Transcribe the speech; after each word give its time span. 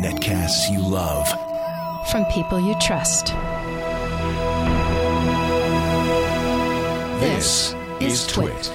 Netcasts 0.00 0.70
you 0.70 0.80
love. 0.80 1.28
From 2.10 2.24
people 2.26 2.60
you 2.60 2.76
trust. 2.80 3.34
This 7.20 7.74
is 8.00 8.26
Twit. 8.28 8.72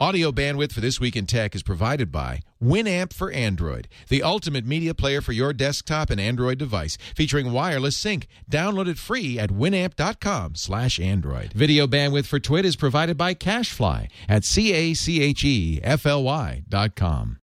Audio 0.00 0.32
bandwidth 0.32 0.72
for 0.72 0.80
This 0.80 0.98
Week 0.98 1.14
in 1.14 1.26
Tech 1.26 1.54
is 1.54 1.62
provided 1.62 2.10
by 2.10 2.40
Winamp 2.62 3.12
for 3.12 3.30
Android, 3.30 3.88
the 4.08 4.22
ultimate 4.22 4.66
media 4.66 4.94
player 4.94 5.20
for 5.20 5.32
your 5.32 5.52
desktop 5.52 6.10
and 6.10 6.20
Android 6.20 6.58
device, 6.58 6.96
featuring 7.14 7.52
wireless 7.52 7.96
sync. 7.96 8.26
Download 8.50 8.88
it 8.88 8.98
free 8.98 9.38
at 9.38 9.50
winamp.com 9.50 10.54
slash 10.56 11.00
Android. 11.00 11.52
Video 11.52 11.86
bandwidth 11.86 12.26
for 12.26 12.38
Twit 12.38 12.64
is 12.64 12.76
provided 12.76 13.16
by 13.16 13.34
CacheFly 13.34 14.08
at 14.28 14.44
C-A-C-H-E-F-L-Y 14.44 16.62
dot 16.68 16.96
com. 16.96 17.38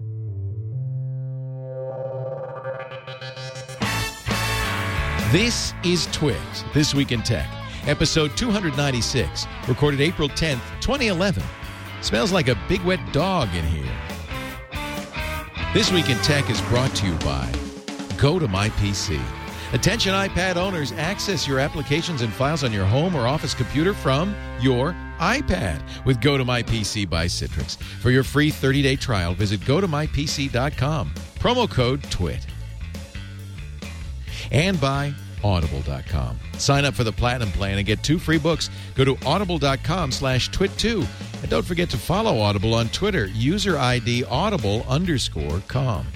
This 5.32 5.74
is 5.84 6.06
Twit, 6.12 6.36
This 6.72 6.94
Week 6.94 7.10
in 7.10 7.20
Tech, 7.22 7.48
episode 7.86 8.36
296, 8.36 9.46
recorded 9.66 10.00
April 10.00 10.28
10th, 10.28 10.60
2011. 10.80 11.42
Smells 12.00 12.30
like 12.30 12.48
a 12.48 12.56
big 12.68 12.80
wet 12.82 13.00
dog 13.12 13.52
in 13.54 13.64
here. 13.64 14.05
This 15.76 15.92
Week 15.92 16.08
in 16.08 16.16
Tech 16.20 16.48
is 16.48 16.58
brought 16.62 16.94
to 16.94 17.06
you 17.06 17.12
by 17.16 17.52
Go 18.16 18.38
to 18.38 18.48
My 18.48 18.70
PC. 18.70 19.20
Attention 19.74 20.14
iPad 20.14 20.56
owners, 20.56 20.92
access 20.92 21.46
your 21.46 21.58
applications 21.58 22.22
and 22.22 22.32
files 22.32 22.64
on 22.64 22.72
your 22.72 22.86
home 22.86 23.14
or 23.14 23.26
office 23.26 23.52
computer 23.52 23.92
from 23.92 24.34
your 24.58 24.96
iPad 25.18 25.82
with 26.06 26.22
Go 26.22 26.38
to 26.38 26.46
My 26.46 26.62
PC 26.62 27.06
by 27.06 27.26
Citrix. 27.26 27.76
For 27.76 28.10
your 28.10 28.22
free 28.22 28.50
30-day 28.50 28.96
trial, 28.96 29.34
visit 29.34 29.60
gotomypc.com. 29.60 31.10
Promo 31.38 31.70
code 31.70 32.02
TWIT. 32.04 32.46
And 34.52 34.80
by 34.80 35.12
audible.com. 35.44 36.38
Sign 36.58 36.84
up 36.84 36.94
for 36.94 37.04
the 37.04 37.12
platinum 37.12 37.50
plan 37.52 37.78
and 37.78 37.86
get 37.86 38.02
two 38.02 38.18
free 38.18 38.38
books. 38.38 38.70
Go 38.94 39.04
to 39.04 39.16
audible.com 39.24 40.12
slash 40.12 40.50
twit2. 40.50 41.06
And 41.42 41.50
don't 41.50 41.64
forget 41.64 41.90
to 41.90 41.98
follow 41.98 42.40
Audible 42.40 42.74
on 42.74 42.88
Twitter, 42.88 43.26
user 43.26 43.78
ID 43.78 44.24
audible 44.24 44.82
underscore 44.88 45.62
com. 45.68 46.06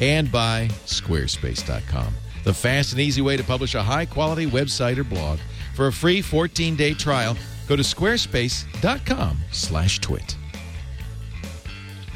And 0.00 0.30
by 0.30 0.68
squarespace.com. 0.86 2.14
The 2.44 2.54
fast 2.54 2.92
and 2.92 3.00
easy 3.00 3.20
way 3.20 3.36
to 3.36 3.44
publish 3.44 3.74
a 3.74 3.82
high 3.82 4.06
quality 4.06 4.46
website 4.46 4.96
or 4.96 5.04
blog. 5.04 5.38
For 5.74 5.88
a 5.88 5.92
free 5.92 6.22
14 6.22 6.76
day 6.76 6.94
trial, 6.94 7.36
go 7.68 7.76
to 7.76 7.82
squarespace.com 7.82 9.38
slash 9.52 10.00
twit. 10.00 10.36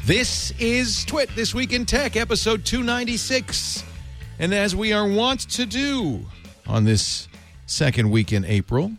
This 0.05 0.51
is 0.59 1.05
Twit 1.05 1.29
This 1.33 1.55
Week 1.55 1.71
in 1.71 1.85
Tech, 1.85 2.17
episode 2.17 2.65
296. 2.65 3.85
And 4.39 4.53
as 4.53 4.75
we 4.75 4.91
are 4.93 5.07
wont 5.07 5.41
to 5.51 5.65
do 5.65 6.25
on 6.67 6.85
this 6.85 7.27
second 7.65 8.09
week 8.09 8.33
in 8.33 8.43
April, 8.45 8.93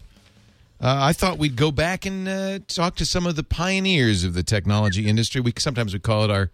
uh, 0.80 0.98
I 1.00 1.12
thought 1.12 1.38
we'd 1.38 1.56
go 1.56 1.72
back 1.72 2.06
and 2.06 2.28
uh, 2.28 2.58
talk 2.68 2.94
to 2.96 3.06
some 3.06 3.26
of 3.26 3.36
the 3.36 3.42
pioneers 3.42 4.22
of 4.22 4.34
the 4.34 4.42
technology 4.42 5.06
industry. 5.06 5.40
We 5.40 5.52
sometimes 5.58 5.92
we 5.92 5.98
call 5.98 6.24
it 6.24 6.30
our 6.30 6.50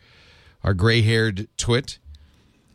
our 0.62 0.74
gray-haired 0.74 1.48
twit. 1.56 1.98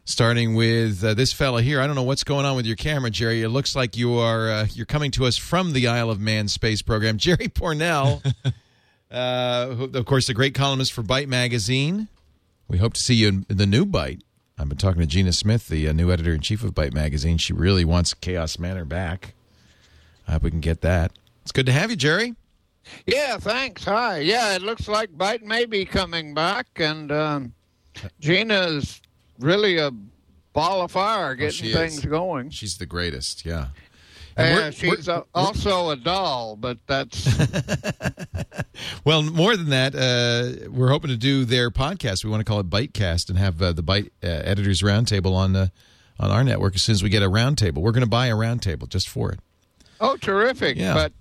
Starting 0.08 0.54
with 0.54 1.04
uh, 1.04 1.16
this 1.16 1.34
fella 1.34 1.64
here, 1.64 1.82
I 1.82 1.88
don't 1.88 1.96
know 1.96 2.04
what's 2.04 2.24
going 2.24 2.46
on 2.46 2.56
with 2.56 2.68
your 2.68 2.76
camera, 2.76 3.10
Jerry. 3.10 3.42
It 3.42 3.50
looks 3.50 3.76
like 3.76 3.98
you 3.98 4.20
are 4.20 4.52
uh, 4.52 4.68
you're 4.72 4.86
coming 4.86 5.10
to 5.12 5.26
us 5.26 5.36
from 5.36 5.74
the 5.74 5.88
Isle 5.88 6.12
of 6.12 6.20
Man 6.20 6.48
space 6.48 6.84
program. 6.84 7.18
Jerry 7.26 7.48
Pournelle, 7.48 8.22
uh, 9.10 9.68
who, 9.70 9.86
of 9.86 10.06
course, 10.06 10.28
the 10.28 10.36
great 10.36 10.54
columnist 10.54 10.94
for 10.94 11.02
Byte 11.02 11.28
magazine. 11.28 12.08
We 12.68 12.78
hope 12.78 12.94
to 12.94 13.02
see 13.02 13.16
you 13.16 13.28
in 13.28 13.46
the 13.48 13.66
new 13.66 13.84
Byte. 13.84 14.22
I've 14.58 14.70
been 14.70 14.78
talking 14.78 15.02
to 15.02 15.08
Gina 15.08 15.34
Smith, 15.34 15.68
the 15.68 15.90
uh, 15.90 15.92
new 15.92 16.12
editor 16.12 16.34
in 16.34 16.40
chief 16.40 16.64
of 16.64 16.74
Byte 16.74 16.94
magazine. 16.94 17.38
She 17.38 17.52
really 17.54 17.84
wants 17.84 18.14
Chaos 18.14 18.58
Manor 18.58 18.86
back. 18.86 19.34
I 20.28 20.34
hope 20.34 20.44
we 20.44 20.50
can 20.52 20.62
get 20.62 20.82
that. 20.82 21.12
It's 21.42 21.52
good 21.52 21.66
to 21.66 21.72
have 21.72 21.90
you, 21.92 21.98
Jerry. 21.98 22.36
Yeah, 23.06 23.38
thanks. 23.38 23.84
Hi. 23.86 24.20
Yeah, 24.20 24.56
it 24.56 24.62
looks 24.62 24.88
like 24.88 25.12
Byte 25.12 25.42
may 25.42 25.66
be 25.66 25.86
coming 25.86 26.34
back, 26.34 26.68
and 26.78 27.12
um, 27.12 27.54
Gina's 28.20 29.02
really 29.40 29.78
a 29.78 29.92
ball 30.54 30.82
of 30.84 30.92
fire 30.92 31.36
getting 31.36 31.52
she 31.52 31.70
is. 31.70 31.76
things 31.76 32.06
going. 32.06 32.50
She's 32.50 32.78
the 32.78 32.86
greatest. 32.86 33.46
Yeah. 33.46 33.68
And 34.38 34.56
we're- 34.58 34.72
she's 34.72 35.08
we're- 35.08 35.20
a, 35.20 35.24
also 35.34 35.90
a 35.92 35.96
doll, 35.96 36.56
but 36.56 36.78
that's 36.88 37.26
Well, 39.06 39.24
more 39.24 39.56
than 39.56 39.70
that, 39.70 39.96
uh, 39.96 40.70
we're 40.70 40.90
hoping 40.90 41.10
to 41.10 41.18
do 41.18 41.46
their 41.46 41.70
podcast. 41.72 42.24
We 42.24 42.30
want 42.30 42.42
to 42.42 42.46
call 42.46 42.60
it 42.60 42.70
Bitecast 42.70 43.30
and 43.30 43.38
have 43.38 43.62
uh, 43.62 43.72
the 43.72 43.84
Byte 43.84 44.08
uh, 44.24 44.28
Editors 44.28 44.82
Roundtable 44.82 45.34
on 45.34 45.56
uh, 45.56 45.68
on 46.20 46.32
our 46.32 46.44
network 46.44 46.76
as 46.76 46.82
soon 46.82 46.94
as 46.94 47.04
we 47.04 47.10
get 47.10 47.24
a 47.24 47.30
roundtable. 47.30 47.78
We're 47.78 47.92
going 47.92 48.04
to 48.04 48.10
buy 48.10 48.28
a 48.28 48.36
roundtable 48.36 48.90
just 48.90 49.08
for 49.10 49.32
it. 49.32 49.40
oh 50.02 50.18
terrific. 50.18 50.78
Yeah. 50.78 50.94
But 50.94 51.14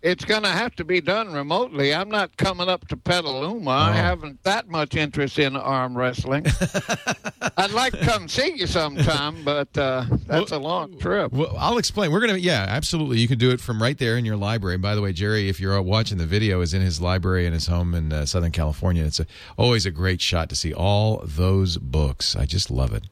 it's 0.00 0.24
going 0.24 0.42
to 0.44 0.48
have 0.48 0.74
to 0.76 0.84
be 0.84 1.00
done 1.00 1.32
remotely. 1.32 1.92
I'm 1.92 2.08
not 2.08 2.36
coming 2.36 2.68
up 2.68 2.86
to 2.88 2.96
Petaluma. 2.96 3.70
I 3.70 3.90
Oh. 3.90 3.92
haven't 3.92 4.42
that 4.44 4.68
much 4.68 4.94
interest 4.94 5.38
in 5.38 5.56
arm 5.56 5.96
wrestling. 5.98 6.46
I'd 7.56 7.72
like 7.72 7.92
to 7.94 8.04
come 8.04 8.28
see 8.28 8.54
you 8.56 8.66
sometime, 8.68 9.42
but 9.44 9.76
uh, 9.76 10.04
that's 10.26 10.52
a 10.52 10.58
long 10.58 10.98
trip. 10.98 11.32
Well, 11.32 11.52
I'll 11.58 11.78
explain. 11.78 12.12
We're 12.12 12.20
going 12.20 12.34
to, 12.34 12.40
yeah, 12.40 12.64
absolutely. 12.68 13.18
You 13.18 13.26
can 13.28 13.38
do 13.38 13.50
it 13.50 13.60
from 13.60 13.82
right 13.82 13.98
there 13.98 14.16
in 14.16 14.24
your 14.24 14.36
library. 14.36 14.78
By 14.78 14.94
the 14.94 15.00
way, 15.02 15.12
Jerry, 15.12 15.48
if 15.48 15.58
you're 15.60 15.80
watching 15.82 16.18
the 16.18 16.26
video, 16.26 16.60
is 16.60 16.74
in 16.74 16.80
his 16.82 17.00
library 17.00 17.46
in 17.46 17.52
his 17.52 17.66
home 17.66 17.94
in 17.94 18.12
uh, 18.12 18.24
Southern 18.26 18.52
California. 18.52 19.04
It's 19.04 19.18
a, 19.18 19.26
always 19.56 19.84
a 19.84 19.90
great 19.90 20.20
shot 20.20 20.48
to 20.50 20.56
see 20.56 20.72
all 20.72 21.22
those 21.24 21.76
books. 21.76 22.36
I 22.36 22.44
just 22.46 22.70
love 22.70 22.92
it. 22.92 23.04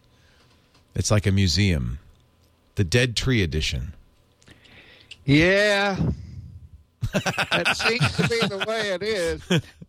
It's 0.94 1.10
like 1.10 1.26
a 1.26 1.32
museum. 1.32 1.98
The 2.76 2.84
Dead 2.84 3.16
Tree 3.16 3.42
Edition. 3.42 3.94
Yeah. 5.24 5.96
That 7.12 7.76
seems 7.76 8.16
to 8.16 8.28
be 8.28 8.46
the 8.46 8.64
way 8.66 8.90
it 8.90 9.02
is. 9.02 9.42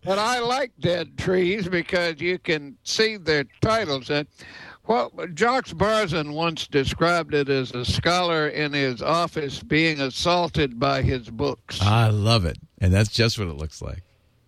But 0.04 0.20
I 0.20 0.40
like 0.40 0.72
dead 0.80 1.18
trees 1.18 1.68
because 1.68 2.22
you 2.22 2.40
can 2.40 2.78
see 2.84 3.18
their 3.18 3.46
titles. 3.62 4.10
And 4.10 4.28
well, 4.88 5.12
Jacques 5.34 5.68
Barzun 5.68 6.34
once 6.34 6.68
described 6.68 7.34
it 7.34 7.50
as 7.50 7.72
a 7.72 7.84
scholar 7.84 8.48
in 8.48 8.74
his 8.74 9.02
office 9.02 9.62
being 9.62 10.00
assaulted 10.00 10.80
by 10.80 11.02
his 11.02 11.30
books. 11.30 11.82
I 11.82 12.08
love 12.08 12.46
it. 12.46 12.58
And 12.80 12.94
that's 12.94 13.10
just 13.10 13.38
what 13.38 13.48
it 13.48 13.58
looks 13.58 13.82
like. 13.82 14.04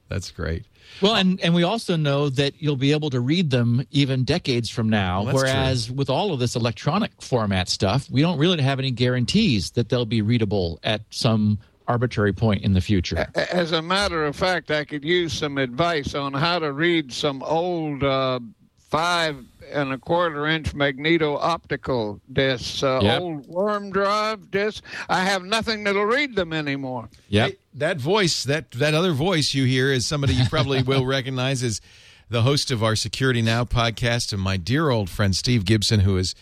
That's 0.07 0.31
great. 0.31 0.66
Well, 1.01 1.16
and, 1.16 1.40
and 1.41 1.53
we 1.53 1.63
also 1.63 1.96
know 1.96 2.30
that 2.30 2.62
you'll 2.62 2.75
be 2.75 2.91
able 2.91 3.09
to 3.12 3.19
read 3.19 3.51
them 3.51 3.86
even 3.91 4.24
decades 4.24 4.69
from 4.69 4.90
now. 4.90 5.24
Well, 5.24 5.34
that's 5.34 5.44
whereas 5.44 5.91
with 5.91 6.09
all 6.09 6.34
of 6.34 6.40
this 6.40 6.56
electronic 6.56 7.12
format 7.22 7.69
stuff, 7.69 8.09
we 8.09 8.22
don't 8.22 8.38
really 8.38 8.62
have 8.62 8.80
any 8.80 8.91
guarantees 8.91 9.72
that 9.72 9.90
they'll 9.90 10.06
be 10.06 10.22
readable 10.22 10.80
at 10.84 11.01
some 11.09 11.59
arbitrary 11.94 12.31
point 12.31 12.63
in 12.63 12.73
the 12.73 12.81
future. 12.81 13.27
As 13.51 13.72
a 13.73 13.81
matter 13.81 14.23
of 14.25 14.35
fact, 14.35 14.69
I 14.72 14.85
could 14.85 15.03
use 15.03 15.33
some 15.33 15.57
advice 15.57 16.13
on 16.16 16.33
how 16.33 16.59
to 16.59 16.72
read 16.72 17.11
some 17.11 17.41
old 17.44 18.03
uh, 18.03 18.39
five 18.77 19.44
and 19.72 19.91
a 19.91 19.97
quarter 19.97 20.45
inch 20.47 20.73
magneto 20.73 21.35
optical 21.38 22.19
discs, 22.31 22.81
uh, 22.83 23.00
Yep. 23.03 23.22
old 23.22 23.47
worm 23.47 23.91
drive 23.91 24.50
discs. 24.51 24.81
I 25.09 25.22
have 25.23 25.44
nothing 25.44 25.83
that'll 25.83 26.05
read 26.05 26.35
them 26.35 26.53
anymore. 26.53 27.09
Yep. 27.29 27.50
Hey, 27.51 27.57
that 27.75 27.97
voice, 27.97 28.44
that 28.45 28.71
that 28.71 28.94
other 28.94 29.11
voice 29.13 29.53
you 29.53 29.66
hear 29.66 29.91
is 29.91 30.06
somebody 30.07 30.33
you 30.33 30.45
probably 30.45 30.81
will 30.83 31.06
recognize 31.17 31.63
as 31.63 31.81
the 32.29 32.44
host 32.44 32.69
of 32.71 32.83
our 32.83 32.95
Security 32.95 33.41
Now 33.41 33.63
podcast 33.63 34.31
and 34.31 34.41
my 34.41 34.57
dear 34.57 34.89
old 34.91 35.09
friend 35.09 35.35
Steve 35.35 35.66
Gibson, 35.66 36.01
who 36.01 36.17
is 36.17 36.29
has 36.29 36.35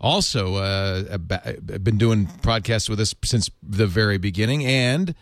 also 0.00 0.56
uh, 0.56 1.18
been 1.18 1.98
doing 1.98 2.26
podcasts 2.26 2.88
with 2.88 3.00
us 3.00 3.14
since 3.24 3.50
the 3.62 3.86
very 3.86 4.18
beginning, 4.18 4.64
and 4.64 5.14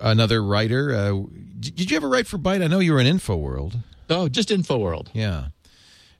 another 0.00 0.42
writer. 0.42 0.94
Uh, 0.94 1.22
did 1.60 1.90
you 1.90 1.96
ever 1.96 2.08
write 2.08 2.26
for 2.26 2.38
Byte? 2.38 2.62
I 2.62 2.66
know 2.66 2.80
you 2.80 2.92
were 2.92 3.00
in 3.00 3.06
InfoWorld. 3.18 3.76
Oh, 4.10 4.28
just 4.28 4.48
InfoWorld. 4.48 5.08
Yeah. 5.12 5.48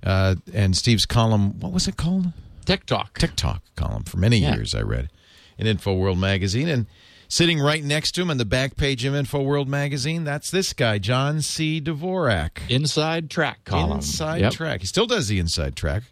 Uh, 0.03 0.37
and 0.55 0.77
Steve's 0.77 1.07
column, 1.07 1.59
what 1.61 1.73
was 1.73 1.89
it 1.89 1.97
called? 1.97 2.27
Tech 2.65 2.87
Talk. 2.87 3.19
Tech 3.19 3.35
Talk 3.35 3.63
column 3.77 4.05
for 4.05 4.19
many 4.19 4.39
Yeah. 4.39 4.55
years. 4.55 4.75
I 4.75 4.83
read 4.83 5.11
in 5.57 5.67
InfoWorld 5.67 6.19
magazine, 6.19 6.69
and 6.69 6.87
sitting 7.29 7.59
right 7.59 7.83
next 7.83 8.13
to 8.13 8.23
him 8.23 8.31
on 8.31 8.37
the 8.37 8.45
back 8.45 8.77
page 8.77 9.05
of 9.05 9.15
InfoWorld 9.15 9.67
magazine, 9.67 10.23
that's 10.25 10.51
this 10.51 10.73
guy, 10.73 10.99
John 10.99 11.43
C. 11.43 11.81
Dvorak. 11.81 12.59
Inside 12.69 13.29
Track 13.31 13.65
column. 13.65 13.99
Inside 13.99 14.41
Yep. 14.43 14.53
Track. 14.53 14.81
He 14.81 14.87
still 14.87 15.07
does 15.07 15.29
the 15.29 15.39
Inside 15.39 15.75
Track. 15.77 16.05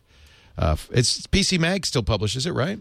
Uh, 0.59 0.77
it's 0.91 1.27
PC 1.27 1.59
Mag 1.59 1.85
still 1.87 2.03
publishes 2.03 2.47
it, 2.47 2.53
right? 2.53 2.81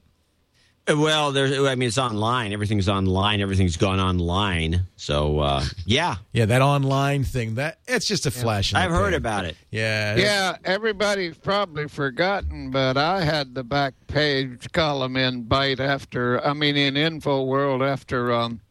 Well, 0.88 1.32
there's. 1.32 1.58
I 1.58 1.74
mean, 1.74 1.88
it's 1.88 1.98
online. 1.98 2.54
Everything's 2.54 2.88
online. 2.88 3.42
Everything's 3.42 3.76
gone 3.76 4.00
online. 4.00 4.82
So, 4.98 5.40
uh, 5.40 5.66
yeah, 5.86 6.18
Yeah, 6.32 6.46
that 6.46 6.62
online 6.62 7.24
thing. 7.24 7.56
That 7.56 7.80
it's 7.88 8.06
just 8.06 8.28
a 8.28 8.32
flash. 8.32 8.72
in 8.72 8.78
I've 8.78 8.92
heard 8.92 9.14
pan. 9.14 9.14
about 9.16 9.46
it. 9.46 9.58
Yeah, 9.72 10.16
Yeah, 10.16 10.58
everybody's 10.64 11.38
probably 11.38 11.88
forgotten, 11.88 12.70
but 12.70 12.98
I 12.98 13.24
had 13.24 13.56
the 13.56 13.64
back 13.64 13.96
page 14.06 14.72
column 14.74 15.18
in 15.18 15.46
Byte 15.46 15.80
after, 15.80 16.46
I 16.46 16.54
mean, 16.54 16.78
in 16.78 16.96
Info 16.96 17.44
World 17.46 17.82
after 17.82 18.32
um, 18.32 18.62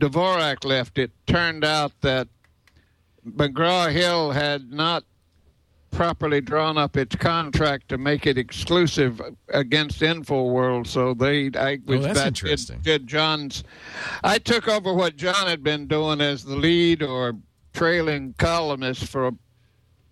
Dvorak 0.00 0.64
left. 0.64 0.98
It 0.98 1.12
turned 1.28 1.64
out 1.64 1.92
that 2.00 2.26
McGraw 3.24 3.92
Hill 3.92 4.32
had 4.32 4.72
not 4.72 5.04
properly 5.92 6.40
drawn 6.40 6.76
up 6.76 6.96
its 6.96 7.14
contract 7.14 7.88
to 7.90 7.98
make 7.98 8.26
it 8.26 8.36
exclusive 8.36 9.20
against 9.50 10.00
InfoWorld. 10.00 10.88
So 10.88 11.14
they, 11.14 11.50
I 11.54 11.78
was 11.86 12.00
Oh, 12.00 12.02
that's 12.02 12.18
that 12.18 12.26
interesting. 12.28 12.76
Did, 12.78 13.02
did 13.02 13.06
John's, 13.06 13.62
I 14.24 14.38
took 14.38 14.66
over 14.66 14.92
what 14.92 15.16
John 15.16 15.46
had 15.46 15.62
been 15.62 15.86
doing 15.86 16.20
as 16.20 16.44
the 16.44 16.56
lead 16.56 17.02
or 17.02 17.34
trailing 17.72 18.34
columnist 18.38 19.06
for 19.06 19.28
a 19.28 19.32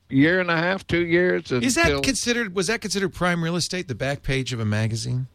year 0.09 0.41
and 0.41 0.51
a 0.51 0.57
half, 0.57 0.87
two 0.87 1.07
years. 1.07 1.51
Is 1.51 1.75
that 1.75 2.03
considered? 2.03 2.55
Was 2.55 2.69
that 2.69 2.81
considered 2.81 3.13
prime 3.13 3.43
real 3.43 3.57
estate? 3.57 3.89
The 3.89 3.95
back 3.95 4.23
page 4.23 4.53
of 4.53 4.61
a 4.61 4.65
magazine? 4.65 5.27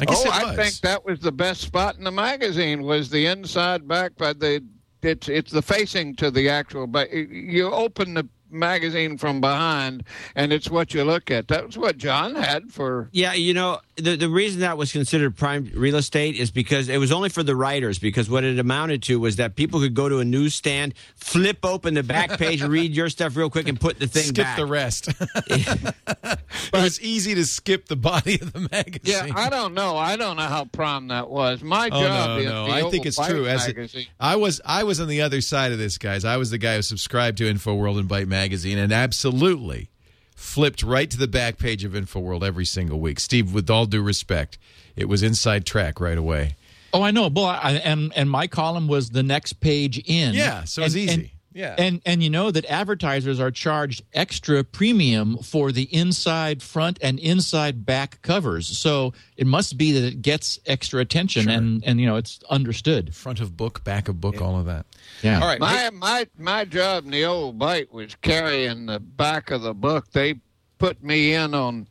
I 0.00 0.04
guess 0.06 0.22
oh, 0.24 0.30
I 0.30 0.56
think 0.56 0.80
that 0.80 1.04
was 1.04 1.20
the 1.20 1.32
best 1.32 1.60
spot 1.60 1.98
in 1.98 2.04
the 2.04 2.10
magazine 2.10 2.82
was 2.82 3.10
the 3.10 3.26
inside 3.26 3.86
back 3.86 4.16
by 4.16 4.32
the 4.32 4.64
it's 5.02 5.28
it's 5.28 5.50
the 5.50 5.60
facing 5.60 6.14
to 6.16 6.30
the 6.30 6.48
actual 6.48 6.86
but 6.86 7.12
you 7.12 7.70
open 7.70 8.14
the 8.14 8.26
magazine 8.50 9.16
from 9.18 9.40
behind 9.40 10.04
and 10.34 10.52
it's 10.52 10.70
what 10.70 10.94
you 10.94 11.04
look 11.04 11.30
at. 11.30 11.48
That 11.48 11.66
was 11.66 11.78
what 11.78 11.96
John 11.98 12.34
had 12.34 12.72
for 12.72 13.08
Yeah, 13.12 13.34
you 13.34 13.54
know, 13.54 13.80
the 13.96 14.16
the 14.16 14.28
reason 14.28 14.60
that 14.60 14.76
was 14.78 14.92
considered 14.92 15.36
prime 15.36 15.70
real 15.74 15.96
estate 15.96 16.36
is 16.36 16.50
because 16.50 16.88
it 16.88 16.98
was 16.98 17.12
only 17.12 17.28
for 17.28 17.42
the 17.42 17.54
writers. 17.56 17.98
Because 17.98 18.30
what 18.30 18.44
it 18.44 18.58
amounted 18.58 19.02
to 19.04 19.20
was 19.20 19.36
that 19.36 19.56
people 19.56 19.80
could 19.80 19.94
go 19.94 20.08
to 20.08 20.18
a 20.18 20.24
newsstand, 20.24 20.94
flip 21.16 21.58
open 21.64 21.94
the 21.94 22.02
back 22.02 22.38
page, 22.38 22.62
read 22.78 22.94
your 22.94 23.08
stuff 23.08 23.36
real 23.36 23.50
quick, 23.50 23.68
and 23.68 23.78
put 23.80 23.98
the 23.98 24.06
thing 24.06 24.24
skip 24.24 24.44
back. 24.44 24.56
the 24.56 24.66
rest. 24.66 25.08
it 25.46 26.38
was 26.72 27.00
easy 27.00 27.34
to 27.34 27.44
skip 27.44 27.86
the 27.86 27.96
body 27.96 28.34
of 28.40 28.52
the 28.52 28.60
magazine. 28.72 29.28
Yeah, 29.28 29.32
I 29.34 29.48
don't 29.50 29.74
know. 29.74 29.96
I 29.96 30.16
don't 30.16 30.36
know 30.36 30.42
how 30.42 30.64
prime 30.64 31.08
that 31.08 31.28
was. 31.28 31.62
My 31.62 31.86
Oh 31.92 32.00
job 32.00 32.30
no, 32.30 32.38
in 32.38 32.44
no! 32.44 32.66
the 32.66 32.72
I 32.72 32.90
think 32.90 33.06
it's 33.06 33.18
Byte 33.18 33.28
true. 33.28 33.46
As 33.46 33.66
magazine. 33.66 34.06
I 34.18 34.36
was, 34.36 34.60
I 34.64 34.84
was 34.84 35.00
on 35.00 35.08
the 35.08 35.22
other 35.22 35.40
side 35.40 35.72
of 35.72 35.78
this, 35.78 35.98
guys. 35.98 36.24
I 36.24 36.36
was 36.36 36.50
the 36.50 36.58
guy 36.58 36.76
who 36.76 36.82
subscribed 36.82 37.38
to 37.38 37.52
InfoWorld 37.52 37.98
and 37.98 38.08
Byte 38.08 38.26
magazine, 38.26 38.39
and 38.78 38.92
absolutely 38.92 39.90
flipped 40.34 40.82
right 40.82 41.10
to 41.10 41.18
the 41.18 41.28
back 41.28 41.58
page 41.58 41.84
of 41.84 41.92
InfoWorld 41.92 42.42
every 42.42 42.64
single 42.64 42.98
week. 42.98 43.20
Steve, 43.20 43.52
with 43.52 43.68
all 43.68 43.86
due 43.86 44.02
respect, 44.02 44.58
it 44.96 45.06
was 45.08 45.22
inside 45.22 45.66
track 45.66 46.00
right 46.00 46.16
away. 46.18 46.56
Oh, 46.92 47.02
I 47.02 47.10
know. 47.10 47.28
Well, 47.28 47.44
I, 47.44 47.72
and 47.84 48.12
and 48.16 48.28
my 48.30 48.46
column 48.46 48.88
was 48.88 49.10
the 49.10 49.22
next 49.22 49.54
page 49.60 49.98
in. 49.98 50.34
Yeah, 50.34 50.64
so 50.64 50.82
it's 50.82 50.96
easy. 50.96 51.12
and- 51.12 51.30
Yeah. 51.52 51.74
And 51.76 52.00
and 52.06 52.22
you 52.22 52.30
know 52.30 52.50
that 52.50 52.64
advertisers 52.66 53.40
are 53.40 53.50
charged 53.50 54.02
extra 54.12 54.62
premium 54.62 55.38
for 55.38 55.72
the 55.72 55.82
inside 55.94 56.62
front 56.62 56.98
and 57.02 57.18
inside 57.18 57.84
back 57.84 58.22
covers. 58.22 58.66
So 58.78 59.14
it 59.36 59.46
must 59.46 59.76
be 59.76 59.92
that 59.92 60.04
it 60.04 60.22
gets 60.22 60.60
extra 60.66 61.00
attention 61.00 61.48
and 61.48 61.82
and 61.84 62.00
you 62.00 62.06
know 62.06 62.16
it's 62.16 62.40
understood. 62.48 63.14
Front 63.14 63.40
of 63.40 63.56
book, 63.56 63.82
back 63.82 64.08
of 64.08 64.20
book, 64.20 64.40
all 64.40 64.58
of 64.58 64.66
that. 64.66 64.86
Yeah. 65.22 65.40
All 65.40 65.48
right. 65.48 65.60
My 65.60 65.90
my 65.92 66.26
my 66.38 66.64
job 66.64 67.04
in 67.04 67.10
the 67.10 67.24
old 67.24 67.58
Byte 67.58 67.90
was 67.90 68.14
carrying 68.16 68.86
the 68.86 69.00
back 69.00 69.50
of 69.50 69.62
the 69.62 69.74
book. 69.74 70.10
They 70.12 70.40
put 70.78 71.02
me 71.02 71.34
in 71.34 71.54
on 71.54 71.88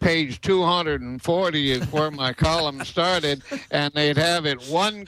page 0.00 0.40
240 0.40 1.70
is 1.72 1.82
where 1.92 2.10
my 2.10 2.32
column 2.32 2.84
started, 2.84 3.42
and 3.70 3.92
they'd 3.94 4.16
have 4.16 4.46
it 4.46 4.60
one 4.68 5.04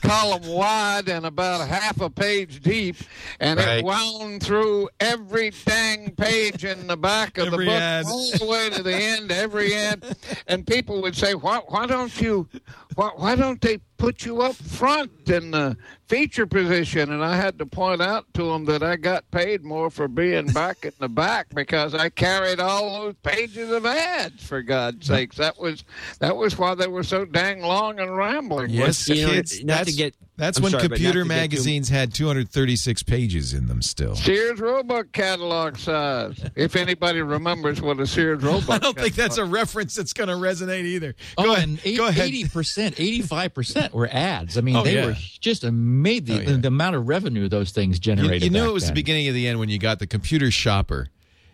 column 0.00 0.42
wide 0.46 1.08
and 1.08 1.26
about 1.26 1.66
half 1.68 2.00
a 2.00 2.10
page 2.10 2.60
deep, 2.62 2.96
and 3.40 3.58
Right. 3.58 3.78
it 3.78 3.84
wound 3.84 4.42
through 4.42 4.88
every 5.00 5.52
dang 5.66 6.10
page 6.16 6.64
in 6.64 6.86
the 6.86 6.96
back 6.96 7.38
of 7.38 7.48
Every 7.48 7.66
the 7.66 7.70
book 7.70 7.80
ad. 7.80 8.04
all 8.06 8.30
the 8.38 8.46
way 8.46 8.70
to 8.70 8.82
the 8.82 8.94
end, 8.94 9.30
every 9.30 9.74
end, 9.74 10.04
and 10.48 10.66
people 10.66 11.02
would 11.02 11.16
say, 11.16 11.34
"Why, 11.34 11.58
why 11.68 11.86
don't 11.86 12.18
you, 12.20 12.48
why, 12.94 13.10
why 13.16 13.34
don't 13.36 13.60
they 13.60 13.78
put 13.98 14.24
you 14.24 14.42
up 14.42 14.54
front 14.54 15.10
in 15.28 15.50
the 15.52 15.76
feature 16.08 16.46
position?" 16.46 17.12
And 17.12 17.24
I 17.24 17.36
had 17.36 17.58
to 17.58 17.66
point 17.66 18.00
out 18.02 18.26
to 18.34 18.42
them 18.44 18.64
that 18.66 18.82
I 18.82 18.96
got 18.96 19.30
paid 19.30 19.62
more 19.64 19.90
for 19.90 20.08
being 20.08 20.46
back 20.46 20.84
in 20.84 20.92
the 20.98 21.08
back 21.08 21.48
because 21.54 21.94
I 21.94 22.08
carried 22.08 22.60
all 22.60 23.02
those 23.02 23.14
pages 23.22 23.70
of 23.70 23.86
ads. 23.86 24.44
For 24.44 24.62
God's 24.62 25.06
sakes, 25.06 25.36
that 25.36 25.58
was 25.58 25.84
that 26.20 26.36
was 26.36 26.58
why 26.58 26.74
they 26.74 26.88
were 26.88 27.04
so 27.04 27.24
dang 27.24 27.60
long 27.62 27.98
and 28.00 28.16
rambling. 28.16 28.70
Yes, 28.70 29.08
You 29.08 29.26
know, 29.26 29.32
kids. 29.32 29.64
not 29.64 29.86
to 29.86 29.92
get- 29.92 30.14
that's 30.42 30.58
I'm 30.58 30.64
when 30.64 30.72
sorry, 30.72 30.82
computer 30.88 31.12
to 31.12 31.18
get 31.20 31.22
too- 31.22 31.28
magazines 31.28 31.88
had 31.88 32.12
236 32.12 33.02
pages 33.04 33.54
in 33.54 33.66
them 33.68 33.80
still. 33.80 34.16
Sears 34.16 34.58
Roebuck 34.60 35.12
catalog 35.12 35.76
size. 35.76 36.38
If 36.56 36.74
anybody 36.76 37.22
remembers 37.22 37.80
what 37.80 38.00
a 38.00 38.06
Sears 38.06 38.42
Roebuck. 38.42 38.70
I 38.70 38.78
don't 38.78 38.98
think 38.98 39.14
that's 39.14 39.38
a 39.38 39.44
reference 39.44 39.94
that's 39.94 40.12
going 40.12 40.28
to 40.28 40.34
resonate 40.34 40.84
either. 40.84 41.14
Oh, 41.38 41.44
Go 41.44 41.52
ahead. 41.54 41.68
and 41.68 41.80
eight- 41.84 41.96
Go 41.96 42.08
ahead. 42.08 42.30
80%, 42.30 42.96
85% 42.96 43.92
were 43.92 44.08
ads. 44.12 44.58
I 44.58 44.60
mean, 44.62 44.76
Oh, 44.76 44.82
they 44.82 44.96
yeah. 44.96 45.06
were 45.06 45.16
just 45.40 45.64
amazed 45.64 46.26
the, 46.26 46.34
Oh, 46.38 46.40
yeah. 46.50 46.56
the 46.56 46.68
amount 46.68 46.96
of 46.96 47.06
revenue 47.08 47.48
those 47.48 47.70
things 47.70 47.98
generated. 47.98 48.42
you 48.42 48.50
knew 48.50 48.68
it 48.68 48.72
was 48.72 48.86
the 48.86 48.92
beginning 48.92 49.28
of 49.28 49.34
the 49.34 49.46
end 49.46 49.58
when 49.58 49.68
you 49.68 49.78
got 49.78 49.98
the 49.98 50.06
computer 50.06 50.50
shopper, 50.50 51.08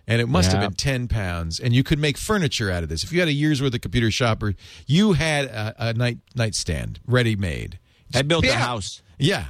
and 0.06 0.20
it 0.23 0.29
must 0.29 0.50
have 0.52 0.61
been 0.62 0.73
10 0.73 1.08
pounds, 1.08 1.61
and 1.61 1.75
you 1.75 1.82
could 1.85 1.99
make 1.99 2.17
furniture 2.17 2.70
out 2.70 2.82
of 2.82 2.88
this. 2.88 3.05
If 3.05 3.12
you 3.12 3.20
had 3.20 3.29
a 3.29 3.32
year's 3.32 3.61
worth 3.61 3.75
of 3.75 3.82
computer 3.82 4.11
shopper, 4.11 4.55
you 4.87 5.12
had 5.12 5.44
a, 5.46 5.75
a 5.90 5.93
night 5.93 6.19
nightstand 6.35 7.00
ready 7.06 7.37
made. 7.37 7.79
I 8.15 8.23
built 8.23 8.45
a 8.45 8.55
house. 8.55 9.03
Yeah, 9.19 9.45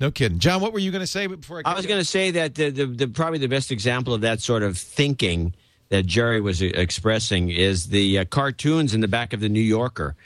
no 0.00 0.10
kidding. 0.10 0.38
John, 0.38 0.60
what 0.60 0.72
were 0.72 0.78
you 0.78 0.90
going 0.90 1.00
to 1.00 1.06
say 1.06 1.26
before 1.26 1.62
I? 1.64 1.72
I 1.72 1.74
was 1.74 1.86
going 1.86 2.00
to 2.00 2.04
say 2.04 2.30
that 2.32 2.54
the, 2.54 2.70
the, 2.70 2.86
the 2.86 3.08
probably 3.08 3.38
the 3.38 3.48
best 3.48 3.70
example 3.70 4.14
of 4.14 4.20
that 4.22 4.40
sort 4.40 4.62
of 4.62 4.76
thinking 4.76 5.54
that 5.88 6.06
Jerry 6.06 6.40
was 6.40 6.62
expressing 6.62 7.50
is 7.50 7.88
the 7.88 8.18
uh, 8.20 8.24
cartoons 8.24 8.94
in 8.94 9.00
the 9.00 9.08
back 9.08 9.32
of 9.32 9.40
the 9.40 9.48
New 9.48 9.60
Yorker. 9.60 10.16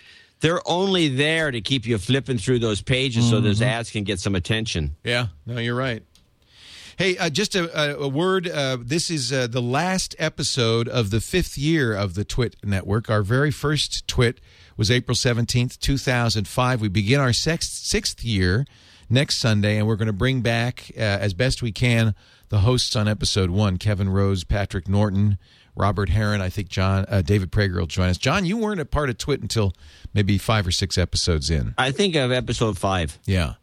They're 0.41 0.67
only 0.69 1.09
there 1.09 1.51
to 1.51 1.61
keep 1.61 1.85
you 1.87 1.99
flipping 1.99 2.39
through 2.39 2.61
those 2.61 2.81
pages 2.81 3.29
so 3.29 3.41
those 3.41 3.61
ads 3.61 3.91
can 3.91 4.05
get 4.05 4.21
some 4.21 4.37
attention. 4.37 4.95
Yeah, 5.03 5.29
no, 5.47 5.59
you're 5.59 5.75
right. 5.75 6.03
Hey, 6.97 7.17
uh, 7.17 7.31
just 7.31 7.55
a, 7.55 7.97
a, 8.01 8.05
a 8.05 8.09
word. 8.09 8.49
Uh, 8.49 8.77
this 8.81 9.11
is 9.11 9.33
uh, 9.33 9.47
the 9.47 9.63
last 9.63 10.17
episode 10.19 10.89
of 10.89 11.11
the 11.11 11.21
fifth 11.21 11.57
year 11.57 11.95
of 11.95 12.15
the 12.15 12.25
Twit 12.25 12.57
Network. 12.65 13.09
Our 13.11 13.23
very 13.23 13.51
first 13.51 14.07
Twit 14.09 14.41
was 14.79 14.91
April 14.91 15.17
17th, 15.17 15.79
2005. 15.81 16.81
We 16.81 16.89
begin 16.89 17.21
our 17.21 17.33
sixth, 17.33 17.73
sixth 17.73 18.25
year 18.25 18.65
next 19.11 19.39
Sunday, 19.39 19.77
and 19.77 19.87
we're 19.87 19.97
going 19.97 20.07
to 20.07 20.13
bring 20.13 20.41
back, 20.41 20.93
uh, 20.97 21.01
as 21.01 21.35
best 21.35 21.61
we 21.61 21.73
can, 21.73 22.15
the 22.49 22.61
hosts 22.61 22.95
on 22.97 23.09
episode 23.09 23.51
one 23.51 23.77
Kevin 23.77 24.09
Rose, 24.09 24.45
Patrick 24.45 24.89
Norton, 24.89 25.37
Robert 25.75 26.09
Heron. 26.11 26.41
I 26.41 26.49
think 26.49 26.69
John, 26.69 27.05
uh, 27.09 27.23
David 27.23 27.51
Prager 27.51 27.81
will 27.81 27.87
join 27.87 28.09
us. 28.09 28.19
John, 28.19 28.47
you 28.47 28.57
weren't 28.57 28.81
a 28.81 28.85
part 28.85 29.11
of 29.11 29.19
Twit 29.19 29.43
until 29.43 29.75
maybe 30.15 30.39
five 30.39 30.67
or 30.67 30.73
six 30.73 30.97
episodes 30.97 31.51
in. 31.51 31.75
I 31.77 31.91
think 31.91 32.15
of 32.15 32.31
episode 32.31 32.79
five. 32.79 33.19
Yeah. 33.27 33.55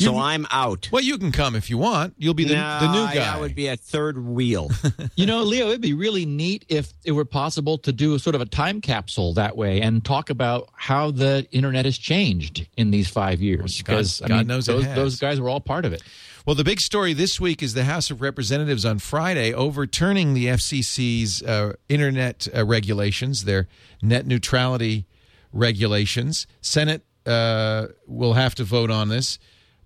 So 0.00 0.12
You- 0.14 0.18
I'm 0.18 0.46
out. 0.50 0.88
Well, 0.90 1.02
you 1.02 1.18
can 1.18 1.30
come 1.32 1.54
if 1.54 1.68
you 1.70 1.78
want. 1.78 2.14
You'll 2.18 2.34
be 2.34 2.44
the, 2.44 2.54
No, 2.54 2.78
the 2.80 2.92
new 2.92 3.14
guy. 3.14 3.36
I 3.36 3.38
would 3.38 3.54
be 3.54 3.68
a 3.68 3.76
third 3.76 4.18
wheel. 4.18 4.70
You 5.16 5.26
know, 5.26 5.42
Leo, 5.42 5.68
it'd 5.68 5.80
be 5.82 5.92
really 5.92 6.24
neat 6.24 6.64
if 6.68 6.92
it 7.04 7.12
were 7.12 7.24
possible 7.26 7.76
to 7.78 7.92
do 7.92 8.14
a 8.14 8.18
sort 8.18 8.34
of 8.34 8.40
a 8.40 8.46
time 8.46 8.80
capsule 8.80 9.34
that 9.34 9.54
way 9.56 9.82
and 9.82 10.02
talk 10.02 10.30
about 10.30 10.68
how 10.74 11.10
the 11.10 11.46
internet 11.52 11.84
has 11.84 11.98
changed 11.98 12.66
in 12.78 12.90
these 12.90 13.08
five 13.08 13.42
years. 13.42 13.82
God- 13.82 13.92
Because 13.96 14.22
I 14.22 14.28
God 14.28 14.38
mean, 14.38 14.46
knows 14.46 14.68
it 14.68 14.72
those, 14.72 14.84
has. 14.84 14.94
those 14.96 15.16
guys 15.18 15.38
were 15.40 15.48
all 15.50 15.60
part 15.60 15.84
of 15.84 15.92
it. 15.92 16.02
Well, 16.46 16.56
the 16.56 16.64
big 16.64 16.80
story 16.80 17.12
this 17.12 17.38
week 17.38 17.62
is 17.62 17.74
the 17.74 17.84
House 17.84 18.10
of 18.10 18.22
Representatives 18.22 18.86
on 18.86 18.98
Friday 18.98 19.52
overturning 19.52 20.32
the 20.32 20.46
FCC's 20.46 21.42
uh, 21.42 21.74
internet 21.90 22.48
uh, 22.56 22.64
regulations, 22.64 23.44
their 23.44 23.68
net 24.00 24.26
neutrality 24.26 25.04
regulations. 25.52 26.46
Senate 26.62 27.02
uh, 27.26 27.88
will 28.06 28.32
have 28.34 28.54
to 28.56 28.64
vote 28.64 28.90
on 28.90 29.08
this. 29.08 29.38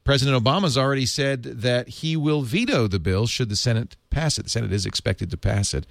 President 0.04 0.42
Obama's 0.42 0.76
already 0.76 1.06
said 1.06 1.42
that 1.42 1.88
he 1.88 2.16
will 2.16 2.42
veto 2.42 2.86
the 2.86 2.98
bill 2.98 3.26
should 3.26 3.48
the 3.48 3.56
Senate 3.56 3.96
pass 4.10 4.38
it. 4.38 4.44
The 4.44 4.50
Senate 4.50 4.72
is 4.72 4.84
expected 4.84 5.30
to 5.30 5.36
pass 5.36 5.72
it. 5.72 5.86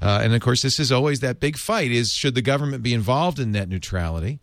Uh, 0.00 0.20
and 0.22 0.34
of 0.34 0.42
course, 0.42 0.60
this 0.60 0.78
is 0.78 0.92
always 0.92 1.20
that 1.20 1.40
big 1.40 1.56
fight: 1.56 1.90
is 1.90 2.12
should 2.12 2.34
the 2.34 2.42
government 2.42 2.82
be 2.82 2.92
involved 2.92 3.38
in 3.38 3.52
net 3.52 3.68
neutrality? 3.68 4.40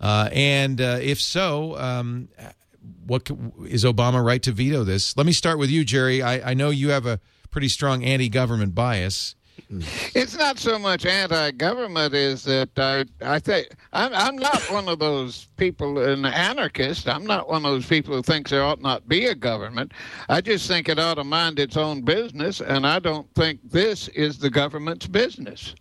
Uh, 0.00 0.28
and 0.32 0.80
uh, 0.80 0.98
if 1.00 1.20
so, 1.20 1.76
um, 1.78 2.28
what 3.06 3.30
is 3.66 3.84
Obama 3.84 4.24
right 4.24 4.42
to 4.42 4.52
veto 4.52 4.84
this? 4.84 5.16
Let 5.16 5.26
me 5.26 5.32
start 5.32 5.58
with 5.58 5.70
you, 5.70 5.84
Jerry. 5.84 6.22
I, 6.22 6.50
I 6.50 6.54
know 6.54 6.70
you 6.70 6.90
have 6.90 7.06
a 7.06 7.20
pretty 7.50 7.68
strong 7.68 8.04
anti-government 8.04 8.74
bias. 8.74 9.34
It's 10.14 10.36
not 10.36 10.58
so 10.58 10.78
much 10.78 11.04
anti-government 11.06 12.14
as 12.14 12.44
that 12.44 12.70
I, 12.78 13.04
I 13.20 13.38
think 13.38 13.68
I'm, 13.92 14.14
I'm 14.14 14.36
not 14.36 14.60
one 14.70 14.88
of 14.88 14.98
those 14.98 15.48
people, 15.56 15.98
an 15.98 16.24
anarchist. 16.24 17.08
I'm 17.08 17.26
not 17.26 17.48
one 17.48 17.64
of 17.64 17.72
those 17.72 17.86
people 17.86 18.14
who 18.14 18.22
thinks 18.22 18.50
there 18.50 18.62
ought 18.62 18.80
not 18.80 19.08
be 19.08 19.26
a 19.26 19.34
government. 19.34 19.92
I 20.28 20.40
just 20.40 20.68
think 20.68 20.88
it 20.88 20.98
ought 20.98 21.14
to 21.14 21.24
mind 21.24 21.58
its 21.58 21.76
own 21.76 22.02
business, 22.02 22.60
and 22.60 22.86
I 22.86 22.98
don't 22.98 23.32
think 23.34 23.60
this 23.70 24.08
is 24.08 24.38
the 24.38 24.50
government's 24.50 25.06
business. 25.06 25.74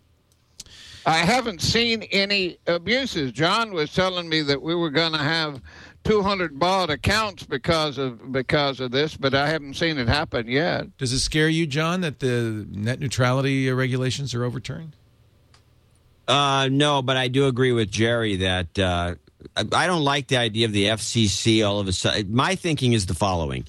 I 1.06 1.18
haven't 1.18 1.62
seen 1.62 2.04
any 2.04 2.58
abuses. 2.66 3.32
John 3.32 3.74
was 3.74 3.94
telling 3.94 4.28
me 4.28 4.42
that 4.42 4.62
we 4.62 4.74
were 4.74 4.90
going 4.90 5.12
to 5.12 5.20
have 5.20 5.62
200 6.06 6.58
bought 6.58 6.90
accounts 6.90 7.44
because 7.44 7.98
of 7.98 8.32
because 8.32 8.80
of 8.80 8.92
this, 8.92 9.18
but 9.18 9.34
I 9.34 9.50
haven't 9.50 9.74
seen 9.76 9.98
it 9.98 10.08
happen 10.08 10.48
yet. 10.48 10.96
Does 10.98 11.12
it 11.12 11.20
scare 11.20 11.50
you, 11.50 11.66
John, 11.68 12.02
that 12.02 12.20
the 12.20 12.66
net 12.70 13.00
neutrality 13.00 13.70
uh, 13.70 13.74
regulations 13.74 14.34
are 14.34 14.44
overturned? 14.44 14.96
Uh, 16.28 16.70
no, 16.72 17.02
but 17.02 17.18
I 17.18 17.28
do 17.28 17.48
agree 17.48 17.72
with 17.72 17.92
Jerry 17.92 18.38
that 18.38 18.80
uh, 18.80 19.16
I 19.58 19.64
I 19.72 19.88
don't 19.88 20.04
like 20.04 20.28
the 20.28 20.38
idea 20.38 20.66
of 20.66 20.72
the 20.72 20.86
FCC 20.86 21.68
all 21.68 21.80
of 21.80 21.88
a 21.88 21.94
sudden. 21.94 22.34
My 22.34 22.56
thinking 22.56 22.94
is 22.94 23.08
the 23.08 23.16
following. 23.16 23.66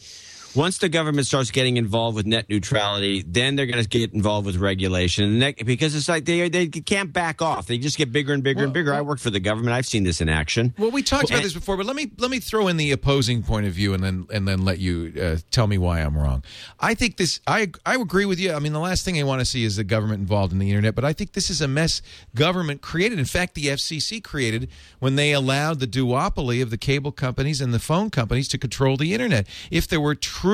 Once 0.57 0.79
the 0.79 0.89
government 0.89 1.27
starts 1.27 1.51
getting 1.51 1.77
involved 1.77 2.17
with 2.17 2.25
net 2.27 2.49
neutrality, 2.49 3.23
then 3.27 3.57
they're 3.57 3.67
going 3.67 3.83
to 3.83 3.89
get 3.89 4.13
involved 4.15 4.47
with 4.47 4.57
regulation, 4.57 5.25
and 5.25 5.43
that, 5.43 5.67
because 5.67 5.95
it's 5.95 6.09
like 6.09 6.25
they 6.25 6.49
they 6.49 6.67
can't 6.67 7.13
back 7.13 7.43
off. 7.43 7.67
They 7.67 7.77
just 7.79 7.99
get 7.99 8.11
bigger 8.11 8.33
and 8.33 8.43
bigger 8.43 8.65
and 8.65 8.73
bigger. 8.73 8.95
I 8.95 9.03
work 9.03 9.19
for 9.19 9.31
the 9.31 9.41
government. 9.41 9.75
I've 9.75 9.87
seen 9.87 10.05
this 10.05 10.21
in 10.21 10.29
action. 10.29 10.75
Well, 10.79 10.91
we 10.91 11.03
talked 11.03 11.25
about 11.25 11.37
And- 11.37 11.45
this 11.45 11.53
before, 11.53 11.77
but 11.77 11.85
let 11.85 11.95
me 11.95 12.11
let 12.19 12.31
me 12.31 12.41
throw 12.41 12.69
in 12.69 12.77
the 12.79 12.91
opposing 12.93 13.43
point 13.43 13.67
of 13.67 13.73
view, 13.75 13.93
and 13.93 14.03
then 14.03 14.27
and 14.33 14.49
then 14.49 14.65
let 14.65 14.79
you 14.79 15.13
uh, 15.21 15.37
tell 15.51 15.67
me 15.67 15.77
why 15.77 16.01
I'm 16.01 16.17
wrong. 16.17 16.43
I 16.81 16.95
think 16.95 17.19
this. 17.19 17.41
I 17.47 17.71
I 17.85 17.97
agree 17.97 18.25
with 18.25 18.41
you. 18.41 18.53
I 18.55 18.59
mean, 18.59 18.73
the 18.73 18.81
last 18.81 19.05
thing 19.05 19.21
I 19.21 19.25
want 19.25 19.41
to 19.41 19.45
see 19.45 19.65
is 19.65 19.77
the 19.77 19.85
government 19.85 20.21
involved 20.21 20.53
in 20.55 20.59
the 20.59 20.71
internet, 20.71 20.95
but 20.95 21.05
I 21.05 21.13
think 21.13 21.33
this 21.33 21.51
is 21.51 21.61
a 21.61 21.69
mess 21.69 22.01
government 22.35 22.81
created. 22.81 23.19
In 23.19 23.27
fact, 23.27 23.55
the 23.57 23.67
FCC 23.67 24.23
created 24.25 24.71
when 25.01 25.17
they 25.17 25.33
allowed 25.33 25.81
the 25.81 25.87
duopoly 25.87 26.63
of 26.63 26.71
the 26.71 26.79
cable 26.79 27.13
companies 27.13 27.61
and 27.61 27.75
the 27.75 27.79
phone 27.79 28.09
companies 28.09 28.49
to 28.49 28.57
control 28.59 28.97
the 28.97 29.13
internet. 29.13 29.47
If 29.71 29.87
there 29.87 30.01
were 30.01 30.15
true 30.15 30.46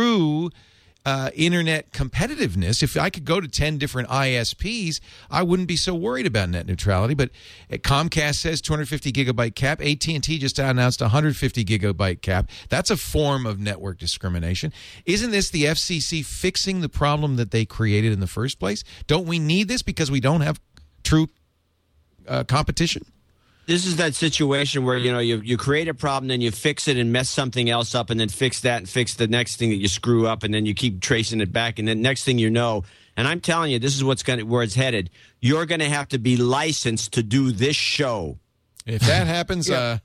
uh, 1.05 1.31
internet 1.35 1.91
competitiveness. 1.93 2.83
If 2.83 2.97
I 2.97 3.11
could 3.11 3.25
go 3.25 3.41
to 3.41 3.49
10 3.49 3.79
different 3.79 4.09
ISPs, 4.09 5.01
I 5.31 5.43
wouldn't 5.43 5.69
be 5.69 5.77
so 5.77 5.95
worried 5.95 6.27
about 6.27 6.51
net 6.51 6.67
neutrality. 6.67 7.15
But 7.15 7.31
uh, 7.71 7.77
Comcast 7.77 8.37
says 8.37 8.61
250 8.61 9.13
gigabyte 9.13 9.55
cap. 9.55 9.81
AT&T 9.81 10.39
just 10.39 10.59
announced 10.59 11.01
150 11.01 11.65
gigabyte 11.65 12.23
cap. 12.23 12.49
That's 12.69 12.91
a 12.91 12.97
form 12.97 13.47
of 13.47 13.59
network 13.59 13.99
discrimination. 13.99 14.73
Isn't 15.05 15.33
this 15.33 15.51
the 15.51 15.65
FCC 15.65 16.25
fixing 16.25 16.81
the 16.81 16.89
problem 16.89 17.37
that 17.37 17.51
they 17.51 17.65
created 17.65 18.13
in 18.13 18.21
the 18.21 18.27
first 18.27 18.59
place? 18.59 18.85
Don't 19.07 19.27
we 19.27 19.39
need 19.39 19.69
this 19.69 19.83
because 19.83 20.11
we 20.11 20.21
don't 20.21 20.43
have 20.43 20.61
true 21.03 21.29
uh, 22.29 22.45
competition? 22.45 23.05
This 23.67 23.87
is 23.87 23.97
that 23.97 24.15
situation 24.15 24.85
where 24.85 24.97
you 24.99 25.13
know 25.13 25.19
you 25.19 25.39
you 25.39 25.57
create 25.57 25.89
a 25.89 25.95
problem, 25.95 26.29
then 26.29 26.41
you 26.41 26.51
fix 26.51 26.89
it 26.89 26.97
and 26.97 27.13
mess 27.13 27.31
something 27.31 27.71
else 27.71 27.95
up, 27.95 28.11
and 28.11 28.19
then 28.19 28.29
fix 28.29 28.61
that 28.63 28.79
and 28.79 28.89
fix 28.89 29.15
the 29.15 29.27
next 29.29 29.57
thing 29.57 29.71
that 29.71 29.77
you 29.77 29.89
screw 29.89 30.27
up, 30.27 30.43
and 30.43 30.53
then 30.53 30.67
you 30.67 30.75
keep 30.75 31.01
tracing 31.01 31.41
it 31.41 31.53
back, 31.53 31.79
and 31.79 31.87
then 31.87 32.03
next 32.03 32.25
thing 32.25 32.39
you 32.39 32.51
know, 32.51 32.85
and 33.17 33.27
I'm 33.29 33.41
telling 33.41 33.71
you, 33.71 33.79
this 33.79 33.95
is 33.97 34.03
what's 34.05 34.23
going 34.23 34.39
to 34.41 34.45
where 34.45 34.63
it's 34.63 34.75
headed. 34.75 35.11
You're 35.41 35.67
going 35.67 35.81
to 35.81 35.89
have 35.89 36.09
to 36.09 36.19
be 36.19 36.37
licensed 36.37 37.13
to 37.15 37.23
do 37.23 37.53
this 37.53 37.77
show. 37.77 38.39
If 38.87 39.03
that 39.03 39.27
happens, 39.27 39.71
uh, 39.71 39.99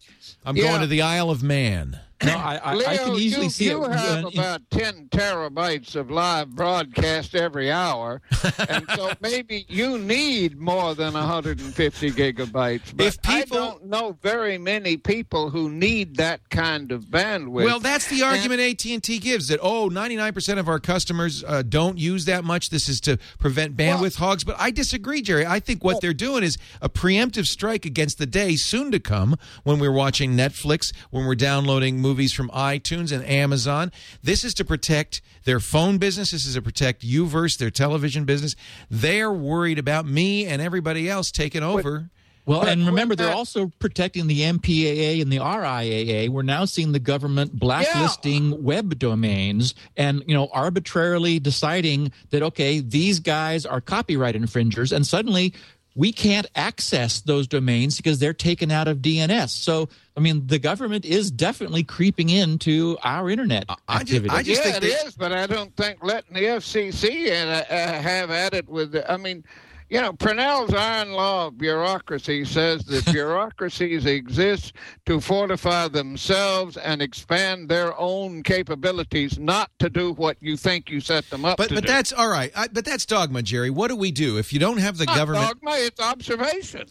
I'm 0.45 0.55
Yeah. 0.55 0.63
going 0.63 0.81
to 0.81 0.87
the 0.87 1.01
Isle 1.01 1.29
of 1.31 1.41
Man. 1.41 1.99
No, 2.24 2.36
I, 2.36 2.59
I, 2.63 2.74
Leo, 2.74 2.88
I 2.88 2.97
can 2.97 3.13
easily 3.13 3.45
you, 3.45 3.50
see 3.51 3.65
you 3.65 3.86
it. 3.86 3.91
have 3.91 4.25
uh, 4.25 4.27
about 4.29 4.62
10 4.71 5.09
terabytes 5.09 5.95
of 5.95 6.09
live 6.09 6.50
broadcast 6.50 7.36
every 7.36 7.71
hour, 7.71 8.21
and 8.67 8.86
so 8.95 9.12
maybe 9.21 9.65
you 9.69 10.00
need 10.00 10.57
more 10.57 10.95
than 10.95 11.13
150 11.13 12.12
gigabytes. 12.12 12.95
But 12.95 13.05
If 13.05 13.21
people- 13.21 13.57
I 13.57 13.62
don't 13.62 13.86
know 13.86 14.17
very 14.24 14.57
many 14.57 14.97
people 14.97 15.51
who 15.51 15.69
need 15.69 16.15
that 16.17 16.50
kind 16.50 16.91
of 16.91 17.05
bandwidth. 17.05 17.65
Well, 17.65 17.79
that's 17.79 18.07
the 18.07 18.24
argument 18.24 18.62
AT&T 18.62 19.19
gives 19.19 19.50
that 19.50 19.59
oh, 19.62 19.89
99% 19.89 20.57
of 20.57 20.67
our 20.67 20.79
customers 20.79 21.43
uh, 21.43 21.62
don't 21.62 22.00
use 22.00 22.25
that 22.25 22.43
much. 22.43 22.71
This 22.71 22.89
is 22.89 23.00
to 23.01 23.17
prevent 23.38 23.77
bandwidth 23.77 24.15
hogs, 24.15 24.43
but 24.43 24.55
I 24.57 24.71
disagree, 24.71 25.21
Jerry. 25.21 25.45
I 25.45 25.59
think 25.59 25.83
what 25.83 26.01
they're 26.01 26.13
doing 26.13 26.43
is 26.43 26.57
a 26.81 26.89
preemptive 26.89 27.45
strike 27.45 27.86
against 27.86 28.17
the 28.17 28.25
day 28.25 28.55
soon 28.55 28.91
to 28.91 29.00
come 29.00 29.36
when 29.63 29.77
we're 29.77 29.91
watching 29.91 30.36
Netflix, 30.36 30.91
when 31.12 31.27
we're 31.27 31.36
downloading 31.36 32.06
movies 32.07 32.31
from 32.31 32.49
iTunes 32.51 33.11
and 33.11 33.25
Amazon. 33.25 33.91
This 34.23 34.43
is 34.45 34.53
to 34.55 34.65
protect 34.65 35.21
their 35.43 35.59
phone 35.59 35.97
business. 35.97 36.31
This 36.31 36.45
is 36.45 36.53
to 36.55 36.61
protect 36.61 37.01
Uverse, 37.05 37.57
their 37.57 37.69
television 37.71 38.23
business. 38.23 38.55
They're 38.89 39.31
worried 39.31 39.77
about 39.77 40.05
me 40.05 40.45
and 40.45 40.61
everybody 40.61 41.09
else 41.09 41.31
taking 41.31 41.63
over. 41.63 42.09
Well, 42.45 42.61
But 42.61 42.69
and 42.69 42.85
remember, 42.85 43.13
they're 43.13 43.27
that- 43.27 43.35
also 43.35 43.73
protecting 43.77 44.27
the 44.27 44.43
MPAA 44.43 45.21
and 45.21 45.29
the 45.29 45.39
RIAA. 45.39 46.29
We're 46.29 46.43
now 46.43 46.63
seeing 46.63 46.93
the 46.93 46.99
government 46.99 47.51
blacklisting 47.59 48.63
web 48.63 48.97
domains 48.97 49.75
and, 49.97 50.23
you 50.27 50.33
know, 50.33 50.47
arbitrarily 50.53 51.39
deciding 51.41 52.13
that, 52.29 52.41
okay, 52.43 52.79
these 52.79 53.19
guys 53.19 53.65
are 53.65 53.81
copyright 53.81 54.33
infringers, 54.37 54.93
and 54.93 55.05
suddenly 55.05 55.53
we 55.97 56.11
can't 56.11 56.45
access 56.55 57.21
those 57.21 57.47
domains 57.47 57.97
because 57.97 58.19
they're 58.19 58.31
taken 58.31 58.69
out 58.69 58.87
of 58.87 58.99
DNS. 58.99 59.49
So, 59.49 59.89
I 60.15 60.19
mean, 60.19 60.45
the 60.45 60.59
government 60.59 61.05
is 61.05 61.31
definitely 61.31 61.83
creeping 61.83 62.29
into 62.29 62.97
our 63.03 63.31
internet 63.31 63.65
I 63.67 63.73
just- 63.73 64.01
activity. 64.13 64.29
I 64.35 64.43
just 64.43 64.63
yeah, 64.63 64.71
think 64.71 64.83
it 64.83 64.87
they- 64.87 65.07
is, 65.07 65.15
but 65.15 65.31
I 65.33 65.47
don't 65.47 65.75
think 65.75 66.03
letting 66.03 66.35
the 66.35 66.41
FCC 66.45 67.31
and, 67.31 67.49
uh, 67.49 67.63
uh, 67.73 67.99
have 68.01 68.29
at 68.29 68.53
it 68.53 68.69
with. 68.69 68.91
The, 68.91 69.11
I 69.11 69.17
mean, 69.17 69.43
you 69.89 70.01
know, 70.01 70.12
Pournelle's 70.13 70.74
iron 70.74 71.12
law 71.12 71.48
of 71.48 71.58
bureaucracy 71.58 72.44
says 72.46 72.84
that 72.86 73.06
bureaucracies 73.12 74.06
exist 74.06 74.74
to 75.06 75.22
fortify 75.22 75.88
themselves 75.88 76.75
and 76.77 77.01
expand 77.01 77.70
their 77.70 77.98
own 77.98 78.44
capabilities, 78.44 79.39
not 79.39 79.72
to 79.79 79.89
do 79.89 80.13
what 80.13 80.38
you 80.41 80.58
think 80.58 80.89
you 80.89 81.00
set 81.00 81.29
them 81.29 81.46
up 81.46 81.58
But 81.58 81.70
to 81.70 81.75
but 81.75 81.84
do. 81.86 81.88
that's 81.88 82.12
all 82.12 82.27
right. 82.29 82.51
I, 82.56 82.67
but 82.67 82.84
that's 82.86 83.06
dogma, 83.06 83.41
Jerry. 83.44 83.70
What 83.70 83.88
do 83.88 83.96
we 83.96 84.12
do 84.12 84.38
if 84.38 84.51
you 84.51 84.60
don't 84.60 84.79
have 84.79 84.98
the 84.98 85.06
not 85.06 85.15
government? 85.15 85.46
dogma; 85.48 85.72
it's 85.77 86.01
observation. 86.01 86.86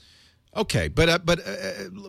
Okay, 0.56 0.88
but 0.88 1.08
uh, 1.08 1.18
but 1.22 1.40
uh, 1.46 1.52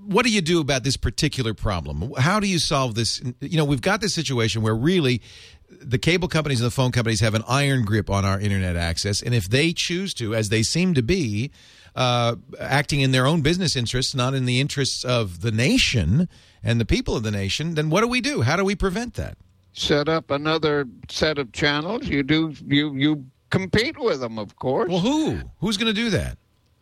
what 0.06 0.26
do 0.26 0.32
you 0.32 0.42
do 0.42 0.62
about 0.62 0.84
this 0.84 0.96
particular 0.96 1.54
problem? 1.54 2.14
How 2.18 2.40
do 2.40 2.48
you 2.48 2.60
solve 2.60 2.96
this? 2.96 3.22
You 3.42 3.58
know, 3.58 3.66
we've 3.66 3.82
got 3.82 4.00
this 4.00 4.14
situation 4.14 4.62
where 4.62 4.76
really 4.76 5.22
the 5.70 5.98
cable 5.98 6.30
companies 6.30 6.62
and 6.62 6.68
the 6.68 6.72
phone 6.72 6.94
companies 6.94 7.20
have 7.20 7.34
an 7.34 7.44
iron 7.46 7.84
grip 7.84 8.10
on 8.10 8.24
our 8.24 8.40
internet 8.40 8.78
access, 8.78 9.22
and 9.22 9.36
if 9.36 9.50
they 9.50 9.74
choose 9.74 10.14
to, 10.16 10.34
as 10.34 10.48
they 10.48 10.64
seem 10.64 10.94
to 10.94 11.04
be, 11.04 11.52
uh, 11.94 12.36
acting 12.58 13.02
in 13.02 13.12
their 13.12 13.28
own 13.28 13.42
business 13.42 13.76
interests, 13.76 14.16
not 14.16 14.34
in 14.34 14.46
the 14.46 14.62
interests 14.62 15.04
of 15.04 15.42
the 15.42 15.52
nation 15.52 16.30
and 16.64 16.80
the 16.80 16.86
people 16.86 17.18
of 17.18 17.24
the 17.24 17.32
nation, 17.32 17.76
then 17.76 17.90
what 17.90 18.00
do 18.00 18.08
we 18.08 18.22
do? 18.22 18.44
How 18.44 18.56
do 18.56 18.64
we 18.64 18.76
prevent 18.76 19.16
that? 19.16 19.38
Set 19.74 20.08
up 20.08 20.32
another 20.32 20.86
set 21.10 21.38
of 21.38 21.52
channels. 21.52 22.08
You 22.08 22.24
do 22.24 22.54
you 22.66 22.96
you 22.96 23.26
compete 23.50 24.00
with 24.00 24.22
them, 24.22 24.40
of 24.40 24.56
course. 24.56 24.90
Well, 24.90 25.02
who 25.02 25.42
who's 25.60 25.76
going 25.76 25.94
to 25.94 26.02
do 26.02 26.10
that? 26.12 26.38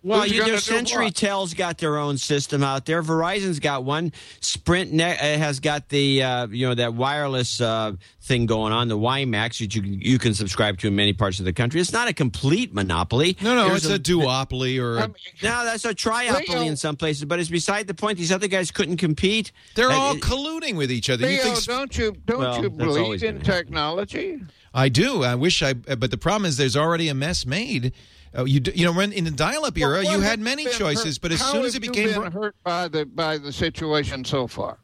Well, 0.05 0.21
Who's 0.21 0.33
you, 0.33 0.37
gonna 0.41 0.51
their 0.51 0.57
do 0.57 0.61
Century 0.61 1.05
what? 1.05 1.15
Tel's 1.15 1.53
got 1.55 1.79
their 1.79 1.97
own 1.97 2.19
system 2.19 2.61
out 2.63 2.85
there. 2.85 3.01
Verizon's 3.01 3.59
got 3.59 3.83
one. 3.83 4.13
Sprint 4.39 4.93
ne- 4.93 5.17
uh, 5.17 5.37
has 5.39 5.59
got 5.59 5.89
the 5.89 6.21
uh, 6.21 6.47
you 6.47 6.67
know 6.67 6.75
that 6.75 6.93
wireless 6.93 7.59
uh, 7.59 7.93
thing 8.21 8.45
going 8.45 8.71
on, 8.71 8.87
the 8.87 8.97
WiMAX, 8.97 9.59
which 9.61 9.75
you 9.75 9.81
you 9.81 10.19
can 10.19 10.35
subscribe 10.35 10.77
to 10.81 10.87
in 10.89 10.95
many 10.95 11.13
parts 11.13 11.39
of 11.39 11.45
the 11.45 11.53
country. 11.53 11.81
It's 11.81 11.91
not 11.91 12.07
a 12.07 12.13
complete 12.13 12.71
monopoly. 12.71 13.35
No, 13.41 13.55
no, 13.55 13.69
There's 13.69 13.87
it's 13.87 13.95
a, 13.95 14.11
duopoly 14.11 14.79
or 14.79 14.97
a, 14.97 15.01
I 15.01 15.07
mean, 15.07 15.15
no, 15.41 15.65
that's 15.65 15.85
a 15.85 15.95
triopoly 15.95 16.49
Leo- 16.49 16.61
in 16.61 16.77
some 16.77 16.95
places, 16.95 17.25
but 17.25 17.39
it's 17.39 17.49
beside 17.49 17.87
the 17.87 17.95
point. 17.95 18.19
These 18.19 18.31
other 18.31 18.47
guys 18.47 18.69
couldn't 18.69 18.97
compete. 18.97 19.51
they're 19.73 19.89
Uh, 19.89 19.95
all 19.95 20.15
it- 20.15 20.21
colluding 20.21 20.75
with 20.75 20.91
each 20.91 21.09
other. 21.09 21.23
You 21.27 21.41
Leo, 21.43 21.53
think 21.55 21.65
don't 21.65 21.97
you 21.97 22.15
don't 22.27 22.39
Well, 22.39 22.61
you 22.61 22.69
believe 22.69 23.23
in 23.23 23.37
gonna 23.39 23.45
happen. 23.45 23.65
technology? 23.65 24.39
I 24.71 24.89
do. 24.89 25.23
I 25.23 25.33
wish 25.33 25.63
I, 25.63 25.73
but 25.73 26.11
the 26.11 26.17
problem 26.17 26.45
is 26.47 26.57
there's 26.57 26.75
already 26.77 27.07
a 27.09 27.15
mess 27.15 27.45
made. 27.45 27.91
Uh, 28.37 28.43
you 28.45 28.59
do, 28.59 28.71
you 28.75 28.85
know 28.85 28.91
when 28.93 29.11
in 29.11 29.23
the 29.23 29.31
dial-up 29.31 29.77
era, 29.77 30.01
Well, 30.03 30.11
you 30.13 30.21
had 30.21 30.39
many 30.39 30.65
choices, 30.65 31.15
hurt- 31.17 31.21
but 31.21 31.31
as 31.31 31.41
how 31.41 31.51
soon 31.53 31.65
as 31.65 31.75
it 31.75 31.79
became 31.81 32.21
been 32.21 32.31
hurt 32.31 32.55
by 32.63 32.87
the 32.87 33.05
by 33.05 33.37
the 33.37 33.53
situation 33.53 34.25
so 34.25 34.47
far, 34.47 34.77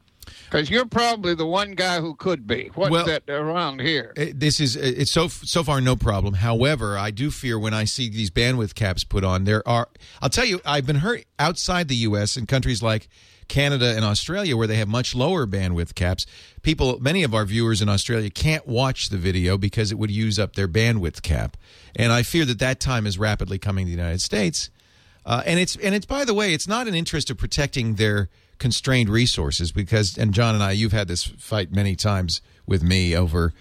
because 0.44 0.70
you're 0.70 0.86
probably 0.86 1.34
the 1.34 1.46
one 1.46 1.72
guy 1.72 2.00
who 2.00 2.14
could 2.14 2.46
be. 2.46 2.70
What's 2.74 2.90
Well- 2.90 3.06
that 3.06 3.24
around 3.28 3.80
here? 3.80 4.12
Uh, 4.18 4.26
this 4.34 4.58
is 4.60 4.76
it's 4.76 5.12
so 5.12 5.28
so 5.28 5.62
far 5.62 5.80
no 5.80 5.96
problem. 5.96 6.34
However, 6.34 6.96
I 6.96 7.10
do 7.10 7.30
fear 7.30 7.58
when 7.58 7.74
I 7.74 7.84
see 7.84 8.08
these 8.08 8.30
bandwidth 8.30 8.74
caps 8.74 9.04
put 9.04 9.22
on. 9.24 9.44
There 9.44 9.66
are 9.68 9.88
I'll 10.22 10.30
tell 10.30 10.46
you 10.46 10.60
I've 10.64 10.86
been 10.86 10.96
hurt 10.96 11.24
outside 11.38 11.88
the 11.88 11.96
U.S. 11.96 12.36
in 12.36 12.46
countries 12.46 12.82
like 12.82 13.08
Canada 13.48 13.94
and 13.94 14.04
Australia 14.04 14.56
where 14.56 14.66
they 14.66 14.76
have 14.76 14.88
much 14.88 15.14
lower 15.14 15.46
bandwidth 15.46 15.94
caps. 15.94 16.26
People, 16.62 16.98
many 17.00 17.22
of 17.22 17.34
our 17.34 17.44
viewers 17.44 17.82
in 17.82 17.88
Australia 17.88 18.30
can't 18.30 18.66
watch 18.66 19.08
the 19.08 19.16
video 19.16 19.58
because 19.58 19.92
it 19.92 19.98
would 19.98 20.10
use 20.10 20.38
up 20.38 20.54
their 20.54 20.68
bandwidth 20.68 21.22
cap, 21.22 21.56
and 21.96 22.12
I 22.12 22.22
fear 22.22 22.44
that 22.44 22.58
that 22.58 22.80
time 22.80 23.06
is 23.06 23.18
rapidly 23.18 23.58
coming 23.58 23.86
to 23.86 23.90
the 23.90 23.96
United 23.96 24.20
States. 24.20 24.70
Uh, 25.24 25.42
and 25.46 25.60
it's 25.60 25.76
and 25.76 25.94
it's 25.94 26.06
by 26.06 26.24
the 26.24 26.34
way, 26.34 26.52
it's 26.52 26.66
not 26.66 26.88
an 26.88 26.94
interest 26.94 27.30
of 27.30 27.38
protecting 27.38 27.94
their 27.94 28.28
constrained 28.58 29.08
resources 29.08 29.72
because 29.72 30.16
and 30.16 30.32
John 30.32 30.54
and 30.54 30.62
I, 30.62 30.72
you've 30.72 30.92
had 30.92 31.08
this 31.08 31.24
fight 31.24 31.72
many 31.72 31.96
times 31.96 32.40
with 32.66 32.82
me 32.82 33.16
over 33.16 33.52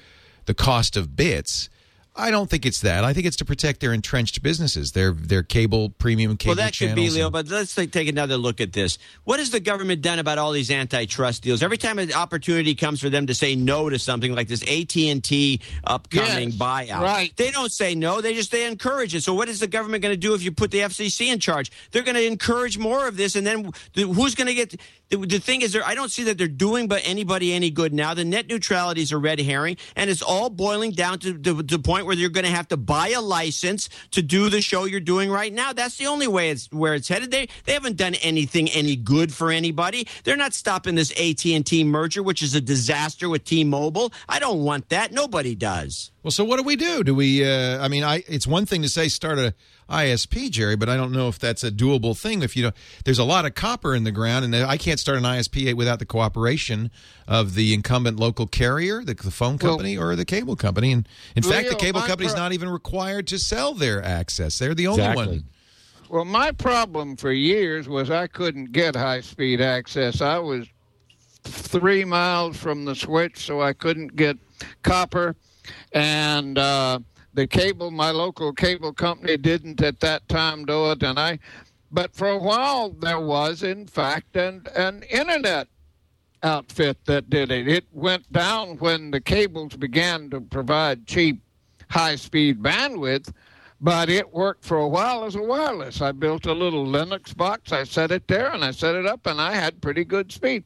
the 0.45 0.53
cost 0.53 0.97
of 0.97 1.15
bits. 1.15 1.69
I 2.13 2.29
don't 2.29 2.49
think 2.49 2.65
it's 2.65 2.81
that. 2.81 3.05
I 3.05 3.13
think 3.13 3.25
it's 3.25 3.37
to 3.37 3.45
protect 3.45 3.79
their 3.79 3.93
entrenched 3.93 4.43
businesses, 4.43 4.91
their 4.91 5.13
their 5.13 5.43
cable 5.43 5.91
premium 5.91 6.35
cable 6.35 6.57
Well, 6.57 6.65
that 6.65 6.77
could 6.77 6.93
be, 6.93 7.09
Leo, 7.09 7.27
and- 7.27 7.31
but 7.33 7.47
let's 7.47 7.73
take, 7.73 7.93
take 7.93 8.09
another 8.09 8.35
look 8.35 8.59
at 8.59 8.73
this. 8.73 8.97
What 9.23 9.39
has 9.39 9.49
the 9.51 9.61
government 9.61 10.01
done 10.01 10.19
about 10.19 10.37
all 10.37 10.51
these 10.51 10.69
antitrust 10.71 11.41
deals? 11.41 11.63
Every 11.63 11.77
time 11.77 11.99
an 11.99 12.11
opportunity 12.11 12.75
comes 12.75 12.99
for 12.99 13.09
them 13.09 13.27
to 13.27 13.33
say 13.33 13.55
no 13.55 13.89
to 13.89 13.97
something 13.97 14.35
like 14.35 14.49
this 14.49 14.61
AT&T 14.63 15.61
upcoming 15.85 16.49
Yes, 16.49 16.57
buyout, 16.57 16.99
right. 17.01 17.35
they 17.37 17.49
don't 17.49 17.71
say 17.71 17.95
no. 17.95 18.19
They 18.19 18.33
just 18.33 18.51
they 18.51 18.65
encourage 18.67 19.15
it. 19.15 19.21
So 19.23 19.33
what 19.33 19.47
is 19.47 19.61
the 19.61 19.67
government 19.67 20.03
going 20.03 20.13
to 20.13 20.17
do 20.17 20.33
if 20.33 20.43
you 20.43 20.51
put 20.51 20.71
the 20.71 20.79
FCC 20.79 21.27
in 21.31 21.39
charge? 21.39 21.71
They're 21.91 22.03
going 22.03 22.15
to 22.15 22.25
encourage 22.25 22.77
more 22.77 23.07
of 23.07 23.15
this, 23.15 23.37
and 23.37 23.47
then 23.47 23.71
who's 23.95 24.35
going 24.35 24.47
to 24.47 24.53
get? 24.53 24.75
The, 25.09 25.17
the 25.17 25.39
thing 25.39 25.61
is, 25.61 25.71
they're- 25.73 25.83
I 25.85 25.95
don't 25.95 26.11
see 26.11 26.23
that 26.23 26.37
they're 26.37 26.47
doing 26.47 26.87
but 26.87 27.01
anybody 27.05 27.53
any 27.53 27.69
good 27.69 27.93
now. 27.93 28.13
The 28.13 28.25
net 28.25 28.47
neutrality 28.47 29.01
is 29.01 29.11
a 29.13 29.17
red 29.17 29.39
herring, 29.39 29.77
and 29.95 30.09
it's 30.09 30.21
all 30.21 30.49
boiling 30.49 30.91
down 30.91 31.19
to, 31.19 31.37
to 31.37 31.53
the 31.63 31.79
point 31.79 32.00
point 32.01 32.07
where 32.07 32.15
you're 32.15 32.29
going 32.29 32.45
to 32.45 32.51
have 32.51 32.67
to 32.69 32.77
buy 32.77 33.09
a 33.09 33.21
license 33.21 33.89
to 34.11 34.21
do 34.21 34.49
the 34.49 34.61
show 34.61 34.85
you're 34.85 34.99
doing 34.99 35.29
right 35.29 35.53
now. 35.53 35.71
That's 35.73 35.97
the 35.97 36.07
only 36.07 36.27
way 36.27 36.49
it's 36.49 36.71
where 36.71 36.95
it's 36.95 37.07
headed. 37.07 37.31
They 37.31 37.47
they 37.65 37.73
haven't 37.73 37.97
done 37.97 38.15
anything 38.15 38.69
any 38.69 38.95
good 38.95 39.33
for 39.33 39.51
anybody. 39.51 40.07
They're 40.23 40.37
not 40.37 40.53
stopping 40.53 40.95
this 40.95 41.11
AT&T 41.11 41.83
merger, 41.83 42.23
which 42.23 42.41
is 42.41 42.55
a 42.55 42.61
disaster 42.61 43.29
with 43.29 43.43
T-Mobile. 43.43 44.11
I 44.27 44.39
don't 44.39 44.63
want 44.63 44.89
that. 44.89 45.11
Nobody 45.11 45.55
does. 45.55 46.11
Well, 46.23 46.31
so 46.31 46.43
what 46.43 46.57
do 46.57 46.63
we 46.63 46.75
do? 46.75 47.03
Do 47.03 47.15
we? 47.15 47.43
Uh, 47.43 47.83
I 47.83 47.87
mean, 47.87 48.03
I 48.03 48.23
it's 48.27 48.45
one 48.45 48.65
thing 48.65 48.81
to 48.83 48.89
say 48.89 49.07
start 49.07 49.39
a 49.39 49.53
ISP, 49.89 50.49
Jerry, 50.49 50.75
but 50.75 50.87
I 50.87 50.95
don't 50.95 51.11
know 51.11 51.27
if 51.27 51.37
that's 51.37 51.63
a 51.63 51.71
doable 51.71 52.17
thing. 52.17 52.41
If 52.41 52.55
you 52.55 52.63
know, 52.63 52.71
there's 53.05 53.19
a 53.19 53.23
lot 53.23 53.45
of 53.45 53.55
copper 53.55 53.93
in 53.93 54.03
the 54.03 54.11
ground, 54.11 54.45
and 54.45 54.55
I 54.55 54.77
can't 54.77 54.99
start 54.99 55.17
an 55.17 55.23
ISP 55.23 55.73
without 55.73 55.99
the 55.99 56.05
cooperation 56.05 56.91
of 57.27 57.55
the 57.55 57.73
incumbent 57.73 58.17
local 58.17 58.47
carrier, 58.47 59.03
the, 59.03 59.13
the 59.15 59.31
phone 59.31 59.57
company, 59.57 59.97
well, 59.97 60.09
or 60.09 60.15
the 60.15 60.25
cable 60.25 60.55
company. 60.55 60.91
And 60.93 61.07
in 61.35 61.43
fact, 61.43 61.69
the 61.69 61.75
cable 61.75 61.90
company's 61.99 62.33
pro- 62.33 62.41
not 62.41 62.53
even 62.53 62.69
required 62.69 63.27
to 63.27 63.37
sell 63.37 63.73
their 63.73 64.03
access. 64.03 64.57
They're 64.57 64.73
the 64.73 64.87
only 64.87 65.01
exactly. 65.01 65.27
one. 65.27 65.43
Well, 66.09 66.25
my 66.25 66.51
problem 66.51 67.15
for 67.15 67.31
years 67.31 67.87
was 67.87 68.09
I 68.09 68.27
couldn't 68.27 68.71
get 68.71 68.95
high 68.95 69.21
speed 69.21 69.61
access. 69.61 70.21
I 70.21 70.37
was 70.39 70.67
three 71.43 72.03
miles 72.05 72.57
from 72.57 72.85
the 72.85 72.95
switch, 72.95 73.45
so 73.45 73.61
I 73.61 73.73
couldn't 73.73 74.15
get 74.15 74.37
copper 74.83 75.35
and 75.93 76.57
uh, 76.57 76.99
the 77.33 77.47
cable, 77.47 77.91
my 77.91 78.11
local 78.11 78.53
cable 78.53 78.93
company, 78.93 79.37
didn't 79.37 79.81
at 79.81 79.99
that 80.01 80.27
time 80.27 80.65
do 80.65 80.91
it, 80.91 81.03
and 81.03 81.19
I. 81.19 81.39
But 81.91 82.15
for 82.15 82.29
a 82.29 82.37
while, 82.37 82.89
there 82.89 83.19
was, 83.19 83.63
in 83.63 83.87
fact, 83.87 84.35
an 84.35 84.65
an 84.75 85.03
internet 85.03 85.67
outfit 86.43 86.97
that 87.05 87.29
did 87.29 87.51
it. 87.51 87.67
It 87.67 87.85
went 87.91 88.31
down 88.31 88.77
when 88.77 89.11
the 89.11 89.21
cables 89.21 89.75
began 89.75 90.29
to 90.31 90.41
provide 90.41 91.05
cheap, 91.05 91.41
high-speed 91.91 92.61
bandwidth 92.61 93.31
but 93.81 94.09
it 94.09 94.31
worked 94.31 94.63
for 94.63 94.77
a 94.77 94.87
while 94.87 95.25
as 95.25 95.35
a 95.35 95.41
wireless. 95.41 96.01
I 96.01 96.11
built 96.11 96.45
a 96.45 96.53
little 96.53 96.85
Linux 96.85 97.35
box, 97.35 97.71
I 97.71 97.83
set 97.83 98.11
it 98.11 98.27
there, 98.27 98.51
and 98.51 98.63
I 98.63 98.69
set 98.69 98.93
it 98.93 99.07
up, 99.07 99.25
and 99.25 99.41
I 99.41 99.53
had 99.53 99.81
pretty 99.81 100.05
good 100.05 100.31
speed. 100.31 100.63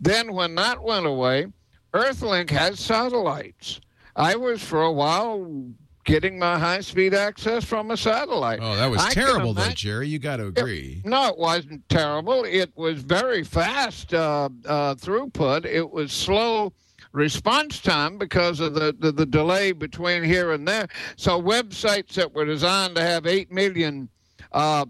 Then, 0.00 0.32
when 0.32 0.56
that 0.56 0.82
went 0.82 1.06
away, 1.06 1.46
Earthlink 1.94 2.50
has 2.50 2.80
satellites. 2.80 3.80
I 4.16 4.34
was 4.34 4.62
for 4.62 4.82
a 4.82 4.92
while 4.92 5.70
getting 6.04 6.38
my 6.38 6.58
high 6.58 6.80
speed 6.80 7.14
access 7.14 7.64
from 7.64 7.90
a 7.90 7.96
satellite. 7.96 8.58
Oh, 8.60 8.74
that 8.74 8.90
was 8.90 9.02
I 9.02 9.10
terrible, 9.10 9.54
though, 9.54 9.70
Jerry. 9.70 10.08
You 10.08 10.18
got 10.18 10.36
to 10.36 10.46
agree. 10.46 11.02
It, 11.04 11.08
no, 11.08 11.28
it 11.28 11.38
wasn't 11.38 11.88
terrible. 11.88 12.44
It 12.44 12.72
was 12.76 13.00
very 13.00 13.44
fast 13.44 14.12
uh, 14.12 14.48
uh, 14.64 14.94
throughput. 14.96 15.66
It 15.66 15.88
was 15.88 16.12
slow 16.12 16.72
response 17.16 17.80
time 17.80 18.18
because 18.18 18.60
of 18.60 18.74
the, 18.74 18.94
the, 18.98 19.10
the, 19.10 19.24
delay 19.24 19.72
between 19.72 20.22
here 20.22 20.52
and 20.52 20.68
there. 20.68 20.86
So 21.16 21.40
websites 21.40 22.12
that 22.12 22.34
were 22.34 22.44
designed 22.44 22.94
to 22.96 23.02
have 23.02 23.26
8 23.26 23.50
million 23.50 24.10
uh, 24.52 24.84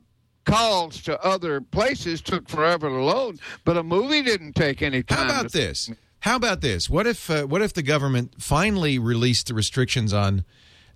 calls 0.45 1.01
to 1.03 1.23
other 1.25 1.61
places 1.61 2.21
took 2.21 2.49
forever 2.49 2.89
to 2.89 2.97
load, 2.97 3.39
but 3.65 3.77
a 3.77 3.83
movie 3.83 4.23
didn't 4.23 4.55
take 4.55 4.83
any 4.83 5.05
time. 5.05 5.29
How 5.29 5.41
about 5.41 5.53
this? 5.53 5.89
How 6.21 6.35
about 6.35 6.61
this? 6.61 6.91
What 6.91 7.07
if 7.07 7.31
uh, 7.31 7.45
what 7.45 7.63
if 7.63 7.73
the 7.73 7.83
government 7.83 8.43
finally 8.43 8.99
released 8.99 9.47
the 9.47 9.55
restrictions 9.55 10.13
on 10.13 10.45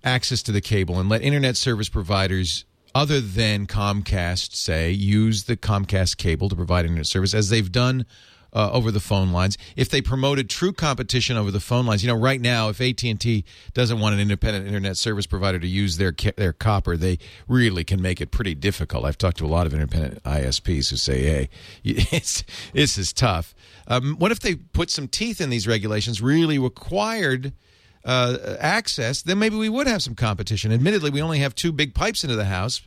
access 0.03 0.43
to 0.43 0.51
the 0.51 0.61
cable 0.61 0.99
and 0.99 1.07
let 1.07 1.21
internet 1.21 1.55
service 1.55 1.87
providers 1.87 2.65
other 2.93 3.21
than 3.21 3.67
Comcast 3.67 4.53
say 4.55 4.91
use 4.91 5.45
the 5.45 5.55
Comcast 5.55 6.17
cable 6.17 6.49
to 6.49 6.55
provide 6.55 6.83
internet 6.83 7.05
service 7.05 7.33
as 7.33 7.49
they've 7.49 7.71
done 7.71 8.05
uh, 8.53 8.69
over 8.71 8.91
the 8.91 8.99
phone 8.99 9.31
lines. 9.31 9.57
If 9.75 9.89
they 9.89 10.01
promoted 10.01 10.49
true 10.49 10.73
competition 10.73 11.37
over 11.37 11.51
the 11.51 11.59
phone 11.59 11.85
lines, 11.85 12.03
you 12.03 12.07
know, 12.07 12.17
right 12.17 12.39
now, 12.41 12.69
if 12.69 12.81
AT 12.81 13.03
and 13.03 13.19
T 13.19 13.45
doesn't 13.73 13.99
want 13.99 14.13
an 14.13 14.19
independent 14.19 14.67
internet 14.67 14.97
service 14.97 15.25
provider 15.25 15.59
to 15.59 15.67
use 15.67 15.97
their 15.97 16.13
their 16.37 16.53
copper, 16.53 16.97
they 16.97 17.17
really 17.47 17.83
can 17.83 18.01
make 18.01 18.21
it 18.21 18.31
pretty 18.31 18.55
difficult. 18.55 19.05
I've 19.05 19.17
talked 19.17 19.37
to 19.37 19.45
a 19.45 19.47
lot 19.47 19.67
of 19.67 19.73
independent 19.73 20.21
ISPs 20.23 20.89
who 20.89 20.97
say, 20.97 21.21
"Hey, 21.23 21.49
it's 21.83 22.43
this 22.73 22.97
is 22.97 23.13
tough." 23.13 23.55
Um, 23.87 24.15
what 24.17 24.31
if 24.31 24.39
they 24.39 24.55
put 24.55 24.89
some 24.89 25.07
teeth 25.07 25.41
in 25.41 25.49
these 25.49 25.67
regulations, 25.67 26.21
really 26.21 26.59
required 26.59 27.53
uh, 28.05 28.57
access? 28.59 29.21
Then 29.21 29.39
maybe 29.39 29.55
we 29.55 29.69
would 29.69 29.87
have 29.87 30.01
some 30.03 30.15
competition. 30.15 30.71
Admittedly, 30.71 31.09
we 31.09 31.21
only 31.21 31.39
have 31.39 31.55
two 31.55 31.71
big 31.71 31.93
pipes 31.93 32.23
into 32.23 32.35
the 32.35 32.45
house, 32.45 32.81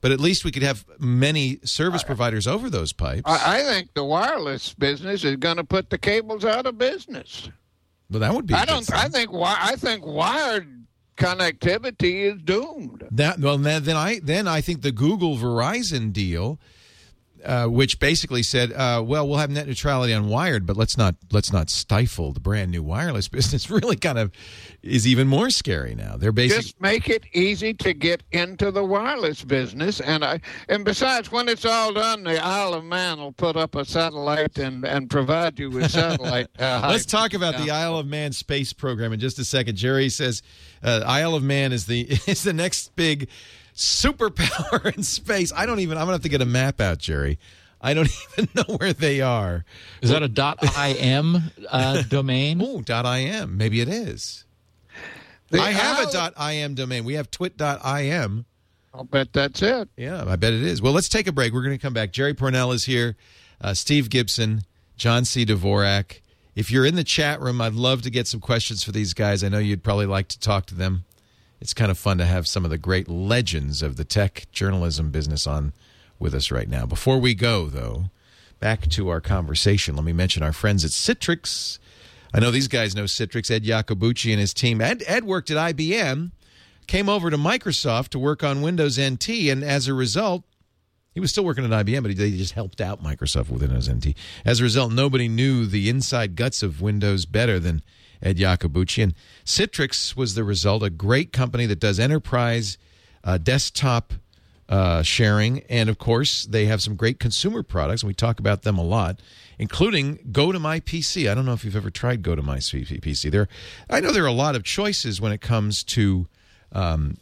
but 0.00 0.12
at 0.12 0.20
least 0.20 0.44
we 0.44 0.50
could 0.50 0.62
have 0.62 0.84
many 0.98 1.58
service 1.64 2.02
providers 2.02 2.46
over 2.46 2.70
those 2.70 2.92
pipes. 2.92 3.22
I, 3.24 3.58
I 3.58 3.62
think 3.62 3.94
the 3.94 4.04
wireless 4.04 4.74
business 4.74 5.24
is 5.24 5.36
going 5.36 5.56
to 5.56 5.64
put 5.64 5.90
the 5.90 5.98
cables 5.98 6.44
out 6.44 6.66
of 6.66 6.78
business. 6.78 7.48
Well, 8.10 8.20
that 8.20 8.32
would 8.32 8.46
be. 8.46 8.54
I 8.54 8.64
don't. 8.64 8.90
I 8.92 9.08
think. 9.08 9.30
I 9.32 9.76
think 9.76 10.06
wired 10.06 10.86
connectivity 11.16 12.32
is 12.32 12.40
doomed. 12.42 13.06
That 13.10 13.38
well, 13.40 13.58
then 13.58 13.90
I 13.90 14.20
then 14.22 14.48
I 14.48 14.60
think 14.60 14.82
the 14.82 14.92
Google 14.92 15.36
Verizon 15.36 16.12
deal 16.12 16.58
uh, 17.44 17.66
which 17.66 17.98
basically 18.00 18.42
said, 18.42 18.72
uh, 18.72 19.02
"Well, 19.04 19.28
we'll 19.28 19.38
have 19.38 19.50
net 19.50 19.66
neutrality 19.66 20.12
on 20.12 20.28
wired, 20.28 20.66
but 20.66 20.76
let's 20.76 20.96
not 20.96 21.16
let's 21.32 21.52
not 21.52 21.70
stifle 21.70 22.32
the 22.32 22.40
brand 22.40 22.70
new 22.70 22.82
wireless 22.82 23.28
business." 23.28 23.70
Really, 23.70 23.96
kind 23.96 24.18
of 24.18 24.32
is 24.82 25.06
even 25.06 25.28
more 25.28 25.50
scary 25.50 25.94
now. 25.94 26.16
They're 26.16 26.32
basically 26.32 26.62
just 26.62 26.80
make 26.80 27.08
it 27.08 27.24
easy 27.32 27.74
to 27.74 27.92
get 27.92 28.22
into 28.32 28.70
the 28.70 28.84
wireless 28.84 29.44
business, 29.44 30.00
and 30.00 30.24
I 30.24 30.40
and 30.68 30.84
besides, 30.84 31.30
when 31.30 31.48
it's 31.48 31.64
all 31.64 31.92
done, 31.92 32.24
the 32.24 32.42
Isle 32.42 32.74
of 32.74 32.84
Man 32.84 33.18
will 33.18 33.32
put 33.32 33.56
up 33.56 33.74
a 33.74 33.84
satellite 33.84 34.58
and 34.58 34.84
and 34.84 35.10
provide 35.10 35.58
you 35.58 35.70
with 35.70 35.90
satellite. 35.90 36.48
Uh, 36.58 36.86
let's 36.88 37.06
talk 37.06 37.34
about 37.34 37.56
the 37.56 37.70
Isle 37.70 37.98
of 37.98 38.06
Man 38.06 38.32
space 38.32 38.72
program 38.72 39.12
in 39.12 39.20
just 39.20 39.38
a 39.38 39.44
second. 39.44 39.76
Jerry 39.76 40.08
says 40.08 40.42
uh, 40.82 41.02
Isle 41.06 41.34
of 41.34 41.42
Man 41.42 41.72
is 41.72 41.86
the 41.86 42.00
is 42.26 42.42
the 42.42 42.52
next 42.52 42.94
big 42.96 43.28
superpower 43.78 44.94
in 44.96 45.02
space. 45.02 45.52
I 45.54 45.66
don't 45.66 45.80
even. 45.80 45.96
I'm 45.96 46.02
gonna 46.02 46.12
have 46.12 46.22
to 46.22 46.28
get 46.28 46.42
a 46.42 46.46
map 46.46 46.80
out, 46.80 46.98
Jerry. 46.98 47.38
I 47.80 47.94
don't 47.94 48.10
even 48.38 48.48
know 48.54 48.76
where 48.76 48.92
they 48.92 49.20
are. 49.20 49.64
Is 50.02 50.10
that 50.10 50.22
a 50.22 50.28
dot 50.28 50.58
.im 50.78 51.50
uh, 51.70 52.02
domain? 52.02 52.60
Oh, 52.62 52.82
dot 52.82 53.06
.im. 53.06 53.56
Maybe 53.56 53.80
it 53.80 53.88
is. 53.88 54.44
The 55.50 55.60
I 55.60 55.70
have 55.70 56.08
a 56.08 56.12
dot 56.12 56.34
.im 56.52 56.74
domain. 56.74 57.04
We 57.04 57.14
have 57.14 57.30
twit.im. 57.30 58.44
I'll 58.92 59.04
bet 59.04 59.32
that's 59.32 59.62
it. 59.62 59.88
Yeah, 59.96 60.24
I 60.26 60.36
bet 60.36 60.52
it 60.52 60.62
is. 60.62 60.82
Well, 60.82 60.92
let's 60.92 61.08
take 61.08 61.26
a 61.26 61.32
break. 61.32 61.52
We're 61.52 61.62
going 61.62 61.76
to 61.76 61.82
come 61.82 61.92
back. 61.92 62.10
Jerry 62.10 62.34
Pournelle 62.34 62.74
is 62.74 62.84
here. 62.84 63.16
Uh, 63.60 63.74
Steve 63.74 64.10
Gibson, 64.10 64.62
John 64.96 65.24
C. 65.24 65.44
Dvorak. 65.46 66.20
If 66.56 66.70
you're 66.70 66.84
in 66.84 66.96
the 66.96 67.04
chat 67.04 67.40
room, 67.40 67.60
I'd 67.60 67.74
love 67.74 68.02
to 68.02 68.10
get 68.10 68.26
some 68.26 68.40
questions 68.40 68.82
for 68.82 68.90
these 68.90 69.14
guys. 69.14 69.44
I 69.44 69.48
know 69.48 69.58
you'd 69.58 69.84
probably 69.84 70.06
like 70.06 70.28
to 70.28 70.40
talk 70.40 70.66
to 70.66 70.74
them 70.74 71.04
it's 71.60 71.74
kind 71.74 71.90
of 71.90 71.98
fun 71.98 72.18
to 72.18 72.24
have 72.24 72.46
some 72.46 72.64
of 72.64 72.70
the 72.70 72.78
great 72.78 73.08
legends 73.08 73.82
of 73.82 73.96
the 73.96 74.04
tech 74.04 74.46
journalism 74.52 75.10
business 75.10 75.46
on 75.46 75.72
with 76.18 76.34
us 76.34 76.50
right 76.50 76.68
now. 76.68 76.86
Before 76.86 77.18
we 77.18 77.34
go, 77.34 77.66
though, 77.66 78.06
back 78.60 78.88
to 78.90 79.08
our 79.08 79.20
conversation, 79.20 79.96
let 79.96 80.04
me 80.04 80.12
mention 80.12 80.42
our 80.42 80.52
friends 80.52 80.84
at 80.84 80.90
Citrix. 80.90 81.78
I 82.32 82.40
know 82.40 82.50
these 82.50 82.68
guys 82.68 82.94
know 82.94 83.04
Citrix. 83.04 83.50
Ed 83.50 83.64
Iacobucci 83.64 84.30
and 84.30 84.40
his 84.40 84.52
team. 84.54 84.80
Ed, 84.80 85.02
Ed 85.06 85.24
worked 85.24 85.50
at 85.50 85.56
IBM, 85.76 86.32
came 86.86 87.08
over 87.08 87.30
to 87.30 87.36
Microsoft 87.36 88.08
to 88.08 88.18
work 88.18 88.44
on 88.44 88.62
Windows 88.62 88.98
NT, 88.98 89.28
and 89.28 89.64
as 89.64 89.88
a 89.88 89.94
result, 89.94 90.44
he 91.14 91.20
was 91.20 91.30
still 91.30 91.44
working 91.44 91.64
at 91.64 91.86
IBM, 91.86 92.02
but 92.02 92.12
he, 92.12 92.38
just 92.38 92.52
helped 92.52 92.80
out 92.80 93.02
Microsoft 93.02 93.50
with 93.50 93.62
Windows 93.62 93.90
NT. 93.90 94.14
As 94.44 94.60
a 94.60 94.62
result, 94.62 94.92
nobody 94.92 95.26
knew 95.26 95.66
the 95.66 95.88
inside 95.88 96.36
guts 96.36 96.62
of 96.62 96.80
Windows 96.80 97.26
better 97.26 97.58
than 97.58 97.82
Ed 98.22 98.36
Iacobucci. 98.36 99.02
And 99.02 99.14
Citrix 99.44 100.16
was 100.16 100.34
the 100.34 100.44
result, 100.44 100.82
a 100.82 100.90
great 100.90 101.32
company 101.32 101.66
that 101.66 101.80
does 101.80 101.98
enterprise 101.98 102.78
uh, 103.24 103.38
desktop 103.38 104.14
uh, 104.68 105.02
sharing. 105.02 105.60
And 105.68 105.88
of 105.88 105.98
course, 105.98 106.44
they 106.44 106.66
have 106.66 106.82
some 106.82 106.94
great 106.94 107.18
consumer 107.18 107.62
products, 107.62 108.02
and 108.02 108.08
we 108.08 108.14
talk 108.14 108.38
about 108.38 108.62
them 108.62 108.78
a 108.78 108.84
lot, 108.84 109.20
including 109.58 110.18
Go 110.30 110.52
to 110.52 110.58
My 110.58 110.80
PC. 110.80 111.30
I 111.30 111.34
don't 111.34 111.46
know 111.46 111.52
if 111.54 111.64
you've 111.64 111.76
ever 111.76 111.90
tried 111.90 112.22
Go 112.22 112.34
to 112.34 112.42
My 112.42 112.58
PC. 112.58 113.30
There, 113.30 113.48
I 113.88 114.00
know 114.00 114.12
there 114.12 114.24
are 114.24 114.26
a 114.26 114.32
lot 114.32 114.56
of 114.56 114.64
choices 114.64 115.20
when 115.20 115.32
it 115.32 115.40
comes 115.40 115.82
to 115.84 116.26
um, 116.72 117.16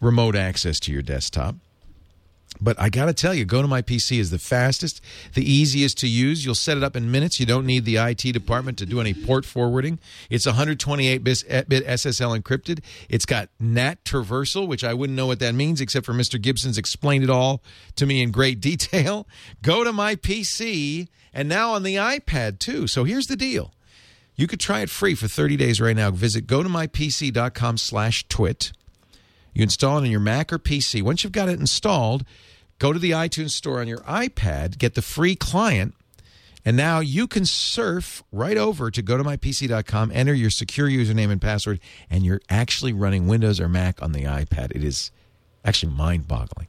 remote 0.00 0.34
access 0.34 0.80
to 0.80 0.92
your 0.92 1.02
desktop. 1.02 1.56
But 2.60 2.80
I 2.80 2.88
got 2.88 3.06
to 3.06 3.12
tell 3.12 3.34
you, 3.34 3.44
Go 3.44 3.62
to 3.62 3.68
My 3.68 3.82
PC 3.82 4.18
is 4.18 4.30
the 4.30 4.38
fastest, 4.38 5.00
the 5.34 5.50
easiest 5.50 5.98
to 5.98 6.08
use. 6.08 6.44
You'll 6.44 6.54
set 6.54 6.76
it 6.76 6.82
up 6.82 6.96
in 6.96 7.10
minutes. 7.10 7.38
You 7.40 7.46
don't 7.46 7.66
need 7.66 7.84
the 7.84 7.96
IT 7.96 8.32
department 8.32 8.78
to 8.78 8.86
do 8.86 9.00
any 9.00 9.14
port 9.14 9.44
forwarding. 9.44 9.98
It's 10.30 10.46
128 10.46 11.14
eh, 11.48 11.62
bit 11.68 11.86
SSL 11.86 12.40
encrypted. 12.40 12.82
It's 13.08 13.26
got 13.26 13.48
NAT 13.58 14.04
traversal, 14.04 14.66
which 14.66 14.84
I 14.84 14.94
wouldn't 14.94 15.16
know 15.16 15.26
what 15.26 15.40
that 15.40 15.54
means, 15.54 15.80
except 15.80 16.06
for 16.06 16.12
Mr. 16.12 16.40
Gibson's 16.40 16.78
explained 16.78 17.24
it 17.24 17.30
all 17.30 17.62
to 17.96 18.06
me 18.06 18.22
in 18.22 18.30
great 18.30 18.60
detail. 18.68 19.26
Go 19.62 19.84
to 19.84 19.92
My 19.92 20.16
PC, 20.16 21.08
and 21.32 21.48
now 21.48 21.72
on 21.72 21.82
the 21.82 21.96
iPad 21.96 22.58
too. 22.58 22.86
So 22.86 23.04
here's 23.04 23.26
the 23.26 23.36
deal. 23.36 23.72
You 24.38 24.46
could 24.46 24.60
try 24.60 24.80
it 24.80 24.90
free 24.90 25.16
for 25.16 25.26
30 25.26 25.56
days 25.56 25.80
right 25.80 25.96
now. 25.96 26.12
Visit 26.12 26.46
go 26.46 26.62
to 26.62 26.68
gotomypc.com 26.68 27.76
slash 27.76 28.26
twit. 28.28 28.72
You 29.52 29.64
install 29.64 29.98
it 29.98 30.02
on 30.02 30.10
your 30.10 30.20
Mac 30.20 30.52
or 30.52 30.60
PC. 30.60 31.02
Once 31.02 31.24
you've 31.24 31.32
got 31.32 31.48
it 31.48 31.58
installed, 31.58 32.24
go 32.78 32.92
to 32.92 32.98
the 32.98 33.10
iTunes 33.12 33.50
store 33.50 33.80
on 33.80 33.88
your 33.88 33.98
iPad, 34.00 34.78
get 34.78 34.94
the 34.94 35.02
free 35.02 35.34
client, 35.34 35.94
And 36.64 36.76
now 36.76 37.00
you 37.00 37.26
can 37.26 37.46
surf 37.46 38.22
right 38.30 38.56
over 38.58 38.90
to 38.90 39.00
go 39.00 39.16
to 39.16 39.24
mypc.com, 39.24 40.10
enter 40.12 40.34
your 40.34 40.50
secure 40.50 40.88
username 40.88 41.30
and 41.30 41.40
password, 41.40 41.80
and 42.10 42.26
you're 42.26 42.42
actually 42.50 42.92
running 42.92 43.26
Windows 43.26 43.58
or 43.60 43.68
Mac 43.68 44.02
on 44.02 44.12
the 44.12 44.24
iPad. 44.24 44.74
It 44.74 44.84
is 44.84 45.10
actually 45.64 45.92
mind 45.92 46.28
boggling. 46.28 46.66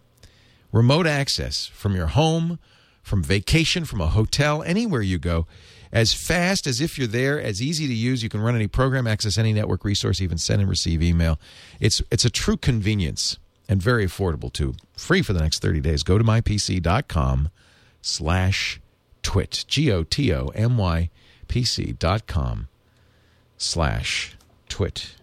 Remote 0.72 1.08
access 1.08 1.66
from 1.66 1.96
your 1.96 2.08
home, 2.08 2.60
from 3.02 3.24
vacation, 3.24 3.84
from 3.84 4.00
a 4.00 4.08
hotel, 4.08 4.62
anywhere 4.64 5.02
you 5.02 5.18
go, 5.18 5.48
as 5.92 6.14
fast 6.14 6.68
as 6.68 6.80
if 6.80 6.98
you're 6.98 7.08
there, 7.08 7.42
as 7.42 7.62
easy 7.62 7.88
to 7.88 7.94
use. 7.94 8.22
You 8.22 8.30
can 8.30 8.42
run 8.42 8.56
any 8.56 8.68
program, 8.68 9.08
access 9.08 9.38
any 9.38 9.52
network 9.52 9.84
resource, 9.84 10.22
even 10.22 10.38
send 10.38 10.62
and 10.62 10.70
receive 10.70 11.02
email. 11.02 11.40
It's 11.80 12.02
it's 12.12 12.24
a 12.24 12.30
true 12.30 12.58
convenience 12.58 13.38
and 13.70 13.82
very 13.82 14.06
affordable 14.06 14.52
too. 14.52 14.74
Free 14.98 15.22
for 15.22 15.32
the 15.32 15.40
next 15.40 15.62
30 15.62 15.80
days. 15.80 16.04
Go 16.04 16.18
to 16.18 16.24
mypc.com 16.24 17.50
slash 18.02 18.82
twit. 19.22 19.64
G-O-T-O-M-Y 19.68 21.10
P-C 21.48 21.94
dot 21.94 22.28
com 22.28 22.68
slash 23.58 24.38
twit. 24.70 25.16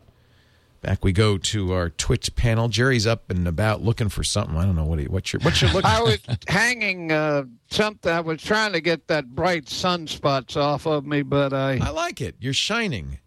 Back 0.83 1.03
we 1.03 1.13
go 1.13 1.39
to 1.39 1.73
our 1.73 1.91
Twit 1.91 2.37
panel. 2.37 2.69
Jerry's 2.69 3.07
up 3.07 3.31
and 3.31 3.49
about 3.49 3.83
looking 3.83 4.09
for 4.09 4.23
something. 4.23 4.57
I 4.57 4.65
don't 4.65 4.77
know 4.77 4.85
what 4.85 4.99
he, 4.99 5.07
what 5.07 5.33
you're 5.33 5.41
what 5.41 5.61
you're 5.61 5.73
looking. 5.73 5.91
I 5.91 6.03
was 6.03 6.19
hanging 6.47 7.11
uh, 7.11 7.45
something. 7.71 8.13
I 8.13 8.21
was 8.21 8.43
trying 8.43 8.73
to 8.75 8.81
get 8.81 9.09
that 9.09 9.35
bright 9.35 9.65
sunspots 9.65 10.57
off 10.57 10.87
of 10.87 11.07
me, 11.07 11.23
but 11.23 11.53
I. 11.53 11.79
I 11.79 11.91
like 11.91 12.21
it. 12.21 12.37
You're 12.39 12.53
shining. 12.53 13.19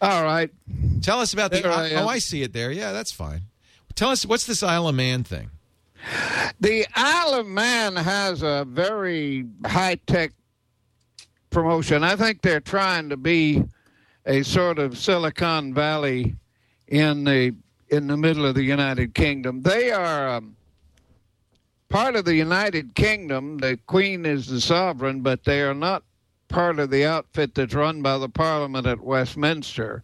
All 0.00 0.24
right. 0.24 0.50
Tell 1.02 1.20
us 1.20 1.32
about 1.32 1.52
the. 1.52 1.60
There 1.60 1.70
I 1.70 1.92
oh, 1.92 2.08
I 2.08 2.18
see 2.18 2.42
it 2.42 2.52
there. 2.52 2.72
Yeah, 2.72 2.92
that's 2.92 3.12
fine. 3.12 3.42
Tell 3.94 4.10
us 4.10 4.26
what's 4.26 4.46
this 4.46 4.62
Isle 4.62 4.88
of 4.88 4.94
Man 4.94 5.22
thing? 5.22 5.50
The 6.60 6.86
Isle 6.94 7.34
of 7.34 7.46
Man 7.46 7.96
has 7.96 8.42
a 8.42 8.66
very 8.68 9.46
high 9.64 9.96
tech 10.06 10.32
promotion. 11.50 12.02
I 12.02 12.16
think 12.16 12.42
they're 12.42 12.60
trying 12.60 13.08
to 13.10 13.16
be 13.16 13.62
a 14.26 14.42
sort 14.42 14.78
of 14.78 14.98
Silicon 14.98 15.72
Valley 15.72 16.34
in 16.88 17.24
the 17.24 17.54
in 17.88 18.08
the 18.08 18.16
middle 18.16 18.44
of 18.44 18.54
the 18.56 18.64
United 18.64 19.14
Kingdom. 19.14 19.62
They 19.62 19.92
are 19.92 20.28
um, 20.28 20.56
part 21.88 22.16
of 22.16 22.24
the 22.24 22.34
United 22.34 22.94
Kingdom. 22.94 23.58
The 23.58 23.78
Queen 23.86 24.26
is 24.26 24.48
the 24.48 24.60
sovereign, 24.60 25.20
but 25.20 25.44
they 25.44 25.62
are 25.62 25.74
not 25.74 26.02
part 26.48 26.80
of 26.80 26.90
the 26.90 27.04
outfit 27.04 27.54
that's 27.54 27.74
run 27.74 28.02
by 28.02 28.18
the 28.18 28.28
Parliament 28.28 28.86
at 28.86 29.00
Westminster. 29.00 30.02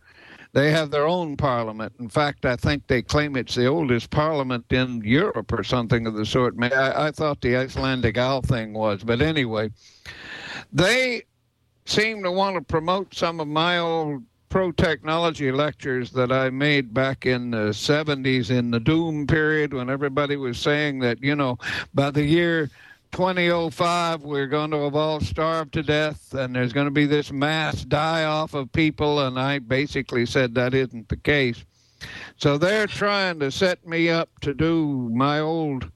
They 0.53 0.73
have 0.73 0.91
their 0.91 1.07
own 1.07 1.37
parliament. 1.37 1.93
In 2.01 2.09
fact, 2.09 2.45
I 2.45 2.57
think 2.57 2.87
they 2.87 3.03
claim 3.03 3.37
it's 3.37 3.55
the 3.55 3.67
oldest 3.67 4.11
parliament 4.11 4.65
in 4.71 5.01
Europe 5.05 5.53
or 5.53 5.63
something 5.63 6.07
of 6.07 6.15
the 6.15 6.27
sort. 6.27 6.55
I, 6.61 7.07
I 7.07 7.11
thought 7.13 7.41
the 7.41 7.57
Icelandic 7.57 8.17
Althing 8.17 8.73
was, 8.73 9.05
but 9.05 9.23
anyway, 9.23 9.71
they 10.73 11.23
seem 11.85 12.23
to 12.25 12.33
want 12.33 12.57
to 12.57 12.63
promote 12.63 13.15
some 13.15 13.41
of 13.41 13.47
my 13.47 13.79
old 13.79 14.25
pro 14.49 14.73
technology 14.73 15.53
lectures 15.53 16.11
that 16.11 16.33
I 16.33 16.51
made 16.51 16.93
back 16.93 17.25
in 17.25 17.53
the 17.53 17.69
70s 17.69 18.51
in 18.51 18.73
the 18.73 18.81
doom 18.81 19.29
period 19.29 19.73
when 19.73 19.89
everybody 19.89 20.37
was 20.37 20.59
saying 20.59 20.99
that, 21.01 21.23
you 21.23 21.37
know, 21.37 21.57
by 21.95 22.11
the 22.11 22.25
year 22.25 22.69
2005 23.13 24.23
we're 24.23 24.47
going 24.47 24.71
to 24.71 24.85
have 24.85 24.95
all 24.95 25.21
starved 25.21 25.73
to 25.75 25.83
death 25.83 26.33
and 26.35 26.55
there's 26.55 26.73
going 26.73 26.87
to 26.87 26.91
be 26.91 27.07
this 27.07 27.33
mass 27.33 27.85
die 27.85 28.25
off 28.25 28.55
of 28.55 28.71
people 28.73 29.27
and 29.27 29.39
I 29.39 29.59
basically 29.59 30.27
said 30.27 30.55
that 30.55 30.75
isn't 30.75 31.09
the 31.09 31.17
case. 31.17 31.65
So 32.37 32.57
they're 32.57 32.87
trying 32.87 33.41
to 33.41 33.51
set 33.51 33.87
me 33.87 34.09
up 34.09 34.29
to 34.41 34.55
do 34.55 35.11
my 35.13 35.41
old 35.41 35.91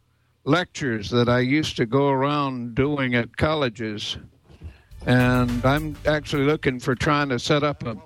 lectures 0.44 1.10
that 1.10 1.28
I 1.28 1.40
used 1.40 1.76
to 1.76 1.86
go 1.86 2.08
around 2.08 2.74
doing 2.74 3.14
at 3.14 3.36
colleges. 3.36 4.18
And 5.06 5.64
I'm 5.64 5.96
actually 6.06 6.44
looking 6.44 6.78
for 6.78 6.94
trying 6.94 7.28
to 7.30 7.38
set 7.38 7.62
up 7.62 7.84
a 7.84 7.96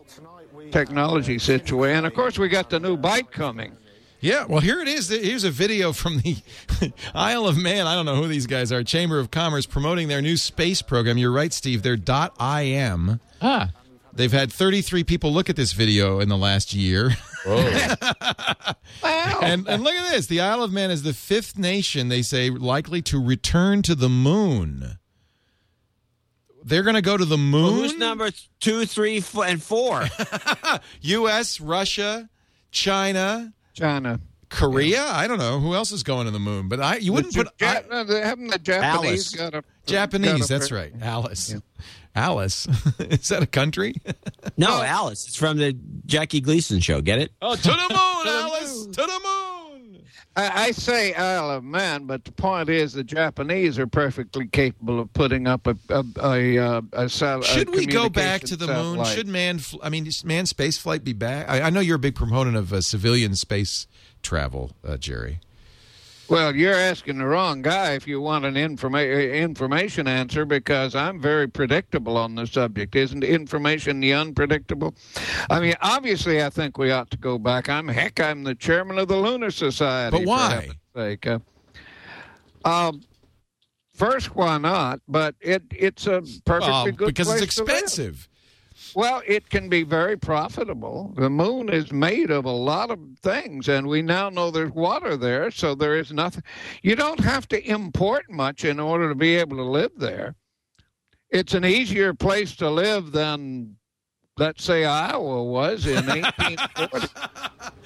technology 0.71 1.39
situation. 1.39 1.99
And 1.99 2.07
of 2.07 2.15
course, 2.15 2.39
we 2.39 2.49
got 2.49 2.71
the 2.71 2.81
new 2.81 2.97
Byte 2.97 3.31
coming. 3.31 3.77
Yeah, 4.21 4.47
well, 4.47 4.61
here 4.61 4.81
it 4.81 4.89
is. 4.89 5.11
Here's 5.11 5.45
a 5.45 5.51
video 5.51 5.93
from 5.93 6.19
the 6.19 6.39
Isle 7.15 7.47
of 7.47 7.57
Man. 7.57 7.87
I 7.87 7.95
don't 7.95 8.05
know 8.05 8.17
who 8.17 8.27
these 8.27 8.47
guys 8.47 8.73
are. 8.73 8.83
Chamber 8.83 9.19
of 9.21 9.31
Commerce 9.31 9.65
promoting 9.65 10.09
their 10.09 10.21
new 10.21 10.37
space 10.37 10.83
program. 10.83 11.19
You're 11.19 11.31
right, 11.33 11.53
Steve. 11.53 11.83
They're 11.83 11.97
Dot 11.97 12.35
.im. 12.41 13.21
Ah, 13.41 13.71
They've 14.13 14.33
had 14.33 14.53
33 14.53 15.05
people 15.05 15.33
look 15.33 15.49
at 15.49 15.55
this 15.55 15.73
video 15.73 16.19
in 16.19 16.29
the 16.29 16.37
last 16.37 16.75
year. 16.75 17.17
Wow. 17.47 17.95
And, 19.41 19.69
and 19.69 19.85
look 19.85 19.95
at 19.95 20.11
this. 20.11 20.27
The 20.27 20.41
Isle 20.41 20.65
of 20.65 20.73
Man 20.73 20.91
is 20.91 21.05
the 21.05 21.13
fifth 21.15 21.57
nation, 21.57 22.09
they 22.09 22.23
say, 22.23 22.51
likely 22.51 23.01
to 23.03 23.23
return 23.25 23.83
to 23.83 23.95
the 23.95 24.09
moon. 24.09 24.99
They're 26.65 26.83
going 26.83 26.97
to 26.97 27.03
go 27.03 27.17
to 27.17 27.25
the 27.25 27.39
moon. 27.39 27.63
Well, 27.63 27.75
who's 27.75 27.97
number 27.97 28.31
two, 28.59 28.85
three, 28.85 29.21
four, 29.21 29.45
and 29.45 29.63
four? 29.63 30.07
U.S., 31.03 31.61
Russia, 31.61 32.29
China, 32.73 33.53
China. 33.79 34.15
Uh, 34.15 34.19
Korea. 34.51 35.05
I 35.05 35.27
don't 35.29 35.39
know 35.39 35.61
who 35.61 35.75
else 35.75 35.93
is 35.93 36.03
going 36.03 36.25
to 36.25 36.31
the 36.31 36.39
moon, 36.39 36.69
but 36.69 36.81
I 36.81 36.97
you 36.97 37.13
wouldn't 37.13 37.35
the, 37.35 37.45
put 37.45 37.53
Ja- 37.61 37.69
I- 37.69 37.85
no, 37.91 38.05
they- 38.05 38.21
haven't 38.23 38.49
the 38.49 38.59
Japanese 38.59 39.35
Alice. 39.35 39.35
got 39.35 39.55
a 39.55 39.65
Japanese. 39.87 40.39
got 40.39 40.45
a- 40.45 40.49
That's 40.59 40.73
right, 40.73 40.93
Alice. 41.03 41.55
Alice, 42.15 42.67
is 42.99 43.29
that 43.29 43.43
a 43.43 43.47
country? 43.47 43.95
No, 44.57 44.83
Alice. 44.83 45.27
It's 45.29 45.37
from 45.37 45.59
the 45.59 45.77
Jackie 46.07 46.41
Gleason 46.41 46.81
show. 46.81 47.01
Get 47.03 47.19
it? 47.19 47.31
Oh, 47.43 47.55
to 47.55 47.63
the 47.63 47.71
moon, 47.77 48.27
Alice, 48.35 48.87
to 48.87 48.93
the 49.03 49.07
moon. 49.07 49.58
I, 50.37 50.67
I 50.67 50.71
say 50.71 51.15
Isle 51.15 51.51
of 51.51 51.65
Man, 51.65 52.05
but 52.05 52.25
the 52.25 52.33
point 52.33 52.69
is 52.69 52.93
the 52.93 53.03
Japanese 53.03 53.79
are 53.79 53.87
perfectly 53.87 54.47
capable 54.47 55.01
of 55.01 55.13
putting 55.13 55.47
up 55.47 55.67
a 55.67 55.77
a 55.89 56.05
a, 56.23 56.59
uh, 56.59 56.83
a, 56.93 57.05
a 57.05 57.09
Should 57.09 57.71
we 57.71 57.87
go 57.87 58.09
back 58.09 58.43
to 58.43 58.57
the 58.57 58.69
moon? 58.69 59.05
Should 59.05 59.27
man? 59.27 59.61
I 59.83 59.89
mean, 59.89 60.09
man 60.25 60.47
space 60.47 60.79
flight 60.79 61.03
be 61.05 61.13
back? 61.13 61.49
I, 61.49 61.63
I 61.63 61.71
know 61.71 61.81
you're 61.81 61.97
a 61.97 62.01
big 62.01 62.15
proponent 62.15 62.57
of 62.57 62.73
uh, 62.73 62.81
civilian 62.81 63.35
space 63.35 63.87
travel, 64.23 64.73
uh, 64.87 64.97
Jerry. 64.97 65.41
Well, 66.29 66.55
you're 66.55 66.75
asking 66.75 67.19
the 67.19 67.27
wrong 67.27 67.63
guy 67.63 67.93
if 67.93 68.07
you 68.07 68.21
want 68.21 68.45
an 68.45 68.55
informa- 68.55 69.35
information 69.35 70.07
answer 70.07 70.45
because 70.45 70.95
I'm 70.95 71.19
very 71.21 71.49
predictable 71.49 72.19
on 72.19 72.35
the 72.35 72.47
subject. 72.47 72.95
Isn't 72.95 73.25
information 73.25 74.01
the 74.01 74.13
unpredictable? 74.13 74.95
I 75.49 75.59
mean, 75.61 75.75
obviously, 75.81 76.43
I 76.43 76.51
think 76.51 76.77
we 76.77 76.91
ought 76.91 77.11
to 77.13 77.17
go 77.17 77.39
back. 77.39 77.71
I'm 77.71 77.89
heck, 77.89 78.21
I'm 78.21 78.45
the 78.45 78.55
chairman 78.55 78.99
of 78.99 79.09
the 79.09 79.17
Lunar 79.17 79.51
Society. 79.51 80.19
But 80.19 80.27
why? 80.27 80.69
Sake. 80.95 81.27
Uh, 81.27 81.39
um, 82.65 83.01
first, 83.95 84.37
why 84.37 84.59
not? 84.59 85.01
But 85.09 85.35
it 85.41 85.63
it's 85.75 86.07
a 86.07 86.23
perfectly 86.45 86.71
Well, 86.71 86.85
good 86.93 87.07
because 87.07 87.31
it's 87.31 87.39
place 87.41 87.55
to 87.55 87.65
live. 87.65 87.71
expensive. 87.71 88.29
Well, 88.95 89.23
it 89.27 89.49
can 89.51 89.69
be 89.69 89.83
very 89.83 90.17
profitable. 90.17 91.13
The 91.17 91.31
moon 91.31 91.69
is 91.69 91.93
made 91.93 92.31
of 92.31 92.45
a 92.45 92.51
lot 92.51 92.91
of 92.91 92.99
things, 93.23 93.69
and 93.69 93.87
we 93.87 94.03
now 94.03 94.29
know 94.31 94.51
there's 94.51 94.71
water 94.73 95.17
there, 95.17 95.51
so 95.51 95.75
there 95.75 95.97
is 95.99 96.13
nothing. 96.13 96.43
You 96.83 96.97
don't 96.97 97.21
have 97.21 97.47
to 97.49 97.63
import 97.69 98.31
much 98.31 98.65
in 98.65 98.81
order 98.81 99.09
to 99.09 99.15
be 99.15 99.37
able 99.37 99.57
to 99.59 99.63
live 99.65 99.93
there. 99.97 100.35
It's 101.31 101.55
an 101.55 101.65
easier 101.65 102.15
place 102.15 102.57
to 102.57 102.71
live 102.71 103.13
than, 103.13 103.77
let's 104.39 104.65
say, 104.65 104.85
Iowa 104.85 105.45
was 105.45 105.87
in 105.87 106.07
1840. 106.07 107.09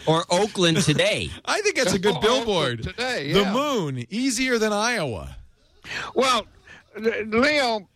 Or 0.07 0.25
Oakland 0.31 0.79
today? 0.79 1.31
I 1.45 1.61
think 1.61 1.77
that's 1.77 1.93
a 1.95 1.99
good 1.99 2.17
Oh, 2.19 2.21
billboard. 2.21 2.83
today, 2.83 3.33
The 3.33 3.45
moon, 3.47 4.05
easier 4.11 4.59
than 4.59 4.73
Iowa. 4.73 5.37
Well, 6.15 6.47
Leo, 6.99 7.89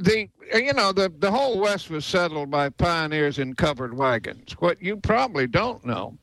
the 0.00 0.28
you 0.54 0.72
know 0.72 0.92
the 0.92 1.12
the 1.18 1.30
whole 1.30 1.60
West 1.60 1.90
was 1.90 2.04
settled 2.04 2.50
by 2.50 2.68
pioneers 2.68 3.38
in 3.38 3.54
covered 3.54 3.96
wagons. 3.96 4.52
What 4.58 4.82
you 4.82 4.96
probably 4.96 5.46
don't 5.46 5.84
know 5.84 6.16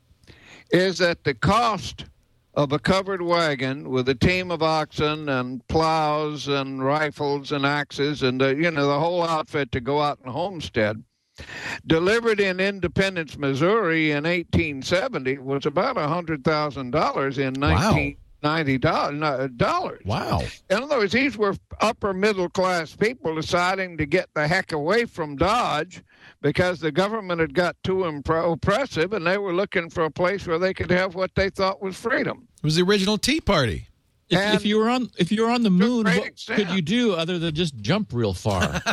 is 0.71 0.97
that 0.97 1.23
the 1.23 1.33
cost 1.33 2.05
of 2.55 2.71
a 2.73 2.79
covered 2.79 3.21
wagon 3.21 3.89
with 3.89 4.09
a 4.09 4.15
team 4.15 4.49
of 4.51 4.63
oxen 4.63 5.29
and 5.29 5.65
plows 5.67 6.47
and 6.47 6.83
rifles 6.83 7.51
and 7.51 7.65
axes 7.65 8.23
and 8.23 8.41
the, 8.41 8.55
you 8.55 8.71
know 8.71 8.87
the 8.87 8.99
whole 8.99 9.23
outfit 9.23 9.71
to 9.71 9.79
go 9.79 10.01
out 10.01 10.19
and 10.23 10.31
homestead 10.31 11.03
delivered 11.85 12.39
in 12.39 12.59
Independence, 12.59 13.37
Missouri 13.37 14.09
in 14.09 14.23
1870 14.23 15.37
was 15.37 15.67
about 15.67 15.95
$100,000 15.95 16.37
in 17.37 17.53
Wow. 17.61 17.75
1990 17.75 18.17
dollars. 18.77 19.51
dollars. 19.57 20.01
Wow. 20.05 20.41
In 20.69 20.83
other 20.83 20.97
words, 20.97 21.13
these 21.13 21.37
were 21.37 21.55
upper 21.79 22.13
middle 22.13 22.49
class 22.49 22.95
people 22.95 23.35
deciding 23.35 23.97
to 23.97 24.05
get 24.05 24.29
the 24.33 24.47
heck 24.47 24.71
away 24.71 25.05
from 25.05 25.35
Dodge 25.35 26.03
because 26.41 26.79
the 26.79 26.91
government 26.91 27.41
had 27.41 27.53
got 27.53 27.75
too 27.83 27.97
impre- 27.97 28.51
oppressive 28.51 29.13
and 29.13 29.25
they 29.25 29.37
were 29.37 29.53
looking 29.53 29.89
for 29.89 30.05
a 30.05 30.11
place 30.11 30.47
where 30.47 30.59
they 30.59 30.73
could 30.73 30.91
have 30.91 31.15
what 31.15 31.31
they 31.35 31.49
thought 31.49 31.81
was 31.81 31.95
freedom. 31.95 32.47
It 32.57 32.63
was 32.63 32.75
the 32.75 32.83
original 32.83 33.17
Tea 33.17 33.41
Party. 33.41 33.87
if, 34.29 34.55
if 34.55 34.65
you 34.65 34.77
were 34.77 34.89
on 34.89 35.09
if 35.17 35.31
you 35.31 35.43
were 35.43 35.49
on 35.49 35.63
the 35.63 35.69
moon, 35.69 36.05
what 36.05 36.27
extent. 36.27 36.59
could 36.59 36.75
you 36.75 36.81
do 36.81 37.13
other 37.13 37.39
than 37.39 37.53
just 37.53 37.77
jump 37.77 38.11
real 38.13 38.33
far? 38.33 38.81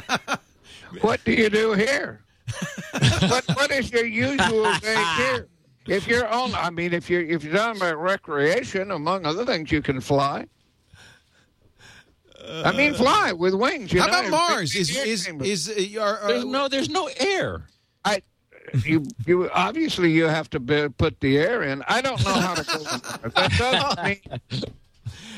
What 1.00 1.24
do 1.24 1.32
you 1.32 1.50
do 1.50 1.72
here? 1.72 2.20
what 3.20 3.44
what 3.56 3.70
is 3.70 3.90
your 3.90 4.06
usual 4.06 4.72
day 4.80 5.02
here? 5.16 5.48
If 5.86 6.06
you're 6.08 6.26
on, 6.26 6.54
I 6.54 6.70
mean, 6.70 6.92
if 6.94 7.10
you're 7.10 7.22
if 7.22 7.44
you're 7.44 7.54
talking 7.54 7.80
about 7.80 7.98
recreation, 7.98 8.90
among 8.90 9.26
other 9.26 9.44
things, 9.44 9.70
you 9.70 9.82
can 9.82 10.00
fly. 10.00 10.46
I 12.46 12.72
mean, 12.72 12.94
fly 12.94 13.32
with 13.32 13.54
wings. 13.54 13.92
You 13.92 14.00
How 14.00 14.06
know, 14.06 14.18
about 14.20 14.30
Mars? 14.30 14.72
big 14.72 14.80
Is 14.82 14.96
is 14.96 15.24
chamber. 15.24 15.44
is 15.44 15.68
uh, 15.68 16.00
are, 16.00 16.18
are, 16.18 16.28
There's 16.28 16.44
no, 16.44 16.68
there's 16.68 16.90
no 16.90 17.08
air. 17.18 17.66
I, 18.04 18.22
you, 18.84 19.04
you 19.26 19.50
obviously 19.50 20.10
you 20.10 20.24
have 20.24 20.50
to 20.50 20.60
be, 20.60 20.88
put 20.90 21.20
the 21.20 21.38
air 21.38 21.62
in. 21.62 21.82
I 21.88 22.00
don't 22.02 22.22
know 22.24 22.32
how 22.34 22.54
to 22.54 22.64
go. 22.64 23.28
That 23.30 23.52
doesn't 23.58 24.04
mean 24.50 24.62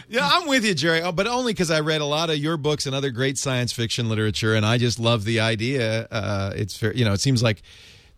Yeah, 0.08 0.28
I'm 0.32 0.48
with 0.48 0.64
you, 0.64 0.74
Jerry, 0.74 1.02
oh, 1.02 1.12
but 1.12 1.26
only 1.26 1.52
because 1.52 1.70
I 1.70 1.80
read 1.80 2.00
a 2.00 2.04
lot 2.06 2.30
of 2.30 2.38
your 2.38 2.56
books 2.56 2.86
and 2.86 2.94
other 2.94 3.10
great 3.10 3.38
science 3.38 3.72
fiction 3.72 4.08
literature, 4.08 4.54
and 4.54 4.64
I 4.66 4.78
just 4.78 4.98
love 4.98 5.24
the 5.24 5.40
idea. 5.40 6.06
Uh, 6.10 6.52
it's 6.56 6.76
fair, 6.76 6.92
you 6.94 7.04
know, 7.04 7.12
it 7.12 7.20
seems 7.20 7.42
like 7.42 7.62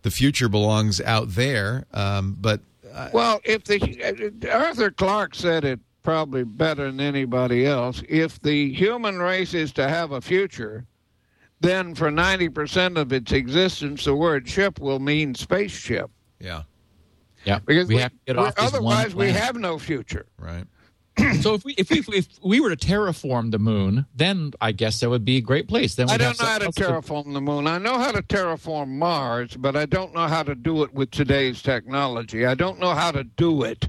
the 0.03 0.11
future 0.11 0.49
belongs 0.49 1.01
out 1.01 1.31
there, 1.31 1.85
um, 1.93 2.37
but 2.41 2.61
Well, 3.13 3.41
if 3.45 3.65
the 3.65 4.49
Arthur 4.53 4.91
Clarke 4.91 5.35
said 5.35 5.65
it 5.65 5.81
probably 6.03 6.43
better 6.43 6.87
than 6.87 7.01
anybody 7.01 7.67
else. 7.67 8.03
If 8.09 8.41
the 8.41 8.73
human 8.73 9.19
race 9.19 9.53
is 9.53 9.73
to 9.73 9.87
have 9.87 10.13
a 10.13 10.21
future, 10.23 10.87
then 11.61 11.95
for 11.95 12.11
ninety 12.11 12.49
percent 12.49 12.97
of 12.97 13.13
its 13.13 13.33
existence, 13.33 14.05
the 14.05 14.15
word 14.15 14.49
ship 14.49 14.81
will 14.81 15.01
mean 15.01 15.35
spaceship. 15.35 16.11
yeah, 16.41 16.63
Yeah, 17.45 17.59
Because 17.67 17.89
we, 17.89 17.97
have 17.97 18.13
to 18.13 18.19
get 18.27 18.39
off 18.39 18.55
otherwise 18.57 19.15
we 19.15 19.31
have 19.33 19.57
no 19.57 19.79
future. 19.79 20.27
right. 20.39 20.65
So 21.41 21.55
if 21.55 21.65
we 21.65 21.75
if 21.75 21.91
we 21.91 21.99
if 22.17 22.27
we 22.43 22.61
were 22.61 22.75
to 22.75 22.77
terraform 22.87 23.51
the 23.51 23.59
moon, 23.59 24.07
then 24.15 24.53
I 24.61 24.73
guess 24.73 25.01
that 25.01 25.11
would 25.11 25.25
be 25.25 25.37
a 25.37 25.41
great 25.41 25.69
place. 25.69 25.95
Then 25.95 26.11
I 26.11 26.17
don't 26.17 26.39
know 26.41 26.47
how 26.47 26.59
to 26.59 26.69
terraform 26.69 27.33
the 27.33 27.41
moon. 27.41 27.67
I 27.67 27.79
know 27.79 27.99
how 27.99 28.11
to 28.13 28.23
terraform 28.23 28.89
Mars, 28.89 29.57
but 29.57 29.77
I 29.77 29.87
don't 29.87 30.15
know 30.15 30.27
how 30.27 30.43
to 30.43 30.55
do 30.55 30.83
it 30.83 30.93
with 30.93 31.11
today's 31.11 31.63
technology. 31.63 32.47
I 32.47 32.55
don't 32.55 32.79
know 32.79 32.95
how 32.95 33.11
to 33.13 33.25
do 33.25 33.63
it 33.63 33.89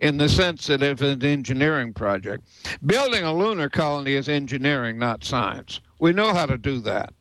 in 0.00 0.16
the 0.16 0.28
sense 0.28 0.66
that 0.66 0.82
it's 0.82 1.02
an 1.02 1.22
engineering 1.24 1.92
project. 1.92 2.44
Building 2.84 3.24
a 3.24 3.34
lunar 3.34 3.68
colony 3.68 4.14
is 4.14 4.28
engineering, 4.28 4.98
not 4.98 5.24
science. 5.24 5.80
We 5.98 6.12
know 6.12 6.32
how 6.32 6.46
to 6.46 6.56
do 6.58 6.80
that. 6.80 7.12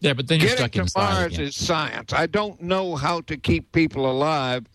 Yeah, 0.00 0.12
but 0.12 0.28
then 0.28 0.38
you're 0.40 0.50
Getting 0.50 0.86
stuck 0.86 0.92
to 0.92 0.98
Mars 0.98 1.32
again. 1.34 1.46
is 1.46 1.56
science. 1.56 2.12
I 2.12 2.26
don't 2.26 2.60
know 2.60 2.94
how 2.94 3.22
to 3.22 3.36
keep 3.38 3.72
people 3.72 4.10
alive 4.10 4.66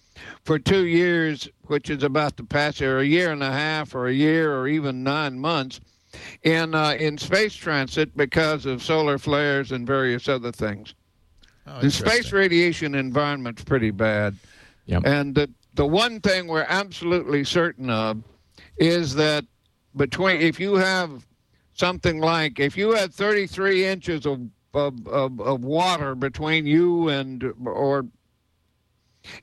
for 0.43 0.59
two 0.59 0.85
years, 0.85 1.47
which 1.63 1.89
is 1.89 2.03
about 2.03 2.37
to 2.37 2.43
pass, 2.43 2.81
or 2.81 2.99
a 2.99 3.05
year 3.05 3.31
and 3.31 3.43
a 3.43 3.51
half, 3.51 3.95
or 3.95 4.07
a 4.07 4.13
year, 4.13 4.55
or 4.55 4.67
even 4.67 5.03
nine 5.03 5.39
months, 5.39 5.79
in 6.43 6.73
uh, 6.73 6.95
in 6.99 7.17
space 7.17 7.53
transit 7.53 8.15
because 8.17 8.65
of 8.65 8.81
solar 8.81 9.17
flares 9.17 9.71
and 9.71 9.85
various 9.85 10.27
other 10.27 10.51
things. 10.51 10.95
Oh, 11.67 11.81
The 11.81 11.91
space 11.91 12.31
radiation 12.31 12.95
environment's 12.95 13.63
pretty 13.63 13.91
bad. 13.91 14.35
Yep. 14.85 15.03
And 15.05 15.35
the, 15.35 15.49
the 15.75 15.85
one 15.85 16.19
thing 16.19 16.47
we're 16.47 16.65
absolutely 16.67 17.43
certain 17.43 17.91
of 17.91 18.23
is 18.77 19.13
that 19.15 19.45
between 19.95 20.41
if 20.41 20.59
you 20.59 20.75
have 20.75 21.27
something 21.73 22.19
like 22.19 22.59
if 22.59 22.75
you 22.75 22.93
had 22.93 23.13
33 23.13 23.85
inches 23.85 24.25
of 24.25 24.41
of, 24.73 25.07
of, 25.07 25.39
of 25.41 25.63
water 25.63 26.13
between 26.13 26.65
you 26.65 27.09
and 27.09 27.53
or 27.65 28.05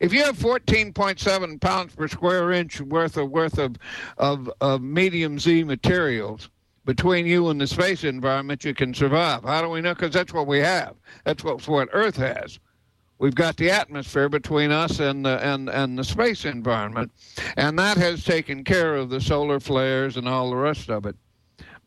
if 0.01 0.13
you 0.13 0.25
have 0.25 0.37
14.7 0.37 1.61
pounds 1.61 1.95
per 1.95 2.09
square 2.09 2.53
inch 2.53 2.81
worth 2.81 3.17
of 3.17 3.31
worth 3.31 3.59
of, 3.59 3.77
of, 4.19 4.51
of 4.61 4.83
medium 4.83 5.39
Z 5.39 5.65
materials 5.65 6.51
between 6.85 7.27
you 7.27 7.49
and 7.49 7.61
the 7.61 7.67
space 7.67 8.05
environment, 8.05 8.65
you 8.65 8.73
can 8.73 8.95
survive. 8.95 9.43
How 9.43 9.61
do 9.61 9.69
we 9.69 9.81
know? 9.81 9.93
Because 9.93 10.13
that's 10.13 10.33
what 10.33 10.47
we 10.47 10.61
have. 10.61 10.95
That's 11.25 11.43
what, 11.45 11.89
Earth 11.93 12.17
has. 12.17 12.61
We've 13.19 13.35
got 13.35 13.57
the 13.57 13.71
atmosphere 13.71 14.29
between 14.29 14.71
us 14.71 15.01
and 15.01 15.25
the 15.25 15.43
and, 15.43 15.71
and 15.71 15.99
the 15.99 16.05
space 16.05 16.45
environment, 16.45 17.11
and 17.57 17.79
that 17.79 17.97
has 17.97 18.25
taken 18.25 18.63
care 18.63 18.95
of 18.95 19.09
the 19.09 19.23
solar 19.23 19.59
flares 19.59 20.19
and 20.19 20.29
all 20.29 20.51
the 20.51 20.57
rest 20.57 20.91
of 20.91 21.07
it. 21.07 21.17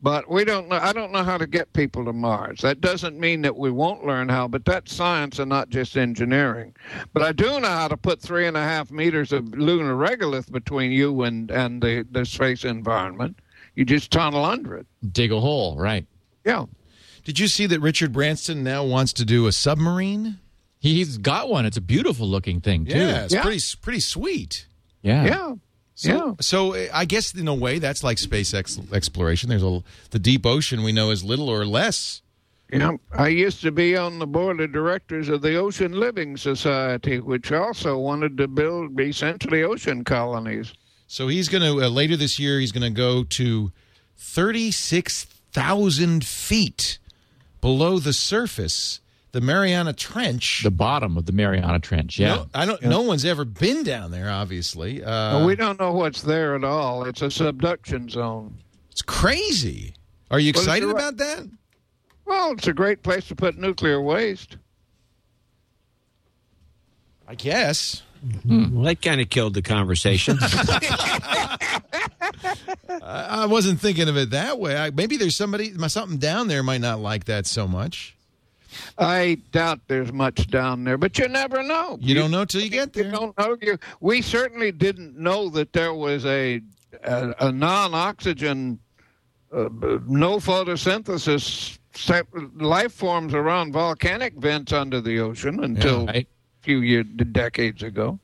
But 0.02 0.30
we 0.30 0.44
don't 0.44 0.68
know. 0.68 0.76
I 0.80 0.92
don't 0.94 1.12
know 1.12 1.22
how 1.22 1.36
to 1.36 1.46
get 1.46 1.72
people 1.74 2.06
to 2.06 2.12
Mars. 2.14 2.60
That 2.62 2.80
doesn't 2.80 3.20
mean 3.20 3.42
that 3.42 3.56
we 3.56 3.70
won't 3.70 4.06
learn 4.06 4.30
how, 4.30 4.48
but 4.48 4.64
that's 4.64 4.94
science 4.94 5.38
and 5.38 5.50
not 5.50 5.68
just 5.68 5.96
engineering. 5.96 6.74
But 7.12 7.22
I 7.22 7.32
do 7.32 7.60
know 7.60 7.68
how 7.68 7.88
to 7.88 7.98
put 7.98 8.18
three 8.20 8.46
and 8.46 8.56
a 8.56 8.62
half 8.62 8.90
meters 8.90 9.30
of 9.30 9.54
lunar 9.54 9.94
regolith 9.94 10.50
between 10.50 10.90
you 10.90 11.22
and 11.24 11.50
and 11.50 11.82
the, 11.82 12.06
the 12.10 12.24
space 12.24 12.64
environment. 12.64 13.38
You 13.74 13.84
just 13.84 14.10
tunnel 14.10 14.44
under 14.44 14.74
it. 14.76 14.86
Dig 15.12 15.32
a 15.32 15.40
hole, 15.40 15.76
right? 15.76 16.06
Yeah. 16.46 16.64
Did 17.24 17.38
you 17.38 17.46
see 17.46 17.66
that 17.66 17.80
Richard 17.80 18.12
Branson 18.12 18.64
now 18.64 18.82
wants 18.84 19.12
to 19.14 19.26
do 19.26 19.46
a 19.46 19.52
submarine? 19.52 20.38
He's 20.78 21.18
got 21.18 21.50
one. 21.50 21.66
It's 21.66 21.76
a 21.76 21.80
beautiful 21.82 22.26
looking 22.26 22.62
thing 22.62 22.86
too. 22.86 22.96
Yeah, 22.98 23.24
it's 23.24 23.34
Yeah. 23.34 23.42
pretty 23.42 23.60
pretty 23.82 24.00
sweet. 24.00 24.66
Yeah. 25.02 25.24
Yeah. 25.26 25.54
So, 26.00 26.08
yeah. 26.08 26.32
so 26.40 26.74
uh, 26.74 26.86
I 26.94 27.04
guess 27.04 27.34
in 27.34 27.46
a 27.46 27.54
way 27.54 27.78
that's 27.78 28.02
like 28.02 28.16
space 28.16 28.54
ex- 28.54 28.80
exploration. 28.90 29.50
There's 29.50 29.62
a 29.62 29.82
the 30.12 30.18
deep 30.18 30.46
ocean 30.46 30.82
we 30.82 30.92
know 30.92 31.10
is 31.10 31.22
little 31.22 31.50
or 31.50 31.66
less. 31.66 32.22
Yeah, 32.72 32.92
I 33.12 33.28
used 33.28 33.60
to 33.62 33.70
be 33.70 33.98
on 33.98 34.18
the 34.18 34.26
board 34.26 34.62
of 34.62 34.72
directors 34.72 35.28
of 35.28 35.42
the 35.42 35.56
Ocean 35.56 35.92
Living 35.92 36.38
Society, 36.38 37.20
which 37.20 37.52
also 37.52 37.98
wanted 37.98 38.38
to 38.38 38.48
build 38.48 38.98
essentially 38.98 39.62
ocean 39.62 40.02
colonies. 40.04 40.72
So 41.06 41.28
he's 41.28 41.50
going 41.50 41.64
to 41.64 41.84
uh, 41.84 41.88
later 41.88 42.16
this 42.16 42.38
year. 42.38 42.60
He's 42.60 42.72
going 42.72 42.90
to 42.94 42.96
go 42.96 43.22
to 43.24 43.70
thirty 44.16 44.70
six 44.70 45.24
thousand 45.52 46.24
feet 46.24 46.98
below 47.60 47.98
the 47.98 48.14
surface, 48.14 49.00
the 49.32 49.40
Mariana 49.40 49.92
Trench. 49.92 50.62
The 50.64 50.70
bottom 50.70 51.16
of 51.16 51.26
the 51.26 51.32
Mariana 51.32 51.78
Trench. 51.78 52.18
Yeah. 52.18 52.34
No, 52.34 52.46
I 52.54 52.66
don't. 52.66 52.82
No 52.82 53.02
one's 53.02 53.24
ever 53.24 53.44
been 53.44 53.82
down 53.84 54.10
there. 54.10 54.30
Obviously, 54.30 55.02
uh, 55.02 55.38
Well, 55.38 55.46
we 55.46 55.54
don't 55.56 55.78
know 55.78 55.92
what's 55.92 56.22
there 56.22 56.54
at 56.56 56.64
all. 56.64 57.04
It's 57.04 57.22
a 57.22 57.30
subduction 57.30 58.08
zone. 58.08 58.58
it's 58.90 59.02
crazy. 59.02 59.94
Are 60.30 60.38
you 60.40 60.50
excited 60.50 60.82
you're 60.86 60.92
about 60.92 61.16
that? 61.18 61.48
Well, 62.24 62.52
it's 62.52 62.68
a 62.68 62.72
great 62.72 63.02
place 63.02 63.26
to 63.28 63.34
put 63.34 63.58
nuclear 63.58 64.00
waste. 64.00 64.56
I 67.26 67.34
guess. 67.34 68.02
Well, 68.44 68.82
that 68.84 69.00
kind 69.00 69.20
of 69.20 69.30
killed 69.30 69.54
the 69.54 69.62
conversation. 69.62 70.38
I, 70.42 71.56
I 73.02 73.46
wasn't 73.46 73.80
thinking 73.80 74.08
of 74.08 74.16
it 74.16 74.30
that 74.30 74.58
way. 74.58 74.76
I, 74.76 74.90
maybe 74.90 75.16
there's 75.16 75.36
somebody, 75.36 75.72
something 75.88 76.18
down 76.18 76.48
there 76.48 76.62
might 76.62 76.80
not 76.80 77.00
like 77.00 77.24
that 77.26 77.46
so 77.46 77.66
much. 77.66 78.16
I 78.98 79.38
doubt 79.52 79.80
there's 79.88 80.12
much 80.12 80.48
down 80.48 80.84
there, 80.84 80.96
but 80.98 81.18
you 81.18 81.28
never 81.28 81.62
know. 81.62 81.98
You 82.00 82.14
don't 82.14 82.30
know 82.30 82.44
till 82.44 82.60
you 82.62 82.70
get 82.70 82.94
You 82.96 83.04
there. 83.04 83.12
don't 83.12 83.38
know. 83.38 83.56
You, 83.60 83.78
we 84.00 84.22
certainly 84.22 84.72
didn't 84.72 85.16
know 85.18 85.48
that 85.50 85.72
there 85.72 85.94
was 85.94 86.24
a 86.26 86.60
a, 87.04 87.34
a 87.40 87.52
non-oxygen, 87.52 88.78
uh, 89.52 89.68
no 90.06 90.38
photosynthesis 90.38 91.78
life 92.56 92.92
forms 92.92 93.34
around 93.34 93.72
volcanic 93.72 94.34
vents 94.34 94.72
under 94.72 95.00
the 95.00 95.18
ocean 95.20 95.62
until 95.64 96.06
Right. 96.06 96.26
a 96.60 96.64
few 96.64 96.78
years, 96.80 97.06
decades 97.32 97.82
ago. 97.82 98.18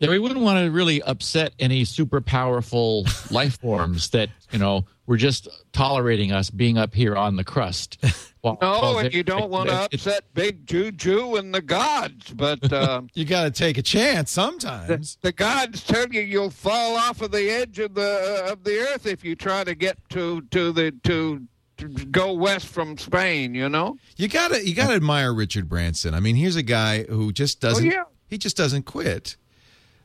Yeah, 0.00 0.08
we 0.08 0.18
wouldn't 0.18 0.40
want 0.40 0.64
to 0.64 0.70
really 0.70 1.02
upset 1.02 1.52
any 1.58 1.84
super 1.84 2.20
powerful 2.22 3.04
life 3.30 3.60
forms 3.60 4.08
that 4.10 4.30
you 4.50 4.58
know 4.58 4.86
were 5.06 5.18
just 5.18 5.46
tolerating 5.72 6.32
us 6.32 6.48
being 6.50 6.78
up 6.78 6.94
here 6.94 7.16
on 7.16 7.36
the 7.36 7.44
crust. 7.44 8.02
While- 8.42 8.58
No, 8.62 8.98
and 8.98 9.12
you 9.12 9.22
don't 9.22 9.50
want 9.50 9.68
to 9.68 9.82
upset 9.84 10.24
big 10.34 10.66
juju 10.66 11.36
and 11.36 11.54
the 11.54 11.60
gods, 11.60 12.32
but. 12.32 12.72
Uh, 12.72 13.02
You 13.14 13.24
got 13.24 13.44
to 13.44 13.50
take 13.50 13.76
a 13.76 13.82
chance 13.82 14.30
sometimes. 14.30 15.18
The 15.20 15.32
gods 15.32 15.82
tell 15.84 16.06
you 16.08 16.20
you'll 16.22 16.50
fall 16.50 16.96
off 16.96 17.20
of 17.20 17.32
the 17.32 17.50
edge 17.50 17.78
of 17.78 17.94
the 17.94 18.46
of 18.50 18.64
the 18.64 18.78
earth 18.78 19.06
if 19.06 19.24
you 19.24 19.34
try 19.36 19.64
to 19.64 19.74
get 19.74 19.98
to 20.10 20.40
to 20.52 20.72
the 20.72 20.92
to, 21.04 21.46
to 21.78 21.88
go 22.06 22.32
west 22.32 22.66
from 22.68 22.96
Spain. 22.96 23.54
You 23.54 23.68
know. 23.68 23.96
You 24.16 24.28
gotta 24.28 24.66
you 24.66 24.74
gotta 24.74 24.94
admire 24.94 25.34
Richard 25.34 25.68
Branson. 25.68 26.14
I 26.14 26.20
mean, 26.20 26.36
here's 26.36 26.56
a 26.56 26.62
guy 26.62 27.02
who 27.04 27.32
just 27.32 27.60
doesn't 27.60 27.84
yeah. 27.84 28.04
he 28.28 28.38
just 28.38 28.56
doesn't 28.56 28.84
quit. 28.84 29.36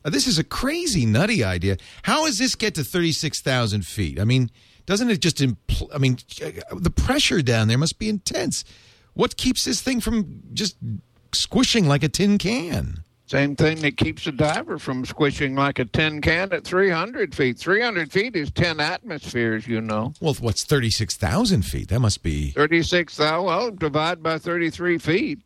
Uh, 0.04 0.10
this 0.10 0.28
is 0.28 0.38
a 0.38 0.44
crazy, 0.44 1.06
nutty 1.06 1.44
idea. 1.44 1.78
How 2.04 2.26
does 2.26 2.38
this 2.38 2.56
get 2.56 2.76
to 2.76 2.84
thirty 2.84 3.12
six 3.12 3.40
thousand 3.42 3.86
feet? 3.86 4.20
I 4.20 4.24
mean, 4.26 4.50
doesn't 4.86 5.10
it 5.10 5.22
just 5.22 5.38
impl- 5.38 5.90
I 5.94 5.98
mean, 5.98 6.18
uh, 6.44 6.76
the 6.78 6.92
pressure 6.92 7.42
down 7.42 7.68
there 7.68 7.78
must 7.78 7.98
be 8.00 8.10
intense. 8.10 8.64
What 9.14 9.38
keeps 9.38 9.66
this 9.66 9.82
thing 9.82 10.02
from 10.02 10.42
just 10.54 10.76
squishing 11.34 11.88
like 11.88 12.04
a 12.04 12.10
tin 12.10 12.38
can? 12.38 13.04
Same 13.28 13.56
thing 13.56 13.82
that 13.82 13.98
keeps 13.98 14.28
a 14.28 14.32
diver 14.32 14.78
from 14.78 15.04
squishing 15.04 15.56
like 15.56 15.80
a 15.80 15.86
tin 15.86 16.22
can 16.22 16.54
at 16.54 16.64
300 16.64 17.34
feet. 17.34 17.58
300 17.58 18.12
feet 18.12 18.36
is 18.36 18.52
10 18.52 18.80
atmospheres, 18.80 19.66
you 19.68 19.82
know. 19.82 20.14
Well, 20.22 20.36
what's 20.36 20.64
thirty 20.64 20.92
six 20.92 21.16
thousand 21.18 21.64
feet? 21.64 21.88
That 21.88 22.02
must 22.02 22.22
be 22.22 22.52
36,000, 22.52 23.44
well, 23.44 23.72
divide 23.72 24.22
by 24.22 24.38
33 24.38 25.00
feet. 25.00 25.40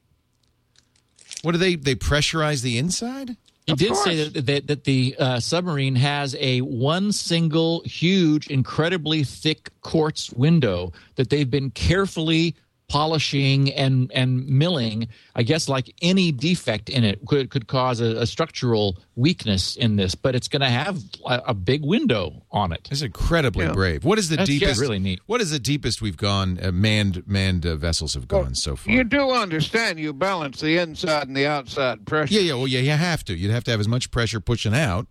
what 1.42 1.54
do 1.54 1.58
they 1.58 1.76
they 1.76 1.96
pressurize 1.96 2.64
the 2.64 2.78
inside? 2.78 3.38
He 3.70 3.74
Of 3.74 3.78
did 3.80 3.96
say 3.98 4.30
that, 4.30 4.46
that, 4.48 4.68
that 4.68 4.84
the 4.86 5.16
uh, 5.20 5.40
submarine 5.40 5.96
has 5.96 6.36
a 6.40 6.62
one 6.62 7.12
single, 7.12 7.84
huge, 7.84 8.48
incredibly 8.48 9.24
thick 9.24 9.70
quartz 9.82 10.32
window 10.32 10.92
that 11.18 11.30
they've 11.30 11.50
been 11.50 11.70
carefully 11.70 12.56
polishing 12.90 13.72
and 13.72 14.12
and 14.14 14.46
milling, 14.48 15.08
I 15.36 15.44
guess 15.44 15.70
like 15.70 15.96
any 16.02 16.32
defect 16.32 16.90
in 16.90 17.04
it 17.06 17.26
could 17.26 17.50
could 17.50 17.68
cause 17.68 18.02
a, 18.02 18.18
a 18.18 18.26
structural 18.26 18.98
weakness 19.16 19.76
in 19.76 19.96
this, 19.96 20.16
but 20.16 20.36
it's 20.36 20.48
going 20.48 20.62
to 20.62 20.70
have 20.70 21.02
a, 21.26 21.42
a, 21.48 21.54
big 21.54 21.84
window 21.84 22.42
on 22.52 22.72
it. 22.72 22.88
It's 22.92 23.02
incredibly 23.02 23.66
Yeah. 23.66 23.74
brave. 23.74 24.04
What 24.04 24.18
is 24.18 24.30
the 24.30 24.38
That's 24.38 24.50
deepest? 24.50 24.82
really 24.82 25.00
neat. 25.00 25.20
What 25.26 25.42
is 25.42 25.52
the 25.52 25.60
deepest 25.60 26.02
we've 26.02 26.18
gone? 26.18 26.60
Uh, 26.62 26.72
manned 26.72 27.24
manned 27.28 27.66
uh, 27.66 27.76
vessels 27.76 28.14
have 28.16 28.28
gone 28.28 28.56
so 28.56 28.76
far. 28.76 28.94
You 28.94 29.04
do 29.04 29.32
understand 29.32 30.00
you 30.00 30.12
balance 30.14 30.60
the 30.62 30.78
inside 30.78 31.28
and 31.28 31.38
the 31.38 31.46
outside 31.46 32.06
pressure. 32.06 32.34
yeah, 32.34 32.42
yeah. 32.42 32.54
Well, 32.56 32.68
yeah, 32.68 32.80
you 32.80 32.92
have 32.92 33.24
to. 33.26 33.36
You'd 33.36 33.52
have 33.52 33.64
to 33.66 33.72
have 33.72 33.80
as 33.80 33.88
much 33.88 34.12
pressure 34.12 34.40
pushing 34.40 34.74
out 34.74 35.08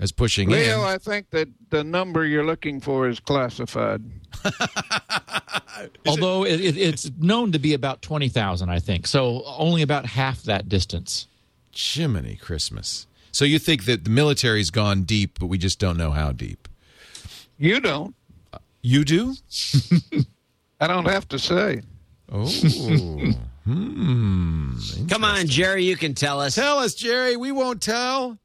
as 0.00 0.12
pushing 0.12 0.48
Leo, 0.48 0.80
in. 0.80 0.84
I 0.84 0.98
think 0.98 1.30
that 1.30 1.48
the 1.70 1.84
number 1.84 2.24
you're 2.24 2.46
looking 2.46 2.80
for 2.80 3.08
is 3.08 3.20
classified. 3.20 4.02
Although 6.06 6.44
it, 6.44 6.60
it, 6.60 6.76
it's 6.76 7.10
known 7.18 7.52
to 7.52 7.58
be 7.58 7.74
about 7.74 8.02
twenty 8.02 8.28
thousand, 8.28 8.70
I 8.70 8.78
think. 8.78 9.06
So 9.06 9.42
only 9.44 9.82
about 9.82 10.06
half 10.06 10.42
that 10.44 10.68
distance. 10.68 11.26
Jiminy 11.72 12.36
Christmas. 12.36 13.06
So 13.30 13.44
you 13.44 13.58
think 13.58 13.84
that 13.84 14.04
the 14.04 14.10
military's 14.10 14.70
gone 14.70 15.02
deep, 15.02 15.38
but 15.38 15.46
we 15.46 15.58
just 15.58 15.78
don't 15.78 15.96
know 15.96 16.10
how 16.10 16.32
deep. 16.32 16.68
You 17.56 17.80
don't. 17.80 18.14
You 18.82 19.04
do? 19.04 19.34
I 20.80 20.86
don't 20.86 21.06
have 21.06 21.28
to 21.28 21.38
say. 21.38 21.82
Oh. 22.30 22.46
hmm. 23.64 24.72
Come 25.08 25.24
on, 25.24 25.46
Jerry, 25.46 25.84
you 25.84 25.96
can 25.96 26.14
tell 26.14 26.40
us. 26.40 26.54
Tell 26.54 26.78
us, 26.78 26.94
Jerry. 26.94 27.36
We 27.36 27.52
won't 27.52 27.82
tell. 27.82 28.38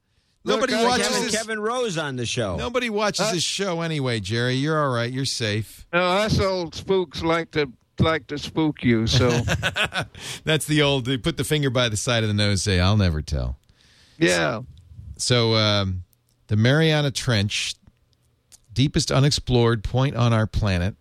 Nobody 0.44 0.74
I- 0.74 0.84
watches 0.84 1.08
Kevin, 1.08 1.22
this. 1.24 1.36
Kevin 1.36 1.60
Rose 1.60 1.96
on 1.98 2.16
the 2.16 2.26
show. 2.26 2.56
Nobody 2.56 2.90
watches 2.90 3.32
this 3.32 3.42
show 3.42 3.80
anyway, 3.80 4.20
Jerry. 4.20 4.54
You're 4.54 4.78
all 4.82 4.92
right. 4.94 5.10
You're 5.10 5.24
safe. 5.24 5.86
No, 5.92 6.00
us 6.02 6.38
old 6.38 6.74
spooks 6.74 7.22
like 7.22 7.50
to 7.52 7.70
like 7.98 8.26
to 8.26 8.36
spook 8.38 8.82
you. 8.82 9.06
So 9.06 9.30
That's 10.44 10.66
the 10.66 10.82
old. 10.82 11.06
They 11.06 11.16
put 11.16 11.36
the 11.36 11.44
finger 11.44 11.70
by 11.70 11.88
the 11.88 11.96
side 11.96 12.22
of 12.24 12.28
the 12.28 12.34
nose. 12.34 12.62
Say, 12.62 12.78
"I'll 12.80 12.96
never 12.96 13.22
tell." 13.22 13.56
yeah, 14.18 14.60
So 15.16 15.54
um, 15.54 16.04
the 16.48 16.56
Mariana 16.56 17.10
Trench, 17.10 17.74
deepest 18.72 19.10
unexplored 19.10 19.82
point 19.82 20.14
on 20.14 20.32
our 20.32 20.46
planet, 20.46 20.94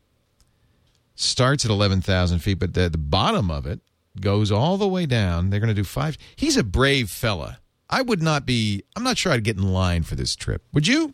starts 1.16 1.64
at 1.66 1.70
11,000 1.72 2.40
feet, 2.40 2.60
but 2.60 2.74
the, 2.74 2.90
the 2.90 2.98
bottom 2.98 3.52
of 3.52 3.66
it 3.68 3.82
goes 4.20 4.52
all 4.52 4.78
the 4.78 4.88
way 4.88 5.06
down. 5.06 5.50
They're 5.52 5.60
going 5.60 5.68
to 5.68 5.74
do 5.76 5.84
five. 5.84 6.18
He's 6.36 6.58
a 6.58 6.64
brave 6.64 7.10
fella. 7.12 7.60
I 7.94 8.02
would 8.02 8.24
not 8.24 8.46
be, 8.46 8.84
I'm 8.96 9.04
not 9.04 9.18
sure 9.18 9.32
I'd 9.32 9.44
get 9.44 9.56
in 9.58 9.72
line 9.72 10.02
for 10.02 10.16
this 10.16 10.36
trip. 10.36 10.64
Would 10.74 10.88
you? 10.88 11.14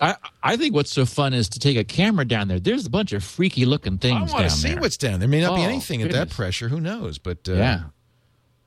I 0.00 0.16
I 0.42 0.56
think 0.56 0.74
what's 0.74 0.90
so 0.90 1.04
fun 1.06 1.34
is 1.34 1.48
to 1.50 1.58
take 1.58 1.76
a 1.76 1.84
camera 1.84 2.24
down 2.24 2.48
there. 2.48 2.58
There's 2.58 2.86
a 2.86 2.90
bunch 2.90 3.12
of 3.12 3.22
freaky 3.22 3.64
looking 3.64 3.98
things. 3.98 4.32
I 4.32 4.34
want 4.34 4.50
to 4.50 4.56
see 4.56 4.68
there. 4.68 4.80
what's 4.80 4.96
down 4.96 5.12
there. 5.12 5.20
There 5.20 5.28
may 5.28 5.40
not 5.40 5.54
be 5.54 5.62
Oh, 5.62 5.68
anything 5.68 6.02
at 6.02 6.10
that 6.12 6.30
pressure. 6.30 6.68
Who 6.68 6.80
knows? 6.80 7.18
But 7.18 7.48
uh, 7.48 7.54
yeah. 7.54 7.82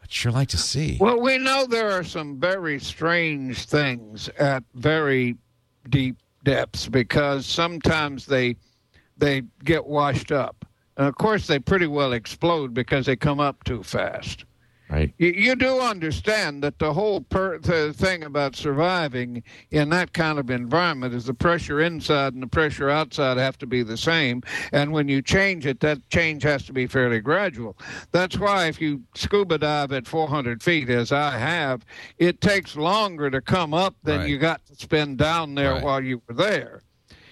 I'd 0.02 0.12
sure 0.12 0.32
like 0.32 0.50
to 0.50 0.58
see. 0.58 0.98
Well, 1.00 1.20
we 1.20 1.38
know 1.38 1.66
there 1.66 1.92
are 1.92 2.04
some 2.04 2.40
very 2.40 2.80
strange 2.80 3.66
things 3.66 4.30
at 4.38 4.64
very 4.76 5.36
deep 5.90 6.18
depths 6.44 6.88
because 6.88 7.46
sometimes 7.46 8.26
they 8.26 8.56
they 9.18 9.42
get 9.64 9.86
washed 9.86 10.32
up. 10.32 10.64
And 10.96 11.08
of 11.08 11.16
course, 11.16 11.48
they 11.48 11.60
pretty 11.60 11.88
well 11.88 12.14
explode 12.14 12.74
because 12.74 13.06
they 13.08 13.16
come 13.16 13.40
up 13.40 13.64
too 13.64 13.84
fast. 13.84 14.46
Right. 14.90 15.14
You, 15.18 15.32
you 15.34 15.56
do 15.58 15.80
understand 15.80 16.64
that 16.64 16.80
the 16.80 16.94
whole 16.94 17.20
per, 17.20 17.58
the 17.60 17.92
thing 17.94 18.24
about 18.24 18.56
surviving 18.56 19.44
in 19.72 19.90
that 19.90 20.14
kind 20.14 20.40
of 20.40 20.50
environment 20.50 21.14
is 21.14 21.26
the 21.26 21.34
pressure 21.34 21.82
inside 21.82 22.34
and 22.34 22.42
the 22.42 22.48
pressure 22.48 22.90
outside 22.90 23.36
have 23.38 23.58
to 23.58 23.68
be 23.68 23.84
the 23.84 23.98
same. 23.98 24.44
And 24.72 24.94
when 24.94 25.10
you 25.10 25.22
change 25.22 25.66
it, 25.66 25.82
that 25.82 26.10
change 26.10 26.44
has 26.44 26.64
to 26.68 26.74
be 26.74 26.88
fairly 26.88 27.20
gradual. 27.20 27.78
That's 28.14 28.38
why 28.40 28.68
if 28.68 28.80
you 28.80 29.02
scuba 29.14 29.58
dive 29.58 29.92
at 29.92 30.08
400 30.08 30.64
feet, 30.64 30.90
as 30.90 31.12
I 31.12 31.32
have, 31.38 31.86
it 32.18 32.40
takes 32.40 32.78
longer 32.78 33.30
to 33.30 33.42
come 33.42 33.74
up 33.74 33.96
than 34.04 34.20
Right. 34.22 34.30
you 34.30 34.38
got 34.38 34.66
to 34.68 34.76
spend 34.76 35.18
down 35.18 35.54
there 35.54 35.74
Right. 35.74 35.84
while 35.84 36.02
you 36.04 36.22
were 36.30 36.34
there. 36.34 36.82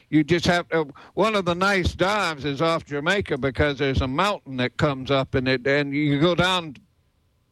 You 0.10 0.24
just 0.24 0.46
have 0.46 0.68
to. 0.70 0.88
One 1.15 1.36
of 1.36 1.46
the 1.46 1.56
nice 1.56 1.94
dives 1.96 2.46
is 2.46 2.62
off 2.62 2.86
Jamaica 2.86 3.38
because 3.39 3.80
there's 3.80 4.02
a 4.02 4.08
mountain 4.08 4.58
that 4.58 4.78
comes 4.78 5.10
up 5.10 5.34
and 5.36 5.48
it, 5.48 5.65
and 5.65 5.94
you 5.96 6.20
go 6.20 6.36
down 6.36 6.76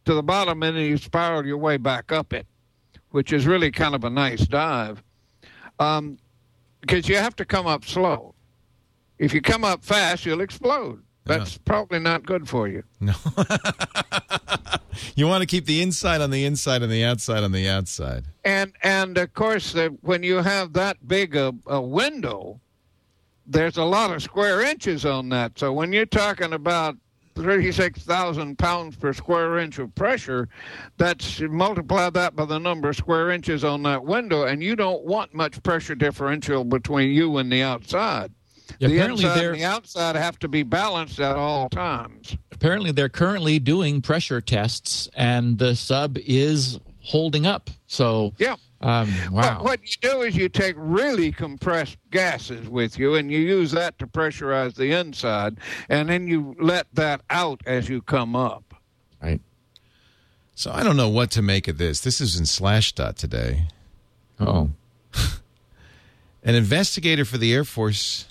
to 0.06 0.14
the 0.14 0.24
bottom 0.24 0.64
and 0.64 0.78
then 0.78 0.84
you 0.84 0.98
spiral 0.98 1.46
your 1.46 1.58
way 1.58 1.78
back 1.78 2.12
up 2.12 2.34
it, 2.34 2.48
which 3.12 3.34
is 3.34 3.46
really 3.46 3.72
kind 3.72 3.96
of 3.96 4.04
a 4.04 4.10
nice 4.10 4.46
dive. 4.48 5.04
Um, 5.80 6.18
because 6.82 7.08
you 7.08 7.16
have 7.16 7.36
to 7.38 7.46
come 7.46 7.66
up 7.66 7.86
slow. 7.86 8.36
If 9.18 9.34
you 9.34 9.42
come 9.42 9.64
up 9.64 9.84
fast, 9.84 10.26
you'll 10.26 10.42
explode. 10.42 11.02
That's 11.26 11.58
probably 11.58 12.00
not 12.00 12.26
good 12.26 12.50
for 12.50 12.68
you. 12.68 12.84
No. 13.00 13.14
you 15.16 15.28
want 15.28 15.42
to 15.42 15.48
keep 15.48 15.66
the 15.66 15.82
inside 15.82 16.20
on 16.20 16.32
the 16.32 16.44
inside 16.46 16.82
and 16.82 16.92
the 16.92 17.06
outside 17.06 17.44
on 17.44 17.54
the 17.54 17.70
outside. 17.70 18.26
And 18.44 18.74
and 18.84 19.18
of 19.18 19.34
course, 19.34 19.72
the, 19.72 19.98
when 20.02 20.24
you 20.24 20.38
have 20.38 20.74
that 20.74 21.08
big 21.08 21.36
a, 21.36 21.54
a 21.66 21.82
window, 21.82 22.60
there's 23.46 23.78
a 23.78 23.84
lot 23.84 24.12
of 24.12 24.22
square 24.22 24.62
inches 24.62 25.06
on 25.06 25.30
that. 25.30 25.58
So 25.58 25.72
when 25.72 25.94
you're 25.94 26.06
talking 26.06 26.52
about 26.52 26.98
36,000 27.36 28.58
pounds 28.58 28.96
per 28.96 29.14
square 29.14 29.58
inch 29.58 29.80
of 29.80 29.94
pressure, 29.96 30.50
that's 30.98 31.42
multiply 31.42 32.10
that 32.10 32.36
by 32.36 32.46
the 32.46 32.60
number 32.60 32.90
of 32.90 32.96
square 32.96 33.32
inches 33.32 33.64
on 33.64 33.84
that 33.84 34.04
window, 34.04 34.44
and 34.44 34.64
you 34.64 34.76
don't 34.76 35.04
want 35.04 35.34
much 35.34 35.62
pressure 35.64 35.96
differential 35.96 36.64
between 36.64 37.12
you 37.12 37.38
and 37.38 37.52
the 37.52 37.62
outside. 37.62 38.32
Yeah, 38.80 38.88
the 38.88 38.96
apparently 38.96 39.26
inside 39.26 39.46
and 39.46 39.56
the 39.56 39.66
outside 39.66 40.16
have 40.16 40.40
to 40.40 40.48
be 40.48 40.64
balanced 40.64 41.20
at 41.20 41.36
all 41.36 41.70
times. 41.70 42.38
Apparently, 42.52 42.92
they're 42.92 43.10
currently 43.10 43.60
doing 43.60 44.02
pressure 44.02 44.42
tests, 44.42 45.10
and 45.16 45.58
the 45.58 45.76
sub 45.76 46.18
is 46.26 46.80
holding 47.02 47.46
up. 47.46 47.70
So, 47.88 48.34
Yeah. 48.40 48.56
Um, 48.84 49.14
wow. 49.32 49.56
What, 49.56 49.64
what 49.64 49.82
you 49.82 49.96
do 50.02 50.22
is 50.22 50.36
you 50.36 50.50
take 50.50 50.76
really 50.78 51.32
compressed 51.32 51.98
gases 52.12 52.68
with 52.68 53.00
you, 53.00 53.16
and 53.16 53.32
you 53.32 53.40
use 53.40 53.72
that 53.72 53.98
to 54.00 54.08
pressurize 54.08 54.76
the 54.76 54.92
inside, 54.92 55.58
and 55.90 56.10
then 56.10 56.28
you 56.28 56.56
let 56.60 56.88
that 56.94 57.22
out 57.30 57.62
as 57.66 57.90
you 57.90 58.02
come 58.02 58.36
up. 58.36 58.76
Right. 59.22 59.42
So 60.56 60.72
I 60.72 60.84
don't 60.84 60.98
know 60.98 61.10
what 61.10 61.32
to 61.32 61.42
make 61.42 61.68
of 61.68 61.78
this. 61.78 62.02
This 62.02 62.20
is 62.20 62.38
in 62.38 62.44
Slashdot 62.44 63.16
today. 63.16 63.68
Oh. 64.40 64.70
An 66.44 66.56
investigator 66.56 67.26
for 67.26 67.38
the 67.38 67.54
Air 67.54 67.64
Force. 67.64 68.28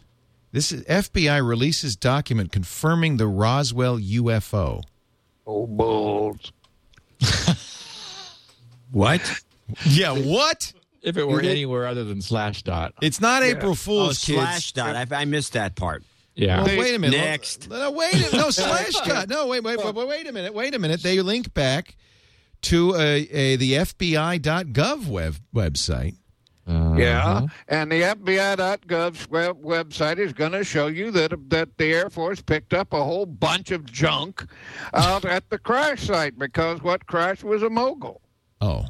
This 0.52 0.70
is 0.70 0.84
FBI 0.84 1.46
releases 1.46 1.96
document 1.96 2.52
confirming 2.52 3.16
the 3.16 3.26
Roswell 3.26 3.98
UFO. 3.98 4.82
Oh, 5.46 5.66
bulls. 5.66 6.52
What? 8.92 9.22
Yeah, 9.86 10.12
what? 10.12 10.72
If 11.02 11.16
it 11.16 11.26
were 11.26 11.40
anywhere 11.40 11.86
other 11.86 12.04
than 12.04 12.22
slash 12.22 12.62
dot. 12.62 12.94
It's 13.02 13.20
not 13.20 13.42
April 13.42 13.72
Oh, 13.72 13.74
Fool's 13.74 14.24
kids. 14.24 14.38
slash 14.38 14.72
dot. 14.72 14.94
I, 14.94 15.22
I 15.22 15.24
missed 15.24 15.54
that 15.54 15.74
part. 15.74 16.04
Yeah. 16.34 16.62
Well, 16.62 16.78
wait 16.78 16.94
a 16.94 16.98
minute. 16.98 17.16
Next. 17.16 17.68
No, 17.68 17.90
wait. 17.90 18.14
A, 18.32 18.36
no, 18.36 18.50
slash 18.50 18.92
dot. 19.04 19.28
No, 19.28 19.48
wait, 19.48 19.62
wait, 19.64 19.78
wait, 19.78 19.94
wait, 19.94 20.08
wait 20.08 20.28
a 20.28 20.32
minute. 20.32 20.54
Wait 20.54 20.74
a 20.74 20.78
minute. 20.78 21.02
They 21.02 21.20
link 21.20 21.52
back 21.54 21.96
to 22.62 22.94
a, 22.94 23.16
a 23.30 23.56
the 23.56 23.72
FBI.gov 23.72 25.08
web 25.08 25.36
website. 25.54 26.14
Uh-huh. 26.64 26.94
Yeah, 26.94 27.46
and 27.66 27.90
the 27.90 28.02
FBI.gov 28.02 29.28
web, 29.30 29.60
website 29.62 30.18
is 30.18 30.32
going 30.32 30.52
to 30.52 30.62
show 30.62 30.86
you 30.86 31.10
that 31.10 31.32
that 31.50 31.76
the 31.76 31.92
Air 31.92 32.08
Force 32.08 32.40
picked 32.40 32.72
up 32.72 32.92
a 32.92 33.02
whole 33.02 33.26
bunch 33.26 33.72
of 33.72 33.84
junk 33.84 34.46
out 34.94 35.24
at 35.24 35.50
the 35.50 35.58
crash 35.58 36.04
site 36.06 36.38
because 36.38 36.80
what 36.80 37.06
crashed 37.06 37.42
was 37.42 37.64
a 37.64 37.68
mogul. 37.70 38.20
Oh, 38.60 38.84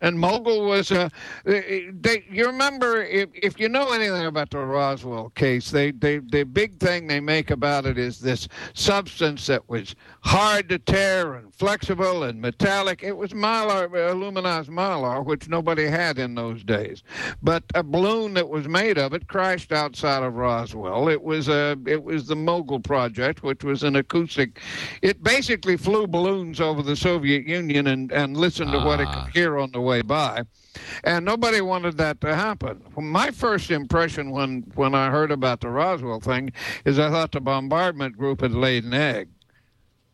And 0.00 0.18
Mogul 0.18 0.66
was 0.66 0.92
uh, 0.92 1.08
a. 1.46 1.90
They, 1.90 2.24
you 2.30 2.46
remember 2.46 3.02
if, 3.02 3.30
if 3.32 3.58
you 3.58 3.68
know 3.68 3.92
anything 3.92 4.26
about 4.26 4.50
the 4.50 4.58
Roswell 4.58 5.30
case, 5.30 5.70
they, 5.70 5.92
they 5.92 6.18
the 6.18 6.44
big 6.44 6.78
thing 6.78 7.06
they 7.06 7.20
make 7.20 7.50
about 7.50 7.86
it 7.86 7.96
is 7.96 8.18
this 8.18 8.48
substance 8.74 9.46
that 9.46 9.68
was 9.68 9.94
hard 10.20 10.68
to 10.68 10.78
tear 10.78 11.34
and 11.34 11.54
flexible 11.54 12.24
and 12.24 12.40
metallic. 12.40 13.02
It 13.02 13.16
was 13.16 13.30
mylar, 13.30 13.88
aluminized 13.88 14.68
mylar, 14.68 15.24
which 15.24 15.48
nobody 15.48 15.86
had 15.86 16.18
in 16.18 16.34
those 16.34 16.64
days. 16.64 17.02
But 17.42 17.64
a 17.74 17.82
balloon 17.82 18.34
that 18.34 18.48
was 18.48 18.68
made 18.68 18.98
of 18.98 19.12
it 19.12 19.28
crashed 19.28 19.72
outside 19.72 20.22
of 20.22 20.34
Roswell. 20.34 21.08
It 21.08 21.22
was 21.22 21.48
a 21.48 21.78
it 21.86 22.02
was 22.02 22.26
the 22.26 22.36
Mogul 22.36 22.80
project, 22.80 23.42
which 23.42 23.64
was 23.64 23.82
an 23.82 23.96
acoustic. 23.96 24.60
It 25.02 25.22
basically 25.22 25.76
flew 25.76 26.06
balloons 26.06 26.60
over 26.60 26.82
the 26.82 26.96
Soviet 26.96 27.46
Union 27.46 27.86
and 27.86 28.12
and 28.12 28.36
listened 28.36 28.72
to 28.72 28.78
what 28.78 29.00
it 29.00 29.06
could 29.06 29.16
ah. 29.16 29.30
hear 29.32 29.58
on 29.58 29.70
the 29.72 29.80
way 29.84 30.02
by. 30.02 30.42
And 31.04 31.24
nobody 31.24 31.60
wanted 31.60 31.96
that 31.98 32.20
to 32.22 32.34
happen. 32.34 32.82
My 32.96 33.30
first 33.30 33.70
impression 33.70 34.30
when, 34.30 34.64
when 34.74 34.94
I 34.94 35.10
heard 35.10 35.30
about 35.30 35.60
the 35.60 35.68
Roswell 35.68 36.20
thing 36.20 36.52
is 36.84 36.98
I 36.98 37.10
thought 37.10 37.32
the 37.32 37.40
bombardment 37.40 38.16
group 38.16 38.40
had 38.40 38.52
laid 38.52 38.84
an 38.84 38.94
egg. 38.94 39.28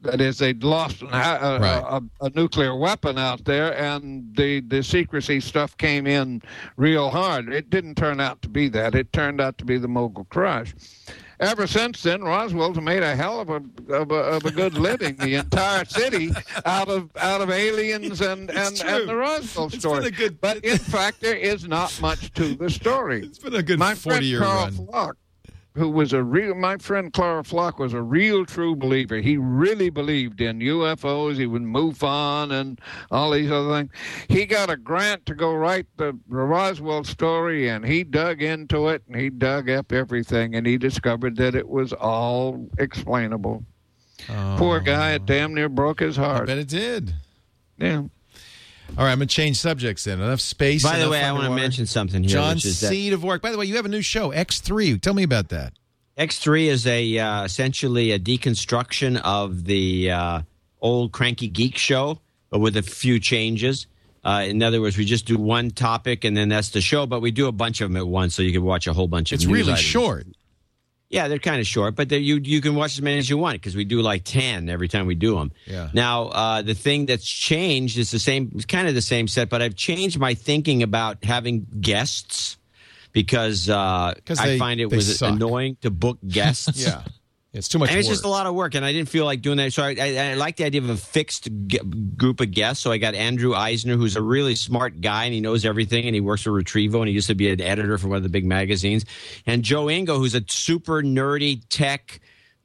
That 0.03 0.21
is, 0.21 0.39
they'd 0.39 0.65
lost 0.65 1.03
a, 1.03 1.07
a, 1.07 1.61
Right. 1.61 2.01
a, 2.21 2.25
a 2.25 2.31
nuclear 2.31 2.75
weapon 2.75 3.19
out 3.19 3.45
there, 3.45 3.77
and 3.79 4.35
the, 4.35 4.61
the 4.61 4.83
secrecy 4.83 5.41
stuff 5.41 5.77
came 5.77 6.07
in 6.07 6.41
real 6.77 7.11
hard. 7.11 7.53
It 7.53 7.69
didn't 7.69 7.97
turn 7.97 8.19
out 8.19 8.41
to 8.43 8.49
be 8.49 8.69
that. 8.71 8.95
It 8.95 9.13
turned 9.13 9.41
out 9.43 9.59
to 9.59 9.65
be 9.67 9.77
the 9.77 9.89
Mogul 9.89 10.25
Crush. 10.25 10.75
Ever 11.39 11.67
since 11.67 12.03
then, 12.03 12.23
Roswell's 12.23 12.79
made 12.81 13.03
a 13.03 13.17
hell 13.17 13.41
of 13.41 13.49
a 13.49 13.63
of 13.95 14.11
a, 14.11 14.15
of 14.15 14.45
a 14.45 14.51
good 14.51 14.75
living. 14.75 15.17
The 15.17 15.37
entire 15.37 15.87
city 15.87 16.33
out 16.67 16.89
of 16.91 17.09
out 17.17 17.41
of 17.41 17.49
aliens 17.51 18.21
and 18.21 18.51
and, 18.51 18.79
and 18.83 19.09
the 19.09 19.17
Roswell 19.17 19.67
It's 19.69 19.79
story. 19.79 20.01
been 20.05 20.09
a 20.13 20.17
good- 20.17 20.41
but 20.43 20.59
in 20.63 20.77
fact, 20.77 21.23
there 21.23 21.37
is 21.37 21.67
not 21.67 21.99
much 22.03 22.31
to 22.35 22.55
the 22.57 22.69
story. 22.69 23.23
It's 23.25 23.39
been 23.39 23.55
a 23.55 23.63
good 23.63 23.79
my 23.79 23.95
40 23.95 24.27
year 24.27 24.41
Karl 24.41 24.65
run. 24.65 24.73
Pflock, 24.75 25.13
who 25.75 25.89
was 25.89 26.13
a 26.13 26.23
real, 26.23 26.55
my 26.55 26.77
friend 26.79 27.13
Clara 27.13 27.43
Pflock 27.43 27.79
was 27.79 27.93
a 27.93 28.03
real 28.03 28.45
true 28.45 28.75
believer. 28.75 29.19
He 29.19 29.37
really 29.37 29.89
believed 29.89 30.41
in 30.41 30.59
UFOs. 30.59 31.37
He 31.37 31.47
would 31.47 31.63
move 31.63 32.03
on 32.03 32.51
and 32.53 32.81
all 33.11 33.31
these 33.31 33.51
other 33.51 33.73
things. 33.73 33.91
He 34.29 34.47
got 34.47 34.69
a 34.71 34.77
grant 34.77 35.27
to 35.27 35.35
go 35.35 35.55
write 35.55 35.87
the, 35.97 36.19
the 36.29 36.37
Roswell 36.37 37.05
story, 37.05 37.69
and 37.69 37.85
he 37.85 38.03
dug 38.03 38.43
into 38.43 38.89
it 38.89 39.03
and 39.07 39.17
he 39.17 39.31
dug 39.31 39.71
up 39.71 39.93
everything, 39.93 40.57
and 40.57 40.67
he 40.67 40.77
discovered 40.77 41.37
that 41.37 41.55
it 41.55 41.69
was 41.69 41.93
all 41.93 42.69
explainable. 42.79 43.65
Poor 44.57 44.81
guy, 44.81 45.13
it 45.13 45.23
oh. 45.23 45.27
damn 45.27 45.55
near 45.55 45.69
broke 45.69 46.01
his 46.01 46.19
Oh. 46.19 46.23
I 46.25 46.27
heart. 46.27 46.47
bet 46.47 46.59
it 46.59 46.69
did. 46.69 47.15
Yeah. 47.79 48.03
All 48.99 49.05
right, 49.05 49.13
I'm 49.13 49.19
going 49.19 49.29
to 49.29 49.35
change 49.35 49.59
subjects 49.59 50.05
then. 50.05 50.21
Enough 50.21 50.41
space. 50.41 50.83
By 50.83 50.99
the 50.99 51.09
way, 51.09 51.23
I 51.23 51.33
want 51.33 51.45
to 51.45 51.51
mention 51.51 51.87
something 51.87 52.23
here, 52.23 52.33
John 52.33 52.57
which 52.57 52.65
is 52.65 52.81
that 52.81 52.93
Dvorak. 52.93 53.41
By 53.41 53.51
the 53.51 53.59
way, 53.59 53.65
you 53.65 53.77
have 53.77 53.87
a 53.87 53.89
new 53.89 54.03
show, 54.03 54.31
X3. 54.31 55.01
Tell 55.01 55.15
me 55.15 55.23
about 55.23 55.49
that. 55.51 55.73
X3 56.19 56.67
is 56.67 56.87
a 56.87 57.19
uh, 57.19 57.45
essentially 57.45 58.13
a 58.13 58.19
deconstruction 58.19 59.21
of 59.23 59.65
the 59.65 60.11
uh, 60.11 60.43
old 60.81 61.13
Cranky 61.13 61.49
Geek 61.49 61.79
show, 61.79 62.19
but 62.51 62.59
with 62.59 62.77
a 62.77 62.83
few 62.83 63.19
changes. 63.19 63.87
Uh, 64.23 64.45
in 64.47 64.63
other 64.63 64.83
words, 64.83 64.99
we 64.99 65.07
just 65.07 65.25
do 65.25 65.39
one 65.39 65.71
topic 65.71 66.25
and 66.25 66.37
then 66.37 66.51
that's 66.51 66.71
the 66.71 66.83
show, 66.83 67.07
but 67.07 67.21
we 67.21 67.31
do 67.31 67.47
a 67.47 67.53
bunch 67.53 67.81
of 67.81 67.89
them 67.89 67.97
at 67.97 68.07
once, 68.07 68.35
so 68.35 68.43
you 68.43 68.53
can 68.53 68.63
watch 68.63 68.87
a 68.87 68.93
whole 68.93 69.09
bunch 69.09 69.33
of. 69.33 69.37
It's 69.37 69.47
really 69.47 69.73
items. 69.73 69.81
short. 69.81 70.27
Yeah, 71.11 71.27
they're 71.27 71.41
kind 71.41 71.61
of 71.61 71.67
short, 71.67 71.97
but 71.97 72.11
you 72.13 72.37
you 72.37 72.61
can 72.61 72.77
watch 72.77 72.93
as 72.93 73.03
many 73.03 73.19
as 73.19 73.29
you 73.29 73.37
want 73.37 73.57
because 73.57 73.75
we 73.75 73.85
do 73.85 74.01
like 74.01 74.23
ten 74.25 74.69
every 74.69 74.87
time 74.87 75.07
we 75.07 75.17
do 75.17 75.35
them. 75.35 75.51
Yeah. 75.67 75.91
Now, 75.93 76.27
uh, 76.29 76.63
the 76.63 76.75
thing 76.75 77.07
that's 77.07 77.27
changed 77.27 77.99
is 77.99 78.13
the 78.13 78.21
same, 78.21 78.53
it's 78.55 78.65
kind 78.65 78.87
of 78.87 78.95
the 78.95 79.03
same 79.03 79.27
set, 79.27 79.49
but 79.49 79.61
I've 79.61 79.75
changed 79.75 80.21
my 80.21 80.35
thinking 80.35 80.85
about 80.85 81.25
having 81.25 81.67
guests 81.81 82.59
because 83.13 83.69
uh, 83.69 84.15
'Cause 84.25 84.39
I 84.39 84.47
they- 84.51 84.59
find 84.59 84.81
it 84.81 84.87
was 84.87 85.19
suck. 85.19 85.35
annoying 85.35 85.77
to 85.83 85.91
book 85.91 86.19
guests. 86.29 86.81
Yeah. 86.81 87.03
It's 87.53 87.67
too 87.67 87.81
much 87.81 87.91
And 87.91 87.99
it's 87.99 88.07
work. 88.07 88.13
just 88.15 88.25
a 88.25 88.29
lot 88.29 88.47
of 88.47 88.55
work, 88.55 88.77
and 88.77 88.85
I 88.85 88.93
didn't 88.93 89.09
feel 89.09 89.25
like 89.25 89.43
doing 89.43 89.57
that. 89.57 89.73
So 89.73 89.83
I, 89.83 89.97
I, 90.01 90.17
I 90.31 90.35
like 90.35 90.57
the 90.57 90.65
idea 90.65 90.81
of 90.83 90.89
a 90.89 90.97
fixed 90.97 91.49
g- 91.67 91.81
group 92.17 92.41
of 92.41 92.53
guests. 92.53 92.81
So 92.83 92.93
I 92.93 92.99
got 92.99 93.17
Andrew 93.17 93.55
Eisner, 93.55 93.97
who's 93.97 94.15
a 94.15 94.23
really 94.23 94.55
smart 94.55 95.01
guy, 95.01 95.25
and 95.25 95.35
he 95.35 95.41
knows 95.41 95.65
everything, 95.65 96.05
and 96.07 96.15
he 96.15 96.21
works 96.21 96.43
for 96.43 96.53
Retrevo, 96.53 97.01
and 97.01 97.09
he 97.09 97.15
used 97.15 97.27
to 97.27 97.35
be 97.35 97.51
an 97.51 97.61
editor 97.61 97.99
for 97.99 98.07
one 98.07 98.19
of 98.19 98.23
the 98.23 98.29
big 98.29 98.45
magazines. 98.47 99.05
And 99.47 99.65
Joe 99.65 99.87
Ingo, 99.87 100.17
who's 100.17 100.37
a 100.37 100.45
super 100.47 101.03
nerdy 101.03 101.63
tech, 101.69 102.21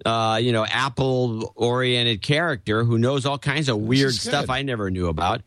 uh, 0.05 0.39
you 0.39 0.51
know, 0.51 0.65
Apple-oriented 0.65 2.21
character 2.21 2.83
who 2.83 2.99
knows 2.99 3.25
all 3.25 3.39
kinds 3.39 3.69
of 3.69 3.77
weird 3.77 4.13
stuff. 4.13 4.49
I 4.51 4.61
never 4.61 4.91
knew 4.91 5.07
about. 5.07 5.41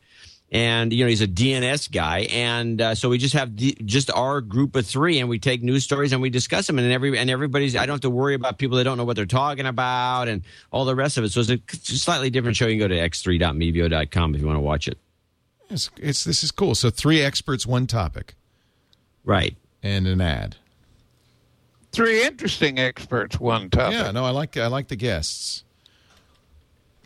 And 0.50 0.94
you 0.94 1.04
know 1.04 1.10
he's 1.10 1.20
a 1.20 1.28
DNS 1.28 1.92
guy, 1.92 2.20
and 2.30 2.80
uh, 2.80 2.94
so 2.94 3.10
we 3.10 3.18
just 3.18 3.34
have 3.34 3.54
the, 3.54 3.76
just 3.84 4.10
our 4.10 4.40
group 4.40 4.76
of 4.76 4.86
three, 4.86 5.18
and 5.18 5.28
we 5.28 5.38
take 5.38 5.62
news 5.62 5.84
stories 5.84 6.14
and 6.14 6.22
we 6.22 6.30
discuss 6.30 6.66
them, 6.66 6.78
and 6.78 6.90
every 6.90 7.18
and 7.18 7.28
everybody's. 7.28 7.76
I 7.76 7.84
don't 7.84 7.96
have 7.96 8.00
to 8.00 8.08
worry 8.10 8.32
about 8.34 8.56
people 8.56 8.78
that 8.78 8.84
don't 8.84 8.96
know 8.96 9.04
what 9.04 9.14
they're 9.16 9.26
talking 9.26 9.66
about, 9.66 10.26
and 10.28 10.40
all 10.70 10.86
the 10.86 10.94
rest 10.94 11.18
of 11.18 11.24
it. 11.24 11.32
So 11.32 11.40
it's 11.42 11.50
a 11.90 11.98
slightly 11.98 12.30
different 12.30 12.56
show. 12.56 12.66
You 12.66 12.78
can 12.80 12.88
go 12.88 12.94
to 12.94 13.08
x3.mevio.com 13.10 14.34
if 14.34 14.40
you 14.40 14.46
want 14.46 14.56
to 14.56 14.60
watch 14.62 14.88
it. 14.88 14.96
It's, 15.68 15.90
it's 15.98 16.24
this 16.24 16.42
is 16.42 16.50
cool. 16.50 16.74
So 16.74 16.88
three 16.88 17.20
experts, 17.20 17.66
one 17.66 17.86
topic, 17.86 18.34
Right. 19.24 19.54
and 19.82 20.06
an 20.06 20.22
ad. 20.22 20.56
Three 21.92 22.24
interesting 22.24 22.78
experts, 22.78 23.38
one 23.38 23.68
topic. 23.68 23.98
Yeah, 23.98 24.12
no, 24.12 24.24
I 24.24 24.30
like 24.30 24.56
I 24.56 24.68
like 24.68 24.88
the 24.88 24.96
guests. 24.96 25.64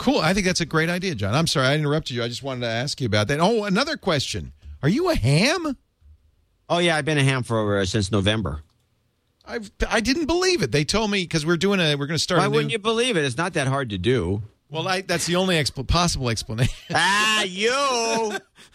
Cool. 0.02 0.18
I 0.18 0.34
think 0.34 0.46
that's 0.46 0.60
a 0.60 0.66
great 0.66 0.88
idea, 0.90 1.14
John. 1.14 1.32
I'm 1.32 1.46
sorry 1.46 1.68
I 1.68 1.74
interrupted 1.76 2.16
you. 2.16 2.24
I 2.24 2.28
just 2.28 2.42
wanted 2.42 2.62
to 2.62 2.66
ask 2.66 3.00
you 3.00 3.06
about 3.06 3.28
that. 3.28 3.38
Oh, 3.38 3.62
another 3.62 3.96
question. 3.96 4.52
Are 4.82 4.88
you 4.88 5.08
a 5.10 5.14
ham? 5.14 5.76
Oh 6.68 6.78
yeah, 6.78 6.96
I've 6.96 7.04
been 7.04 7.18
a 7.18 7.22
ham 7.22 7.44
for 7.44 7.78
uh, 7.78 7.84
since 7.84 8.10
November. 8.10 8.62
I 9.46 9.60
I 9.88 10.00
didn't 10.00 10.26
believe 10.26 10.60
it. 10.60 10.72
They 10.72 10.84
told 10.84 11.12
me 11.12 11.22
because 11.22 11.46
we're 11.46 11.56
doing 11.56 11.78
a 11.78 11.94
we're 11.94 12.08
going 12.08 12.18
to 12.18 12.22
start. 12.22 12.40
Why 12.40 12.46
a 12.46 12.48
new, 12.48 12.54
wouldn't 12.56 12.72
you 12.72 12.80
believe 12.80 13.16
it? 13.16 13.24
It's 13.24 13.36
not 13.36 13.52
that 13.52 13.68
hard 13.68 13.90
to 13.90 13.98
do. 13.98 14.42
Well, 14.70 14.88
I, 14.88 15.02
that's 15.02 15.26
the 15.26 15.36
only 15.36 15.54
expl- 15.56 15.86
possible 15.86 16.30
explanation. 16.30 16.74
ah, 16.94 17.44
you. 17.44 18.32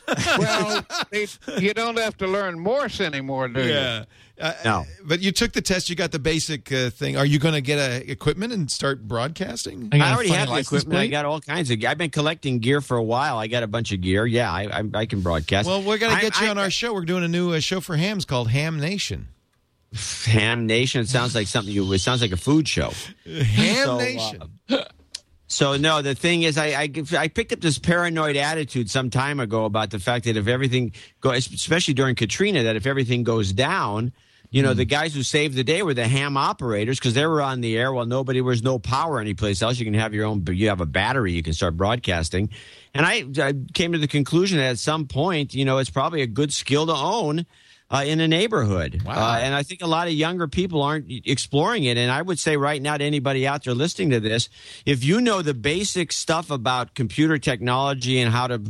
Well, 0.38 0.86
they, 1.12 1.28
you 1.58 1.74
don't 1.74 1.98
have 1.98 2.16
to 2.18 2.28
learn 2.28 2.58
Morse 2.60 3.02
anymore, 3.02 3.50
do 3.50 3.62
you? 3.62 4.06
Uh, 4.40 4.54
No. 4.64 4.86
But 5.04 5.22
you 5.22 5.32
took 5.32 5.54
the 5.54 5.62
test. 5.62 5.90
You 5.90 5.96
got 5.96 6.12
the 6.12 6.20
basic 6.20 6.72
uh, 6.72 6.90
thing. 6.92 7.18
Are 7.18 7.26
you 7.26 7.40
going 7.40 7.54
to 7.56 7.62
get 7.62 7.78
a 7.80 8.10
equipment 8.12 8.54
and 8.54 8.70
start 8.70 9.08
broadcasting? 9.08 9.90
I 9.92 9.98
got 9.98 10.08
I 10.08 10.10
a 10.12 10.14
already 10.14 10.30
have 10.30 10.48
the 10.48 10.52
license 10.54 10.68
equipment. 10.84 11.00
I 11.02 11.08
got 11.08 11.26
all 11.26 11.42
kinds 11.42 11.72
of. 11.72 11.84
I've 11.84 11.98
been 11.98 12.10
collecting 12.12 12.60
gear 12.60 12.82
for 12.82 12.98
a 12.98 13.04
while. 13.04 13.38
I 13.38 13.48
got 13.48 13.64
a 13.64 13.68
bunch 13.68 13.92
of 13.92 14.02
gear. 14.02 14.26
Yeah, 14.26 14.52
I 14.52 14.64
I, 14.80 14.84
I 14.94 15.06
can 15.08 15.22
broadcast. 15.22 15.68
Well, 15.68 15.82
we're 15.82 15.98
going 15.98 16.12
to 16.12 16.18
I- 16.18 16.22
get 16.22 16.40
you 16.40 16.48
I- 16.48 16.50
on 16.52 16.58
our 16.58 16.70
show. 16.70 16.94
We're 16.94 17.06
doing 17.06 17.24
a 17.24 17.28
new 17.28 17.54
uh, 17.54 17.60
show 17.60 17.80
for 17.82 17.96
hams 17.98 18.26
called 18.26 18.50
Ham 18.50 18.80
Nation. 18.80 19.30
Ham 20.26 20.68
Nation. 20.68 21.02
It 21.02 21.08
sounds 21.10 21.34
like 21.34 21.48
something 21.48 21.74
you. 21.74 21.92
It 21.94 22.00
sounds 22.00 22.22
like 22.22 22.32
a 22.34 22.38
food 22.38 22.68
show. 22.68 22.92
Ham 23.26 23.86
So, 23.86 23.96
uh, 23.96 23.98
Nation. 23.98 24.42
So 25.50 25.78
no, 25.78 26.02
the 26.02 26.14
thing 26.14 26.44
is, 26.44 26.58
I, 26.58 26.68
I 26.84 26.92
I 27.18 27.28
picked 27.30 27.54
up 27.54 27.62
this 27.62 27.80
paranoid 27.80 28.36
attitude 28.36 28.90
some 28.90 29.10
time 29.10 29.40
ago 29.40 29.64
about 29.64 29.92
the 29.92 30.00
fact 30.00 30.26
that 30.26 30.36
if 30.36 30.48
everything 30.48 30.92
goes, 31.22 31.50
especially 31.52 31.94
during 31.94 32.16
Katrina, 32.16 32.64
that 32.64 32.76
if 32.76 32.86
everything 32.86 33.24
goes 33.24 33.54
down, 33.54 34.12
you 34.50 34.64
know, 34.64 34.74
the 34.74 34.86
guys 34.86 35.14
who 35.14 35.24
saved 35.24 35.56
the 35.56 35.64
day 35.64 35.84
were 35.84 35.94
the 35.94 36.08
ham 36.08 36.38
operators 36.38 36.98
because 37.00 37.14
they 37.14 37.26
were 37.26 37.42
on 37.42 37.62
the 37.62 37.78
air 37.78 37.92
while 37.92 38.06
nobody 38.06 38.40
was 38.42 38.64
no 38.64 38.80
power 38.80 39.20
anyplace 39.20 39.62
else. 39.62 39.78
You 39.78 39.86
can 39.86 39.94
have 39.94 40.14
your 40.14 40.26
own, 40.26 40.46
you 40.50 40.70
have 40.70 40.82
a 40.82 40.86
battery, 40.86 41.34
you 41.34 41.44
can 41.44 41.54
start 41.54 41.76
broadcasting. 41.76 42.50
And 42.94 43.06
I, 43.06 43.26
I 43.40 43.54
came 43.74 43.92
to 43.92 43.98
the 43.98 44.08
conclusion 44.08 44.58
that 44.60 44.70
at 44.70 44.80
some 44.80 45.06
point, 45.08 45.54
you 45.54 45.66
know, 45.66 45.78
it's 45.80 45.90
probably 45.90 46.22
a 46.22 46.28
good 46.28 46.54
skill 46.54 46.86
to 46.88 46.94
own. 46.96 47.46
Uh, 47.90 48.04
in 48.06 48.20
a 48.20 48.28
neighborhood, 48.28 49.02
Wow. 49.06 49.14
uh, 49.14 49.38
and 49.38 49.56
I 49.56 49.64
think 49.64 49.82
a 49.82 49.88
lot 49.88 50.08
of 50.08 50.14
younger 50.14 50.50
people 50.50 50.82
aren't 50.82 51.06
exploring 51.10 51.86
it. 51.86 51.98
And 51.98 52.12
I 52.12 52.22
would 52.22 52.38
say 52.38 52.58
right 52.58 52.82
now 52.82 52.98
to 52.98 53.04
anybody 53.06 53.48
out 53.48 53.64
there 53.64 53.74
listening 53.74 54.10
to 54.10 54.20
this, 54.20 54.50
if 54.86 55.06
you 55.06 55.22
know 55.22 55.42
the 55.42 55.54
basic 55.54 56.12
stuff 56.12 56.52
about 56.52 56.96
computer 56.96 57.38
technology 57.38 58.20
and 58.20 58.30
how 58.30 58.48
to 58.48 58.62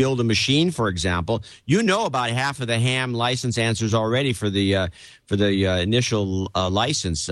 build 0.00 0.18
a 0.18 0.24
machine, 0.24 0.70
for 0.70 0.88
example, 0.88 1.42
you 1.66 1.82
know 1.82 2.06
about 2.06 2.30
half 2.30 2.58
of 2.60 2.66
the 2.66 2.78
ham 2.78 3.12
license 3.12 3.58
answers 3.58 3.92
already 3.92 4.32
for 4.32 4.48
the 4.48 4.74
uh, 4.74 4.88
for 5.26 5.36
the 5.36 5.66
uh, 5.66 5.76
initial 5.76 6.50
uh, 6.54 6.70
license. 6.70 7.28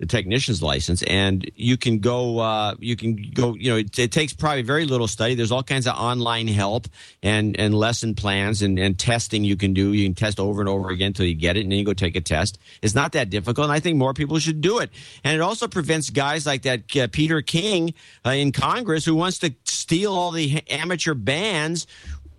The 0.00 0.06
technician's 0.06 0.62
license, 0.62 1.02
and 1.02 1.50
you 1.56 1.76
can 1.76 1.98
go. 1.98 2.38
Uh, 2.38 2.74
you 2.78 2.96
can 2.96 3.16
go. 3.34 3.54
You 3.54 3.72
know, 3.72 3.76
it, 3.76 3.98
it 3.98 4.10
takes 4.10 4.32
probably 4.32 4.62
very 4.62 4.86
little 4.86 5.06
study. 5.06 5.34
There's 5.34 5.52
all 5.52 5.62
kinds 5.62 5.86
of 5.86 5.94
online 5.94 6.48
help 6.48 6.88
and 7.22 7.54
and 7.60 7.74
lesson 7.74 8.14
plans 8.14 8.62
and, 8.62 8.78
and 8.78 8.98
testing 8.98 9.44
you 9.44 9.56
can 9.56 9.74
do. 9.74 9.92
You 9.92 10.06
can 10.06 10.14
test 10.14 10.40
over 10.40 10.62
and 10.62 10.70
over 10.70 10.88
again 10.88 11.08
until 11.08 11.26
you 11.26 11.34
get 11.34 11.58
it, 11.58 11.64
and 11.64 11.70
then 11.70 11.78
you 11.78 11.84
go 11.84 11.92
take 11.92 12.16
a 12.16 12.22
test. 12.22 12.58
It's 12.80 12.94
not 12.94 13.12
that 13.12 13.28
difficult, 13.28 13.66
and 13.66 13.72
I 13.72 13.80
think 13.80 13.98
more 13.98 14.14
people 14.14 14.38
should 14.38 14.62
do 14.62 14.78
it. 14.78 14.88
And 15.22 15.34
it 15.34 15.42
also 15.42 15.68
prevents 15.68 16.08
guys 16.08 16.46
like 16.46 16.62
that 16.62 16.96
uh, 16.96 17.08
Peter 17.12 17.42
King 17.42 17.92
uh, 18.24 18.30
in 18.30 18.52
Congress 18.52 19.04
who 19.04 19.14
wants 19.14 19.38
to 19.40 19.54
steal 19.64 20.14
all 20.14 20.30
the 20.30 20.62
amateur 20.70 21.12
bands 21.12 21.86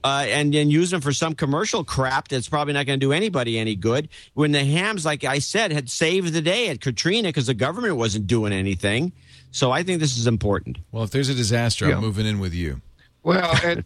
uh, 0.04 0.26
and 0.28 0.54
then 0.54 0.70
use 0.70 0.90
them 0.92 1.02
for 1.02 1.12
some 1.14 1.36
commercial 1.36 1.84
crap 1.84 2.28
that's 2.28 2.50
probably 2.50 2.74
not 2.74 2.86
going 2.86 3.00
to 3.00 3.06
do 3.06 3.12
anybody 3.14 3.58
any 3.60 3.76
good. 3.76 4.10
When 4.34 4.52
the 4.52 4.64
hams, 4.64 5.06
like 5.06 5.24
I 5.24 5.40
said, 5.40 5.72
had 5.72 5.90
saved 5.90 6.34
the 6.34 6.42
day 6.42 6.70
at 6.70 6.82
Katrina 6.82 7.30
because 7.30 7.48
the 7.48 7.54
government 7.54 7.98
wasn't 7.98 8.28
doing 8.28 8.54
anything. 8.54 9.12
So 9.52 9.72
I 9.72 9.84
think 9.84 10.00
this 10.00 10.18
is 10.18 10.28
important. 10.28 10.78
Well, 10.92 11.04
if 11.04 11.12
there's 11.12 11.30
a 11.30 11.34
disaster, 11.36 11.88
Yeah. 11.88 11.96
I'm 11.96 12.02
moving 12.02 12.26
in 12.26 12.40
with 12.40 12.54
you. 12.54 12.82
Well, 13.24 13.54
and 13.64 13.84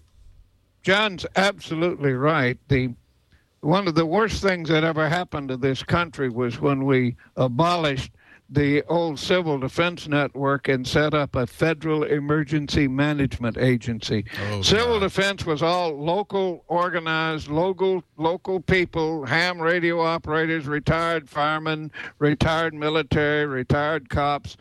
John's 0.83 1.25
absolutely 1.35 2.13
right. 2.13 2.57
The 2.67 2.93
one 3.61 3.87
of 3.87 3.95
the 3.95 4.05
worst 4.05 4.43
things 4.43 4.69
that 4.69 4.83
ever 4.83 5.09
happened 5.09 5.49
to 5.49 5.57
this 5.57 5.81
country 5.81 6.29
was 6.29 6.61
when 6.61 6.85
we 6.85 7.15
abolished 7.35 8.11
the 8.49 8.83
old 8.83 9.19
civil 9.19 9.57
defense 9.57 10.07
network 10.07 10.67
and 10.67 10.87
set 10.87 11.13
up 11.13 11.35
a 11.35 11.47
federal 11.47 12.03
emergency 12.03 12.87
management 12.87 13.57
agency. 13.57 14.25
Oh, 14.51 14.61
civil 14.61 14.99
God. 14.99 15.07
defense 15.07 15.45
was 15.45 15.63
all 15.63 15.97
local 15.99 16.63
organized 16.67 17.47
local 17.47 18.03
local 18.17 18.59
people, 18.59 19.25
ham 19.25 19.59
radio 19.59 19.99
operators, 20.01 20.67
retired 20.67 21.27
firemen, 21.27 21.91
retired 22.19 22.73
military, 22.73 23.45
retired 23.45 24.09
cops. 24.09 24.57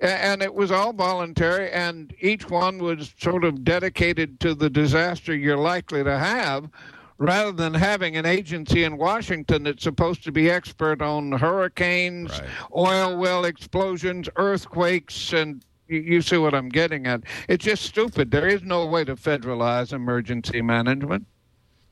And 0.00 0.42
it 0.42 0.54
was 0.54 0.70
all 0.70 0.92
voluntary, 0.92 1.70
and 1.70 2.14
each 2.20 2.48
one 2.48 2.78
was 2.78 3.14
sort 3.18 3.44
of 3.44 3.64
dedicated 3.64 4.40
to 4.40 4.54
the 4.54 4.70
disaster 4.70 5.34
you're 5.34 5.56
likely 5.56 6.02
to 6.04 6.18
have, 6.18 6.68
rather 7.20 7.52
than 7.52 7.74
having 7.74 8.16
an 8.16 8.26
agency 8.26 8.82
in 8.82 8.96
Washington 8.96 9.62
that's 9.62 9.84
supposed 9.84 10.24
to 10.24 10.32
be 10.32 10.50
expert 10.50 11.00
on 11.02 11.30
hurricanes, 11.32 12.30
Right. 12.32 12.48
oil 12.74 13.16
well 13.18 13.44
explosions, 13.44 14.28
earthquakes, 14.36 15.32
and 15.32 15.62
you, 15.86 16.00
you 16.00 16.22
see 16.22 16.38
what 16.38 16.54
I'm 16.54 16.68
getting 16.70 17.06
at. 17.06 17.22
It's 17.48 17.64
just 17.64 17.84
stupid. 17.84 18.30
There 18.30 18.48
is 18.48 18.62
no 18.62 18.86
way 18.86 19.04
to 19.04 19.14
federalize 19.16 19.92
emergency 19.92 20.62
management. 20.62 21.26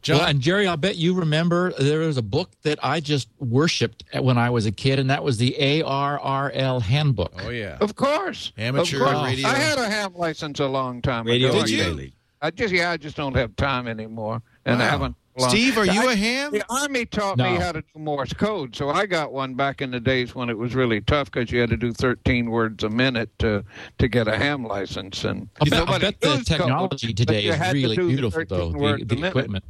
John, 0.01 0.19
Well, 0.19 0.27
and 0.29 0.41
Jerry, 0.41 0.67
I'll 0.69 0.77
bet 0.77 0.97
you 0.97 1.13
remember 1.13 1.73
there 1.73 1.99
was 1.99 2.17
a 2.17 2.23
book 2.23 2.53
that 2.63 2.79
I 2.83 3.01
just 3.01 3.29
worshipped 3.41 4.05
when 4.19 4.39
I 4.39 4.49
was 4.49 4.65
a 4.65 4.71
kid, 4.73 4.99
and 5.01 5.11
that 5.11 5.23
was 5.25 5.39
the 5.39 5.57
ARRL 5.59 6.81
handbook. 6.83 7.33
oh 7.45 7.51
yeah, 7.51 7.77
Of 7.81 7.97
course. 7.97 8.53
Amateur 8.57 9.05
of 9.05 9.13
course. 9.13 9.27
radio. 9.31 9.49
I 9.49 9.55
had 9.57 9.79
a 9.79 9.89
ham 9.91 10.15
license 10.15 10.61
a 10.61 10.67
long 10.67 11.03
time 11.03 11.27
Radio 11.27 11.49
ago. 11.51 11.61
Did 11.63 11.71
you? 11.71 11.77
Daily. 11.83 12.13
I 12.41 12.53
just 12.53 12.73
yeah, 12.73 12.93
I 12.93 12.97
just 12.97 13.17
don't 13.17 13.35
have 13.35 13.57
time 13.57 13.89
anymore, 13.89 14.41
and 14.73 14.83
I 14.83 14.87
Wow. 14.87 14.91
haven't. 14.91 15.17
long- 15.37 15.51
Steve, 15.51 15.79
are 15.79 15.85
you 15.87 16.09
I- 16.09 16.13
a 16.13 16.17
ham? 16.17 16.53
The 16.53 16.65
Army 16.69 17.07
taught 17.07 17.39
me 17.39 17.57
how 17.57 17.71
to 17.73 17.81
do 17.81 17.87
Morse 18.01 18.33
code, 18.33 18.75
so 18.75 18.91
I 18.91 19.07
got 19.07 19.33
one 19.33 19.55
back 19.55 19.81
in 19.81 19.91
the 19.93 20.01
days 20.01 20.35
when 20.35 20.51
it 20.51 20.59
was 20.59 20.75
really 20.75 21.01
tough 21.01 21.31
because 21.31 21.53
you 21.53 21.61
had 21.61 21.71
to 21.71 21.77
do 21.77 21.93
13 21.93 22.51
words 22.51 22.83
a 22.83 22.89
minute 22.91 23.31
to 23.39 23.65
to 23.99 24.09
get 24.09 24.27
a 24.29 24.37
ham 24.37 24.65
license. 24.65 25.25
And 25.25 25.49
I 25.61 25.65
bet, 25.65 25.73
I 25.75 25.79
nobody 25.79 26.05
bet 26.07 26.21
the 26.21 26.29
used 26.29 26.49
code, 26.49 26.59
technology 26.59 27.13
today 27.15 27.45
is 27.45 27.55
had 27.57 27.73
to 27.73 27.79
really 27.83 27.97
beautiful, 27.97 28.45
13 28.45 28.73
though. 28.73 28.97
The, 28.97 29.05
the 29.05 29.27
equipment. 29.29 29.65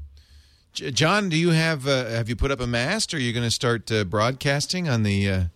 John, 0.74 1.28
do 1.28 1.36
you 1.36 1.50
have 1.50 1.86
uh, 1.88 2.06
have 2.06 2.28
you 2.28 2.36
put 2.36 2.50
up 2.50 2.60
a 2.60 2.66
mast? 2.66 3.12
Or 3.12 3.16
are 3.16 3.20
you 3.20 3.32
going 3.32 3.44
to 3.46 3.50
start 3.50 3.90
uh, 3.90 4.04
broadcasting 4.04 4.88
on 4.88 5.02
the 5.02 5.28
uh, 5.28 5.34
on 5.34 5.40
the 5.40 5.48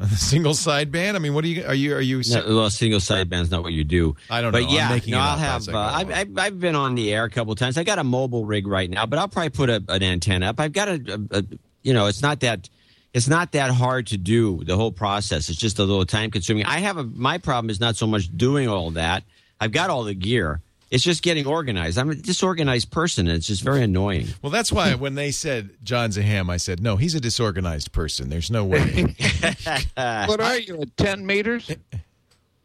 single 0.16 0.52
sideband? 0.52 1.14
I 1.14 1.18
mean, 1.18 1.34
what 1.34 1.44
are 1.44 1.48
you 1.48 1.64
are 1.64 1.74
you 1.74 1.94
are 1.94 2.00
you? 2.00 2.22
No, 2.30 2.56
well, 2.56 2.70
single 2.70 3.00
sideband's 3.00 3.50
not 3.50 3.62
what 3.62 3.72
you 3.72 3.84
do. 3.84 4.16
I 4.30 4.40
don't 4.40 4.52
but 4.52 4.62
know. 4.62 4.68
I'm 4.68 4.74
yeah, 4.74 5.00
no, 5.06 5.18
I'll 5.18 5.36
have. 5.36 5.68
I 5.68 5.72
Uh, 5.72 6.04
I've, 6.14 6.38
I've 6.38 6.60
been 6.60 6.74
on 6.74 6.94
the 6.94 7.12
air 7.12 7.24
a 7.24 7.30
couple 7.30 7.54
times. 7.54 7.76
I 7.76 7.84
got 7.84 7.98
a 7.98 8.04
mobile 8.04 8.44
rig 8.44 8.66
right 8.66 8.88
now, 8.88 9.06
but 9.06 9.18
I'll 9.18 9.28
probably 9.28 9.50
put 9.50 9.68
a, 9.68 9.82
an 9.88 10.02
antenna 10.02 10.46
up. 10.46 10.60
I've 10.60 10.72
got 10.72 10.88
a, 10.88 11.20
a, 11.32 11.38
a, 11.38 11.44
you 11.82 11.92
know, 11.92 12.06
it's 12.06 12.22
not 12.22 12.40
that. 12.40 12.68
It's 13.12 13.28
not 13.28 13.52
that 13.52 13.72
hard 13.72 14.06
to 14.08 14.16
do 14.16 14.62
the 14.62 14.76
whole 14.76 14.92
process. 14.92 15.48
It's 15.48 15.58
just 15.58 15.80
a 15.80 15.84
little 15.84 16.06
time 16.06 16.30
consuming. 16.30 16.64
I 16.64 16.78
have 16.78 16.96
a 16.96 17.02
my 17.02 17.38
problem 17.38 17.68
is 17.68 17.80
not 17.80 17.96
so 17.96 18.06
much 18.06 18.34
doing 18.36 18.68
all 18.68 18.92
that. 18.92 19.24
I've 19.60 19.72
got 19.72 19.90
all 19.90 20.04
the 20.04 20.14
gear. 20.14 20.60
It's 20.90 21.04
just 21.04 21.22
getting 21.22 21.46
organized. 21.46 21.98
I'm 21.98 22.10
a 22.10 22.16
disorganized 22.16 22.90
person, 22.90 23.28
and 23.28 23.36
it's 23.36 23.46
just 23.46 23.62
very 23.62 23.82
annoying. 23.84 24.26
Well, 24.42 24.50
that's 24.50 24.72
why 24.72 24.94
when 24.94 25.14
they 25.14 25.30
said 25.30 25.70
John's 25.84 26.16
a 26.18 26.22
ham, 26.22 26.50
I 26.50 26.56
said 26.56 26.82
no. 26.82 26.96
He's 26.96 27.14
a 27.14 27.20
disorganized 27.20 27.92
person. 27.92 28.28
There's 28.28 28.50
no 28.50 28.64
way. 28.64 29.04
what 29.94 30.40
are 30.40 30.58
you 30.58 30.82
at 30.82 30.96
10 30.96 31.24
meters? 31.24 31.70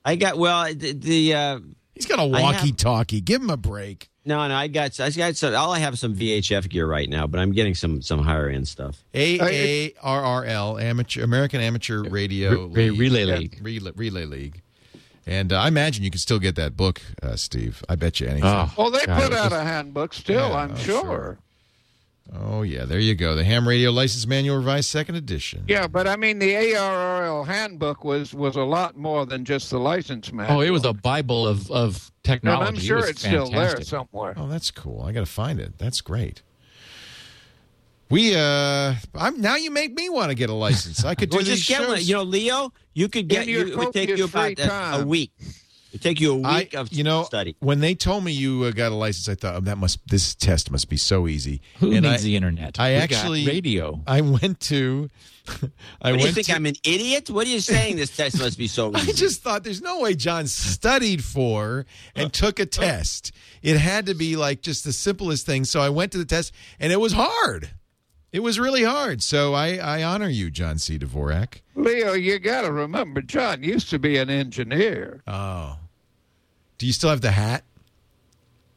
I 0.04 0.16
got 0.16 0.38
well 0.38 0.74
the, 0.74 0.94
the 0.94 1.34
uh, 1.34 1.60
He's 1.94 2.06
got 2.08 2.20
a 2.20 2.24
I 2.24 2.42
have- 2.42 2.56
walkie-talkie. 2.62 3.22
Give 3.22 3.42
him 3.42 3.50
a 3.52 3.58
break. 3.58 4.10
no 4.26 4.48
no 4.48 4.56
I 4.56 4.68
got 4.70 5.00
I 5.00 5.12
got 5.12 5.36
some. 5.36 5.56
All 5.56 5.72
I 5.72 5.80
have 5.80 5.98
some 6.00 6.16
VHF 6.16 6.68
gear 6.70 6.88
right 6.88 7.08
now, 7.08 7.28
but 7.28 7.40
I'm 7.40 7.52
getting 7.52 7.76
some 7.76 8.02
some 8.02 8.20
higher 8.24 8.50
end 8.50 8.68
stuff. 8.68 9.04
A 9.14 9.40
A 9.40 9.94
R 10.02 10.24
R 10.24 10.46
L 10.46 10.78
Amateur 10.80 11.24
American 11.24 11.62
Amateur 11.62 12.04
Radio 12.10 12.66
Re- 12.68 12.90
League. 12.90 13.00
Relay 13.00 13.26
League. 13.26 13.60
Relay, 13.62 13.92
Relay 13.96 14.26
League. 14.26 14.62
And 15.28 15.52
uh, 15.52 15.60
I 15.60 15.68
imagine 15.70 16.04
you 16.04 16.12
can 16.12 16.20
still 16.20 16.38
get 16.40 16.56
that 16.56 16.78
book, 16.78 17.02
uh, 17.24 17.36
Steve. 17.36 17.84
I 17.90 17.96
bet 17.96 18.20
you 18.20 18.28
anything. 18.28 18.44
Oh, 18.50 18.72
Oh, 18.78 18.90
they 18.92 19.06
God, 19.06 19.22
put 19.24 19.34
out 19.34 19.52
was- 19.52 19.60
a 19.60 19.64
handbook 19.64 20.14
still, 20.14 20.50
Yeah, 20.50 20.56
I'm 20.56 20.72
oh, 20.74 20.76
sure. 20.76 21.02
sure. 21.02 21.38
Oh 22.34 22.64
yeah, 22.64 22.86
there 22.86 23.00
you 23.00 23.14
go. 23.14 23.36
The 23.36 23.44
Ham 23.44 23.68
Radio 23.68 23.92
License 23.92 24.26
Manual 24.26 24.58
Revised 24.58 24.90
Second 24.90 25.14
Edition. 25.16 25.64
Yeah, 25.68 25.86
but 25.88 26.08
I 26.08 26.16
mean, 26.16 26.40
the 26.40 26.54
ARRL 26.56 27.46
handbook 27.46 28.04
was 28.04 28.34
was 28.34 28.56
a 28.56 28.64
lot 28.64 28.98
more 28.98 29.28
than 29.28 29.46
just 29.46 29.70
the 29.70 29.80
license 29.80 30.34
manual. 30.34 30.58
Oh, 30.58 30.62
it 30.62 30.72
was 30.72 30.86
a 30.86 30.94
bible 30.94 31.48
of 31.48 31.70
of 31.70 31.86
And 31.86 32.24
technology. 32.24 32.68
I'm 32.68 32.76
sure 32.78 32.98
was 32.98 33.10
it's 33.12 33.20
still 33.22 33.48
there 33.52 33.80
somewhere. 33.84 34.34
Oh, 34.38 34.48
that's 34.48 34.72
cool. 34.72 35.04
I 35.04 35.12
got 35.12 35.20
to 35.20 35.26
find 35.28 35.60
it. 35.60 35.78
That's 35.78 36.02
great. 36.02 36.42
We 38.10 38.36
uh, 38.36 38.94
I'm 39.16 39.42
now 39.42 39.56
you 39.56 39.72
make 39.72 39.94
me 39.96 40.10
want 40.10 40.30
to 40.30 40.36
get 40.36 40.50
a 40.50 40.54
license. 40.54 41.04
I 41.04 41.16
could 41.16 41.30
do 41.32 41.38
Well, 41.38 41.46
these 41.46 41.58
just 41.58 41.70
get 41.70 41.80
shows. 41.80 41.88
one. 41.88 42.02
You 42.04 42.16
know, 42.16 42.24
Leo, 42.24 42.72
you 42.94 43.10
could 43.10 43.28
get 43.28 43.48
you. 43.48 43.68
It 43.68 43.78
would 43.78 43.94
take 43.94 44.10
you 44.16 44.26
about 44.26 44.60
a, 44.60 45.02
a 45.02 45.06
week. 45.06 45.32
It 45.92 46.02
take 46.02 46.20
you 46.20 46.36
a 46.36 46.42
I, 46.46 46.58
week 46.60 46.74
of 46.76 46.92
you 46.92 47.06
know, 47.06 47.24
study. 47.24 47.56
when 47.62 47.80
they 47.80 47.96
told 47.96 48.26
me 48.26 48.34
you 48.34 48.64
uh, 48.66 48.72
got 48.72 48.92
a 48.92 48.96
license, 48.96 49.30
I 49.30 49.36
thought 49.36 49.56
oh, 49.56 49.60
that 49.62 49.78
must 49.78 50.06
this 50.10 50.36
test 50.36 50.70
must 50.70 50.90
be 50.90 50.98
so 50.98 51.26
easy. 51.28 51.62
Who 51.80 51.94
And 51.94 52.02
needs 52.06 52.22
I, 52.22 52.26
the 52.26 52.36
internet? 52.36 52.80
I 52.80 52.90
We 52.90 52.96
got 53.00 53.04
actually 53.04 53.48
radio. 53.48 54.02
I 54.06 54.20
went 54.22 54.60
to. 54.62 55.10
I 56.02 56.12
What, 56.12 56.20
do 56.20 56.26
you 56.28 56.32
think 56.34 56.48
to, 56.48 56.54
I'm 56.54 56.66
an 56.66 56.76
idiot? 56.84 57.30
What 57.30 57.48
are 57.48 57.50
you 57.50 57.62
saying? 57.62 57.96
This 57.96 58.16
test 58.16 58.38
must 58.38 58.58
be 58.58 58.68
so 58.68 58.92
easy. 58.98 59.12
I 59.12 59.14
just 59.14 59.42
thought 59.42 59.64
there's 59.64 59.82
no 59.82 60.02
way 60.02 60.16
John 60.16 60.48
studied 60.48 61.24
for 61.24 61.86
and 62.14 62.32
took 62.34 62.60
a 62.60 62.66
test. 62.66 63.32
It 63.64 63.78
had 63.78 64.06
to 64.08 64.14
be 64.16 64.36
like 64.36 64.62
just 64.62 64.84
the 64.84 64.92
simplest 64.94 65.46
thing. 65.46 65.64
So 65.64 65.80
I 65.82 65.90
went 65.90 66.12
to 66.12 66.18
the 66.18 66.26
test 66.26 66.52
and 66.80 66.92
it 66.92 67.00
was 67.00 67.14
hard. 67.14 67.70
It 68.36 68.44
was 68.44 68.60
really 68.60 68.84
hard. 68.84 69.24
So 69.24 69.54
I, 69.54 69.78
I 69.78 70.04
honor 70.04 70.28
you, 70.28 70.52
John 70.52 70.78
C. 70.78 71.00
Dvorak. 71.00 71.62
Leo, 71.74 72.12
you 72.12 72.38
got 72.38 72.64
to 72.64 72.72
remember, 72.74 73.22
John 73.22 73.64
used 73.64 73.90
to 73.92 73.98
be 73.98 74.18
an 74.18 74.30
engineer. 74.30 75.24
Oh. 75.26 75.78
Do 76.78 76.86
you 76.86 76.92
still 76.92 77.12
have 77.12 77.22
the 77.22 77.32
hat? 77.32 77.64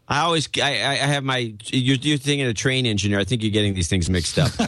I 0.07 0.21
always, 0.21 0.49
I, 0.63 0.81
I 0.83 0.91
I 0.91 0.95
have 0.95 1.25
my. 1.25 1.55
You're, 1.65 1.97
you're 1.97 2.19
thinking 2.19 2.47
a 2.47 2.55
train 2.55 2.87
engineer. 2.87 3.19
I 3.19 3.25
think 3.25 3.43
you're 3.43 3.51
getting 3.51 3.75
these 3.75 3.89
things 3.89 4.09
mixed 4.09 4.39
up. 4.39 4.53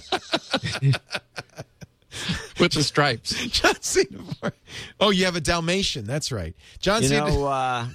with 2.59 2.73
the 2.73 2.83
stripes. 2.83 3.33
John 3.47 3.81
C. 3.81 4.07
Dvorak. 4.07 4.55
Oh, 4.99 5.11
you 5.11 5.25
have 5.25 5.37
a 5.37 5.41
Dalmatian. 5.41 6.05
That's 6.05 6.33
right. 6.33 6.57
John 6.81 7.03
you 7.03 7.09
C. 7.11 7.17
know, 7.17 7.47
uh, 7.47 7.87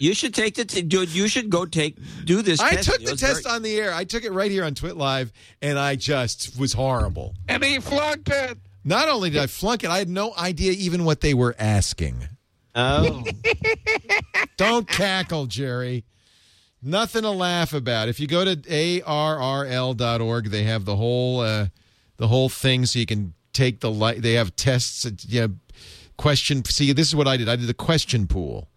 you 0.00 0.14
should 0.14 0.34
take 0.34 0.54
the. 0.54 0.64
T- 0.64 0.82
dude, 0.82 1.10
you 1.14 1.28
should 1.28 1.50
go 1.50 1.64
take 1.66 1.96
do 2.24 2.42
this. 2.42 2.60
I 2.60 2.72
test. 2.76 2.88
took 2.90 3.00
the 3.04 3.16
test 3.16 3.44
very- 3.44 3.54
on 3.56 3.62
the 3.62 3.76
air. 3.76 3.92
I 3.94 4.04
took 4.04 4.24
it 4.24 4.32
right 4.32 4.50
here 4.50 4.64
on 4.64 4.74
Twit 4.74 4.96
Live, 4.96 5.32
and 5.62 5.78
I 5.78 5.96
just 5.96 6.58
was 6.58 6.72
horrible. 6.72 7.34
And 7.48 7.62
he 7.64 7.78
flunked 7.80 8.28
it. 8.28 8.58
Not 8.84 9.08
only 9.08 9.30
did 9.30 9.40
I 9.40 9.46
flunk 9.46 9.82
it, 9.84 9.90
I 9.90 9.98
had 9.98 10.08
no 10.10 10.34
idea 10.36 10.72
even 10.72 11.04
what 11.04 11.20
they 11.22 11.32
were 11.32 11.54
asking. 11.58 12.28
Oh, 12.74 13.24
Don't 14.56 14.86
cackle, 14.88 15.46
Jerry. 15.46 16.04
Nothing 16.82 17.22
to 17.22 17.30
laugh 17.30 17.72
about. 17.72 18.08
If 18.08 18.20
you 18.20 18.26
go 18.26 18.44
to 18.44 18.56
arrl.org, 18.56 20.50
they 20.50 20.64
have 20.64 20.84
the 20.84 20.96
whole 20.96 21.40
uh, 21.40 21.68
the 22.18 22.28
whole 22.28 22.48
thing, 22.48 22.84
so 22.86 22.98
you 22.98 23.06
can 23.06 23.32
take 23.52 23.80
the 23.80 23.90
light. 23.90 24.20
They 24.22 24.34
have 24.34 24.54
tests. 24.56 25.06
uh, 25.06 25.10
Yeah, 25.26 25.46
question. 26.18 26.64
See, 26.64 26.92
this 26.92 27.08
is 27.08 27.16
what 27.16 27.26
I 27.26 27.36
did. 27.36 27.48
I 27.48 27.56
did 27.56 27.68
the 27.68 27.74
question 27.74 28.26
pool. 28.26 28.68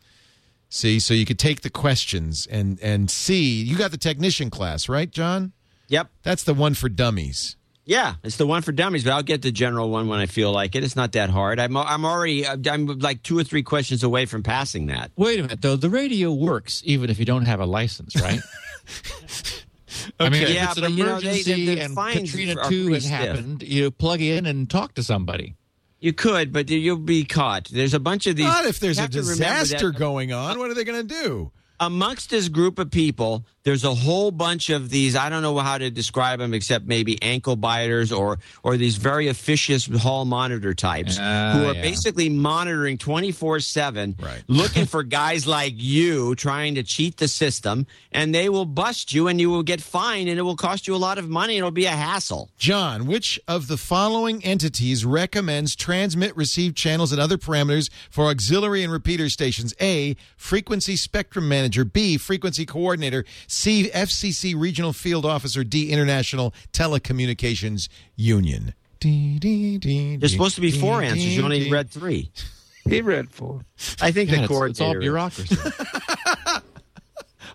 See, 0.69 0.99
so 0.99 1.13
you 1.13 1.25
could 1.25 1.39
take 1.39 1.61
the 1.61 1.69
questions 1.69 2.45
and 2.49 2.79
and 2.81 3.09
see. 3.09 3.61
You 3.63 3.77
got 3.77 3.91
the 3.91 3.97
technician 3.97 4.49
class, 4.49 4.89
right, 4.89 5.09
John? 5.09 5.53
yep. 5.87 6.09
That's 6.23 6.43
the 6.43 6.53
one 6.53 6.73
for 6.73 6.89
dummies. 6.89 7.55
Yeah, 7.85 8.15
it's 8.21 8.35
the 8.35 8.45
one 8.45 8.61
for 8.63 8.73
dummies, 8.73 9.05
but 9.05 9.13
I'll 9.13 9.23
get 9.23 9.41
the 9.43 9.51
general 9.51 9.89
one 9.89 10.09
when 10.09 10.19
I 10.19 10.25
feel 10.25 10.51
like 10.51 10.75
it. 10.75 10.83
It's 10.83 10.97
not 10.97 11.13
that 11.13 11.29
hard. 11.29 11.57
I'm 11.57 11.77
I'm 11.77 12.03
already 12.03 12.45
I'm 12.45 12.85
like 12.99 13.23
two 13.23 13.37
or 13.39 13.45
three 13.45 13.63
questions 13.63 14.03
away 14.03 14.25
from 14.25 14.43
passing 14.43 14.87
that. 14.87 15.11
Wait 15.15 15.39
a 15.39 15.43
minute, 15.43 15.61
though. 15.61 15.77
The 15.77 15.89
radio 15.89 16.33
works 16.33 16.81
even 16.85 17.09
if 17.09 17.17
you 17.17 17.23
don't 17.23 17.45
have 17.45 17.61
a 17.61 17.65
license, 17.65 18.19
right? 18.21 18.41
I 20.19 20.29
mean, 20.29 20.43
if 20.43 20.49
Yeah, 20.49 20.69
it's 20.69 20.77
an 20.77 20.83
but, 20.83 20.91
you 20.91 21.03
know, 21.05 21.19
they- 21.19 21.27
emergency 21.29 21.53
the- 21.65 21.75
the 21.75 21.81
and 21.81 21.95
Katrina 21.97 22.59
are 22.61 22.69
2 22.69 22.93
has 22.93 23.03
stiff. 23.05 23.11
happened, 23.17 23.63
you 23.63 23.89
plug 23.91 24.21
in 24.21 24.45
and 24.45 24.69
talk 24.69 24.93
to 24.95 25.03
somebody. 25.03 25.55
You 25.99 26.13
could, 26.13 26.53
but 26.53 26.69
you'll 26.69 26.97
be 26.97 27.25
caught. 27.25 27.69
There's 27.69 27.93
a 27.93 27.99
bunch 27.99 28.27
of 28.27 28.35
these. 28.35 28.45
Not 28.45 28.65
if 28.65 28.79
there's 28.79 28.99
a 28.99 29.01
have 29.01 29.11
to 29.11 29.21
remember 29.21 29.43
that 29.43 29.59
disaster 29.61 29.91
going 29.91 30.31
on. 30.31 30.59
What 30.59 30.69
are 30.69 30.73
they 30.73 30.83
going 30.83 31.07
to 31.07 31.15
do? 31.23 31.51
amongst 31.79 32.29
this 32.29 32.49
group 32.49 32.79
of 32.79 32.91
people, 32.91 33.45
there's 33.67 33.83
a 33.83 33.93
whole 33.93 34.31
bunch 34.31 34.69
of 34.69 34.89
these. 34.89 35.17
I 35.17 35.29
don't 35.29 35.41
know 35.41 35.57
how 35.57 35.77
to 35.77 35.89
describe 35.91 36.39
them, 36.39 36.53
except 36.53 36.85
maybe 36.85 37.21
ankle 37.21 37.57
biters 37.57 38.13
or 38.13 38.39
or 38.63 38.77
these 38.77 38.95
very 38.95 39.27
officious 39.27 39.87
hall 39.87 40.23
monitor 40.23 40.73
types 40.73 41.17
Ah, 41.19 41.51
who 41.53 41.65
are 41.65 41.75
yeah. 41.75 41.81
basically 41.81 42.29
monitoring 42.29 42.97
24 42.97 43.59
seven, 43.59 44.15
Right. 44.17 44.41
looking 44.47 44.85
for 44.85 45.03
guys 45.03 45.45
like 45.45 45.73
you 45.75 46.33
trying 46.35 46.75
to 46.75 46.83
cheat 46.83 47.17
the 47.17 47.27
system, 47.27 47.85
and 48.13 48.33
they 48.33 48.47
will 48.47 48.63
bust 48.63 49.13
you, 49.13 49.27
and 49.27 49.41
you 49.41 49.49
will 49.49 49.63
get 49.63 49.81
fined, 49.81 50.29
and 50.29 50.39
it 50.39 50.43
will 50.43 50.55
cost 50.55 50.87
you 50.87 50.95
a 50.95 51.03
lot 51.07 51.17
of 51.17 51.27
money, 51.27 51.55
and 51.55 51.57
it'll 51.59 51.71
be 51.71 51.87
a 51.87 51.91
hassle. 51.91 52.49
John, 52.57 53.05
which 53.05 53.37
of 53.49 53.67
the 53.67 53.75
following 53.75 54.41
entities 54.45 55.03
recommends 55.03 55.75
transmit, 55.75 56.33
receive 56.37 56.73
channels, 56.73 57.11
and 57.11 57.19
other 57.19 57.37
parameters 57.37 57.89
for 58.09 58.27
auxiliary 58.27 58.81
and 58.81 58.93
repeater 58.93 59.27
stations? 59.27 59.73
A. 59.81 60.15
Frequency 60.37 60.95
Spectrum 60.95 61.49
Manager. 61.49 61.83
B. 61.83 62.17
Frequency 62.17 62.65
Coordinator. 62.65 63.25
C. 63.45 63.56
FCC 63.65 64.53
Regional 64.57 64.93
Field 64.93 65.25
Officer. 65.25 65.63
D. 65.63 65.91
International 65.91 66.53
Telecommunications 66.73 67.89
Union. 68.15 68.73
D, 68.99 69.37
D, 69.39 69.77
D, 69.77 70.15
There's 70.17 70.31
supposed 70.31 70.55
to 70.55 70.61
be 70.61 70.71
four 70.71 71.01
D, 71.01 71.07
answers. 71.07 71.23
D, 71.23 71.35
You 71.35 71.43
only 71.43 71.63
D. 71.65 71.71
read 71.71 71.89
three. 71.89 72.31
He 72.89 73.01
read 73.01 73.29
four. 73.29 73.65
I 73.99 74.13
think 74.13 74.29
God, 74.29 74.37
the 74.37 74.43
it's, 74.43 74.47
coordinator. 74.47 74.69
it's 74.69 74.79
all 74.81 74.97
bureaucracy. 74.97 75.57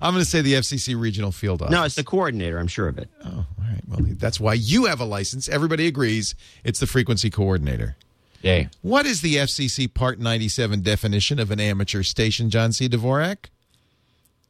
I'm 0.03 0.13
going 0.13 0.23
to 0.25 0.29
say 0.29 0.43
the 0.43 0.55
FCC 0.55 0.99
Regional 1.01 1.33
Field 1.33 1.63
Office. 1.63 1.73
No, 1.73 1.85
it's 1.85 1.95
the 1.95 2.05
coordinator. 2.05 2.59
I'm 2.59 2.67
sure 2.67 2.89
of 2.89 2.99
it. 2.99 3.09
Oh, 3.25 3.29
all 3.31 3.47
right. 3.59 3.81
Well, 3.89 4.01
that's 4.19 4.39
why 4.41 4.53
you 4.55 4.87
have 4.87 5.01
a 5.01 5.05
license. 5.07 5.49
Everybody 5.49 5.87
agrees 5.87 6.35
it's 6.65 6.81
the 6.81 6.87
Frequency 6.87 7.31
Coordinator. 7.31 7.97
Yay. 8.43 8.69
What 8.83 9.07
is 9.07 9.21
the 9.21 9.37
FCC 9.37 9.93
Part 9.93 10.19
97 10.19 10.83
definition 10.83 11.39
of 11.39 11.51
an 11.51 11.61
amateur 11.61 12.03
station, 12.03 12.51
John 12.51 12.73
C. 12.73 12.89
Dvorak? 12.89 13.47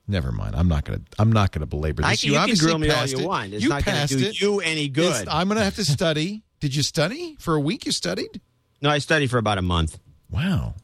Never 0.09 0.32
mind. 0.32 0.55
I'm 0.57 0.68
not 0.68 0.84
going 0.84 1.00
to. 1.00 1.07
I'm 1.18 1.32
not 1.32 1.53
going 1.53 1.61
to 1.61 1.66
belabor 1.66 2.03
this. 2.03 2.11
I 2.11 2.16
can, 2.16 2.32
you 2.32 2.55
can 2.55 2.64
grill 2.64 2.78
me 2.78 2.90
all 2.90 2.96
passed 2.96 3.12
you 3.12 3.20
it. 3.20 3.26
want. 3.26 3.53
It's 3.55 3.62
you 3.62 3.68
not 3.68 3.84
going 3.84 3.96
passed 3.96 4.12
to 4.12 4.18
do 4.18 4.26
it. 4.26 4.40
you 4.40 4.61
any 4.61 4.88
good. 4.88 5.05
It's- 5.22 5.26
I'm 5.30 5.48
going 5.48 5.59
to 5.59 5.64
have 5.64 5.76
to 5.76 5.84
study. 5.84 6.42
Did 6.61 6.74
you 6.74 6.82
study 6.82 7.36
for 7.40 7.55
a 7.55 7.61
week? 7.61 7.86
You 7.86 7.92
studied? 7.92 8.40
no, 8.80 8.90
I 8.90 8.98
studied 8.98 9.30
for 9.30 9.38
about 9.38 9.59
a 9.59 9.62
month. 9.62 9.98
Wow. 10.30 10.74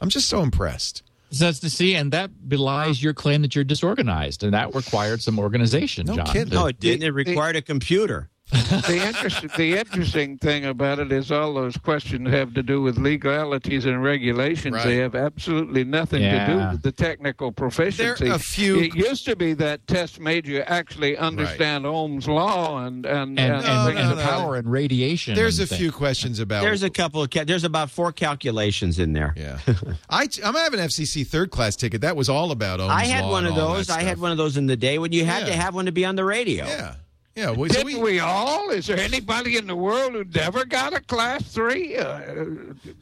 I'm 0.00 0.08
just 0.10 0.28
so 0.28 0.42
impressed. 0.42 1.02
So 1.30 1.44
that's 1.44 1.58
to 1.60 1.70
see, 1.70 1.94
and 1.94 2.12
that 2.12 2.48
belies 2.48 3.02
your 3.02 3.12
claim 3.14 3.42
that 3.42 3.54
you're 3.54 3.64
disorganized, 3.64 4.42
and 4.44 4.54
that 4.54 4.74
required 4.74 5.20
some 5.22 5.38
organization. 5.38 6.06
No 6.06 6.16
John. 6.16 6.26
kidding. 6.26 6.54
No, 6.54 6.66
it 6.66 6.80
didn't. 6.80 7.02
It 7.02 7.06
The- 7.06 7.12
required 7.12 7.56
a 7.56 7.62
computer. 7.62 8.30
The 8.50 9.02
interest, 9.06 9.46
the 9.56 9.76
interesting 9.78 10.38
thing 10.38 10.64
about 10.64 10.98
it 10.98 11.12
is 11.12 11.30
all 11.30 11.54
those 11.54 11.76
questions 11.76 12.28
have 12.30 12.54
to 12.54 12.62
do 12.62 12.80
with 12.80 12.96
legalities 12.98 13.84
and 13.86 14.02
regulations. 14.02 14.74
Right. 14.76 14.84
They 14.84 14.96
have 14.96 15.14
absolutely 15.14 15.84
nothing 15.84 16.22
to 16.22 16.46
do 16.46 16.56
with 16.56 16.82
the 16.82 16.92
technical 16.92 17.52
proficiency. 17.52 18.24
There 18.24 18.32
are 18.32 18.36
a 18.36 18.38
few- 18.38 18.80
It 18.80 18.94
used 18.94 19.24
to 19.26 19.36
be 19.36 19.52
that 19.54 19.86
test 19.86 20.18
made 20.20 20.46
you 20.46 20.60
actually 20.60 21.16
understand 21.16 21.84
Ohm's 21.86 22.26
law 22.28 22.84
and 22.84 23.04
and, 23.06 23.38
and, 23.38 23.38
and, 23.38 23.54
and, 23.54 23.64
No, 23.64 23.84
things 23.86 23.98
no, 23.98 24.08
and 24.10 24.18
no. 24.18 24.24
power 24.24 24.56
and 24.56 24.70
radiation. 24.70 25.34
There's 25.34 25.58
a 25.58 25.62
and 25.62 25.68
things. 25.70 25.80
few 25.80 25.92
questions 25.92 26.40
about. 26.40 26.62
There's 26.62 26.82
a 26.82 26.90
couple 26.90 27.22
of 27.22 27.30
ca- 27.30 27.44
there's 27.44 27.64
about 27.64 27.90
four 27.90 28.12
calculations 28.12 28.98
in 28.98 29.12
there. 29.12 29.34
Yeah, 29.36 29.58
I 30.10 30.26
I'm 30.44 30.56
I 30.56 30.60
have 30.60 30.72
an 30.74 30.80
FCC 30.80 31.26
third 31.26 31.50
class 31.50 31.76
ticket. 31.76 32.00
That 32.00 32.16
was 32.16 32.28
all 32.28 32.50
about 32.50 32.80
Ohm's 32.80 32.88
Law. 32.88 32.94
I 32.96 33.04
had 33.04 33.24
law 33.24 33.30
one 33.32 33.46
of 33.46 33.54
those. 33.54 33.88
that 33.88 33.98
I 33.98 34.02
had 34.02 34.18
one 34.20 34.30
of 34.32 34.38
those 34.38 34.56
in 34.56 34.66
the 34.66 34.76
day 34.76 34.98
when 34.98 35.12
you 35.12 35.24
had 35.24 35.46
to 35.46 35.52
have 35.52 35.74
one 35.74 35.84
to 35.86 35.92
be 35.92 36.04
on 36.04 36.16
the 36.16 36.24
radio. 36.24 36.64
Yeah, 36.66 36.94
yeah. 37.38 37.50
Well, 37.50 37.70
so 37.70 37.82
Didn't 37.84 38.02
we, 38.02 38.18
all? 38.18 38.70
Is 38.70 38.88
there 38.88 38.98
anybody 38.98 39.56
in 39.56 39.66
the 39.68 39.76
world 39.76 40.12
who 40.12 40.24
never 40.24 40.64
got 40.64 40.92
a 40.92 41.00
class 41.00 41.42
three? 41.44 41.96
Uh, 41.96 42.54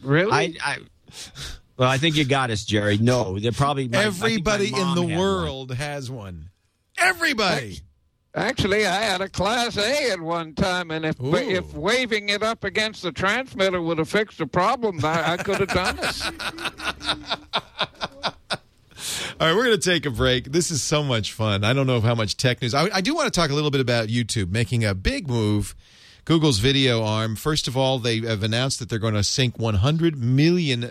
really? 0.02 0.30
I, 0.32 0.54
I 0.62 0.78
well, 1.78 1.88
I 1.88 1.96
think 1.98 2.16
you 2.16 2.24
got 2.24 2.50
us, 2.50 2.64
Jerry. 2.64 2.98
No, 2.98 3.38
they're 3.38 3.52
probably 3.52 3.88
my- 3.88 3.98
I 4.06 4.10
think 4.10 4.20
my 4.20 4.26
everybody 4.26 4.66
in 4.66 4.72
the 4.94 5.06
had 5.06 5.16
one. 5.16 5.16
world 5.18 5.72
has 5.72 6.10
one. 6.10 6.50
Everybody. 6.98 7.80
Actually, 8.34 8.86
I 8.86 8.96
had 9.00 9.22
a 9.22 9.30
Class 9.30 9.78
A 9.78 10.10
at 10.10 10.20
one 10.20 10.52
time, 10.54 10.90
and 10.90 11.06
if 11.06 11.18
Ooh. 11.18 11.34
if 11.34 11.72
waving 11.72 12.28
it 12.28 12.42
up 12.42 12.64
against 12.64 13.00
the 13.02 13.10
transmitter 13.10 13.80
would 13.80 13.96
have 13.96 14.10
fixed 14.10 14.36
the 14.36 14.46
problem, 14.46 15.02
I, 15.02 15.32
I 15.32 15.36
could 15.38 15.60
have 15.60 15.68
done 15.70 15.98
it. 16.02 16.22
All 19.38 19.46
right, 19.46 19.54
we're 19.54 19.66
going 19.66 19.78
to 19.78 19.90
take 19.90 20.06
a 20.06 20.10
break. 20.10 20.50
This 20.50 20.70
is 20.70 20.82
so 20.82 21.02
much 21.02 21.34
fun. 21.34 21.62
I 21.62 21.74
don't 21.74 21.86
know 21.86 22.00
how 22.00 22.14
much 22.14 22.38
tech 22.38 22.62
news. 22.62 22.72
I, 22.72 22.88
I 22.90 23.00
do 23.02 23.14
want 23.14 23.30
to 23.30 23.38
talk 23.38 23.50
a 23.50 23.54
little 23.54 23.70
bit 23.70 23.82
about 23.82 24.08
YouTube 24.08 24.50
making 24.50 24.82
a 24.82 24.94
big 24.94 25.28
move. 25.28 25.74
Google's 26.24 26.58
video 26.58 27.04
arm. 27.04 27.36
First 27.36 27.68
of 27.68 27.76
all, 27.76 27.98
they 27.98 28.20
have 28.20 28.42
announced 28.42 28.78
that 28.78 28.88
they're 28.88 28.98
going 28.98 29.12
to 29.12 29.22
sink 29.22 29.58
$100 29.58 30.16
million 30.16 30.84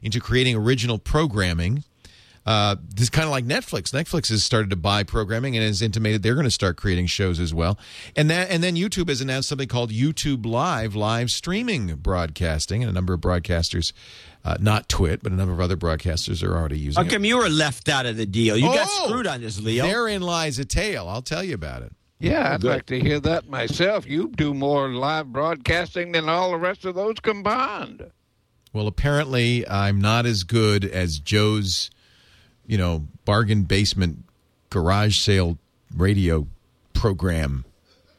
into 0.00 0.20
creating 0.20 0.54
original 0.54 0.98
programming. 0.98 1.82
Uh, 2.46 2.76
this 2.88 3.02
is 3.02 3.10
kind 3.10 3.24
of 3.24 3.32
like 3.32 3.44
Netflix. 3.44 3.92
Netflix 3.92 4.28
has 4.30 4.44
started 4.44 4.70
to 4.70 4.76
buy 4.76 5.02
programming 5.02 5.56
and 5.56 5.64
has 5.64 5.82
intimated 5.82 6.22
they're 6.22 6.34
going 6.34 6.44
to 6.44 6.50
start 6.50 6.76
creating 6.76 7.06
shows 7.06 7.38
as 7.38 7.52
well. 7.52 7.78
And 8.16 8.30
that, 8.30 8.48
and 8.50 8.62
then 8.62 8.76
YouTube 8.76 9.08
has 9.08 9.20
announced 9.20 9.48
something 9.48 9.68
called 9.68 9.90
YouTube 9.90 10.46
Live, 10.46 10.94
live 10.94 11.30
streaming 11.30 11.96
broadcasting, 11.96 12.82
and 12.82 12.88
a 12.88 12.92
number 12.94 13.12
of 13.12 13.20
broadcasters, 13.20 13.92
uh, 14.44 14.56
not 14.60 14.88
Twit, 14.88 15.22
but 15.22 15.32
a 15.32 15.34
number 15.34 15.52
of 15.52 15.60
other 15.60 15.76
broadcasters 15.76 16.42
are 16.42 16.56
already 16.56 16.78
using 16.78 17.02
How 17.02 17.06
it. 17.08 17.12
come 17.12 17.24
you 17.24 17.36
were 17.38 17.48
left 17.48 17.88
out 17.88 18.06
of 18.06 18.16
the 18.16 18.26
deal? 18.26 18.56
You 18.56 18.64
got 18.66 18.88
Oh, 18.90 19.06
screwed 19.08 19.26
on 19.26 19.40
this, 19.40 19.60
Leo. 19.60 19.84
Therein 19.86 20.22
lies 20.22 20.58
a 20.58 20.64
tale. 20.64 21.08
I'll 21.08 21.22
tell 21.22 21.44
you 21.44 21.54
about 21.54 21.82
it. 21.82 21.92
Yeah, 22.18 22.52
I'd 22.54 22.64
like 22.64 22.86
to 22.86 23.00
hear 23.00 23.18
that 23.20 23.48
myself. 23.48 24.06
You 24.06 24.28
do 24.28 24.52
more 24.52 24.88
live 24.90 25.32
broadcasting 25.32 26.12
than 26.12 26.28
all 26.28 26.50
the 26.50 26.58
rest 26.58 26.84
of 26.84 26.94
those 26.94 27.14
combined. 27.20 28.10
Well, 28.74 28.86
apparently, 28.86 29.66
I'm 29.66 30.00
not 30.00 30.26
as 30.26 30.44
good 30.44 30.84
as 30.84 31.18
Joe's, 31.18 31.90
you 32.66 32.76
know, 32.78 33.06
bargain 33.24 33.62
basement 33.62 34.24
garage 34.68 35.18
sale 35.18 35.58
radio 35.96 36.46
program 36.92 37.64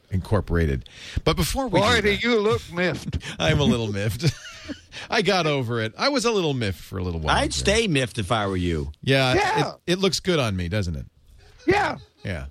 incorporated. 0.10 0.90
But 1.24 1.36
before 1.36 1.68
we 1.68 1.80
Boy, 1.80 2.02
do 2.02 2.18
do 2.18 2.28
you 2.28 2.40
look 2.40 2.62
miffed. 2.74 3.18
I'm 3.40 3.60
a 3.60 3.64
little 3.64 3.92
miffed. 3.92 4.26
I 5.10 5.22
got 5.22 5.48
over 5.48 5.82
it. 5.82 5.94
I 5.98 6.10
was 6.10 6.26
a 6.26 6.32
little 6.32 6.54
miffed 6.54 6.82
for 6.82 6.98
a 6.98 7.04
little 7.04 7.20
while. 7.20 7.36
I'd 7.36 7.52
there. 7.52 7.52
stay 7.52 7.88
miffed 7.88 8.18
if 8.18 8.32
I 8.32 8.48
were 8.48 8.58
you. 8.58 8.92
Yeah, 9.02 9.34
Yeah. 9.34 9.70
It, 9.88 9.94
it 9.94 10.00
looks 10.00 10.20
good 10.20 10.40
on 10.40 10.56
me, 10.56 10.70
doesn't 10.70 10.96
it? 10.96 11.06
Yeah. 11.68 11.98
Yeah, 12.24 12.46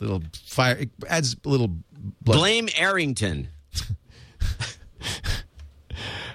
little 0.00 0.22
fire. 0.44 0.76
It 0.76 0.90
adds 1.08 1.36
a 1.44 1.48
little 1.48 1.68
blood. 1.68 2.38
Blame 2.38 2.68
Arrington. 2.76 3.48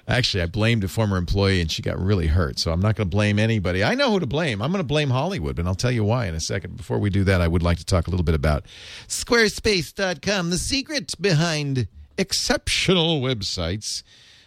Actually, 0.08 0.44
I 0.44 0.48
blamed 0.48 0.84
a 0.84 0.90
former 0.90 1.16
employee 1.16 1.62
and 1.62 1.72
she 1.72 1.82
got 1.82 1.98
really 1.98 2.28
hurt. 2.28 2.60
So 2.60 2.72
I'm 2.72 2.82
not 2.82 2.96
going 2.96 3.10
to 3.10 3.16
blame 3.16 3.40
anybody. 3.40 3.84
I 3.84 3.96
know 3.96 4.12
who 4.12 4.20
to 4.20 4.26
blame. 4.26 4.62
I'm 4.62 4.72
going 4.72 4.84
to 4.84 4.88
blame 4.88 5.10
Hollywood, 5.10 5.60
and 5.60 5.68
I'll 5.68 5.76
tell 5.76 5.92
you 5.92 6.04
why 6.04 6.26
in 6.28 6.36
a 6.36 6.42
second. 6.42 6.76
Before 6.76 7.00
we 7.00 7.10
do 7.10 7.24
that, 7.24 7.40
I 7.40 7.48
would 7.48 7.64
like 7.64 7.78
to 7.78 7.86
talk 7.86 8.08
a 8.08 8.10
little 8.10 8.26
bit 8.26 8.36
about 8.36 8.66
Squarespace.com, 9.08 10.50
the 10.50 10.58
secret 10.58 11.14
behind 11.22 11.88
exceptional 12.18 13.22
websites. 13.22 14.04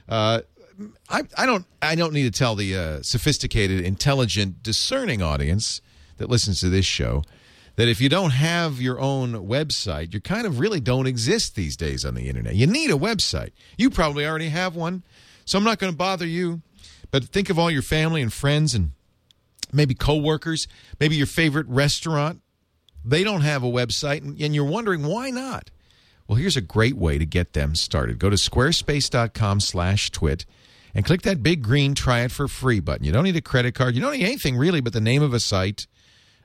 Uh, 0.09 0.43
I, 1.09 1.23
I 1.37 1.47
don't 1.47 1.65
I 1.81 1.95
don't 1.95 2.13
need 2.13 2.25
to 2.25 2.39
tell 2.39 2.55
the 2.55 2.77
uh, 2.77 3.03
sophisticated, 3.03 3.81
intelligent, 3.81 4.63
discerning 4.63 5.23
audience 5.23 5.81
that 6.19 6.29
listens 6.29 6.61
to 6.61 6.69
this 6.69 6.87
show 6.87 7.23
that 7.77 7.89
if 7.89 8.01
you 8.01 8.09
don't 8.09 8.31
have 8.31 8.81
your 8.81 8.99
own 8.99 9.35
website, 9.35 10.15
you 10.15 10.21
kind 10.21 10.47
of 10.47 10.59
really 10.59 10.81
don't 10.81 11.07
exist 11.07 11.55
these 11.55 11.77
days 11.77 12.05
on 12.05 12.15
the 12.15 12.29
internet. 12.29 12.55
You 12.55 12.67
need 12.67 12.91
a 12.91 12.95
website. 12.95 13.51
You 13.77 13.91
probably 13.91 14.27
already 14.27 14.49
have 14.49 14.75
one, 14.75 15.03
so 15.45 15.59
I'm 15.59 15.65
not 15.65 15.79
going 15.79 15.93
to 15.93 15.97
bother 15.97 16.27
you. 16.27 16.63
But 17.11 17.25
think 17.25 17.51
of 17.51 17.59
all 17.59 17.71
your 17.71 17.83
family 17.83 18.23
and 18.23 18.33
friends 18.33 18.75
and 18.75 18.93
maybe 19.73 19.95
coworkers, 19.95 20.67
maybe 20.99 21.17
your 21.17 21.27
favorite 21.27 21.67
restaurant. 21.69 22.41
They 23.05 23.23
don't 23.23 23.43
have 23.43 23.63
a 23.63 23.69
website, 23.69 24.23
and, 24.23 24.41
and 24.41 24.55
you're 24.55 24.65
wondering 24.65 25.07
why 25.07 25.31
not. 25.31 25.71
Well, 26.27 26.37
here's 26.37 26.57
a 26.57 26.63
great 26.63 26.97
way 26.97 27.19
to 27.19 27.27
get 27.27 27.53
them 27.53 27.77
started. 27.77 28.19
Go 28.19 28.31
to 28.31 28.37
squarespace.com/twit 28.37 30.47
and 30.97 31.05
click 31.05 31.23
that 31.23 31.43
big 31.43 31.63
green 31.63 31.95
"Try 31.95 32.21
it 32.21 32.33
for 32.33 32.49
free" 32.49 32.81
button. 32.81 33.05
You 33.05 33.13
don't 33.13 33.25
need 33.25 33.37
a 33.37 33.43
credit 33.43 33.75
card. 33.75 33.95
You 33.95 34.01
don't 34.01 34.13
need 34.13 34.25
anything 34.25 34.57
really, 34.57 34.81
but 34.81 34.95
the 34.95 35.01
name 35.01 35.23
of 35.23 35.35
a 35.35 35.41
site, 35.41 35.87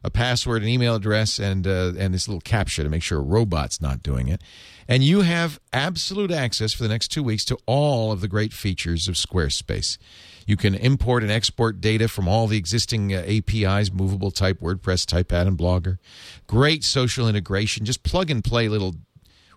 a 0.03 0.09
password, 0.09 0.61
an 0.61 0.67
email 0.67 0.95
address, 0.95 1.39
and 1.39 1.65
uh, 1.65 1.93
and 1.97 2.13
this 2.13 2.27
little 2.27 2.41
captcha 2.41 2.83
to 2.83 2.89
make 2.89 3.01
sure 3.01 3.19
a 3.19 3.23
robot's 3.23 3.81
not 3.81 4.03
doing 4.03 4.27
it. 4.27 4.41
And 4.89 5.03
you 5.03 5.21
have 5.21 5.57
absolute 5.71 6.31
access 6.31 6.73
for 6.73 6.83
the 6.83 6.89
next 6.89 7.07
two 7.07 7.23
weeks 7.23 7.45
to 7.45 7.57
all 7.65 8.11
of 8.11 8.19
the 8.19 8.27
great 8.27 8.51
features 8.51 9.07
of 9.07 9.15
Squarespace. 9.15 9.97
You 10.45 10.57
can 10.57 10.75
import 10.75 11.23
and 11.23 11.31
export 11.31 11.79
data 11.79 12.09
from 12.09 12.27
all 12.27 12.47
the 12.47 12.57
existing 12.57 13.13
uh, 13.13 13.23
APIs, 13.25 13.93
movable 13.93 14.31
type, 14.31 14.59
WordPress, 14.59 15.05
Typepad, 15.05 15.47
and 15.47 15.57
Blogger. 15.57 15.97
Great 16.45 16.83
social 16.83 17.29
integration. 17.29 17.85
Just 17.85 18.03
plug 18.03 18.29
and 18.29 18.43
play 18.43 18.67
little 18.67 18.95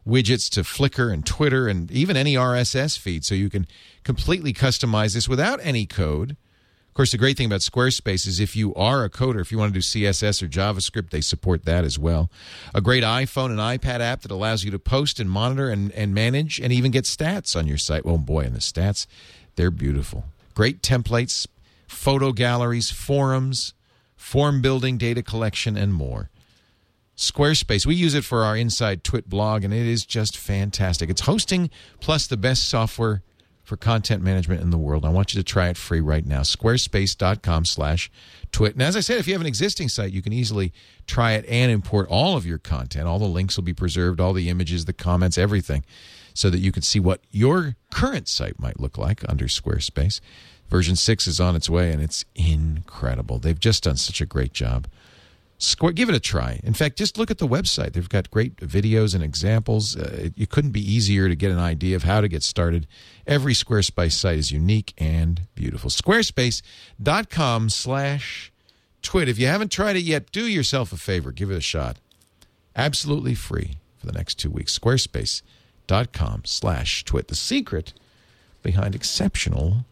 widgets 0.07 0.51
to 0.51 0.61
Flickr 0.61 1.13
and 1.13 1.25
Twitter 1.25 1.67
and 1.67 1.91
even 1.91 2.17
any 2.17 2.35
RSS 2.35 2.99
feed 2.99 3.25
so 3.25 3.35
you 3.35 3.51
can 3.51 3.67
completely 4.05 4.53
customize 4.53 5.15
this 5.15 5.29
without 5.29 5.59
any 5.63 5.87
code. 5.87 6.37
Of 6.95 6.97
course, 6.97 7.11
the 7.11 7.19
great 7.19 7.37
thing 7.37 7.47
about 7.47 7.61
Squarespace 7.61 8.25
is 8.25 8.39
if 8.39 8.55
you 8.55 8.73
are 8.77 9.03
a 9.03 9.11
coder, 9.11 9.41
if 9.41 9.51
you 9.51 9.59
want 9.59 9.75
to 9.75 9.81
do 9.81 9.83
CSS 9.83 10.43
or 10.43 10.47
JavaScript, 10.47 11.11
they 11.11 11.21
support 11.21 11.65
that 11.65 11.85
as 11.85 11.99
well. 11.99 12.31
A 12.73 12.81
great 12.81 13.03
iPhone 13.03 13.47
and 13.47 13.59
iPad 13.59 13.99
app 13.99 14.21
that 14.21 14.31
allows 14.31 14.63
you 14.63 14.71
to 14.71 14.79
post 14.79 15.19
and 15.19 15.29
monitor 15.29 15.69
and, 15.69 15.91
and 15.93 16.15
manage 16.15 16.61
and 16.61 16.73
even 16.73 16.93
get 16.93 17.05
stats 17.05 17.57
on 17.57 17.67
your 17.67 17.79
site. 17.79 18.03
Oh 18.05 18.19
boy, 18.19 18.43
and 18.43 18.55
the 18.55 18.61
stats, 18.61 19.09
they're 19.57 19.73
beautiful. 19.73 20.25
Great 20.55 20.83
templates, 20.83 21.49
photo 21.89 22.31
galleries, 22.31 22.93
forums, 22.93 23.75
form 24.15 24.63
building, 24.63 24.97
data 24.97 25.23
collection, 25.23 25.77
and 25.77 25.93
more. 25.93 26.31
Squarespace. 27.17 27.87
We 27.87 27.97
use 27.97 28.15
it 28.15 28.25
for 28.25 28.45
our 28.45 28.57
Inside 28.57 29.03
Twit 29.03 29.29
blog, 29.29 29.65
and 29.65 29.75
it 29.75 29.87
is 29.87 30.07
just 30.07 30.37
fantastic. 30.37 31.11
It's 31.11 31.23
hosting 31.23 31.71
plus 32.01 32.29
the 32.29 32.37
best 32.37 32.69
software 32.69 33.23
for 33.65 33.77
content 33.77 34.23
management 34.23 34.61
in 34.61 34.71
the 34.71 34.79
world. 34.79 35.05
I 35.05 35.09
want 35.09 35.35
you 35.35 35.41
to 35.41 35.45
try 35.45 35.69
it 35.69 35.77
free 35.77 36.01
right 36.01 36.25
now. 36.25 36.41
Squarespace.com 36.41 37.65
slash 37.65 38.11
twit. 38.53 38.75
And 38.75 38.83
as 38.83 38.95
I 38.95 39.01
said, 39.01 39.19
if 39.19 39.27
you 39.27 39.33
have 39.33 39.41
an 39.41 39.47
existing 39.47 39.89
site, 39.89 40.13
you 40.13 40.23
can 40.23 40.33
easily 40.33 40.73
try 41.07 41.33
it 41.33 41.47
and 41.49 41.73
import 41.73 42.07
all 42.09 42.37
of 42.37 42.47
your 42.47 42.59
content. 42.59 43.09
All 43.09 43.19
the 43.19 43.25
links 43.25 43.57
will 43.57 43.65
be 43.65 43.73
preserved, 43.73 44.21
all 44.21 44.35
the 44.35 44.51
images, 44.51 44.85
the 44.85 44.93
comments, 44.93 45.39
everything, 45.39 45.85
so 46.35 46.51
that 46.51 46.59
you 46.59 46.71
can 46.71 46.83
see 46.83 47.01
what 47.01 47.21
your 47.31 47.77
current 47.91 48.29
site 48.29 48.61
might 48.61 48.79
look 48.79 48.99
like 48.99 49.29
under 49.29 49.47
Squarespace. 49.47 50.21
Version 50.69 50.97
6 50.97 51.27
is 51.27 51.41
on 51.41 51.57
its 51.57 51.71
way, 51.71 51.91
and 51.91 52.03
it's 52.03 52.25
incredible. 52.35 53.39
They've 53.39 53.59
just 53.59 53.85
done 53.85 53.97
such 53.97 54.21
a 54.21 54.27
great 54.27 54.53
job. 54.53 54.87
Square, 55.59 55.93
give 55.93 56.09
it 56.09 56.15
a 56.15 56.21
try. 56.21 56.61
In 56.65 56.75
fact, 56.75 56.99
just 56.99 57.17
look 57.17 57.31
at 57.31 57.39
the 57.39 57.47
website. 57.47 57.93
They've 57.93 58.09
got 58.09 58.31
great 58.31 58.57
videos 58.57 59.15
and 59.15 59.23
examples. 59.23 59.97
Uh, 59.97 60.11
it, 60.25 60.35
it 60.37 60.51
couldn't 60.51 60.73
be 60.73 60.81
easier 60.81 61.29
to 61.29 61.37
get 61.37 61.51
an 61.51 61.59
idea 61.59 61.97
of 61.97 62.03
how 62.03 62.21
to 62.21 62.29
get 62.29 62.43
started. 62.43 62.87
Every 63.27 63.55
Squarespace 63.55 64.13
site 64.13 64.39
is 64.39 64.51
unique 64.51 64.93
and 64.99 65.43
beautiful. 65.55 65.91
Squarespace.com 65.91 67.71
slash 67.71 68.53
twit. 69.03 69.29
If 69.29 69.39
you 69.39 69.47
haven't 69.47 69.71
tried 69.71 69.97
it 69.97 70.03
yet, 70.03 70.33
do 70.33 70.47
yourself 70.47 70.93
a 70.93 70.97
favor. 70.97 71.31
Give 71.31 71.51
it 71.51 71.57
a 71.57 71.63
shot. 71.63 71.99
Absolutely 72.75 73.35
free 73.35 73.79
for 73.99 74.07
the 74.07 74.13
next 74.13 74.35
two 74.35 74.51
weeks. 74.51 74.77
Squarespace.com 74.77 76.43
slash 76.45 77.05
twit. 77.05 77.29
The 77.29 77.37
secret 77.37 77.93
behind 78.63 78.95
exceptional 78.95 79.85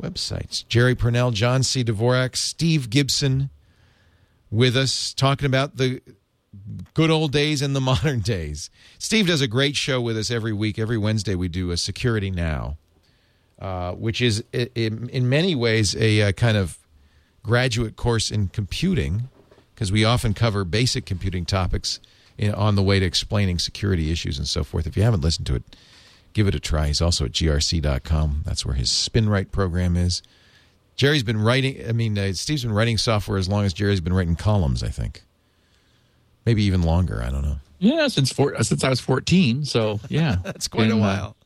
websites. 0.00 0.66
Jerry 0.68 0.94
Pournelle, 0.94 1.32
John 1.32 1.62
C. 1.62 1.82
Dvorak, 1.82 2.36
Steve 2.36 2.88
Gibson 2.90 3.50
with 4.50 4.76
us 4.76 5.12
talking 5.14 5.46
about 5.46 5.76
the 5.76 6.00
good 6.94 7.10
old 7.10 7.32
days 7.32 7.62
and 7.62 7.74
the 7.74 7.80
modern 7.92 8.20
days. 8.20 8.70
Steve 8.98 9.26
does 9.26 9.40
a 9.40 9.48
great 9.48 9.76
show 9.76 10.00
with 10.00 10.16
us 10.16 10.30
every 10.30 10.52
week. 10.52 10.78
Every 10.78 10.98
Wednesday, 10.98 11.34
we 11.34 11.48
do 11.48 11.70
a 11.70 11.76
Security 11.76 12.30
Now, 12.30 12.76
uh, 13.60 13.92
which 13.92 14.20
is 14.20 14.44
in, 14.52 15.08
in 15.08 15.28
many 15.28 15.54
ways 15.54 15.94
a, 15.96 16.22
uh 16.22 16.32
kind 16.32 16.56
of 16.56 16.78
graduate 17.42 17.96
course 17.96 18.30
in 18.30 18.48
computing 18.48 19.28
because 19.74 19.92
we 19.92 20.04
often 20.04 20.34
cover 20.34 20.64
basic 20.64 21.06
computing 21.06 21.44
topics 21.44 22.00
in, 22.38 22.52
on 22.54 22.74
the 22.74 22.82
way 22.82 22.98
to 22.98 23.06
explaining 23.06 23.58
security 23.58 24.10
issues 24.10 24.38
and 24.38 24.48
so 24.48 24.64
forth. 24.64 24.86
If 24.86 24.96
you 24.96 25.02
haven't 25.02 25.20
listened 25.20 25.46
to 25.48 25.54
it, 25.54 25.62
give 26.32 26.48
it 26.48 26.54
a 26.54 26.60
try. 26.60 26.88
He's 26.88 27.00
also 27.00 27.24
at 27.24 27.32
grc.com. 27.32 28.42
That's 28.44 28.66
where 28.66 28.74
his 28.74 28.88
SpinRite 28.88 29.52
program 29.52 29.96
is. 29.96 30.22
Jerry's 30.96 31.22
been 31.22 31.40
writing, 31.40 31.86
I 31.88 31.92
mean, 31.92 32.18
uh, 32.18 32.32
Steve's 32.32 32.62
been 32.64 32.72
writing 32.72 32.96
software 32.98 33.38
as 33.38 33.48
long 33.48 33.64
as 33.64 33.72
Jerry's 33.72 34.00
been 34.00 34.14
writing 34.14 34.34
columns, 34.36 34.82
I 34.82 34.88
think. 34.88 35.22
Maybe 36.46 36.62
even 36.64 36.82
longer. 36.82 37.22
I 37.22 37.30
don't 37.30 37.42
know. 37.42 37.56
Yeah, 37.78 38.08
since 38.08 38.32
four, 38.32 38.62
since 38.62 38.82
I 38.82 38.88
was 38.88 39.00
fourteen. 39.00 39.64
So 39.64 40.00
yeah, 40.08 40.36
That's 40.44 40.68
quite 40.68 40.86
a 40.86 40.94
Been, 40.94 41.02
uh, 41.02 41.02
while. 41.02 41.36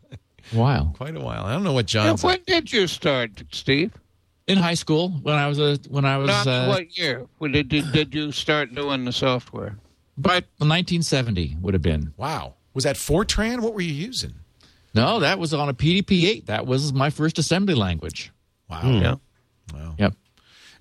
Wow. 0.53 0.93
Quite 0.97 1.17
a 1.17 1.21
while. 1.21 1.45
I 1.45 1.53
don't 1.53 1.65
know 1.65 1.73
what 1.73 1.87
John. 1.87 2.07
John's. 2.07 2.23
when 2.23 2.39
did 2.47 2.73
you 2.73 2.87
start, 2.87 3.43
Steve? 3.51 3.93
In 4.47 4.59
high 4.59 4.75
school, 4.75 5.11
when 5.11 5.35
I 5.37 5.49
was 5.49 5.59
a 5.59 5.79
when 5.89 6.05
I 6.05 6.19
was 6.19 6.29
Not 6.29 6.47
uh, 6.47 6.67
what 6.67 6.97
year? 6.99 7.27
When 7.39 7.53
did, 7.53 7.69
did 7.69 7.91
did 7.93 8.15
you 8.15 8.31
start 8.33 8.75
doing 8.75 9.05
the 9.05 9.13
software? 9.13 9.77
by 10.19 10.35
1970 10.59 11.57
would 11.63 11.73
have 11.75 11.83
been. 11.83 12.13
Wow. 12.17 12.55
Was 12.75 12.85
that 12.85 12.97
Fortran? 12.97 13.61
What 13.61 13.75
were 13.75 13.81
you 13.81 13.93
using? 13.95 14.35
No, 14.95 15.21
that 15.21 15.39
was 15.39 15.55
on 15.55 15.69
a 15.69 15.75
PDP-8. 15.75 16.47
That 16.47 16.67
was 16.67 16.93
my 16.93 17.11
first 17.11 17.39
assembly 17.39 17.75
language. 17.75 18.31
Wow. 18.69 18.81
Yeah. 19.01 19.15
Wow. 19.73 19.95
Yep. 19.99 20.15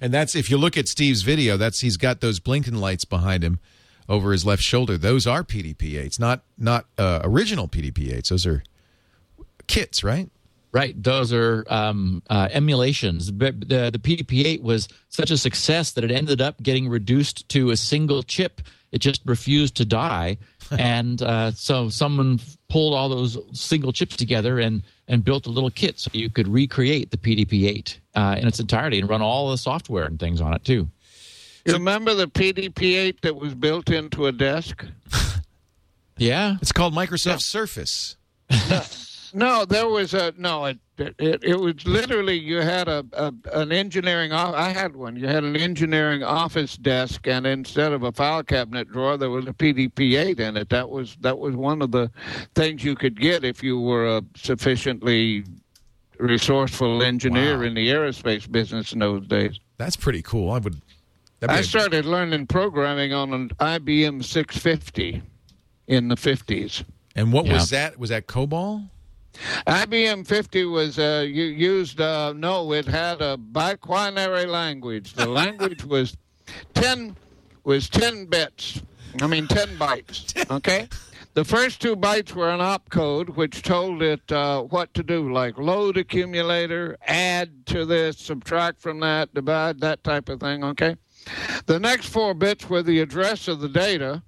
And 0.01 0.13
that's 0.13 0.35
if 0.35 0.49
you 0.49 0.57
look 0.57 0.77
at 0.77 0.87
Steve's 0.87 1.23
video, 1.23 1.57
that's 1.57 1.81
he's 1.81 1.97
got 1.97 2.21
those 2.21 2.39
blinking 2.39 2.75
lights 2.75 3.05
behind 3.05 3.43
him 3.43 3.59
over 4.07 4.31
his 4.31 4.45
left 4.45 4.63
shoulder. 4.63 4.97
Those 4.97 5.27
are 5.27 5.43
PDP-8s, 5.43 6.19
not 6.19 6.43
not 6.57 6.85
uh, 6.97 7.21
original 7.23 7.67
PDP-8s. 7.67 8.29
Those 8.29 8.45
are 8.45 8.63
kits, 9.67 10.03
right? 10.03 10.29
Right. 10.71 11.01
Those 11.01 11.33
are 11.33 11.65
um, 11.67 12.21
uh, 12.29 12.47
emulations. 12.51 13.31
But 13.31 13.59
the, 13.61 13.89
the 13.91 13.97
PDP-8 13.97 14.61
was 14.61 14.87
such 15.09 15.31
a 15.31 15.37
success 15.37 15.93
that 15.93 16.03
it 16.03 16.11
ended 16.11 16.41
up 16.41 16.61
getting 16.61 16.87
reduced 16.87 17.49
to 17.49 17.71
a 17.71 17.77
single 17.77 18.21
chip. 18.21 18.61
It 18.91 18.99
just 18.99 19.21
refused 19.25 19.75
to 19.77 19.85
die, 19.85 20.37
and 20.71 21.21
uh, 21.21 21.51
so 21.51 21.89
someone 21.89 22.39
pulled 22.69 22.93
all 22.93 23.09
those 23.09 23.37
single 23.51 23.91
chips 23.91 24.15
together 24.15 24.59
and 24.59 24.83
and 25.07 25.23
built 25.23 25.47
a 25.47 25.49
little 25.49 25.71
kit 25.71 25.99
so 25.99 26.09
you 26.13 26.29
could 26.29 26.47
recreate 26.47 27.11
the 27.11 27.17
PDP-8 27.17 27.97
uh, 28.19 28.35
in 28.35 28.47
its 28.47 28.59
entirety 28.59 28.99
and 28.99 29.09
run 29.09 29.21
all 29.21 29.49
the 29.51 29.57
software 29.57 30.05
and 30.05 30.19
things 30.19 30.41
on 30.41 30.53
it 30.53 30.63
too. 30.65 30.89
Remember 31.65 32.13
the 32.13 32.27
PDP-8 32.27 33.21
that 33.21 33.35
was 33.35 33.53
built 33.55 33.89
into 33.89 34.27
a 34.27 34.31
desk? 34.31 34.85
Yeah. 36.21 36.57
It's 36.61 36.73
called 36.73 36.93
Microsoft 36.93 37.43
Surface. 37.43 38.17
No, 39.33 39.63
there 39.63 39.87
was 39.87 40.13
a 40.13 40.33
no. 40.37 40.65
It 40.65 40.79
it, 40.97 41.43
it 41.43 41.59
was 41.59 41.85
literally 41.85 42.37
you 42.37 42.57
had 42.61 42.87
a, 42.87 43.05
a 43.13 43.33
an 43.53 43.71
engineering. 43.71 44.33
off- 44.33 44.55
I 44.55 44.69
had 44.69 44.95
one. 44.95 45.15
You 45.15 45.27
had 45.27 45.43
an 45.43 45.55
engineering 45.55 46.23
office 46.23 46.75
desk, 46.75 47.27
and 47.27 47.45
instead 47.45 47.93
of 47.93 48.03
a 48.03 48.11
file 48.11 48.43
cabinet 48.43 48.91
drawer, 48.91 49.17
there 49.17 49.29
was 49.29 49.45
a 49.45 49.53
PDP-8 49.53 50.39
in 50.39 50.57
it. 50.57 50.69
That 50.69 50.89
was 50.89 51.15
that 51.21 51.37
was 51.39 51.55
one 51.55 51.81
of 51.81 51.91
the 51.91 52.11
things 52.55 52.83
you 52.83 52.95
could 52.95 53.19
get 53.19 53.45
if 53.45 53.63
you 53.63 53.79
were 53.79 54.17
a 54.17 54.23
sufficiently 54.35 55.45
resourceful 56.19 57.01
engineer 57.01 57.57
Wow. 57.57 57.63
in 57.63 57.73
the 57.73 57.87
aerospace 57.89 58.49
business 58.51 58.93
in 58.93 58.99
those 58.99 59.25
days. 59.27 59.59
That's 59.77 59.95
pretty 59.95 60.21
cool. 60.21 60.51
I 60.51 60.59
would. 60.59 60.81
that'd 61.39 61.53
be 61.53 61.57
I 61.57 61.59
a- 61.59 61.63
started 61.63 62.05
learning 62.05 62.47
programming 62.47 63.13
on 63.13 63.33
an 63.33 63.49
IBM 63.59 64.23
650 64.23 65.21
in 65.87 66.07
the 66.09 66.15
50s. 66.15 66.83
and 67.15 67.33
what 67.33 67.45
Yeah. 67.45 67.53
was 67.53 67.69
that? 67.71 67.97
Was 67.97 68.09
that 68.09 68.27
COBOL? 68.27 68.89
IBM 69.67 70.25
50 70.27 70.65
was 70.65 70.99
uh, 70.99 71.25
you 71.27 71.45
used 71.45 72.01
uh, 72.01 72.33
no, 72.33 72.73
it 72.73 72.85
had 72.85 73.21
a 73.21 73.37
biquinary 73.37 74.45
language. 74.45 75.13
The 75.13 75.27
language 75.27 75.83
was 75.85 76.17
10 76.73 77.15
was 77.63 77.87
10 77.89 78.25
bits. 78.25 78.81
I 79.21 79.27
mean 79.27 79.47
10 79.47 79.77
bytes. 79.77 80.35
Okay. 80.57 80.87
The 81.35 81.45
first 81.45 81.79
two 81.81 81.95
bytes 81.95 82.33
were 82.33 82.49
an 82.49 82.59
opcode, 82.59 83.35
which 83.35 83.61
told 83.61 84.01
it 84.01 84.29
uh, 84.31 84.63
what 84.63 84.93
to 84.95 85.03
do, 85.03 85.31
like 85.31 85.57
load 85.57 85.95
accumulator, 85.97 86.97
add 87.07 87.65
to 87.67 87.85
this, 87.85 88.17
subtract 88.17 88.81
from 88.81 88.99
that, 89.01 89.33
divide, 89.33 89.79
that 89.81 90.03
type 90.03 90.27
of 90.27 90.39
thing. 90.39 90.63
Okay. 90.63 90.95
The 91.67 91.79
next 91.79 92.07
four 92.07 92.33
bits 92.33 92.69
were 92.69 92.81
the 92.81 92.99
address 92.99 93.47
of 93.47 93.59
the 93.61 93.69
data, 93.69 94.23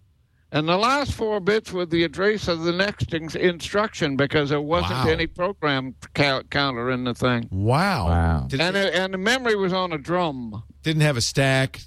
and 0.52 0.68
the 0.70 0.78
last 0.78 1.14
four 1.14 1.39
bits 1.39 1.72
were 1.72 1.86
the 1.86 2.04
address 2.04 2.47
of 2.47 2.62
the 2.64 2.72
next 2.74 3.14
in- 3.14 3.36
instruction 3.38 4.16
because 4.16 4.49
there 4.49 4.62
wasn't 4.62 4.91
Wow. 5.06 5.08
any 5.08 5.26
program 5.28 5.95
count- 6.14 6.52
counter 6.52 6.91
in 6.91 7.04
the 7.06 7.14
thing. 7.16 7.47
Wow. 7.52 8.08
Wow. 8.08 8.47
And, 8.52 8.62
it, 8.62 8.76
it, 8.76 8.93
and 8.93 9.14
the 9.14 9.18
memory 9.18 9.56
was 9.56 9.74
on 9.74 9.91
a 9.91 9.97
drum. 9.97 10.64
didn't 10.84 11.02
have 11.02 11.18
a 11.18 11.22
stack. 11.22 11.82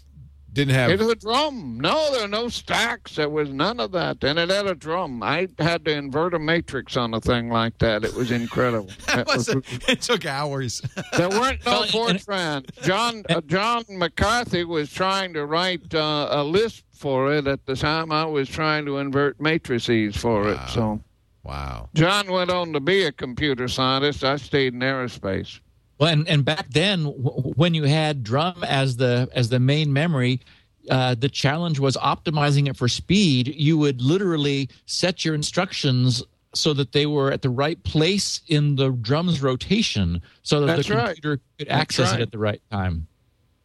Didn't 0.55 0.75
have. 0.75 0.91
It 0.91 1.01
was 1.01 1.09
a 1.09 1.17
drum. 1.17 1.79
No, 1.81 2.13
there 2.13 2.23
were 2.23 2.29
no 2.29 2.49
stacks. 2.49 3.17
There 3.17 3.29
was 3.29 3.51
none 3.51 3.81
of 3.81 3.91
that. 3.93 4.23
And 4.23 4.39
it 4.39 4.51
had 4.51 4.67
a 4.67 4.75
drum. 4.75 5.23
I 5.23 5.49
had 5.59 5.85
to 5.85 5.91
invert 5.91 6.33
a 6.33 6.39
matrix 6.39 6.97
on 6.97 7.13
a 7.13 7.21
thing 7.21 7.49
like 7.51 7.77
that. 7.79 8.05
It 8.05 8.15
was 8.15 8.31
incredible. 8.31 8.89
That 9.07 9.27
That 9.27 9.37
was 9.37 9.49
was- 9.53 9.57
a- 9.57 9.91
it 9.91 10.01
took 10.01 10.25
hours. 10.25 10.81
There 11.17 11.29
weren't 11.29 11.65
no 11.67 11.73
Well, 11.73 11.83
and- 12.09 12.21
Fortran. 12.21 12.83
John 12.83 13.25
uh, 13.29 13.41
John 13.43 13.85
McCarthy 13.91 14.65
was 14.65 14.93
trying 14.93 15.35
to 15.35 15.45
write 15.45 15.93
uh, 15.95 16.29
a 16.31 16.45
Lisp 16.45 16.85
for 16.93 17.35
it 17.35 17.47
at 17.49 17.67
the 17.67 17.75
time. 17.77 18.13
I 18.13 18.25
was 18.25 18.49
trying 18.49 18.87
to 18.87 18.99
invert 18.99 19.41
matrices 19.41 20.17
for 20.17 20.49
it. 20.51 20.59
So 20.69 21.01
wow. 21.43 21.89
John 21.95 22.31
went 22.31 22.51
on 22.51 22.73
to 22.75 22.81
be 22.81 23.03
a 23.05 23.13
computer 23.13 23.67
scientist. 23.67 24.23
I 24.23 24.37
stayed 24.37 24.73
in 24.75 24.81
aerospace. 24.81 25.59
Well, 26.05 26.13
and, 26.13 26.29
and 26.29 26.45
back 26.45 26.69
then, 26.69 27.05
w- 27.05 27.55
when 27.57 27.73
you 27.73 27.85
had 27.85 28.23
drum 28.23 28.63
as 28.63 28.99
the 28.99 29.27
as 29.33 29.49
the 29.49 29.59
main 29.59 29.91
memory, 29.91 30.43
uh, 30.91 31.15
the 31.15 31.31
challenge 31.31 31.79
was 31.79 31.97
optimizing 31.97 32.69
it 32.69 32.77
for 32.77 32.89
speed. 32.89 33.49
You 33.49 33.79
would 33.79 34.03
literally 34.03 34.69
set 34.85 35.25
your 35.25 35.35
instructions 35.35 36.23
so 36.55 36.75
that 36.75 36.93
they 36.93 37.07
were 37.07 37.33
at 37.33 37.41
the 37.41 37.49
right 37.49 37.83
place 37.85 38.43
in 38.49 38.77
the 38.77 38.91
drum's 38.91 39.43
rotation, 39.43 40.21
so 40.43 40.61
that 40.61 40.77
That's 40.77 40.89
the 40.89 40.95
right. 40.95 41.07
computer 41.15 41.41
could 41.59 41.69
access 41.69 42.11
right. 42.11 42.21
it 42.21 42.23
at 42.25 42.33
the 42.33 42.39
right 42.39 42.61
time. 42.71 43.07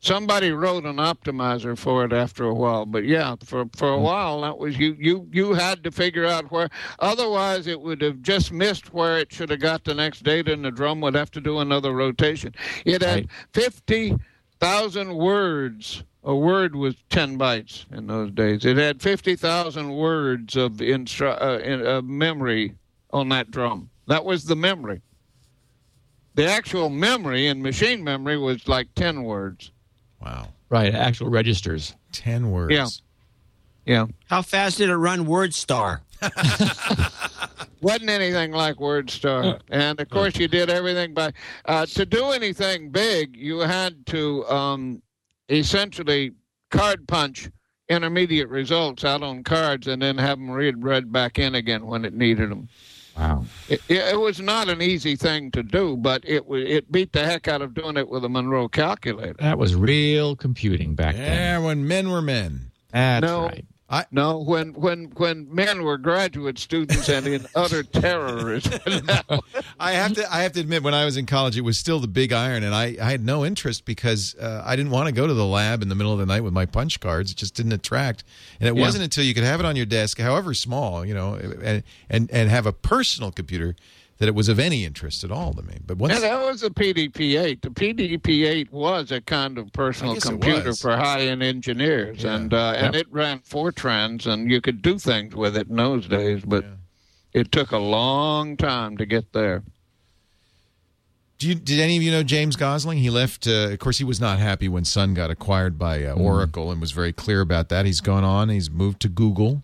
Somebody 0.01 0.51
wrote 0.51 0.85
an 0.85 0.95
optimizer 0.95 1.77
for 1.77 2.05
it 2.05 2.13
after 2.13 2.45
a 2.45 2.53
while, 2.53 2.85
but 2.85 3.03
yeah, 3.03 3.35
for 3.43 3.65
for 3.75 3.89
a 3.91 3.99
while 3.99 4.41
that 4.41 4.57
was 4.57 4.77
you 4.77 4.95
you 4.97 5.27
you 5.33 5.53
had 5.53 5.83
to 5.83 5.91
figure 5.91 6.25
out 6.25 6.49
where. 6.51 6.69
Otherwise, 6.99 7.67
it 7.67 7.81
would 7.81 8.01
have 8.01 8.21
just 8.21 8.53
missed 8.53 8.93
where 8.93 9.17
it 9.19 9.31
should 9.33 9.49
have 9.49 9.59
got 9.59 9.83
the 9.83 9.93
next 9.93 10.23
data, 10.23 10.53
and 10.53 10.63
the 10.63 10.71
drum 10.71 11.01
would 11.01 11.15
have 11.15 11.31
to 11.31 11.41
do 11.41 11.59
another 11.59 11.91
rotation. 11.93 12.55
It 12.85 13.01
had 13.01 13.15
Right. 13.15 13.27
fifty 13.53 14.15
thousand 14.61 15.15
words. 15.15 16.03
A 16.23 16.35
word 16.35 16.75
was 16.75 16.95
ten 17.09 17.37
bytes 17.37 17.85
in 17.91 18.07
those 18.07 18.31
days. 18.31 18.63
It 18.63 18.77
had 18.77 19.01
fifty 19.01 19.35
thousand 19.35 19.89
words 19.91 20.55
of 20.55 20.73
instru- 20.73 21.41
uh, 21.41 21.59
in, 21.59 21.85
uh, 21.85 22.01
memory 22.01 22.75
on 23.11 23.27
that 23.29 23.51
drum. 23.51 23.89
That 24.07 24.23
was 24.23 24.45
the 24.45 24.55
memory. 24.55 25.01
The 26.35 26.45
actual 26.45 26.89
memory 26.89 27.47
in 27.47 27.61
machine 27.61 28.01
memory 28.01 28.37
was 28.37 28.65
like 28.67 28.87
ten 28.95 29.23
words. 29.23 29.71
Wow. 30.21 30.49
Right, 30.69 30.93
actual 30.93 31.29
registers. 31.29 31.95
Ten 32.11 32.51
words. 32.51 32.73
Yeah. 32.73 32.87
Yeah. 33.85 34.05
How 34.29 34.41
fast 34.41 34.77
did 34.77 34.89
it 34.89 34.97
run 34.97 35.25
WordStar? 35.25 36.01
Wasn't 37.81 38.09
anything 38.09 38.51
like 38.51 38.75
WordStar. 38.75 39.61
And 39.69 39.99
of 39.99 40.09
course, 40.09 40.35
you 40.37 40.47
did 40.47 40.69
everything 40.69 41.13
by. 41.13 41.31
Uh, 41.65 41.85
to 41.87 42.05
do 42.05 42.31
anything 42.31 42.89
big, 42.89 43.35
you 43.35 43.59
had 43.59 44.05
to 44.07 44.45
um, 44.47 45.01
essentially 45.49 46.33
card 46.69 47.07
punch 47.07 47.49
intermediate 47.87 48.49
results 48.49 49.03
out 49.03 49.23
on 49.23 49.43
cards 49.43 49.87
and 49.87 50.01
then 50.01 50.17
have 50.17 50.37
them 50.37 50.51
read, 50.51 50.83
read 50.83 51.11
back 51.11 51.39
in 51.39 51.55
again 51.55 51.87
when 51.87 52.05
it 52.05 52.13
needed 52.13 52.51
them. 52.51 52.69
Wow. 53.19 53.43
It, 53.67 53.81
it, 53.89 53.97
it 54.13 54.19
was 54.19 54.39
not 54.39 54.69
an 54.69 54.81
easy 54.81 55.15
thing 55.17 55.51
to 55.51 55.61
do, 55.61 55.97
but 55.97 56.23
it 56.25 56.45
it 56.49 56.89
beat 56.91 57.11
the 57.11 57.25
heck 57.25 57.47
out 57.49 57.61
of 57.61 57.73
doing 57.73 57.97
it 57.97 58.07
with 58.09 58.23
a 58.23 58.29
Monroe 58.29 58.69
calculator. 58.69 59.35
That 59.39 59.57
was 59.57 59.75
real 59.75 60.35
computing 60.37 60.95
back 60.95 61.15
then. 61.15 61.25
Yeah, 61.25 61.59
when 61.59 61.85
men 61.87 62.09
were 62.09 62.21
men. 62.21 62.71
That's 62.91 63.25
No. 63.25 63.43
right. 63.47 63.65
No, 64.11 64.39
when 64.39 64.73
when 64.73 65.05
when 65.15 65.53
men 65.53 65.83
were 65.83 65.97
graduate 65.97 66.59
students 66.59 67.09
and 67.09 67.25
in 67.25 67.45
utter 67.55 67.83
terrorism. 67.83 68.79
I 69.79 69.91
have 69.93 70.13
to. 70.13 70.31
I 70.33 70.41
have 70.43 70.51
to 70.53 70.59
admit, 70.59 70.83
when 70.83 70.93
I 70.93 71.05
was 71.05 71.17
in 71.17 71.25
college, 71.25 71.57
it 71.57 71.61
was 71.61 71.79
still 71.79 71.99
the 71.99 72.07
big 72.07 72.31
iron, 72.31 72.63
and 72.63 72.75
I, 72.75 72.97
I 73.01 73.09
had 73.11 73.25
no 73.25 73.43
interest 73.45 73.85
because 73.85 74.35
uh, 74.35 74.61
I 74.65 74.75
didn't 74.75 74.91
want 74.91 75.07
to 75.07 75.11
go 75.11 75.25
to 75.25 75.33
the 75.33 75.45
lab 75.45 75.81
in 75.81 75.89
the 75.89 75.95
middle 75.95 76.13
of 76.13 76.19
the 76.19 76.25
night 76.25 76.41
with 76.41 76.53
my 76.53 76.65
punch 76.65 76.99
cards. 76.99 77.31
It 77.31 77.37
just 77.37 77.55
didn't 77.55 77.71
attract. 77.73 78.23
And 78.59 78.69
it 78.69 78.75
Yeah. 78.75 78.81
wasn't 78.81 79.03
until 79.05 79.23
you 79.23 79.33
could 79.33 79.43
have 79.43 79.59
it 79.59 79.65
on 79.65 79.75
your 79.75 79.85
desk, 79.87 80.19
however 80.19 80.53
small, 80.53 81.03
you 81.05 81.13
know, 81.13 81.33
and 81.33 81.83
and 82.09 82.29
and 82.31 82.49
have 82.49 82.65
a 82.67 82.73
personal 82.73 83.31
computer 83.31 83.75
that 84.19 84.27
it 84.27 84.35
was 84.35 84.49
of 84.49 84.59
any 84.59 84.83
interest 84.85 85.23
at 85.23 85.31
all 85.31 85.53
to 85.53 85.61
me. 85.61 85.77
But 85.85 85.97
once 85.97 86.13
Yeah, 86.13 86.19
that 86.19 86.41
was 86.45 86.61
a 86.61 86.69
PDP-8. 86.69 87.61
The 87.61 87.69
PDP-8 87.69 88.69
was 88.71 89.11
a 89.11 89.21
kind 89.21 89.57
of 89.57 89.71
personal 89.73 90.11
I 90.11 90.15
guess 90.15 90.25
it 90.25 90.29
computer 90.29 90.73
for 90.73 90.95
high-end 90.95 91.41
engineers, 91.41 92.23
Yeah. 92.23 92.35
and 92.35 92.53
uh, 92.53 92.73
and 92.75 92.95
it 92.95 93.07
ran 93.11 93.39
Fortrans, 93.39 94.25
and 94.27 94.51
you 94.51 94.59
could 94.61 94.81
do 94.81 94.99
things 94.99 95.35
with 95.35 95.55
it 95.57 95.69
in 95.69 95.77
those 95.77 96.07
days. 96.07 96.43
But 96.45 96.65
it 97.33 97.51
took 97.51 97.71
a 97.71 97.77
long 97.77 98.57
time 98.57 98.97
to 98.97 99.05
get 99.05 99.31
there. 99.33 99.63
Do 101.37 101.47
you, 101.47 101.55
did 101.55 101.79
any 101.79 101.95
of 101.95 102.03
you 102.03 102.11
know 102.11 102.21
James 102.23 102.57
Gosling? 102.57 102.97
He 102.97 103.09
left. 103.09 103.47
Uh, 103.47 103.69
of 103.71 103.79
course, 103.79 103.97
he 103.99 104.03
was 104.03 104.19
not 104.19 104.39
happy 104.39 104.67
when 104.67 104.83
Sun 104.83 105.13
got 105.13 105.31
acquired 105.31 105.79
by 105.79 106.03
uh, 106.03 106.13
Oracle, 106.13 106.69
and 106.71 106.81
was 106.81 106.91
very 106.91 107.13
clear 107.13 107.39
about 107.39 107.69
that. 107.69 107.85
He's 107.85 108.01
gone 108.01 108.25
on. 108.25 108.49
He's 108.49 108.69
moved 108.69 108.99
to 109.03 109.07
Google. 109.07 109.63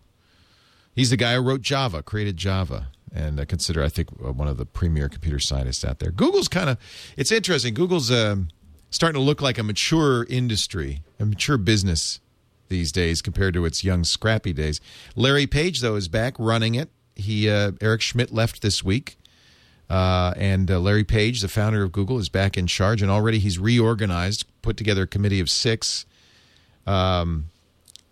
He's 0.95 1.09
the 1.09 1.17
guy 1.17 1.33
who 1.33 1.41
wrote 1.41 1.61
Java, 1.61 2.01
created 2.01 2.37
Java, 2.37 2.87
and 3.15 3.39
uh, 3.39 3.45
consider 3.45 3.81
I 3.81 3.89
think 3.89 4.09
uh, 4.23 4.31
one 4.33 4.47
of 4.47 4.57
the 4.57 4.65
premier 4.65 5.07
computer 5.09 5.39
scientists 5.39 5.85
out 5.85 5.99
there. 5.99 6.11
Google's 6.11 6.47
kind 6.47 6.69
of. 6.69 6.77
It's 7.17 7.31
interesting. 7.31 7.73
Google's 7.73 8.11
um, 8.11 8.49
starting 8.89 9.19
to 9.19 9.25
look 9.25 9.41
like 9.41 9.57
a 9.57 9.63
mature 9.63 10.25
industry, 10.25 11.01
a 11.19 11.25
mature 11.25 11.57
business 11.57 12.19
these 12.67 12.91
days 12.91 13.21
compared 13.21 13.53
to 13.53 13.65
its 13.65 13.83
young, 13.83 14.03
scrappy 14.03 14.51
days. 14.51 14.81
Larry 15.15 15.47
Page, 15.47 15.81
though, 15.81 15.95
is 15.95 16.07
back 16.07 16.35
running 16.37 16.75
it. 16.75 16.89
He 17.15 17.49
uh, 17.49 17.71
Eric 17.81 18.01
Schmidt 18.01 18.33
left 18.33 18.61
this 18.61 18.83
week. 18.83 19.17
Uh, 19.87 20.33
and 20.35 20.69
uh, 20.71 20.79
Larry 20.79 21.03
Page, 21.03 21.41
the 21.41 21.47
founder 21.47 21.83
of 21.83 21.91
Google, 21.91 22.17
is 22.17 22.27
back 22.27 22.57
in 22.57 22.65
charge, 22.65 23.01
and 23.03 23.11
already 23.11 23.37
he's 23.37 23.59
reorganized, 23.59 24.45
put 24.63 24.77
together 24.77 25.03
a 25.03 25.07
committee 25.07 25.39
of 25.39 25.47
six 25.49 26.07
um, 26.87 27.45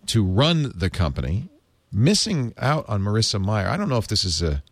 to 0.06 0.24
run 0.24 0.72
the 0.74 0.88
company. 0.88 1.48
Missing 1.92 2.54
out 2.58 2.84
on 2.88 3.02
Marissa 3.02 3.44
Mayer. 3.44 3.68
I 3.68 3.76
don't 3.76 3.88
know 3.88 3.98
if 3.98 4.08
this 4.08 4.24
is 4.24 4.42
a 4.42 4.62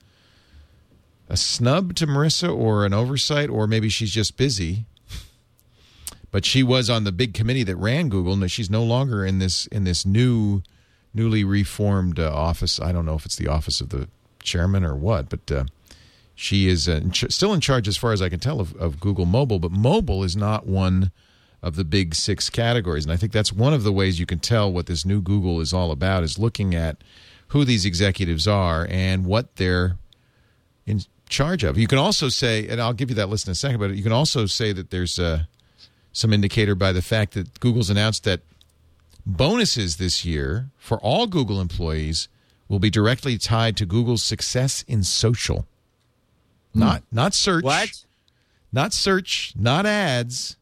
a 1.33 1.37
snub 1.37 1.95
to 1.95 2.07
Marissa 2.07 2.55
or 2.55 2.85
an 2.85 2.93
oversight, 2.93 3.49
or 3.49 3.67
maybe 3.67 3.89
she's 3.89 4.13
just 4.13 4.37
busy. 4.37 4.85
But 6.31 6.45
she 6.45 6.63
was 6.63 6.89
on 6.89 7.05
the 7.05 7.13
big 7.13 7.35
committee 7.35 7.63
that 7.65 7.77
ran 7.77 8.09
Google, 8.09 8.35
and 8.35 8.51
she's 8.51 8.71
no 8.71 8.83
longer 8.85 9.25
in 9.25 9.39
this 9.39 9.67
in 9.69 9.85
this 9.85 10.07
new, 10.07 10.63
newly 11.13 11.43
reformed 11.43 12.19
uh, 12.19 12.31
office. 12.33 12.79
I 12.81 12.93
don't 12.93 13.07
know 13.07 13.15
if 13.15 13.25
it's 13.27 13.37
the 13.37 13.49
office 13.49 13.81
of 13.81 13.89
the 13.89 14.09
chairman 14.43 14.85
or 14.85 14.95
what, 14.95 15.29
but. 15.29 15.51
Uh, 15.51 15.65
she 16.35 16.67
is 16.67 16.89
uh, 16.89 17.01
still 17.13 17.53
in 17.53 17.61
charge, 17.61 17.87
as 17.87 17.99
far 17.99 18.11
as 18.11 18.23
I 18.23 18.31
can 18.31 18.41
tell, 18.41 18.59
of, 18.59 18.75
of 18.77 18.99
Google 18.99 19.27
Mobile, 19.27 19.59
but 19.59 19.71
mobile 19.71 20.25
is 20.25 20.35
not 20.35 20.67
one 20.67 21.13
of 21.63 21.77
the 21.77 21.85
big 21.85 22.15
six 22.15 22.51
categories. 22.51 23.05
And 23.05 23.13
I 23.13 23.17
think 23.17 23.33
that's 23.33 23.53
one 23.53 23.75
of 23.75 23.85
the 23.85 23.93
ways 23.93 24.19
you 24.19 24.27
can 24.27 24.41
tell 24.41 24.73
what 24.73 24.87
this 24.87 25.05
new 25.05 25.21
Google 25.21 25.61
is 25.61 25.73
all 25.73 25.93
about 25.93 26.25
is 26.25 26.39
looking 26.39 26.75
at 26.75 27.05
who 27.49 27.65
these 27.65 27.85
executives 27.85 28.49
are 28.49 28.89
and 28.91 29.27
what 29.27 29.57
they're 29.57 29.99
in 30.87 31.03
charge 31.33 31.65
of. 31.65 31.77
You 31.77 31.89
can 31.89 31.99
also 31.99 32.29
say, 32.29 32.69
and 32.69 32.81
I'll 32.81 32.93
give 32.93 33.11
you 33.11 33.17
that 33.17 33.29
list 33.29 33.49
in 33.49 33.53
a 33.53 33.55
second, 33.55 33.81
but 33.81 33.95
you 33.97 34.03
can 34.03 34.13
also 34.13 34.47
say 34.47 34.73
that 34.73 34.91
there's 34.91 35.19
uh, 35.19 35.45
some 36.13 36.33
indicator 36.33 36.75
by 36.75 36.93
the 36.93 37.03
fact 37.03 37.35
that 37.35 37.59
Google's 37.59 37.91
announced 37.91 38.25
that 38.25 38.41
bonuses 39.27 39.97
this 39.97 40.25
year 40.25 40.71
for 40.79 40.99
all 40.99 41.27
Google 41.27 41.61
employees 41.61 42.29
will 42.69 42.79
be 42.79 42.91
directly 42.91 43.39
tied 43.39 43.77
to 43.79 43.87
Google's 43.87 44.23
success 44.23 44.85
in 44.87 45.03
social. 45.03 45.67
Not 46.75 47.03
not 47.13 47.35
search. 47.35 47.65
What? 47.65 48.05
Not 48.73 48.95
search, 48.95 49.53
not 49.57 49.85
ads. 49.85 50.57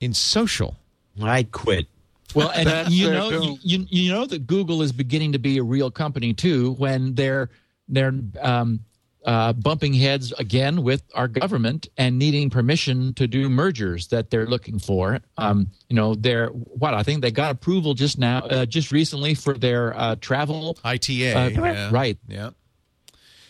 In 0.00 0.14
social. 0.14 0.76
I'd 1.20 1.52
quit. 1.52 1.86
Well, 2.34 2.50
and 2.54 2.92
you 2.92 3.10
know, 3.10 3.30
doom. 3.30 3.58
you, 3.62 3.86
you 3.90 4.12
know 4.12 4.24
that 4.24 4.46
Google 4.46 4.82
is 4.82 4.92
beginning 4.92 5.32
to 5.32 5.38
be 5.38 5.58
a 5.58 5.62
real 5.62 5.90
company 5.90 6.32
too 6.32 6.72
when 6.74 7.14
they're 7.14 7.50
they're 7.88 8.14
um, 8.40 8.80
uh, 9.24 9.52
bumping 9.52 9.92
heads 9.92 10.32
again 10.32 10.82
with 10.82 11.02
our 11.14 11.28
government 11.28 11.88
and 11.96 12.18
needing 12.18 12.50
permission 12.50 13.12
to 13.14 13.26
do 13.26 13.48
mergers 13.48 14.08
that 14.08 14.30
they're 14.30 14.46
looking 14.46 14.78
for. 14.78 15.20
Um, 15.36 15.68
you 15.88 15.96
know, 15.96 16.14
they're 16.14 16.48
what 16.48 16.94
I 16.94 17.02
think 17.02 17.22
they 17.22 17.30
got 17.30 17.50
approval 17.50 17.94
just 17.94 18.18
now, 18.18 18.40
uh, 18.40 18.66
just 18.66 18.92
recently 18.92 19.34
for 19.34 19.54
their 19.54 19.98
uh, 19.98 20.16
travel. 20.20 20.78
ITA. 20.84 21.34
Uh, 21.34 21.48
yeah. 21.48 21.90
right. 21.92 22.18
Yeah. 22.28 22.50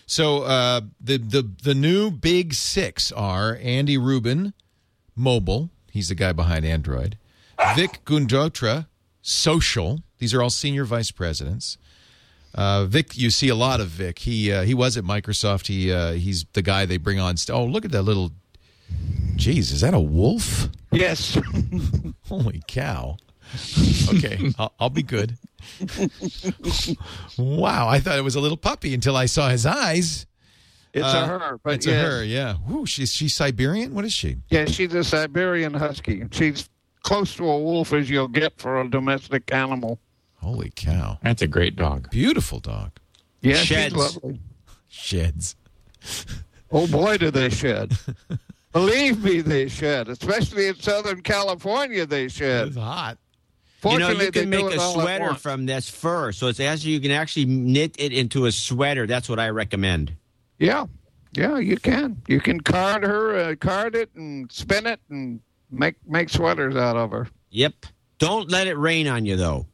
So 0.07 0.43
uh, 0.43 0.81
the 1.01 1.19
the 1.19 1.49
the 1.63 1.75
new 1.75 2.11
big 2.11 2.55
six 2.55 3.13
are 3.13 3.59
Andy 3.63 3.97
Rubin, 3.97 4.55
mobile. 5.15 5.71
He's 5.93 6.09
the 6.09 6.15
guy 6.15 6.33
behind 6.33 6.65
Android. 6.65 7.17
Vic 7.77 8.01
Gundotra, 8.05 8.87
social. 9.23 10.03
These 10.19 10.35
are 10.35 10.43
all 10.43 10.51
senior 10.51 10.85
vice 10.85 11.11
presidents. 11.11 11.79
Uh, 12.55 12.85
Vic, 12.87 13.17
you 13.17 13.31
see 13.31 13.49
a 13.49 13.55
lot 13.55 13.81
of 13.81 13.89
Vic. 13.89 14.19
He 14.21 14.51
uh, 14.53 14.63
he 14.63 14.75
was 14.75 14.97
at 14.97 15.05
Microsoft. 15.05 15.67
He 15.69 15.93
uh, 15.93 16.13
he's 16.13 16.45
the 16.53 16.63
guy 16.63 16.85
they 16.87 16.97
bring 16.97 17.19
on. 17.21 17.37
St- 17.37 17.57
oh, 17.57 17.65
look 17.65 17.85
at 17.85 17.93
that 17.93 18.03
little. 18.03 18.33
Jeez, 19.37 19.73
is 19.73 19.81
that 19.83 19.95
a 19.95 20.01
wolf? 20.01 20.69
Yes. 20.91 21.39
Holy 22.29 22.61
cow. 22.67 23.17
Okay, 24.15 24.53
I'll, 24.59 24.73
I'll 24.81 24.91
be 24.91 25.03
good. 25.03 25.37
wow, 27.39 27.89
I 27.89 28.01
thought 28.01 28.19
it 28.19 28.23
was 28.25 28.35
a 28.35 28.41
little 28.41 28.57
puppy 28.57 28.95
until 28.95 29.17
I 29.17 29.27
saw 29.27 29.49
his 29.49 29.67
eyes. 29.67 30.27
It's 30.93 31.05
Uh, 31.05 31.23
a 31.25 31.39
her, 31.39 31.61
but 31.63 31.75
it's 31.75 31.87
yes. 31.87 32.05
a 32.05 32.11
her, 32.11 32.25
yeah. 32.25 32.57
Whoo, 32.67 32.85
she's 32.87 33.13
she's 33.13 33.35
Siberian. 33.35 33.95
What 33.95 34.05
is 34.05 34.13
she? 34.13 34.39
Yeah, 34.51 34.65
she's 34.65 34.93
a 34.95 35.05
Siberian 35.05 35.75
Husky. 35.75 36.25
She's 36.33 36.69
close 37.03 37.35
to 37.37 37.45
a 37.49 37.59
wolf 37.59 37.93
as 37.93 38.11
you'll 38.11 38.29
get 38.29 38.59
for 38.59 38.81
a 38.81 38.89
domestic 38.89 39.53
animal. 39.53 40.01
Holy 40.41 40.73
cow! 40.75 41.19
That's 41.23 41.43
a 41.43 41.47
great 41.47 41.77
dog. 41.77 42.11
Beautiful 42.11 42.61
dog. 42.61 42.93
Yeah, 43.43 43.55
Sheds. 43.57 43.95
she's 43.95 43.97
lovely. 43.97 44.41
Sheds. 44.89 45.57
Oh 46.73 46.87
boy, 46.87 47.19
do 47.19 47.31
they 47.31 47.51
shed! 47.51 47.93
Believe 48.73 49.25
me, 49.25 49.41
they 49.41 49.69
shed. 49.69 50.09
Especially 50.09 50.69
in 50.69 50.77
Southern 50.77 51.23
California, 51.23 52.07
they 52.07 52.29
shed. 52.29 52.69
It's 52.69 52.77
hot. 52.77 53.19
You 53.85 53.99
know, 53.99 54.11
you 54.11 54.31
can 54.31 54.51
make 54.51 54.65
a 54.65 54.79
sweater 54.79 55.35
from 55.35 55.67
this 55.67 55.89
fur. 55.89 56.33
So 56.33 56.49
it's 56.49 56.61
actually 56.61 56.93
you 56.93 57.01
can 57.01 57.11
actually 57.11 57.47
knit 57.47 57.97
it 57.99 58.13
into 58.13 58.47
a 58.47 58.53
sweater. 58.53 59.07
That's 59.07 59.29
what 59.29 59.39
I 59.39 59.49
recommend. 59.49 60.13
Yeah, 60.59 60.87
yeah, 61.33 61.59
you 61.59 61.77
can. 61.77 62.21
You 62.29 62.41
can 62.41 62.61
card 62.61 63.03
her, 63.05 63.37
uh, 63.37 63.55
card 63.57 63.95
it, 63.95 64.11
and 64.15 64.51
spin 64.53 64.87
it, 64.87 65.01
and 65.09 65.41
make 65.71 65.97
make 66.07 66.29
sweaters 66.29 66.77
out 66.77 66.97
of 66.97 67.11
her. 67.11 67.29
Yep. 67.51 67.87
Don't 68.19 68.51
let 68.51 68.67
it 68.67 68.77
rain 68.77 69.09
on 69.09 69.25
you 69.25 69.37
though. 69.37 69.67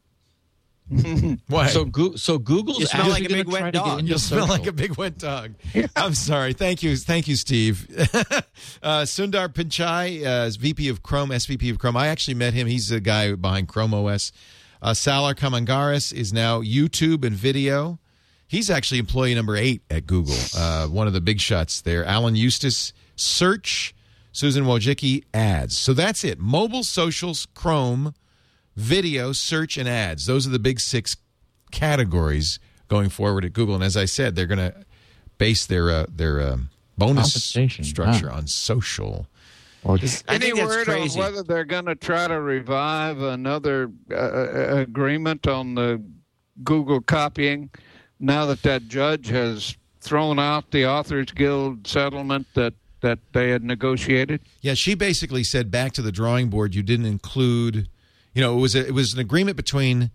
What? 1.48 1.70
So, 1.70 1.84
Goo- 1.84 2.16
so 2.16 2.38
Google's 2.38 2.78
You 2.78 2.86
smell 2.86 3.08
like 3.08 3.24
a 3.24 3.28
big 3.28 3.48
wet 3.48 3.72
dog. 3.74 4.02
You'll 4.04 4.18
smell 4.18 4.46
social. 4.46 4.56
like 4.56 4.66
a 4.66 4.72
big 4.72 4.96
wet 4.96 5.18
dog. 5.18 5.54
I'm 5.96 6.14
sorry. 6.14 6.52
Thank 6.52 6.82
you. 6.82 6.96
Thank 6.96 7.28
you, 7.28 7.36
Steve. 7.36 7.86
uh, 8.82 9.02
Sundar 9.02 9.48
Pichai 9.48 10.24
uh, 10.24 10.46
is 10.46 10.56
VP 10.56 10.88
of 10.88 11.02
Chrome, 11.02 11.30
SVP 11.30 11.70
of 11.70 11.78
Chrome. 11.78 11.96
I 11.96 12.08
actually 12.08 12.34
met 12.34 12.54
him. 12.54 12.66
He's 12.66 12.88
the 12.88 13.00
guy 13.00 13.34
behind 13.34 13.68
Chrome 13.68 13.94
OS. 13.94 14.32
Uh, 14.80 14.94
Salar 14.94 15.34
Kamangaris 15.34 16.12
is 16.12 16.32
now 16.32 16.60
YouTube 16.60 17.24
and 17.24 17.34
video. 17.34 17.98
He's 18.46 18.70
actually 18.70 18.98
employee 18.98 19.34
number 19.34 19.56
eight 19.56 19.82
at 19.90 20.06
Google, 20.06 20.36
uh, 20.56 20.86
one 20.86 21.08
of 21.08 21.12
the 21.12 21.20
big 21.20 21.40
shots 21.40 21.80
there. 21.80 22.04
Alan 22.04 22.36
Eustace, 22.36 22.92
search. 23.16 23.92
Susan 24.30 24.64
Wojcicki, 24.64 25.24
ads. 25.32 25.78
So 25.78 25.94
that's 25.94 26.22
it. 26.22 26.38
Mobile, 26.38 26.84
socials, 26.84 27.46
Chrome, 27.54 28.12
video, 28.76 29.32
search, 29.32 29.76
and 29.76 29.88
ads. 29.88 30.26
Those 30.26 30.46
are 30.46 30.50
the 30.50 30.58
big 30.58 30.80
six 30.80 31.16
categories 31.70 32.58
going 32.88 33.08
forward 33.08 33.44
at 33.44 33.52
Google. 33.52 33.74
And 33.74 33.84
as 33.84 33.96
I 33.96 34.04
said, 34.04 34.36
they're 34.36 34.46
going 34.46 34.58
to 34.58 34.84
base 35.38 35.66
their 35.66 35.90
uh, 35.90 36.06
their 36.08 36.40
um 36.40 36.70
bonus 36.96 37.34
structure 37.34 38.30
huh. 38.30 38.36
on 38.36 38.46
social. 38.46 39.26
I 39.84 39.90
Any 39.90 40.00
think 40.00 40.56
that's 40.56 40.58
word 40.58 40.88
on 40.88 41.08
whether 41.10 41.42
they're 41.44 41.64
going 41.64 41.84
to 41.84 41.94
try 41.94 42.26
to 42.26 42.40
revive 42.40 43.20
another 43.20 43.92
uh, 44.10 44.78
agreement 44.78 45.46
on 45.46 45.76
the 45.76 46.02
Google 46.64 47.00
copying 47.00 47.70
now 48.18 48.46
that 48.46 48.62
that 48.62 48.88
judge 48.88 49.28
has 49.28 49.76
thrown 50.00 50.38
out 50.38 50.70
the 50.70 50.86
Authors 50.86 51.30
Guild 51.32 51.86
settlement 51.86 52.46
that, 52.54 52.74
that 53.00 53.18
they 53.32 53.50
had 53.50 53.62
negotiated? 53.62 54.40
Yeah, 54.60 54.74
she 54.74 54.94
basically 54.94 55.44
said 55.44 55.70
back 55.70 55.92
to 55.92 56.02
the 56.02 56.12
drawing 56.12 56.48
board. 56.48 56.74
You 56.74 56.82
didn't 56.82 57.06
include, 57.06 57.88
you 58.36 58.42
know, 58.42 58.58
it 58.58 58.60
was 58.60 58.74
a, 58.74 58.86
it 58.86 58.92
was 58.92 59.14
an 59.14 59.18
agreement 59.18 59.56
between 59.56 60.10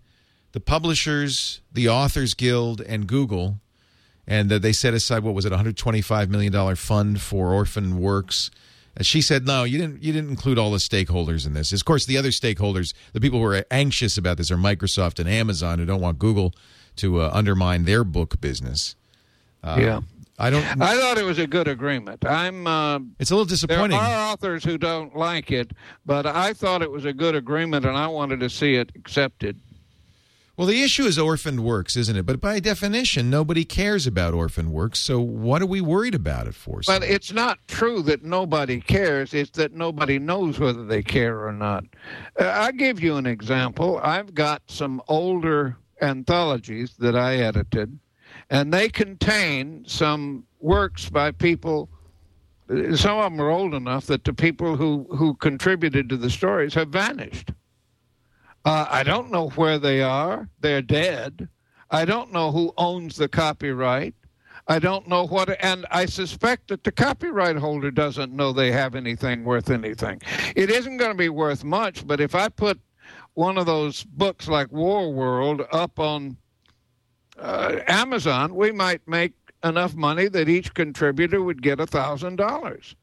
the 0.52 0.60
publishers, 0.60 1.60
the 1.72 1.88
Authors 1.88 2.34
Guild, 2.34 2.80
and 2.80 3.08
Google, 3.08 3.58
and 4.28 4.48
that 4.48 4.62
they 4.62 4.72
set 4.72 4.94
aside 4.94 5.24
what 5.24 5.34
was 5.34 5.44
it, 5.44 5.50
125 5.50 6.30
million 6.30 6.52
dollar 6.52 6.76
fund 6.76 7.20
for 7.20 7.52
orphan 7.52 7.98
works. 7.98 8.52
And 8.96 9.04
she 9.04 9.22
said, 9.22 9.44
"No, 9.44 9.64
you 9.64 9.76
didn't. 9.76 10.04
You 10.04 10.12
didn't 10.12 10.30
include 10.30 10.56
all 10.56 10.70
the 10.70 10.78
stakeholders 10.78 11.44
in 11.44 11.54
this. 11.54 11.72
Of 11.72 11.84
course, 11.84 12.06
the 12.06 12.16
other 12.16 12.28
stakeholders, 12.28 12.94
the 13.12 13.20
people 13.20 13.40
who 13.40 13.44
are 13.46 13.64
anxious 13.72 14.16
about 14.16 14.36
this, 14.36 14.52
are 14.52 14.56
Microsoft 14.56 15.18
and 15.18 15.28
Amazon, 15.28 15.80
who 15.80 15.84
don't 15.84 16.00
want 16.00 16.20
Google 16.20 16.54
to 16.96 17.22
uh, 17.22 17.30
undermine 17.32 17.86
their 17.86 18.04
book 18.04 18.40
business. 18.40 18.94
yeah. 19.64 20.00
I 20.42 20.50
don't. 20.50 20.64
I 20.82 20.98
thought 20.98 21.18
it 21.18 21.24
was 21.24 21.38
a 21.38 21.46
good 21.46 21.68
agreement. 21.68 22.24
I'm. 22.26 22.66
Uh, 22.66 22.98
It's 23.20 23.30
a 23.30 23.34
little 23.34 23.46
disappointing. 23.46 23.90
there 23.96 24.00
are 24.00 24.32
authors 24.32 24.64
who 24.64 24.76
don't 24.76 25.14
like 25.16 25.52
it, 25.52 25.70
but 26.04 26.26
I 26.26 26.52
thought 26.52 26.82
it 26.82 26.90
was 26.90 27.04
a 27.04 27.12
good 27.12 27.36
agreement, 27.36 27.86
and 27.86 27.96
I 27.96 28.08
wanted 28.08 28.40
to 28.40 28.50
see 28.50 28.74
it 28.74 28.90
accepted. 28.96 29.60
Well, 30.56 30.66
the 30.66 30.82
issue 30.82 31.04
is 31.04 31.18
orphaned 31.18 31.60
works, 31.64 31.96
isn't 31.96 32.16
it? 32.16 32.26
But 32.26 32.40
by 32.40 32.60
definition, 32.60 33.30
nobody 33.30 33.64
cares 33.64 34.06
about 34.06 34.34
orphaned 34.34 34.70
works. 34.72 34.98
So 34.98 35.18
what 35.20 35.62
are 35.62 35.66
we 35.66 35.80
worried 35.80 36.14
about 36.14 36.46
it 36.46 36.54
for? 36.54 36.80
But 36.86 37.02
it's 37.04 37.32
not 37.32 37.58
true 37.68 38.02
that 38.02 38.22
nobody 38.22 38.80
cares. 38.80 39.32
It's 39.32 39.50
that 39.52 39.72
nobody 39.72 40.18
knows 40.18 40.58
whether 40.58 40.84
they 40.84 41.02
care 41.02 41.46
or 41.46 41.52
not. 41.52 41.84
Uh, 42.38 42.48
I 42.48 42.72
give 42.72 43.00
you 43.00 43.16
an 43.16 43.26
example. 43.26 43.98
I've 44.02 44.34
got 44.34 44.62
some 44.66 45.00
older 45.08 45.76
anthologies 46.02 46.94
that 46.98 47.16
I 47.16 47.36
edited, 47.36 47.98
and 48.52 48.72
they 48.72 48.88
contain 48.88 49.82
some 49.88 50.44
works 50.60 51.08
by 51.10 51.32
people 51.32 51.88
some 52.94 53.18
of 53.18 53.32
them 53.32 53.40
are 53.40 53.50
old 53.50 53.74
enough 53.74 54.06
that 54.06 54.24
the 54.24 54.32
people 54.32 54.76
who, 54.76 55.06
who 55.10 55.34
contributed 55.34 56.08
to 56.08 56.16
the 56.16 56.30
stories 56.30 56.72
have 56.72 56.88
vanished. 56.88 57.50
Uh, 58.64 58.86
I 58.88 59.02
don't 59.02 59.30
know 59.30 59.50
where 59.50 59.78
they 59.78 60.00
are. 60.00 60.48
They're 60.60 60.80
dead. 60.80 61.48
I 61.90 62.04
don't 62.04 62.32
know 62.32 62.50
who 62.50 62.72
owns 62.78 63.16
the 63.16 63.28
copyright. 63.28 64.14
I 64.68 64.78
don't 64.78 65.08
know 65.08 65.26
what, 65.26 65.54
and 65.62 65.84
I 65.90 66.06
suspect 66.06 66.68
that 66.68 66.84
the 66.84 66.92
copyright 66.92 67.56
holder 67.56 67.90
doesn't 67.90 68.32
know 68.32 68.52
they 68.52 68.70
have 68.70 68.94
anything 68.94 69.44
worth 69.44 69.68
anything. 69.70 70.22
It 70.54 70.70
isn't 70.70 70.96
going 70.98 71.10
to 71.10 71.18
be 71.18 71.28
worth 71.28 71.64
much, 71.64 72.06
but 72.06 72.20
if 72.20 72.34
I 72.34 72.48
put 72.48 72.80
one 73.34 73.58
of 73.58 73.66
those 73.66 74.04
books 74.04 74.46
like 74.46 74.70
War 74.70 75.12
World 75.12 75.62
up 75.72 75.98
on 75.98 76.36
uh, 77.38 77.76
Amazon, 77.88 78.54
we 78.54 78.72
might 78.72 79.06
make 79.08 79.32
enough 79.64 79.94
money 79.94 80.28
that 80.28 80.48
each 80.48 80.74
contributor 80.74 81.42
would 81.42 81.62
get 81.62 81.80
a 81.80 81.86
thousand 81.86 82.36
dollars. 82.36 82.94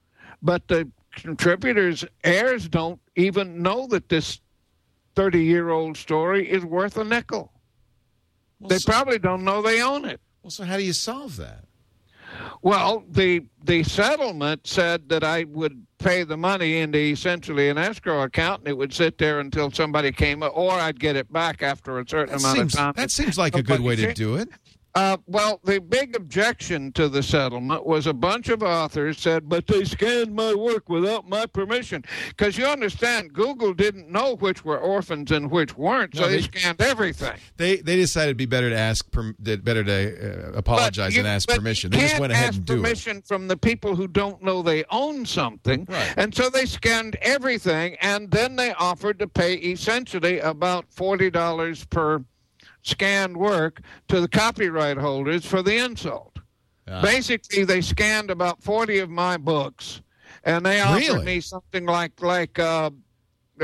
But 0.41 0.67
the 0.67 0.89
contributors' 1.15 2.05
heirs 2.23 2.67
don't 2.67 2.99
even 3.15 3.61
know 3.61 3.87
that 3.87 4.09
this 4.09 4.39
30 5.15 5.43
year 5.43 5.69
old 5.69 5.97
story 5.97 6.49
is 6.49 6.63
worth 6.63 6.97
a 6.97 7.03
nickel. 7.03 7.51
Well, 8.59 8.69
They 8.69 8.77
so, 8.77 8.91
probably 8.91 9.19
don't 9.19 9.43
know 9.43 9.61
they 9.61 9.81
own 9.81 10.05
it. 10.05 10.19
well, 10.43 10.51
so 10.51 10.63
how 10.63 10.77
do 10.77 10.83
you 10.83 10.93
solve 10.93 11.35
that? 11.37 11.65
Well, 12.61 13.03
the 13.09 13.45
the 13.63 13.83
settlement 13.83 14.67
said 14.67 15.09
that 15.09 15.23
I 15.23 15.45
would 15.45 15.85
pay 15.99 16.23
the 16.23 16.37
money 16.37 16.77
into 16.79 16.97
essentially 16.97 17.69
an 17.69 17.77
escrow 17.77 18.23
account, 18.23 18.61
and 18.61 18.67
it 18.69 18.77
would 18.77 18.93
sit 18.93 19.17
there 19.17 19.39
until 19.39 19.69
somebody 19.69 20.11
came, 20.11 20.41
or 20.41 20.71
I'd 20.71 20.99
get 20.99 21.15
it 21.15 21.31
back 21.31 21.61
after 21.61 21.99
a 21.99 22.07
certain 22.07 22.33
That 22.33 22.39
amount 22.41 22.57
seems, 22.57 22.73
of 22.73 22.79
time. 22.79 22.93
that 22.95 23.11
seems 23.11 23.37
like 23.37 23.55
a 23.55 23.61
good 23.61 23.81
way 23.81 23.95
to 23.97 24.13
do 24.13 24.35
it. 24.35 24.49
Uh, 24.95 25.17
well, 25.27 25.59
the 25.63 25.79
big 25.79 26.15
objection 26.15 26.91
to 26.93 27.07
the 27.07 27.21
settlement 27.21 27.85
was 27.85 28.07
a 28.07 28.13
bunch 28.13 28.49
of 28.49 28.63
authors 28.63 29.19
said, 29.19 29.47
but 29.47 29.67
they 29.67 29.83
scanned 29.85 30.35
my 30.35 30.53
work 30.53 30.89
without 30.89 31.29
my 31.29 31.45
permission. 31.45 32.03
Because 32.29 32.57
you 32.57 32.65
understand, 32.65 33.31
Google 33.31 33.73
didn't 33.73 34.09
know 34.09 34.35
which 34.37 34.65
were 34.65 34.79
orphans 34.79 35.31
and 35.31 35.51
which 35.51 35.77
weren't, 35.77 36.15
so 36.15 36.27
they, 36.27 36.37
they- 36.37 36.41
scanned 36.41 36.81
everything. 36.81 37.33
They 37.57 37.77
they 37.77 37.95
decided 37.97 38.29
it'd 38.29 38.37
be 38.37 38.45
better 38.47 38.69
to 38.71 38.77
ask 38.77 39.05
better 39.39 39.83
to 39.83 40.49
uh, 40.49 40.57
apologize 40.57 41.15
you- 41.15 41.21
than 41.23 41.31
ask 41.31 41.47
permission. 41.47 41.91
They 41.91 41.99
just 41.99 42.19
went 42.19 42.33
ahead 42.33 42.55
and 42.55 42.65
do 42.65 42.73
it. 42.73 42.77
permission 42.77 43.21
from 43.21 43.47
the 43.47 43.57
people 43.57 43.95
who 43.95 44.07
don't 44.07 44.41
know 44.43 44.61
they 44.63 44.83
own 44.89 45.25
something, 45.25 45.85
Right. 45.87 46.13
and 46.17 46.33
so 46.33 46.49
they 46.49 46.65
scanned 46.65 47.15
everything, 47.21 47.95
and 48.01 48.31
then 48.31 48.55
they 48.55 48.73
offered 48.73 49.19
to 49.19 49.27
pay 49.27 49.53
essentially 49.53 50.39
about 50.39 50.85
forty 50.89 51.29
dollars 51.29 51.85
per 51.85 52.23
scanned 52.83 53.37
work 53.37 53.81
to 54.07 54.21
the 54.21 54.27
copyright 54.27 54.97
holders 54.97 55.45
for 55.45 55.61
the 55.61 55.77
insult. 55.77 56.37
Basically, 57.01 57.63
they 57.65 57.81
scanned 57.81 58.31
about 58.31 58.63
forty 58.63 58.97
of 58.97 59.09
my 59.09 59.37
books, 59.37 60.01
and 60.43 60.65
they 60.65 60.81
offered 60.81 61.01
Really? 61.01 61.25
me 61.25 61.39
something 61.41 61.85
like 61.85 62.21
like. 62.21 62.57
Uh, 62.57 62.89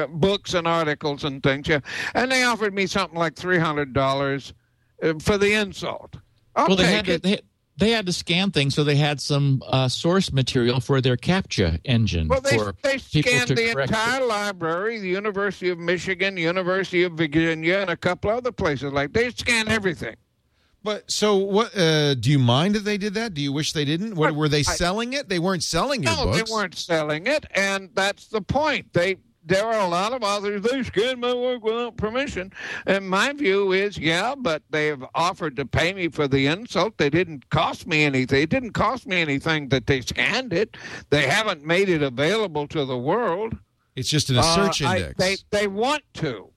books 0.09 0.55
and 0.55 0.68
articles 0.68 1.24
and 1.24 1.41
things, 1.41 1.70
yeah, 1.70 1.80
and 2.16 2.30
they 2.30 2.43
offered 2.43 2.74
me 2.74 2.86
something 2.86 3.18
like 3.18 3.34
three 3.34 3.57
hundred 3.57 3.93
dollars 3.93 4.53
uh, 5.01 5.13
for 5.22 5.38
the 5.38 5.53
insult. 5.53 6.18
I'll 6.53 6.68
well, 6.68 6.76
they 6.76 6.84
had, 6.86 7.05
to, 7.05 7.18
they, 7.18 7.39
they 7.78 7.91
had 7.91 8.05
to 8.05 8.13
scan 8.13 8.51
things, 8.51 8.73
so 8.76 8.84
they 8.84 8.95
had 8.95 9.19
some 9.19 9.61
uh, 9.67 9.88
source 9.88 10.32
material 10.32 10.80
for 10.80 11.01
their 11.01 11.17
CAPTCHA 11.17 11.82
engine. 11.86 12.28
Well, 12.28 12.41
they, 12.41 12.57
for 12.57 12.76
they 12.84 12.97
scanned 12.97 13.47
to 13.47 13.55
the 13.55 13.73
correct 13.73 13.89
entire 13.91 14.26
library, 14.26 14.99
the 14.99 15.09
University 15.09 15.69
of 15.69 15.78
Michigan, 15.80 16.38
University 16.38 17.03
of 17.03 17.13
Virginia, 17.13 17.78
and 17.78 17.89
a 17.89 17.97
couple 17.97 18.32
other 18.32 18.51
places. 18.51 18.93
Like 18.93 19.13
they 19.13 19.30
scanned 19.32 19.69
everything. 19.69 20.15
But 20.84 21.09
so 21.11 21.36
what? 21.38 21.76
Uh, 21.76 22.13
do 22.13 22.30
you 22.30 22.38
mind 22.38 22.76
that 22.76 22.86
they 22.86 22.97
did 22.97 23.15
that? 23.15 23.34
Do 23.34 23.41
you 23.41 23.51
wish 23.51 23.73
they 23.73 23.86
didn't? 23.86 24.13
What, 24.15 24.36
were 24.36 24.47
they 24.47 24.61
selling 24.61 25.13
it? 25.13 25.30
They 25.30 25.39
weren't 25.39 25.63
selling 25.63 26.03
your 26.03 26.15
No, 26.15 26.26
books. 26.26 26.38
they 26.43 26.53
weren't 26.53 26.76
selling 26.78 27.26
it, 27.26 27.45
and 27.55 27.89
that's 27.95 28.28
the 28.28 28.41
point. 28.41 28.93
They 28.93 29.17
there 29.45 29.65
are 29.65 29.79
a 29.79 29.87
lot 29.87 30.11
of 30.13 30.23
authors 30.23 30.61
they 30.63 30.83
scanned 30.83 31.21
my 31.21 31.33
work 31.33 31.63
without 31.63 31.97
permission, 31.97 32.51
and 32.85 33.07
my 33.09 33.31
view 33.33 33.71
is, 33.71 33.97
yeah, 33.97 34.33
but 34.37 34.63
they 34.69 34.87
have 34.87 35.05
offered 35.13 35.55
to 35.57 35.65
pay 35.65 35.93
me 35.93 36.07
for 36.09 36.27
the 36.27 36.47
insult. 36.47 36.97
They 36.97 37.09
didn't 37.09 37.49
cost 37.49 37.85
me 37.87 38.03
anything. 38.03 38.41
It 38.41 38.49
didn't 38.49 38.71
cost 38.71 39.05
me 39.07 39.21
anything 39.21 39.69
that 39.69 39.85
they 39.87 40.01
scanned 40.01 40.51
it. 40.53 40.77
They 41.09 41.23
haven't 41.27 41.63
made 41.63 41.89
it 41.89 42.01
available 42.01 42.67
to 42.69 42.85
the 42.85 42.97
world. 42.97 43.57
It's 43.95 44.09
just 44.09 44.29
in 44.29 44.37
a 44.37 44.43
search 44.43 44.81
Uh, 44.81 44.87
I- 44.87 44.97
index. 44.97 45.15
they 45.17 45.37
they 45.51 45.67
want 45.67 46.03
to. 46.15 46.49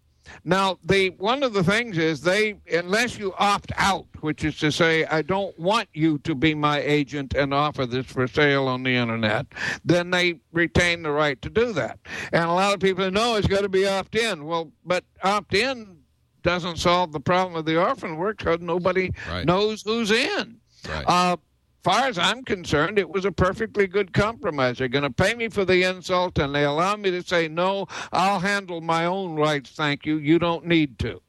Now, 0.45 0.79
the 0.85 1.11
one 1.11 1.43
of 1.43 1.53
the 1.53 1.62
things 1.64 1.99
is 1.99 2.20
they 2.22 2.57
unless 2.72 3.18
you 3.18 3.35
opt 3.39 3.72
out, 3.76 4.07
which 4.20 4.45
is 4.45 4.59
to 4.59 4.72
say, 4.72 5.05
I 5.07 5.22
don't 5.22 5.59
want 5.59 5.89
you 5.93 6.18
to 6.18 6.35
be 6.35 6.55
my 6.55 6.81
agent 6.81 7.35
and 7.35 7.53
offer 7.55 7.87
this 7.87 8.07
for 8.07 8.26
sale 8.26 8.66
on 8.68 8.83
the 8.83 8.95
internet, 8.95 9.47
then 9.85 10.11
they 10.11 10.41
retain 10.53 11.03
the 11.03 11.11
right 11.11 11.41
to 11.43 11.51
do 11.51 11.72
that. 11.74 11.99
And 12.33 12.45
a 12.45 12.53
lot 12.53 12.74
of 12.74 12.81
people 12.81 13.11
know 13.11 13.18
no, 13.18 13.35
it's 13.35 13.49
got 13.49 13.62
to 13.62 13.68
be 13.68 13.87
opt 13.87 14.14
in. 14.14 14.45
Well, 14.45 14.70
but 14.85 15.05
opt 15.24 15.53
in 15.55 15.99
doesn't 16.45 16.76
solve 16.76 17.11
the 17.12 17.20
problem 17.20 17.57
of 17.57 17.64
the 17.64 17.76
orphan 17.76 18.16
work 18.16 18.39
because 18.39 18.61
nobody 18.61 19.11
Right. 19.29 19.45
knows 19.45 19.83
who's 19.83 20.11
in. 20.12 20.57
Right. 20.89 21.05
Uh, 21.07 21.37
far 21.83 22.07
as 22.07 22.18
I'm 22.18 22.45
concerned, 22.45 22.99
it 22.99 23.09
was 23.09 23.24
a 23.24 23.33
perfectly 23.33 23.87
good 23.87 24.12
compromise. 24.12 24.79
They're 24.79 24.89
going 24.89 25.03
to 25.03 25.11
pay 25.11 25.35
me 25.35 25.49
for 25.49 25.64
the 25.64 25.83
insult, 25.85 26.39
and 26.39 26.55
they 26.55 26.64
allow 26.64 26.97
me 26.97 27.11
to 27.11 27.22
say, 27.22 27.49
no, 27.49 27.87
I'll 28.12 28.41
handle 28.41 28.81
my 28.81 29.05
own 29.07 29.37
rights, 29.37 29.70
thank 29.70 30.05
you. 30.05 30.16
You 30.16 30.39
don't 30.39 30.66
need 30.66 30.99
to. 31.01 31.22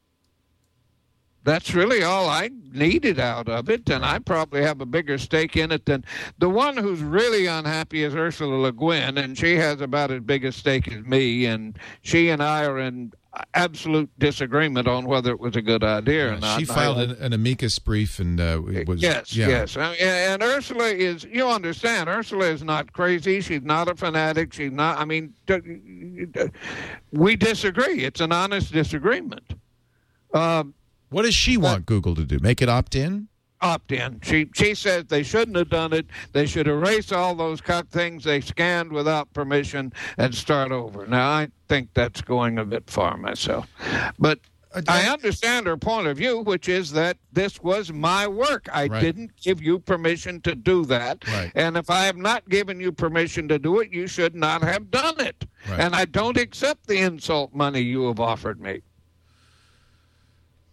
That's 1.45 1.73
really 1.73 2.03
all 2.03 2.27
I 2.27 2.49
needed 2.73 3.19
out 3.19 3.47
of 3.47 3.69
it, 3.69 3.89
and 3.89 4.05
I 4.05 4.19
probably 4.19 4.61
have 4.61 4.81
a 4.81 4.85
bigger 4.85 5.17
stake 5.17 5.55
in 5.55 5.71
it 5.71 5.85
than 5.85 6.03
the 6.37 6.49
one 6.49 6.75
who's 6.75 6.99
really 6.99 7.45
unhappy 7.45 8.03
is 8.03 8.13
Ursula 8.13 8.55
Le 8.55 8.71
Guin, 8.73 9.17
and 9.17 9.37
she 9.37 9.55
has 9.55 9.79
about 9.79 10.11
as 10.11 10.21
big 10.21 10.43
a 10.43 10.51
stake 10.51 10.91
as 10.91 11.03
me, 11.05 11.45
and 11.45 11.79
she 12.01 12.29
and 12.29 12.43
I 12.43 12.65
are 12.65 12.77
in 12.77 13.13
absolute 13.53 14.09
disagreement 14.17 14.87
on 14.87 15.05
whether 15.05 15.31
it 15.31 15.39
was 15.39 15.55
a 15.55 15.61
good 15.61 15.83
idea 15.83 16.29
or 16.29 16.33
Yeah, 16.33 16.39
not. 16.39 16.59
she 16.59 16.65
filed 16.65 16.97
an, 16.99 17.11
an 17.21 17.31
amicus 17.33 17.77
brief 17.77 18.19
and 18.19 18.39
uh, 18.41 18.61
it 18.67 18.87
was 18.87 19.01
yes, 19.01 19.35
yeah. 19.35 19.47
yes, 19.47 19.77
and, 19.77 19.95
and 19.99 20.41
Ursula 20.43 20.85
is. 20.87 21.23
You 21.25 21.47
understand, 21.47 22.09
Ursula 22.09 22.45
is 22.45 22.63
not 22.63 22.91
crazy. 22.91 23.41
She's 23.41 23.61
not 23.61 23.87
a 23.87 23.95
fanatic. 23.95 24.53
She's 24.53 24.71
not. 24.71 24.97
I 24.97 25.05
mean, 25.05 25.33
we 27.11 27.35
disagree. 27.35 28.03
It's 28.03 28.19
an 28.21 28.31
honest 28.31 28.71
disagreement. 28.73 29.53
Um, 30.33 30.73
What 31.09 31.23
does 31.23 31.33
she 31.35 31.57
want 31.57 31.85
Google 31.85 32.15
to 32.15 32.25
do? 32.25 32.39
Make 32.39 32.61
it 32.61 32.69
opt 32.69 32.95
in? 32.95 33.27
Opt 33.61 33.91
in. 33.91 34.19
She 34.23 34.49
she 34.53 34.73
says 34.75 35.05
they 35.05 35.23
shouldn't 35.23 35.57
have 35.57 35.69
done 35.69 35.93
it. 35.93 36.07
They 36.33 36.45
should 36.45 36.67
erase 36.67 37.11
all 37.11 37.35
those 37.35 37.61
cut 37.61 37.89
things 37.89 38.23
they 38.23 38.41
scanned 38.41 38.91
without 38.91 39.31
permission 39.33 39.93
and 40.17 40.33
start 40.33 40.71
over. 40.71 41.05
Now 41.07 41.29
I 41.29 41.49
think 41.67 41.89
that's 41.93 42.21
going 42.21 42.57
a 42.57 42.65
bit 42.65 42.89
far 42.89 43.17
myself, 43.17 43.67
but. 44.17 44.39
Uh, 44.71 44.81
I 44.87 45.07
understand 45.07 45.65
her 45.65 45.77
point 45.77 46.05
of 46.05 46.15
view, 46.15 46.41
which 46.41 46.69
is 46.69 46.91
that 46.91 47.17
this 47.33 47.59
was 47.59 47.91
my 47.91 48.27
work. 48.27 48.67
I 48.71 48.85
Right. 48.85 49.01
didn't 49.01 49.31
give 49.41 49.63
you 49.63 49.79
permission 49.79 50.41
to 50.41 50.53
do 50.53 50.85
that. 50.85 51.27
Right. 51.27 51.51
And 51.55 51.75
if 51.75 51.89
I 51.89 52.05
have 52.05 52.17
not 52.17 52.47
given 52.49 52.79
you 52.79 52.91
permission 52.91 53.47
to 53.47 53.57
do 53.57 53.79
it, 53.79 53.91
you 53.91 54.05
should 54.05 54.35
not 54.35 54.61
have 54.61 54.91
done 54.91 55.19
it. 55.21 55.47
Right. 55.67 55.79
And 55.79 55.95
I 55.95 56.05
don't 56.05 56.37
accept 56.37 56.85
the 56.85 56.99
insult 56.99 57.51
money 57.55 57.79
you 57.79 58.05
have 58.09 58.19
offered 58.19 58.61
me. 58.61 58.81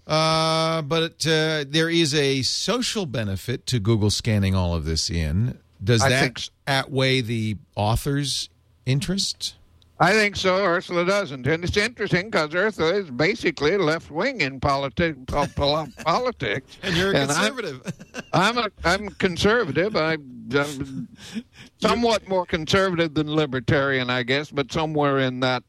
Uh, 0.06 0.82
but 0.82 1.26
uh, 1.26 1.64
there 1.66 1.90
is 1.90 2.14
a 2.14 2.42
social 2.42 3.06
benefit 3.06 3.66
to 3.66 3.80
Google 3.80 4.10
scanning 4.10 4.54
all 4.54 4.74
of 4.74 4.84
this 4.84 5.10
in. 5.10 5.58
Does 5.82 6.02
I 6.02 6.08
that 6.10 6.38
so. 6.38 6.50
outweigh 6.66 7.20
the 7.20 7.56
author's 7.74 8.48
interest? 8.86 9.56
I 9.98 10.12
think 10.12 10.36
so. 10.36 10.56
Ursula 10.62 11.06
doesn't, 11.06 11.46
and 11.46 11.64
it's 11.64 11.76
interesting 11.76 12.26
because 12.26 12.54
Ursula 12.54 12.94
is 12.96 13.10
basically 13.10 13.78
left 13.78 14.10
wing 14.10 14.42
in 14.42 14.60
politi- 14.60 15.26
po- 15.26 15.46
pol- 15.56 15.88
politics, 16.04 16.76
And 16.82 16.94
you're 16.96 17.12
a 17.12 17.16
I'm- 17.18 17.26
conservative. 17.28 17.92
I'm 18.32 18.58
a 18.58 18.68
I'm 18.84 19.08
conservative. 19.08 19.96
I, 19.96 20.18
I'm 20.54 21.08
somewhat 21.80 22.28
more 22.28 22.44
conservative 22.46 23.14
than 23.14 23.34
libertarian, 23.34 24.10
I 24.10 24.22
guess, 24.22 24.50
but 24.50 24.70
somewhere 24.70 25.18
in 25.18 25.40
that 25.40 25.62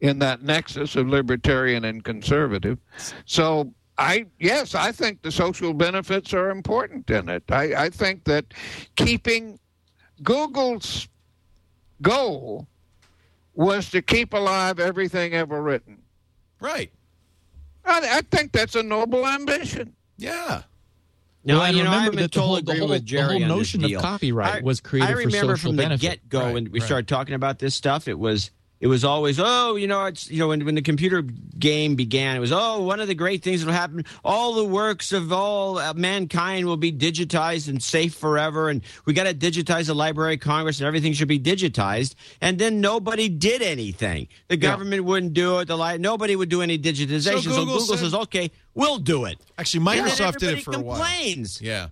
in 0.00 0.18
that 0.20 0.42
nexus 0.42 0.96
of 0.96 1.08
libertarian 1.08 1.84
and 1.84 2.04
conservative. 2.04 2.78
So 3.24 3.72
I 3.96 4.26
yes, 4.38 4.74
I 4.74 4.92
think 4.92 5.22
the 5.22 5.32
social 5.32 5.72
benefits 5.74 6.32
are 6.32 6.50
important 6.50 7.10
in 7.10 7.28
it. 7.28 7.42
I, 7.50 7.74
I 7.74 7.90
think 7.90 8.24
that 8.24 8.46
keeping 8.96 9.58
Google's 10.22 11.08
goal 12.02 12.66
was 13.54 13.90
to 13.90 14.02
keep 14.02 14.34
alive 14.34 14.78
everything 14.78 15.34
ever 15.34 15.60
written. 15.62 15.98
right. 16.60 16.92
I, 17.84 18.18
I 18.18 18.20
think 18.30 18.52
that's 18.52 18.74
a 18.74 18.82
noble 18.82 19.26
ambition. 19.26 19.94
Yeah. 20.18 20.62
No, 21.44 21.54
Well, 21.58 21.64
and 21.64 21.76
you 21.76 21.82
know, 21.84 21.90
remember 21.90 22.06
I'm 22.08 22.12
in 22.12 22.16
that 22.16 22.22
the 22.22 22.28
total 22.28 22.48
whole- 22.48 22.56
the 22.56 22.72
agree 22.72 22.78
whole- 22.80 22.88
the 23.38 23.46
whole 23.46 23.56
notion 23.56 23.84
of 23.84 23.92
copyright 24.02 24.56
I- 24.56 24.60
was 24.60 24.80
created 24.80 25.08
I 25.08 25.12
remember 25.12 25.56
from 25.56 25.76
benefit. 25.76 26.00
the 26.00 26.06
get-go 26.08 26.44
Right, 26.44 26.52
when 26.54 26.70
we 26.70 26.80
right. 26.80 26.86
started 26.86 27.08
talking 27.08 27.34
about 27.34 27.58
this 27.60 27.74
stuff. 27.74 28.06
It 28.06 28.18
was 28.18 28.50
it 28.80 28.86
was 28.86 29.04
always, 29.04 29.40
oh, 29.40 29.74
you 29.76 29.86
know, 29.86 30.04
it's 30.06 30.30
you 30.30 30.38
know, 30.38 30.48
when, 30.48 30.64
when 30.64 30.74
the 30.74 30.82
computer 30.82 31.22
game 31.22 31.96
began, 31.96 32.36
it 32.36 32.38
was, 32.38 32.52
oh, 32.52 32.82
one 32.82 33.00
of 33.00 33.08
the 33.08 33.14
great 33.14 33.42
things 33.42 33.60
that'll 33.60 33.74
happen, 33.74 34.04
all 34.24 34.54
the 34.54 34.64
works 34.64 35.12
of 35.12 35.32
all 35.32 35.78
uh, 35.78 35.92
mankind 35.94 36.66
will 36.66 36.76
be 36.76 36.92
digitized 36.92 37.68
and 37.68 37.82
safe 37.82 38.14
forever, 38.14 38.68
and 38.68 38.82
we 39.04 39.12
got 39.12 39.24
to 39.24 39.34
digitize 39.34 39.86
the 39.86 39.94
Library 39.94 40.34
of 40.34 40.40
Congress, 40.40 40.78
and 40.78 40.86
everything 40.86 41.12
should 41.12 41.28
be 41.28 41.40
digitized. 41.40 42.14
And 42.40 42.58
then 42.58 42.80
nobody 42.80 43.28
did 43.28 43.62
anything. 43.62 44.28
The 44.48 44.56
government 44.56 45.04
wouldn't 45.04 45.34
do 45.34 45.58
it. 45.58 45.64
The 45.66 45.76
li- 45.76 45.98
nobody 45.98 46.36
would 46.36 46.48
do 46.48 46.62
any 46.62 46.78
digitization. 46.78 47.42
So 47.42 47.50
Google 47.50 47.64
Google, 47.64 47.80
said- 47.80 47.98
says, 47.98 48.14
okay, 48.14 48.50
we'll 48.74 48.98
do 48.98 49.24
it. 49.24 49.38
Actually, 49.58 49.84
Microsoft 49.86 50.38
did 50.38 50.50
it 50.50 50.58
everybody 50.58 50.62
for 50.62 50.74
a 50.76 50.80
while. 50.80 50.98
Yeah. 51.60 51.88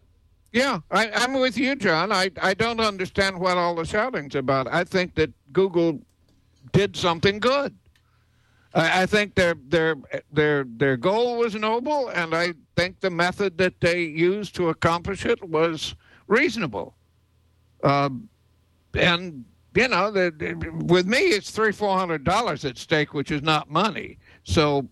Yeah, 0.52 0.80
I, 0.90 1.10
I'm 1.10 1.34
with 1.34 1.58
you, 1.58 1.74
John. 1.76 2.12
I, 2.12 2.30
I 2.40 2.54
don't 2.54 2.80
understand 2.80 3.38
what 3.40 3.58
all 3.58 3.74
the 3.74 3.84
shouting's 3.84 4.34
about. 4.34 4.66
I 4.72 4.84
think 4.84 5.14
that 5.16 5.30
Google 5.52 6.00
did 6.76 6.94
something 6.96 7.38
good. 7.38 7.74
I, 8.74 9.02
I 9.02 9.06
think 9.06 9.34
their 9.34 9.54
their 9.68 9.96
their 10.32 10.64
their 10.76 10.96
goal 10.96 11.38
was 11.38 11.54
noble, 11.54 12.08
and 12.08 12.34
I 12.34 12.52
think 12.76 13.00
the 13.00 13.10
method 13.10 13.56
that 13.58 13.80
they 13.80 14.02
used 14.02 14.54
to 14.56 14.68
accomplish 14.68 15.24
it 15.24 15.42
was 15.48 15.94
reasonable. 16.28 16.94
Um, 17.82 18.28
and 18.94 19.44
you 19.74 19.88
know, 19.88 20.10
the, 20.10 20.32
the- 20.36 20.70
with 20.84 21.06
me, 21.06 21.18
it's 21.18 21.50
three 21.50 21.72
four 21.72 21.96
hundred 21.98 22.24
dollars 22.24 22.64
at 22.64 22.76
stake, 22.78 23.14
which 23.14 23.30
is 23.30 23.42
not 23.42 23.70
money. 23.70 24.18
So 24.44 24.86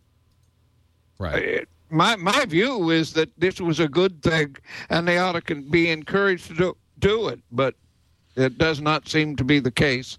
Right. 1.18 1.60
uh, 1.60 1.64
my 1.90 2.16
my 2.16 2.44
view 2.46 2.90
is 2.90 3.12
that 3.12 3.28
this 3.38 3.60
was 3.60 3.78
a 3.80 3.88
good 3.88 4.22
thing, 4.22 4.56
and 4.90 5.06
they 5.06 5.18
ought 5.18 5.44
to 5.46 5.54
be 5.54 5.90
encouraged 5.90 6.46
to 6.48 6.54
do, 6.54 6.76
do 6.98 7.28
it. 7.28 7.40
But 7.52 7.74
it 8.36 8.58
does 8.58 8.80
not 8.80 9.08
seem 9.08 9.36
to 9.36 9.44
be 9.44 9.60
the 9.60 9.70
case. 9.70 10.18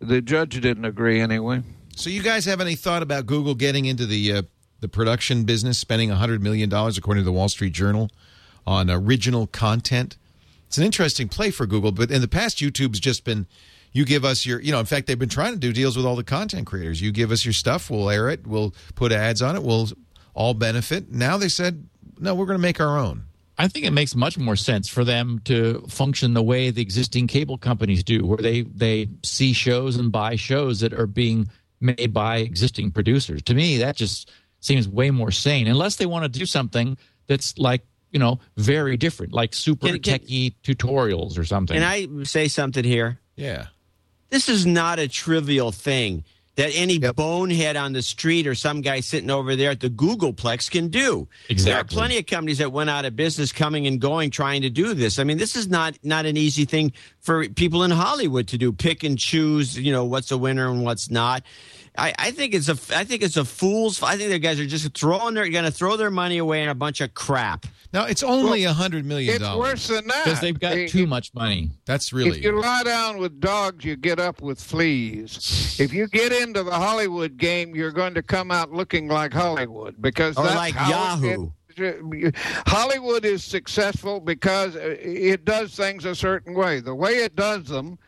The 0.00 0.20
judge 0.22 0.60
didn't 0.60 0.84
agree 0.84 1.20
anyway. 1.20 1.62
So, 1.96 2.10
you 2.10 2.22
guys 2.22 2.44
have 2.44 2.60
any 2.60 2.76
thought 2.76 3.02
about 3.02 3.26
Google 3.26 3.54
getting 3.54 3.86
into 3.86 4.06
the 4.06 4.32
uh, 4.32 4.42
the 4.80 4.88
production 4.88 5.44
business, 5.44 5.78
spending 5.78 6.10
hundred 6.10 6.42
million 6.42 6.68
dollars, 6.68 6.96
according 6.96 7.22
to 7.22 7.24
the 7.24 7.32
Wall 7.32 7.48
Street 7.48 7.72
Journal, 7.72 8.10
on 8.66 8.90
original 8.90 9.46
content? 9.48 10.16
It's 10.68 10.78
an 10.78 10.84
interesting 10.84 11.28
play 11.28 11.50
for 11.50 11.66
Google, 11.66 11.92
but 11.92 12.10
in 12.10 12.20
the 12.20 12.28
past, 12.28 12.58
YouTube's 12.58 13.00
just 13.00 13.24
been. 13.24 13.46
You 13.90 14.04
give 14.04 14.22
us 14.22 14.44
your, 14.44 14.60
you 14.60 14.70
know, 14.70 14.80
in 14.80 14.86
fact, 14.86 15.06
they've 15.06 15.18
been 15.18 15.30
trying 15.30 15.54
to 15.54 15.58
do 15.58 15.72
deals 15.72 15.96
with 15.96 16.04
all 16.04 16.14
the 16.14 16.22
content 16.22 16.66
creators. 16.66 17.00
You 17.00 17.10
give 17.10 17.32
us 17.32 17.44
your 17.46 17.54
stuff, 17.54 17.90
we'll 17.90 18.10
air 18.10 18.28
it, 18.28 18.46
we'll 18.46 18.74
put 18.94 19.12
ads 19.12 19.40
on 19.40 19.56
it, 19.56 19.62
we'll 19.62 19.88
all 20.34 20.52
benefit. 20.52 21.10
Now 21.10 21.38
they 21.38 21.48
said, 21.48 21.88
no, 22.18 22.34
we're 22.34 22.44
going 22.44 22.58
to 22.58 22.62
make 22.62 22.80
our 22.80 22.98
own. 22.98 23.24
I 23.58 23.66
think 23.66 23.84
it 23.84 23.92
makes 23.92 24.14
much 24.14 24.38
more 24.38 24.54
sense 24.54 24.88
for 24.88 25.04
them 25.04 25.40
to 25.44 25.84
function 25.88 26.34
the 26.34 26.42
way 26.42 26.70
the 26.70 26.80
existing 26.80 27.26
cable 27.26 27.58
companies 27.58 28.04
do, 28.04 28.24
where 28.24 28.38
they 28.38 28.62
they 28.62 29.08
see 29.24 29.52
shows 29.52 29.96
and 29.96 30.12
buy 30.12 30.36
shows 30.36 30.80
that 30.80 30.92
are 30.92 31.08
being 31.08 31.50
made 31.80 32.12
by 32.12 32.38
existing 32.38 32.92
producers. 32.92 33.42
To 33.42 33.54
me, 33.54 33.78
that 33.78 33.96
just 33.96 34.30
seems 34.60 34.88
way 34.88 35.10
more 35.10 35.32
sane, 35.32 35.66
unless 35.66 35.96
they 35.96 36.06
want 36.06 36.32
to 36.32 36.38
do 36.38 36.46
something 36.46 36.96
that's 37.26 37.58
like 37.58 37.82
you 38.12 38.20
know 38.20 38.38
very 38.56 38.96
different, 38.96 39.32
like 39.32 39.54
super 39.54 39.88
Can- 39.88 39.98
can- 40.00 40.18
techie 40.20 40.54
tutorials 40.62 41.36
or 41.36 41.44
something. 41.44 41.74
Can 41.74 41.82
I 41.82 42.24
say 42.24 42.46
something 42.46 42.84
here? 42.84 43.18
Yeah. 43.34 43.66
This 44.30 44.48
is 44.48 44.66
not 44.66 44.98
a 44.98 45.08
trivial 45.08 45.72
thing 45.72 46.22
that 46.58 46.72
any 46.74 46.98
bonehead 46.98 47.76
on 47.76 47.92
the 47.92 48.02
street 48.02 48.46
or 48.46 48.54
some 48.54 48.80
guy 48.80 48.98
sitting 49.00 49.30
over 49.30 49.54
there 49.56 49.70
at 49.70 49.78
the 49.80 49.88
Googleplex 49.88 50.68
can 50.70 50.88
do. 50.88 51.28
Exactly. 51.48 51.70
There 51.72 51.80
are 51.80 51.84
plenty 51.84 52.18
of 52.18 52.26
companies 52.26 52.58
that 52.58 52.72
went 52.72 52.90
out 52.90 53.04
of 53.04 53.14
business 53.14 53.52
coming 53.52 53.86
and 53.86 54.00
going 54.00 54.30
trying 54.30 54.62
to 54.62 54.70
do 54.70 54.92
this. 54.92 55.18
I 55.20 55.24
mean, 55.24 55.38
this 55.38 55.54
is 55.54 55.68
not 55.68 55.96
not 56.02 56.26
an 56.26 56.36
easy 56.36 56.64
thing 56.64 56.92
for 57.20 57.48
people 57.48 57.84
in 57.84 57.92
Hollywood 57.92 58.48
to 58.48 58.58
do. 58.58 58.72
Pick 58.72 59.04
and 59.04 59.16
choose, 59.18 59.78
you 59.78 59.92
know, 59.92 60.04
what's 60.04 60.30
a 60.32 60.36
winner 60.38 60.68
and 60.68 60.84
what's 60.84 61.10
not. 61.10 61.44
I, 61.96 62.14
I 62.16 62.30
think 62.30 62.54
it's 62.54 62.68
a 62.68 62.96
I 62.96 63.02
think 63.04 63.22
it's 63.22 63.36
a 63.36 63.44
fool's 63.44 64.00
I 64.02 64.16
think 64.16 64.30
the 64.30 64.38
guys 64.38 64.60
are 64.60 64.66
just 64.66 64.96
throwing 64.96 65.34
their 65.34 65.48
going 65.48 65.64
to 65.64 65.70
throw 65.72 65.96
their 65.96 66.12
money 66.12 66.38
away 66.38 66.62
in 66.62 66.68
a 66.68 66.74
bunch 66.74 67.00
of 67.00 67.12
crap. 67.14 67.66
Now 67.92 68.04
it's 68.04 68.22
only 68.22 68.64
a 68.64 68.72
hundred 68.72 69.04
million 69.04 69.34
It's 69.34 69.42
dollars. 69.42 69.58
worse 69.72 69.88
than 69.88 70.06
that 70.06 70.24
because 70.24 70.40
they've 70.40 70.58
got 70.60 70.76
If- 70.76 70.92
too 70.92 71.06
much 71.08 71.34
money. 71.34 71.70
That's 71.86 72.12
really 72.12 72.38
If 72.38 72.44
you 72.44 72.60
lie 72.60 72.82
down 72.84 73.18
with 73.18 73.40
dogs, 73.40 73.84
you 73.84 73.96
get 73.96 74.20
up 74.20 74.40
with 74.40 74.60
fleas. 74.60 75.76
If 75.80 75.92
you 75.92 76.06
get 76.06 76.30
into 76.48 76.62
the 76.62 76.72
Hollywood 76.72 77.36
game, 77.36 77.74
you're 77.74 77.92
going 77.92 78.14
to 78.14 78.22
come 78.22 78.50
out 78.50 78.72
looking 78.72 79.08
like 79.08 79.32
Hollywood 79.32 80.00
because 80.00 80.36
Or 80.36 80.44
that's 80.44 80.56
like 80.56 80.74
Yahoo. 80.74 81.50
It, 81.76 82.34
Hollywood 82.66 83.24
is 83.24 83.44
successful 83.44 84.18
because 84.18 84.74
it 84.74 85.44
does 85.44 85.76
things 85.76 86.04
a 86.04 86.14
certain 86.14 86.54
way. 86.54 86.80
The 86.80 86.94
way 86.94 87.18
it 87.18 87.36
does 87.36 87.66
them, 87.66 87.98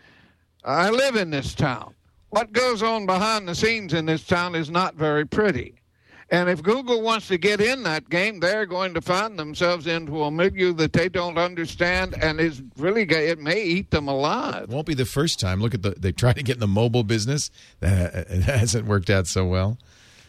I 0.64 0.90
live 0.90 1.14
in 1.14 1.30
this 1.30 1.54
town. 1.54 1.94
What 2.30 2.52
goes 2.52 2.82
on 2.82 3.06
behind 3.06 3.46
the 3.46 3.54
scenes 3.54 3.92
in 3.92 4.06
this 4.06 4.26
town 4.26 4.56
is 4.56 4.70
not 4.70 4.96
very 4.96 5.24
pretty. 5.24 5.79
And 6.32 6.48
if 6.48 6.62
Google 6.62 7.02
wants 7.02 7.26
to 7.28 7.38
get 7.38 7.60
in 7.60 7.82
that 7.82 8.08
game, 8.08 8.38
they're 8.38 8.66
going 8.66 8.94
to 8.94 9.00
find 9.00 9.36
themselves 9.36 9.88
into 9.88 10.22
a 10.22 10.30
milieu 10.30 10.72
that 10.74 10.92
they 10.92 11.08
don't 11.08 11.36
understand, 11.38 12.14
and 12.22 12.38
is 12.38 12.62
really 12.76 13.02
it 13.02 13.40
may 13.40 13.64
eat 13.64 13.90
them 13.90 14.06
alive. 14.06 14.68
won't 14.68 14.86
be 14.86 14.94
the 14.94 15.04
first 15.04 15.40
time. 15.40 15.60
Look 15.60 15.74
at 15.74 15.82
the 15.82 15.90
they 15.90 16.12
tried 16.12 16.36
to 16.36 16.44
get 16.44 16.54
in 16.54 16.60
the 16.60 16.68
mobile 16.68 17.02
business. 17.02 17.50
That 17.80 18.14
it 18.30 18.42
hasn't 18.42 18.86
worked 18.86 19.10
out 19.10 19.26
so 19.26 19.44
well. 19.44 19.78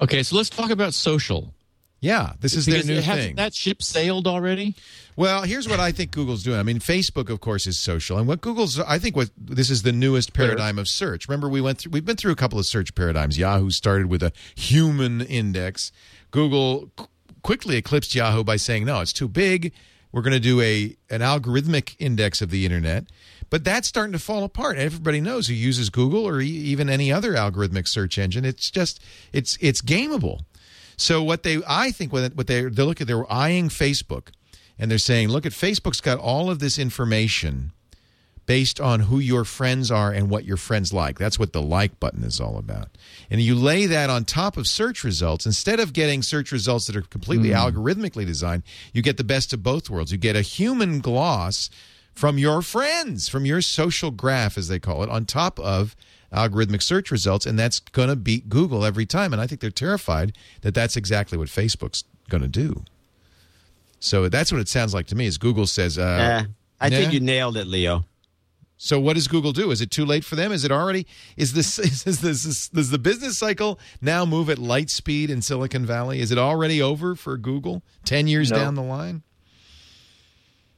Okay, 0.02 0.24
so 0.24 0.36
let's 0.36 0.49
talk 0.49 0.72
about 0.72 0.95
social. 0.95 1.54
Yeah, 2.02 2.34
this 2.39 2.56
is 2.56 2.66
their 2.66 2.84
new 2.84 2.95
hasn't 2.99 3.06
thing. 3.28 3.36
that 3.36 3.54
ship 3.54 3.84
sailed 3.84 4.26
already? 4.26 4.76
Well, 5.16 5.43
here's 5.43 5.70
what 5.70 5.80
I 5.80 5.91
think 5.91 6.10
Google's 6.10 6.41
doing. 6.41 6.58
I 6.60 6.64
mean, 6.64 6.80
Facebook, 6.80 7.30
of 7.30 7.41
course, 7.41 7.68
is 7.68 7.78
social, 7.78 8.18
and 8.18 8.28
what 8.28 8.41
Google's. 8.41 8.80
I 8.80 8.97
think 8.97 9.16
what 9.16 9.30
this 9.38 9.70
is 9.70 9.84
the 9.84 9.91
newest 9.91 10.34
paradigm 10.34 10.80
of 10.80 10.88
search. 10.88 11.28
Remember, 11.28 11.47
we 11.47 11.62
went 11.62 11.78
through. 11.78 11.91
We've 11.91 12.04
been 12.06 12.16
through 12.16 12.32
a 12.32 12.36
couple 12.36 12.58
of 12.58 12.66
search 12.66 12.95
paradigms. 12.95 13.38
Yahoo 13.38 13.70
started 13.70 14.08
with 14.08 14.24
a 14.24 14.32
human 14.56 15.22
index. 15.22 15.91
Google 16.32 16.89
qu- 16.95 17.08
quickly 17.43 17.76
eclipsed 17.78 18.16
Yahoo 18.16 18.43
by 18.43 18.56
saying, 18.56 18.86
"No, 18.86 19.02
it's 19.02 19.14
too 19.14 19.28
big. 19.28 19.72
We're 20.12 20.24
going 20.24 20.34
to 20.34 20.39
do 20.39 20.60
a 20.60 20.95
an 21.12 21.22
algorithmic 21.22 21.95
index 21.99 22.41
of 22.41 22.49
the 22.49 22.66
internet." 22.66 23.06
But 23.52 23.64
that's 23.64 23.88
starting 23.88 24.14
to 24.14 24.20
fall 24.20 24.43
apart. 24.43 24.78
Everybody 24.78 25.22
knows 25.22 25.47
who 25.49 25.54
uses 25.54 25.89
Google 25.91 26.26
or 26.28 26.41
e- 26.41 26.47
even 26.47 26.89
any 26.89 27.12
other 27.12 27.34
algorithmic 27.34 27.88
search 27.88 28.18
engine. 28.18 28.43
It's 28.43 28.72
just 28.72 28.99
it's 29.34 29.56
it's 29.62 29.82
gameable. 29.84 30.39
So 31.02 31.24
what 31.24 31.43
they, 31.43 31.60
I 31.68 31.91
think, 31.91 32.14
what 32.14 32.47
they 32.47 32.62
they 32.62 32.84
look 32.84 33.02
at, 33.02 33.08
they're 33.08 33.32
eyeing 33.32 33.70
Facebook, 33.70 34.30
and 34.78 34.89
they're 34.89 34.97
saying, 34.97 35.30
look 35.30 35.45
at 35.45 35.52
Facebook's 35.52 36.02
got 36.02 36.20
all 36.20 36.49
of 36.49 36.60
this 36.60 36.78
information 36.78 37.72
based 38.45 38.82
on 38.82 39.02
who 39.02 39.20
your 39.20 39.45
friends 39.45 39.91
are 39.91 40.12
and 40.12 40.30
what 40.30 40.43
your 40.43 40.58
friends 40.58 40.91
like. 40.91 41.18
That's 41.18 41.39
what 41.39 41.54
the 41.54 41.62
like 41.62 41.99
button 41.99 42.24
is 42.24 42.39
all 42.39 42.58
about. 42.58 42.89
And 43.30 43.39
you 43.39 43.56
lay 43.56 43.86
that 43.86 44.10
on 44.10 44.26
top 44.26 44.58
of 44.58 44.68
search 44.68 45.04
results. 45.04 45.45
Instead 45.45 45.80
of 45.80 45.93
getting 45.93 46.22
search 46.22 46.52
results 46.52 46.88
that 46.88 46.95
are 46.95 47.02
completely 47.02 47.49
hmm. 47.49 47.56
algorithmically 47.56 48.26
designed, 48.26 48.64
you 48.93 49.02
get 49.02 49.18
the 49.18 49.24
best 49.24 49.54
of 49.54 49.64
both 49.64 49.89
worlds. 49.89 50.12
You 50.12 50.18
get 50.18 50.36
a 50.36 50.41
human 50.41 50.99
gloss 50.99 51.70
from 52.14 52.38
your 52.38 52.62
friends, 52.62 53.30
from 53.30 53.45
your 53.45 53.62
social 53.62 54.12
graph, 54.12 54.58
as 54.58 54.68
they 54.68 54.80
call 54.80 55.04
it, 55.04 55.10
on 55.10 55.26
top 55.26 55.60
of 55.60 55.95
algorithmic 56.32 56.82
search 56.82 57.12
results, 57.12 57.46
and 57.46 57.58
that's 57.60 57.80
going 57.80 58.10
to 58.10 58.16
beat 58.16 58.50
Google 58.50 58.86
every 58.86 59.06
time. 59.06 59.34
And 59.34 59.42
I 59.42 59.48
think 59.48 59.62
they're 59.62 59.70
terrified 59.72 60.36
that 60.62 60.74
that's 60.74 60.96
exactly 60.96 61.38
what 61.38 61.48
Facebook's 61.48 62.04
going 62.30 62.42
to 62.44 62.48
do. 62.48 62.84
So 64.00 64.30
that's 64.30 64.52
what 64.52 64.62
it 64.62 64.68
sounds 64.68 64.94
like 64.94 65.08
to 65.08 65.16
me. 65.16 65.26
Is 65.28 65.38
Google 65.38 65.68
says, 65.68 65.98
uh, 65.98 66.44
Eh, 66.44 66.50
I 66.80 66.90
think 66.90 67.14
you 67.14 67.20
nailed 67.20 67.58
it, 67.58 67.68
Leo. 67.68 68.06
So 68.78 69.00
what 69.00 69.14
does 69.14 69.28
Google 69.28 69.52
do? 69.52 69.70
Is 69.70 69.80
it 69.80 69.92
too 69.92 70.06
late 70.06 70.26
for 70.26 70.36
them? 70.36 70.52
Is 70.52 70.66
it 70.66 70.72
already? 70.72 71.06
Is 71.38 71.54
this 71.54 71.78
is 71.80 72.04
this, 72.04 72.24
is 72.24 72.44
this 72.44 72.70
does 72.70 72.90
the 72.90 72.98
business 72.98 73.38
cycle 73.38 73.78
now 74.02 74.26
move 74.26 74.50
at 74.50 74.58
light 74.58 74.90
speed 74.90 75.30
in 75.30 75.44
Silicon 75.44 75.86
Valley? 75.86 76.20
Is 76.20 76.32
it 76.32 76.40
already 76.40 76.82
over 76.82 77.14
for 77.16 77.38
Google? 77.38 77.84
Ten 78.06 78.26
years 78.28 78.50
No. 78.50 78.58
down 78.58 78.74
the 78.74 78.82
line? 78.82 79.22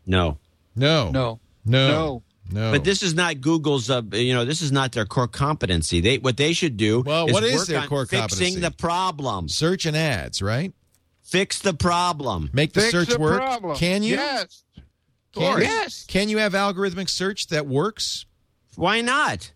No. 0.06 0.38
No, 0.76 1.12
No. 1.12 1.40
no, 1.66 1.88
No. 1.88 2.24
No. 2.52 2.72
But 2.72 2.84
this 2.84 3.02
is 3.02 3.14
not 3.14 3.42
Google's. 3.42 3.90
Uh, 3.90 4.02
you 4.12 4.34
know, 4.34 4.46
this 4.46 4.62
is 4.62 4.72
not 4.72 4.92
their 4.92 5.06
core 5.06 5.28
competency. 5.28 6.02
They 6.02 6.18
what 6.18 6.38
they 6.38 6.54
should 6.54 6.78
do. 6.78 7.02
Well, 7.02 7.28
is 7.28 7.34
what 7.34 7.44
is 7.44 7.56
work 7.56 7.68
their 7.68 7.80
on 7.82 7.88
core 7.88 8.06
fixing 8.06 8.20
competency? 8.20 8.60
the 8.60 8.72
problem. 8.72 9.48
search 9.50 9.86
and 9.86 9.96
ads, 9.96 10.42
right? 10.42 10.74
Fix 11.24 11.60
the 11.60 11.74
problem. 11.74 12.50
Make 12.54 12.74
the 12.74 12.82
Fix 12.82 12.92
search 12.92 13.10
the 13.10 13.20
work. 13.20 13.38
problem. 13.38 13.78
Can 13.78 14.04
you? 14.04 14.16
Yes. 14.16 14.64
Can, 15.34 15.62
Yes. 15.62 16.06
Can 16.08 16.30
you 16.30 16.38
have 16.38 16.54
algorithmic 16.54 17.10
search 17.10 17.48
that 17.48 17.66
works? 17.66 18.26
Why 18.76 19.02
not? 19.02 19.53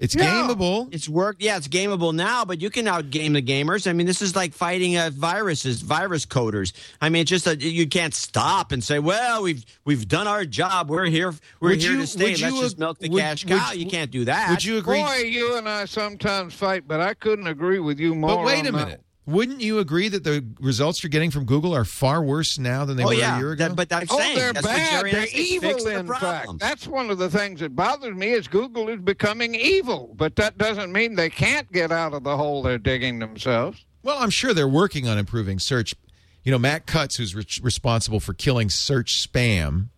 It's 0.00 0.14
Yeah. 0.14 0.24
gameable. 0.48 0.88
It's 0.92 1.08
worked. 1.10 1.42
Yeah, 1.42 1.58
it's 1.58 1.68
gameable 1.68 2.14
now, 2.14 2.46
but 2.46 2.60
you 2.62 2.70
can 2.70 2.86
outgame 2.86 3.34
the 3.34 3.42
gamers. 3.42 3.86
I 3.86 3.92
mean, 3.92 4.06
this 4.06 4.22
is 4.22 4.34
like 4.34 4.54
fighting 4.54 4.96
uh, 4.96 5.10
viruses, 5.12 5.82
virus 5.82 6.24
coders. 6.24 6.72
I 7.02 7.10
mean, 7.10 7.20
it's 7.22 7.28
just 7.30 7.46
a, 7.46 7.54
you 7.54 7.86
can't 7.86 8.14
stop 8.14 8.72
and 8.72 8.82
say, 8.82 8.98
"Well, 8.98 9.42
we've 9.42 9.62
we've 9.84 10.08
done 10.08 10.26
our 10.26 10.46
job. 10.46 10.88
We're 10.88 11.04
here. 11.04 11.34
We're 11.60 11.70
Would 11.70 11.82
here 11.82 11.92
you- 11.92 11.98
to 12.00 12.06
stay. 12.06 12.28
Let's 12.28 12.40
you 12.40 12.60
just 12.62 12.78
milk 12.78 12.98
the 12.98 13.10
would- 13.10 13.20
cash 13.20 13.44
would- 13.44 13.58
cow." 13.58 13.72
you 13.72 13.86
can't 13.86 14.10
do 14.10 14.24
that. 14.24 14.48
Would 14.48 14.64
you 14.64 14.78
agree? 14.78 15.02
Boy, 15.02 15.16
you 15.26 15.56
and 15.58 15.68
I 15.68 15.84
sometimes 15.84 16.54
fight, 16.54 16.88
but 16.88 17.00
I 17.00 17.12
couldn't 17.12 17.46
agree 17.46 17.78
with 17.78 18.00
you 18.00 18.14
more. 18.14 18.36
But 18.36 18.44
wait 18.46 18.66
a 18.66 18.72
minute. 18.72 18.88
that. 18.88 19.00
Minute. 19.26 19.36
Wouldn't 19.36 19.60
you 19.60 19.78
agree 19.78 20.08
that 20.08 20.24
the 20.24 20.44
results 20.60 21.02
you're 21.02 21.10
getting 21.10 21.30
from 21.30 21.44
Google 21.44 21.74
are 21.74 21.84
far 21.84 22.22
worse 22.22 22.58
now 22.58 22.84
than 22.84 22.96
they 22.96 23.04
oh 23.04 23.08
were 23.08 23.14
yeah, 23.14 23.36
a 23.36 23.38
year 23.38 23.52
ago? 23.52 23.68
That- 23.68 23.76
but 23.76 23.92
I'm 23.92 24.06
Oh, 24.10 24.18
saying 24.18 24.36
they're 24.36 24.52
that's 24.52 24.66
bad. 24.66 25.04
They're 25.06 25.20
has 25.20 25.30
to 25.30 25.36
evil. 25.38 25.74
the 25.84 25.98
In 25.98 26.06
fact, 26.08 26.58
that's 26.58 26.86
one 26.86 27.10
of 27.10 27.18
the 27.18 27.30
things 27.30 27.60
that 27.60 27.76
bothers 27.76 28.16
me 28.16 28.30
is 28.30 28.48
Google 28.48 28.88
is 28.88 29.00
becoming 29.00 29.54
evil. 29.54 30.14
But 30.16 30.36
that 30.36 30.58
doesn't 30.58 30.92
mean 30.92 31.14
they 31.14 31.30
can't 31.30 31.70
get 31.72 31.92
out 31.92 32.12
of 32.14 32.24
the 32.24 32.36
hole 32.36 32.62
they're 32.62 32.78
digging 32.78 33.18
themselves. 33.18 33.84
Well, 34.02 34.16
I'm 34.18 34.30
sure 34.30 34.54
they're 34.54 34.66
working 34.68 35.06
on 35.08 35.18
improving 35.18 35.58
search. 35.58 35.94
You 36.42 36.50
know, 36.52 36.58
Matt 36.58 36.86
Cutts, 36.86 37.16
who's 37.16 37.34
re- 37.34 37.44
responsible 37.62 38.18
for 38.18 38.32
killing 38.32 38.70
search 38.70 39.14
spam, 39.28 39.88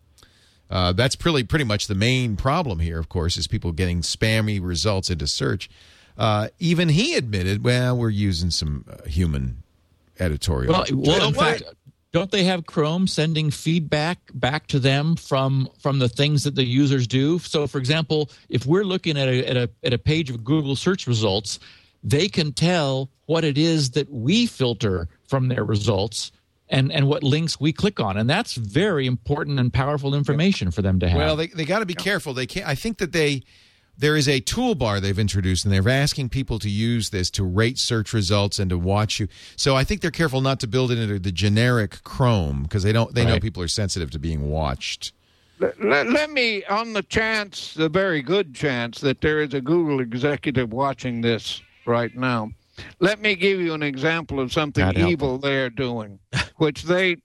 uh, 0.68 0.92
that's 0.92 1.14
pretty 1.14 1.44
pretty 1.44 1.64
much 1.64 1.86
the 1.86 1.94
main 1.94 2.34
problem 2.36 2.80
here. 2.80 2.98
Of 2.98 3.08
course, 3.08 3.36
is 3.36 3.46
people 3.46 3.70
getting 3.72 4.00
spammy 4.00 4.58
results 4.60 5.08
into 5.10 5.26
search. 5.28 5.70
Uh, 6.16 6.48
even 6.58 6.88
he 6.88 7.14
admitted, 7.14 7.64
well, 7.64 7.96
we're 7.96 8.10
using 8.10 8.50
some 8.50 8.84
uh, 8.88 9.08
human 9.08 9.62
editorial. 10.18 10.72
Well, 10.72 10.84
well 10.92 11.28
in 11.28 11.34
fact, 11.34 11.62
don't 12.12 12.30
they 12.30 12.44
have 12.44 12.66
Chrome 12.66 13.06
sending 13.06 13.50
feedback 13.50 14.18
back 14.34 14.66
to 14.68 14.78
them 14.78 15.16
from 15.16 15.68
from 15.78 15.98
the 15.98 16.08
things 16.08 16.44
that 16.44 16.54
the 16.54 16.64
users 16.64 17.06
do? 17.06 17.38
So, 17.38 17.66
for 17.66 17.78
example, 17.78 18.30
if 18.50 18.66
we're 18.66 18.84
looking 18.84 19.16
at 19.16 19.28
a 19.28 19.48
at 19.48 19.56
a 19.56 19.70
at 19.82 19.92
a 19.94 19.98
page 19.98 20.28
of 20.28 20.44
Google 20.44 20.76
search 20.76 21.06
results, 21.06 21.58
they 22.04 22.28
can 22.28 22.52
tell 22.52 23.10
what 23.26 23.44
it 23.44 23.56
is 23.56 23.92
that 23.92 24.10
we 24.10 24.46
filter 24.46 25.08
from 25.26 25.48
their 25.48 25.64
results 25.64 26.32
and 26.68 26.92
and 26.92 27.08
what 27.08 27.22
links 27.22 27.58
we 27.58 27.72
click 27.72 27.98
on, 27.98 28.18
and 28.18 28.28
that's 28.28 28.54
very 28.54 29.06
important 29.06 29.58
and 29.58 29.72
powerful 29.72 30.14
information 30.14 30.70
for 30.70 30.82
them 30.82 31.00
to 31.00 31.08
have. 31.08 31.16
Well, 31.16 31.36
they 31.36 31.46
they 31.46 31.64
got 31.64 31.78
to 31.78 31.86
be 31.86 31.94
careful. 31.94 32.34
They 32.34 32.46
can't. 32.46 32.68
I 32.68 32.74
think 32.74 32.98
that 32.98 33.12
they 33.12 33.42
there 33.96 34.16
is 34.16 34.28
a 34.28 34.40
toolbar 34.40 35.00
they've 35.00 35.18
introduced, 35.18 35.64
and 35.64 35.72
they're 35.72 35.88
asking 35.88 36.30
people 36.30 36.58
to 36.58 36.68
use 36.68 37.10
this 37.10 37.30
to 37.30 37.44
rate 37.44 37.78
search 37.78 38.12
results 38.12 38.58
and 38.58 38.70
to 38.70 38.78
watch 38.78 39.20
you. 39.20 39.28
So 39.56 39.76
I 39.76 39.84
think 39.84 40.00
they're 40.00 40.10
careful 40.10 40.40
not 40.40 40.60
to 40.60 40.66
build 40.66 40.90
it 40.90 40.98
into 40.98 41.18
the 41.18 41.32
generic 41.32 42.02
Chrome 42.02 42.62
because 42.64 42.82
they 42.82 42.92
don't. 42.92 43.14
They 43.14 43.24
know 43.24 43.38
people 43.38 43.62
are 43.62 43.68
sensitive 43.68 44.10
to 44.12 44.18
being 44.18 44.48
watched. 44.50 45.12
Let, 45.58 45.80
let, 45.84 46.08
let 46.08 46.30
me, 46.30 46.64
on 46.64 46.92
the 46.92 47.04
chance, 47.04 47.74
the 47.74 47.88
very 47.88 48.20
good 48.20 48.54
chance 48.54 49.00
that 49.00 49.20
there 49.20 49.40
is 49.40 49.54
a 49.54 49.60
Google 49.60 50.00
executive 50.00 50.72
watching 50.72 51.20
this 51.20 51.62
right 51.86 52.14
now, 52.16 52.50
let 53.00 53.20
me 53.20 53.36
give 53.36 53.60
you 53.60 53.74
an 53.74 53.82
example 53.82 54.40
of 54.40 54.52
something 54.52 54.84
God 54.84 54.98
evil 54.98 55.38
they're 55.38 55.70
doing, 55.70 56.18
which 56.56 56.82
they 56.82 57.16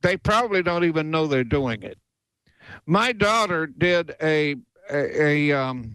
they 0.00 0.16
probably 0.16 0.62
don't 0.62 0.84
even 0.84 1.10
know 1.10 1.26
they're 1.26 1.44
doing 1.44 1.82
it. 1.82 1.98
My 2.86 3.12
daughter 3.12 3.66
did 3.66 4.14
a 4.22 4.56
a, 4.90 5.22
a 5.22 5.52
um 5.52 5.92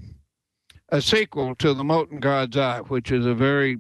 a 0.90 1.02
sequel 1.02 1.56
to 1.56 1.74
The 1.74 1.84
Mote 1.84 2.12
in 2.12 2.20
God's 2.20 2.56
Eye, 2.56 2.82
which 2.82 3.12
is 3.12 3.26
a 3.26 3.34
very 3.34 3.80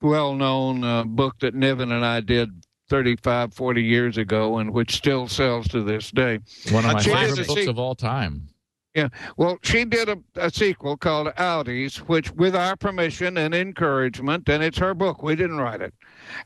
well 0.00 0.34
known 0.34 0.82
uh, 0.84 1.04
book 1.04 1.36
that 1.40 1.54
Niven 1.54 1.92
and 1.92 2.04
I 2.04 2.20
did 2.20 2.50
35, 2.88 3.54
40 3.54 3.82
years 3.82 4.16
ago, 4.18 4.58
and 4.58 4.72
which 4.72 4.96
still 4.96 5.28
sells 5.28 5.68
to 5.68 5.82
this 5.82 6.10
day. 6.10 6.40
One 6.70 6.84
of 6.84 6.94
my 6.94 7.02
favorite 7.02 7.46
books 7.46 7.62
se- 7.62 7.66
of 7.66 7.78
all 7.78 7.94
time. 7.94 8.48
Yeah. 8.94 9.08
Well, 9.36 9.58
she 9.62 9.84
did 9.84 10.08
a, 10.08 10.18
a 10.34 10.50
sequel 10.50 10.96
called 10.96 11.28
Outies, 11.36 11.98
which, 11.98 12.32
with 12.32 12.56
our 12.56 12.74
permission 12.74 13.36
and 13.36 13.54
encouragement, 13.54 14.48
and 14.48 14.62
it's 14.62 14.78
her 14.78 14.94
book. 14.94 15.22
We 15.22 15.36
didn't 15.36 15.58
write 15.58 15.82
it, 15.82 15.94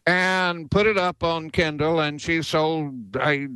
and 0.06 0.70
put 0.70 0.86
it 0.86 0.98
up 0.98 1.22
on 1.22 1.50
Kindle, 1.50 2.00
and 2.00 2.20
she 2.20 2.42
sold 2.42 3.16
I, 3.16 3.46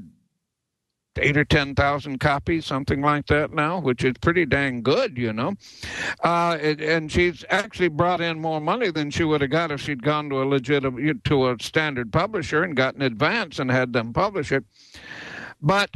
eight 1.18 1.36
or 1.36 1.44
ten 1.44 1.74
thousand 1.74 2.18
copies, 2.18 2.66
something 2.66 3.00
like 3.00 3.26
that 3.26 3.52
now, 3.52 3.80
which 3.80 4.04
is 4.04 4.14
pretty 4.20 4.46
dang 4.46 4.82
good, 4.82 5.16
you 5.16 5.32
know. 5.32 5.54
Uh, 6.22 6.58
it, 6.60 6.80
and 6.80 7.10
she's 7.10 7.44
actually 7.50 7.88
brought 7.88 8.20
in 8.20 8.40
more 8.40 8.60
money 8.60 8.90
than 8.90 9.10
she 9.10 9.24
would 9.24 9.40
have 9.40 9.50
got 9.50 9.70
if 9.70 9.80
she'd 9.80 10.02
gone 10.02 10.28
to 10.30 10.42
a 10.42 10.44
legitimate 10.44 11.24
to 11.24 11.50
a 11.50 11.56
standard 11.60 12.12
publisher 12.12 12.62
and 12.62 12.76
gotten 12.76 13.02
advance 13.02 13.58
and 13.58 13.70
had 13.70 13.92
them 13.92 14.12
publish 14.12 14.52
it. 14.52 14.64
But 15.60 15.90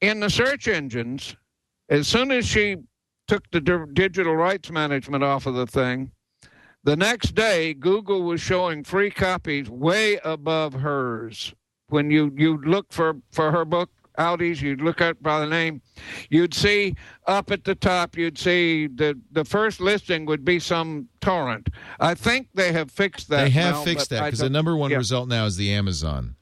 in 0.00 0.20
the 0.20 0.30
search 0.30 0.68
engines, 0.68 1.36
as 1.88 2.06
soon 2.08 2.30
as 2.30 2.46
she 2.46 2.76
took 3.28 3.50
the 3.50 3.60
di- 3.60 3.86
digital 3.92 4.36
rights 4.36 4.70
management 4.70 5.24
off 5.24 5.46
of 5.46 5.54
the 5.54 5.66
thing, 5.66 6.10
the 6.84 6.96
next 6.96 7.34
day 7.34 7.74
Google 7.74 8.22
was 8.22 8.40
showing 8.40 8.84
free 8.84 9.10
copies 9.10 9.68
way 9.68 10.18
above 10.24 10.72
hers. 10.72 11.52
When 11.88 12.10
you 12.10 12.32
you 12.36 12.58
look 12.58 12.92
for 12.92 13.16
for 13.32 13.50
her 13.52 13.64
book 13.64 13.90
Outies, 14.18 14.60
you'd 14.60 14.80
look 14.80 15.00
up 15.00 15.16
by 15.22 15.40
the 15.40 15.46
name, 15.46 15.80
you'd 16.30 16.54
see 16.54 16.94
up 17.26 17.50
at 17.50 17.64
the 17.64 17.74
top, 17.74 18.16
you'd 18.16 18.38
see 18.38 18.86
the 18.86 19.18
the 19.32 19.44
first 19.44 19.80
listing 19.80 20.26
would 20.26 20.44
be 20.44 20.58
some 20.58 21.08
torrent. 21.20 21.68
I 22.00 22.14
think 22.14 22.48
they 22.54 22.72
have 22.72 22.90
fixed 22.90 23.28
that. 23.30 23.44
they 23.44 23.50
have 23.50 23.74
now, 23.76 23.84
fixed 23.84 24.10
that 24.10 24.24
because 24.24 24.38
the 24.40 24.50
number 24.50 24.76
one 24.76 24.90
yeah 24.90 24.96
result 24.98 25.28
now 25.28 25.44
is 25.46 25.56
the 25.56 25.72
Amazon. 25.72 26.34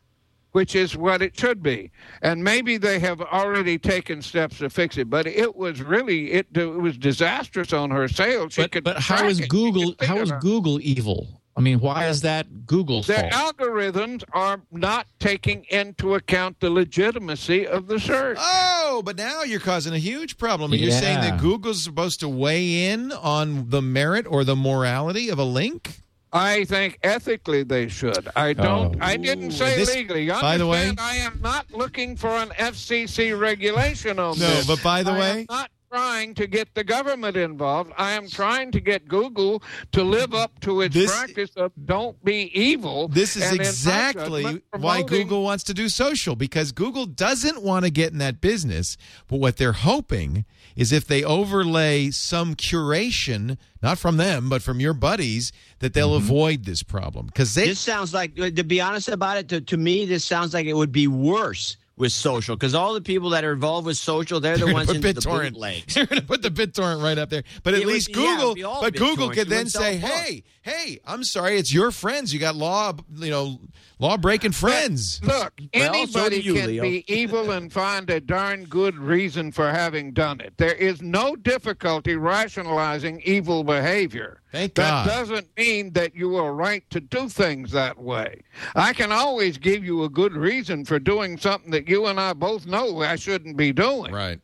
which 0.53 0.77
is 0.77 0.97
what 0.97 1.21
it 1.21 1.37
should 1.37 1.63
be. 1.65 1.91
And 2.23 2.45
maybe 2.45 2.77
they 2.77 3.01
have 3.01 3.21
already 3.21 3.77
taken 3.77 4.23
steps 4.23 4.59
to 4.59 4.71
fix 4.71 4.97
it, 4.99 5.11
but 5.11 5.27
it 5.27 5.57
was 5.57 5.83
really 5.83 6.31
it, 6.33 6.47
it 6.55 6.67
was 6.67 6.97
disastrous 6.97 7.73
on 7.73 7.91
her 7.91 8.07
sales. 8.07 8.53
She 8.55 8.63
But, 8.63 8.71
could 8.73 8.85
but 8.85 8.99
how 8.99 9.27
is. 9.27 9.41
Google 9.41 9.95
how 10.01 10.19
is. 10.19 10.31
Google 10.41 10.79
evil? 10.81 11.41
I 11.57 11.61
mean, 11.61 11.79
why 11.79 12.09
is 12.09 12.23
that 12.23 12.67
Google's 12.67 13.07
Their 13.07 13.31
fault? 13.31 13.57
algorithms 13.57 14.25
are 14.33 14.61
not 14.73 15.07
taking 15.21 15.65
into 15.71 16.15
account 16.15 16.59
the 16.59 16.69
legitimacy 16.69 17.67
of 17.67 17.87
the 17.87 18.01
search. 18.01 18.39
Oh, 18.41 19.03
but 19.05 19.17
now 19.17 19.43
you're 19.45 19.61
causing 19.61 19.95
a 19.95 19.99
huge 19.99 20.37
problem. 20.37 20.75
You're 20.75 20.91
saying 20.91 21.21
that 21.21 21.41
Google's 21.41 21.85
supposed 21.85 22.21
to 22.21 22.29
weigh 22.29 22.87
in 22.87 23.13
on 23.13 23.71
the 23.71 23.81
merit 23.81 24.27
or 24.29 24.43
the 24.43 24.57
morality 24.57 25.29
of 25.29 25.39
a 25.39 25.45
link? 25.45 26.01
I 26.33 26.65
think 26.65 26.99
ethically 27.05 27.63
they 27.63 27.87
should. 27.87 28.29
I 28.35 28.51
oh. 28.51 28.55
don't. 28.55 28.97
Oh. 28.97 28.99
I 29.01 29.17
didn't 29.17 29.53
say 29.53 29.77
This- 29.77 29.95
legally. 29.95 30.25
You 30.25 30.33
by 30.33 30.59
the 30.59 30.67
way- 30.67 30.89
understand? 30.89 31.01
I 31.01 31.17
am 31.25 31.39
not 31.41 31.73
looking 31.73 32.17
for 32.17 32.31
an 32.31 32.49
FCC 32.59 33.39
regulation 33.39 34.19
on 34.19 34.33
this. 34.37 34.41
No, 34.41 34.55
this. 34.57 34.67
but 34.67 34.83
by 34.83 35.05
the 35.05 35.13
I 35.13 35.19
way- 35.21 35.41
am 35.43 35.47
not 35.49 35.71
trying 35.95 36.35
to 36.35 36.47
get 36.47 36.75
the 36.75 36.83
government 36.85 37.37
involved. 37.37 37.93
I 37.97 38.13
am 38.13 38.29
trying 38.29 38.73
to 38.73 38.81
get 38.81 39.07
Google 39.07 39.63
to 39.93 40.03
live 40.03 40.35
up 40.35 40.59
to 40.61 40.81
its 40.81 40.95
This- 40.95 41.11
practice 41.15 41.51
of 41.57 41.73
don't 41.87 42.23
be 42.25 42.51
evil. 42.59 43.09
This 43.09 43.37
is 43.37 43.43
and 43.45 43.53
in 43.53 43.59
my 43.59 43.65
exactly 43.65 44.43
judgment, 44.43 44.65
why 44.79 45.03
Google 45.03 45.43
wants 45.45 45.63
to 45.65 45.75
do 45.75 45.89
social 45.89 46.35
because 46.37 46.73
Google 46.73 47.07
doesn't 47.07 47.63
want 47.63 47.85
to 47.85 47.91
get 47.91 48.13
in 48.13 48.19
that 48.19 48.41
business. 48.41 48.97
But 49.29 49.39
what 49.39 49.57
they're 49.57 49.73
hoping 49.73 50.45
is 50.77 50.91
if 50.93 51.07
they 51.07 51.23
overlay 51.23 52.11
some 52.11 52.55
curation, 52.57 53.57
not 53.83 53.99
from 53.99 54.17
them, 54.17 54.49
but 54.49 54.63
from 54.63 54.81
your 54.81 54.95
buddies, 54.95 55.53
that 55.79 55.93
they'll 55.95 56.15
Mm-hmm. 56.15 56.25
avoid 56.25 56.65
this 56.65 56.83
problem. 56.83 57.27
Because 57.27 57.55
they. 57.55 57.67
This 57.69 57.81
sounds 57.81 58.13
like, 58.15 58.35
to 58.37 58.65
be 58.65 58.81
honest 58.81 59.09
about 59.09 59.37
it, 59.39 59.49
to, 59.49 59.61
to 59.61 59.77
me, 59.77 60.07
this 60.07 60.25
sounds 60.25 60.53
like 60.55 60.67
it 60.67 60.75
would 60.75 60.93
be 60.93 61.07
worse 61.07 61.77
with 61.97 62.13
social 62.13 62.57
because 62.57 62.75
all 62.75 62.95
the 62.95 63.01
people 63.01 63.31
that 63.31 63.45
are 63.45 63.53
involved 63.53 63.87
with 63.87 63.97
social, 63.97 64.41
they're 64.41 64.57
the 64.59 64.65
They're 64.67 64.75
ones 64.75 64.89
put 64.89 65.01
the 65.01 65.13
BitTorrent. 65.15 65.87
They're 65.95 66.07
going 66.07 66.21
to 66.21 66.27
put 66.27 66.43
the 66.43 66.51
BitTorrent 66.51 67.03
right 67.03 67.19
up 67.19 67.31
there. 67.31 67.45
But 67.63 67.75
at 67.75 67.83
It 67.83 67.87
least 67.87 68.09
would 68.09 68.15
Google, 68.17 68.67
all 68.67 68.81
but 68.81 68.97
Google 68.97 69.31
could 69.31 69.49
then 69.49 69.69
say, 69.69 69.97
"Hey, 69.97 70.43
hey, 70.63 70.99
I'm 71.07 71.23
sorry, 71.25 71.59
it's 71.59 71.73
your 71.73 71.91
friends. 71.91 72.33
You 72.35 72.41
got 72.41 72.57
law, 72.57 72.95
you 73.17 73.31
know, 73.31 73.61
law 74.05 74.17
breaking 74.17 74.53
friends." 74.53 75.21
Look, 75.23 75.53
Well, 75.75 75.93
so 75.93 75.93
anybody 75.93 76.37
you, 76.41 76.55
can 76.55 76.67
Leo. 76.69 76.83
be 76.83 77.05
evil 77.13 77.51
and 77.51 77.73
find 77.73 78.09
a 78.11 78.21
darn 78.21 78.65
good 78.65 78.97
reason 78.97 79.51
for 79.53 79.71
having 79.71 80.13
done 80.13 80.41
it. 80.41 80.55
There 80.57 80.75
is 80.75 81.03
no 81.03 81.37
difficulty 81.37 82.17
rationalizing 82.17 83.23
evil 83.25 83.65
behavior. 83.65 84.41
Thank 84.53 84.75
that 84.75 85.05
God. 85.05 85.07
doesn't 85.07 85.49
mean 85.57 85.93
that 85.95 86.15
you 86.15 86.37
are 86.37 86.53
right 86.55 86.89
to 86.91 87.01
do 87.01 87.29
things 87.29 87.73
that 87.73 87.99
way. 87.99 88.43
I 88.77 88.93
can 88.93 89.11
always 89.11 89.59
give 89.59 89.85
you 89.85 90.05
a 90.05 90.09
good 90.09 90.35
reason 90.35 90.85
for 90.85 90.99
doing 90.99 91.39
something 91.39 91.71
that 91.73 91.89
you 91.89 92.07
and 92.07 92.21
I 92.21 92.35
both 92.35 92.67
know 92.67 93.01
I 93.01 93.17
shouldn't 93.17 93.57
be 93.57 93.73
doing. 93.73 94.13
Right. 94.13 94.41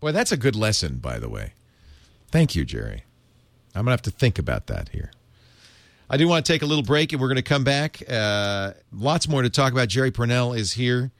Boy, 0.00 0.12
that's 0.12 0.30
a 0.32 0.36
good 0.36 0.54
lesson, 0.54 0.98
by 0.98 1.18
the 1.18 1.28
way. 1.28 1.54
Thank 2.30 2.54
you, 2.54 2.64
Jerry. 2.64 3.04
I'm 3.74 3.84
going 3.84 3.86
to 3.86 3.90
have 3.92 4.02
to 4.02 4.10
think 4.10 4.38
about 4.38 4.66
that 4.68 4.90
here. 4.90 5.10
I 6.10 6.16
do 6.16 6.28
want 6.28 6.44
to 6.44 6.52
take 6.52 6.62
a 6.62 6.66
little 6.66 6.84
break, 6.84 7.12
and 7.12 7.20
we're 7.20 7.28
going 7.28 7.36
to 7.36 7.42
come 7.42 7.64
back. 7.64 8.02
Uh, 8.08 8.72
lots 8.92 9.26
more 9.28 9.42
to 9.42 9.50
talk 9.50 9.72
about. 9.72 9.88
Jerry 9.88 10.10
Pournelle 10.10 10.56
is 10.56 10.72
here, 10.72 11.10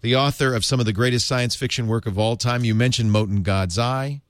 the 0.00 0.16
author 0.16 0.54
of 0.54 0.64
some 0.64 0.80
of 0.80 0.86
the 0.86 0.92
greatest 0.92 1.26
science 1.26 1.54
fiction 1.54 1.86
work 1.86 2.06
of 2.06 2.18
all 2.18 2.36
time. 2.36 2.64
You 2.64 2.74
mentioned 2.74 3.12
Mote 3.12 3.28
in 3.28 3.42
God's 3.42 3.78
Eye, 3.78 4.20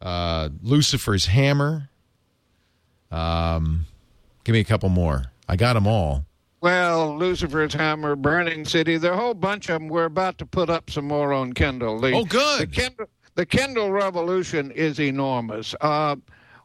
uh, 0.00 0.50
Lucifer's 0.62 1.26
Hammer. 1.26 1.88
Um, 3.10 3.86
give 4.44 4.52
me 4.52 4.60
a 4.60 4.64
couple 4.64 4.88
more. 4.88 5.24
I 5.48 5.56
got 5.56 5.74
them 5.74 5.86
all. 5.86 6.24
Well, 6.60 7.18
Lucifer's 7.18 7.74
Hammer, 7.74 8.14
Burning 8.14 8.64
City, 8.64 8.96
there 8.96 9.10
are 9.10 9.14
a 9.14 9.20
whole 9.20 9.34
bunch 9.34 9.68
of 9.68 9.80
them. 9.80 9.88
We're 9.88 10.04
about 10.04 10.38
to 10.38 10.46
put 10.46 10.70
up 10.70 10.88
some 10.90 11.06
more 11.08 11.32
on 11.32 11.52
Kindle. 11.52 12.00
The, 12.00 12.12
Oh, 12.12 12.24
good. 12.24 12.60
The 12.60 12.66
Kindle, 12.68 13.06
the 13.34 13.46
Kindle 13.46 13.90
revolution 13.90 14.70
is 14.70 15.00
enormous. 15.00 15.74
Uh, 15.80 16.14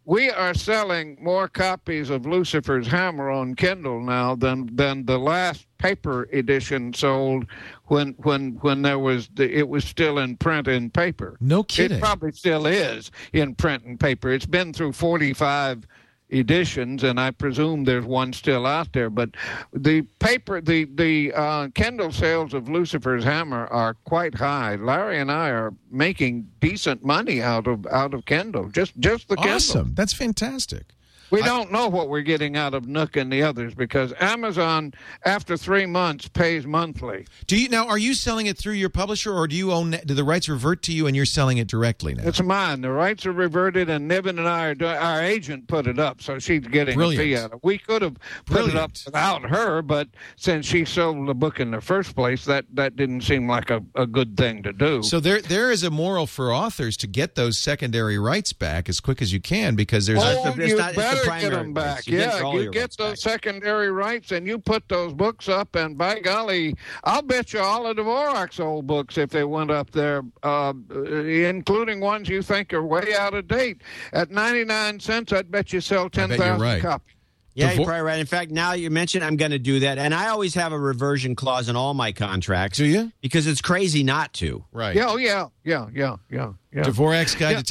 we 0.07 0.31
are 0.31 0.53
selling 0.53 1.17
more 1.21 1.49
copies 1.49 2.09
of 2.09 2.25
Lucifer's 2.25 2.88
Hammer 2.88 3.29
on 3.29 3.55
Kindle 3.55 3.99
now 3.99 4.35
than 4.35 4.73
than 4.73 5.05
the 5.05 5.19
last 5.19 5.67
paper 5.79 6.29
edition 6.31 6.93
sold 6.93 7.45
when 7.88 8.15
when 8.19 8.57
when 8.61 8.81
there 8.84 8.99
was 8.99 9.29
the, 9.35 9.53
it 9.53 9.67
was 9.67 9.84
still 9.84 10.17
in 10.17 10.38
print 10.38 10.69
and 10.69 10.93
paper. 10.93 11.35
No 11.41 11.61
kidding. 11.61 11.97
It 11.97 12.01
probably 12.01 12.31
still 12.31 12.65
is 12.65 13.11
in 13.34 13.53
print 13.53 13.84
and 13.84 13.99
paper. 13.99 14.31
It's 14.31 14.45
been 14.45 14.71
through 14.71 14.93
45 14.93 15.85
editions, 16.29 17.03
and 17.03 17.19
I 17.19 17.31
presume 17.31 17.83
there's 17.83 18.05
one 18.05 18.33
still 18.33 18.65
out 18.65 18.93
there. 18.93 19.09
But 19.09 19.31
the 19.73 20.01
paper, 20.19 20.61
the 20.61 20.85
the 20.85 21.33
uh, 21.33 21.67
Kindle 21.73 22.11
sales 22.11 22.53
of 22.53 22.69
Lucifer's 22.69 23.23
Hammer 23.23 23.67
are 23.67 23.93
quite 24.05 24.35
high. 24.35 24.75
Larry 24.75 25.19
and 25.19 25.31
I 25.31 25.49
are 25.49 25.73
making 25.89 26.49
decent 26.59 27.03
money 27.03 27.41
out 27.41 27.67
of 27.67 27.85
out 27.87 28.13
of 28.13 28.25
Kindle, 28.25 28.69
just 28.69 28.97
just 28.99 29.27
the 29.29 29.35
Kindle. 29.35 29.55
Awesome. 29.55 29.93
That's 29.95 30.13
fantastic. 30.13 30.93
We 31.29 31.41
don't 31.41 31.71
know 31.71 31.87
what 31.87 32.09
we're 32.09 32.21
getting 32.21 32.55
out 32.55 32.73
of 32.73 32.87
Nook 32.87 33.17
and 33.17 33.31
the 33.31 33.43
others 33.43 33.75
because 33.75 34.13
Amazon, 34.19 34.93
after 35.25 35.57
three 35.57 35.85
months, 35.85 36.27
pays 36.27 36.65
monthly. 36.65 37.25
Do 37.47 37.57
you 37.59 37.69
now? 37.69 37.87
Are 37.87 37.97
you 37.97 38.13
selling 38.13 38.45
it 38.45 38.57
through 38.57 38.73
your 38.73 38.89
publisher, 38.89 39.33
or 39.33 39.47
do 39.47 39.55
you 39.55 39.71
own? 39.71 39.91
Do 40.05 40.13
the 40.13 40.23
rights 40.23 40.47
revert 40.47 40.81
to 40.83 40.93
you, 40.93 41.05
and 41.07 41.15
you're 41.15 41.25
selling 41.25 41.57
it 41.57 41.67
directly 41.67 42.13
now? 42.13 42.23
It's 42.25 42.41
mine. 42.41 42.81
The 42.81 42.91
rights 42.91 43.25
are 43.25 43.31
reverted, 43.33 43.89
and 43.89 44.07
Niven 44.07 44.39
and 44.39 44.47
I 44.47 44.65
are 44.67 44.75
doing. 44.75 44.95
Our 44.95 45.21
agent 45.21 45.67
put 45.67 45.87
it 45.87 45.99
up, 45.99 46.21
so 46.21 46.39
she's 46.39 46.61
getting 46.67 46.95
Brilliant. 46.95 47.21
a 47.21 47.25
fee 47.25 47.35
out 47.37 47.45
of 47.45 47.53
it. 47.53 47.59
We 47.63 47.77
could 47.77 48.01
have 48.01 48.15
put 48.45 48.67
it 48.69 48.75
up 48.75 48.91
without 49.05 49.43
her, 49.43 49.81
but 49.81 50.07
since 50.37 50.65
she 50.65 50.85
sold 50.85 51.27
the 51.27 51.33
book 51.35 51.59
in 51.59 51.71
the 51.71 51.81
first 51.81 52.15
place, 52.15 52.45
that 52.45 52.65
that 52.73 52.95
didn't 52.95 53.21
seem 53.21 53.47
like 53.49 53.69
a, 53.69 53.83
a 53.95 54.07
good 54.07 54.37
thing 54.37 54.63
to 54.63 54.71
do. 54.73 55.03
So 55.03 55.19
there, 55.19 55.41
there 55.41 55.71
is 55.71 55.83
a 55.83 55.89
moral 55.91 56.25
for 56.27 56.53
authors 56.53 56.95
to 56.97 57.07
get 57.07 57.35
those 57.35 57.57
secondary 57.59 58.17
rights 58.17 58.53
back 58.53 58.87
as 58.89 58.99
quick 58.99 59.21
as 59.21 59.33
you 59.33 59.39
can 59.41 59.75
because 59.75 60.05
there's 60.05 60.19
Oh, 60.23 60.47
It's 60.47 60.55
the- 60.55 60.61
it's 60.63 60.71
you 60.71 60.77
not- 60.77 60.95
the 60.95 61.01
better 61.26 61.49
get 61.49 61.52
them 61.52 61.73
back. 61.73 61.95
rights. 61.95 62.07
You 62.07 62.19
yeah, 62.19 62.52
you 62.53 62.72
get 62.72 62.95
those 62.98 63.23
back. 63.23 63.34
secondary 63.34 63.91
rights, 63.91 64.31
and 64.31 64.48
you 64.48 64.60
put 64.60 64.88
those 64.88 65.14
books 65.14 65.49
up. 65.49 65.76
And 65.76 65.98
by 65.98 66.19
golly, 66.19 66.76
I'll 67.03 67.22
bet 67.22 67.53
you 67.53 67.60
all 67.60 67.88
of 67.88 67.98
Dvorak's 67.98 68.60
old 68.60 68.88
books, 68.88 69.18
if 69.18 69.30
they 69.30 69.44
went 69.44 69.72
up 69.72 69.91
there, 69.91 70.23
uh, 70.44 70.73
including 70.94 71.99
ones 71.99 72.30
you 72.30 72.41
think 72.41 72.73
are 72.73 72.84
way 72.84 73.15
out 73.18 73.34
of 73.34 73.48
date, 73.48 73.81
at 74.14 74.31
ninety 74.31 74.65
nine 74.65 74.99
cents, 74.99 75.34
I'd 75.34 75.52
bet 75.52 75.73
you 75.73 75.81
sell 75.81 76.10
ten 76.10 76.30
bet 76.30 76.38
you're 76.38 76.48
thousand 76.48 76.61
right. 76.68 76.81
copies. 76.81 77.16
Yeah, 77.57 77.71
Devor- 77.71 77.75
you're 77.77 77.85
probably 77.85 78.01
right. 78.03 78.19
In 78.19 78.25
fact, 78.27 78.51
now 78.51 78.73
you 78.73 78.91
mentioned 78.91 79.23
I'm 79.23 79.35
going 79.35 79.49
to 79.51 79.57
do 79.57 79.79
that, 79.79 79.97
and 79.97 80.13
I 80.13 80.27
always 80.29 80.53
have 80.53 80.71
a 80.73 80.79
reversion 80.79 81.35
clause 81.35 81.69
in 81.69 81.75
all 81.75 81.93
my 81.95 82.11
contracts. 82.11 82.77
Do 82.77 82.85
you? 82.85 83.11
Because 83.19 83.47
it's 83.47 83.61
crazy 83.61 84.03
not 84.03 84.31
to. 84.34 84.63
right. 84.71 84.95
Yeah, 84.95 85.07
oh 85.09 85.17
yeah, 85.17 85.47
yeah, 85.63 85.88
yeah, 85.93 86.17
yeah, 86.29 86.53
yeah. 86.71 86.84
Dvorak's 86.84 87.34
Guide 87.34 87.51
Yeah. 87.53 87.61
to 87.61 87.63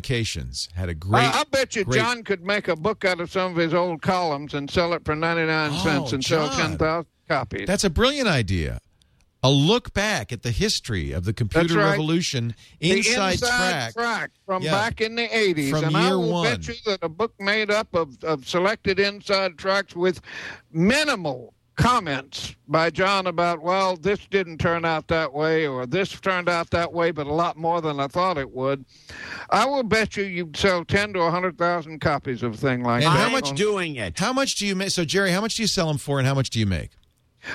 Telecommunications 0.00 0.72
had 0.72 0.88
a 0.88 0.94
great. 0.94 1.22
I, 1.24 1.40
I 1.40 1.44
bet 1.50 1.76
you 1.76 1.84
great- 1.84 2.00
John 2.00 2.22
could 2.24 2.44
make 2.44 2.68
a 2.68 2.76
book 2.76 3.04
out 3.04 3.20
of 3.20 3.30
some 3.30 3.52
of 3.52 3.56
his 3.58 3.74
old 3.74 4.02
columns 4.02 4.54
and 4.54 4.70
sell 4.70 4.92
it 4.94 5.04
for 5.04 5.14
99 5.14 5.70
Oh, 5.72 5.84
cents 5.84 6.12
and 6.12 6.24
sell 6.24 6.48
10,000 6.48 7.06
copies. 7.28 7.66
That's 7.66 7.84
a 7.84 7.90
brilliant 7.90 8.28
idea. 8.28 8.80
A 9.46 9.50
look 9.50 9.94
back 9.94 10.32
at 10.32 10.42
the 10.42 10.50
history 10.50 11.12
of 11.12 11.24
the 11.24 11.32
computer 11.32 11.76
right. 11.76 11.90
revolution 11.92 12.54
the 12.80 12.90
inside, 12.98 13.38
track. 13.38 14.32
from 14.44 14.62
Yeah. 14.62 14.72
back 14.72 15.00
in 15.00 15.14
the 15.14 15.28
80s. 15.28 15.70
From 15.70 15.84
and 15.84 15.96
I 15.96 16.10
will 16.10 16.32
one. 16.32 16.44
bet 16.44 16.66
you 16.66 16.74
that 16.86 16.98
a 17.02 17.08
book 17.08 17.32
made 17.38 17.70
up 17.70 17.94
of, 17.94 18.22
of 18.24 18.48
selected 18.48 18.98
inside 18.98 19.56
tracks 19.56 19.94
with 19.94 20.20
minimal 20.72 21.54
comments 21.76 22.56
by 22.66 22.90
John 22.90 23.26
about, 23.28 23.62
well, 23.62 23.96
this 23.96 24.18
didn't 24.30 24.58
turn 24.58 24.84
out 24.84 25.06
that 25.08 25.32
way 25.32 25.66
or 25.66 25.86
this 25.86 26.10
turned 26.10 26.48
out 26.48 26.70
that 26.70 26.92
way, 26.92 27.10
but 27.12 27.26
a 27.28 27.32
lot 27.32 27.56
more 27.56 27.80
than 27.80 28.00
I 28.00 28.08
thought 28.08 28.38
it 28.38 28.50
would. 28.50 28.84
I 29.50 29.64
will 29.66 29.82
bet 29.84 30.16
you 30.16 30.24
you'd 30.24 30.56
sell 30.56 30.84
10 30.84 31.12
to 31.12 31.20
100,000 31.20 32.00
copies 32.00 32.42
of 32.42 32.54
a 32.54 32.56
thing 32.56 32.82
like 32.82 33.04
And 33.04 33.14
that. 33.14 33.18
how 33.18 33.28
much 33.28 33.54
doing 33.54 33.94
it? 33.96 34.18
How 34.18 34.32
much 34.32 34.56
do 34.56 34.66
you 34.66 34.74
make? 34.74 34.90
So, 34.90 35.04
Jerry, 35.04 35.30
how 35.30 35.40
much 35.40 35.54
do 35.56 35.62
you 35.62 35.68
sell 35.68 35.86
them 35.86 35.98
for, 35.98 36.18
and 36.18 36.26
how 36.26 36.34
much 36.34 36.50
do 36.50 36.58
you 36.58 36.66
make? 36.66 36.90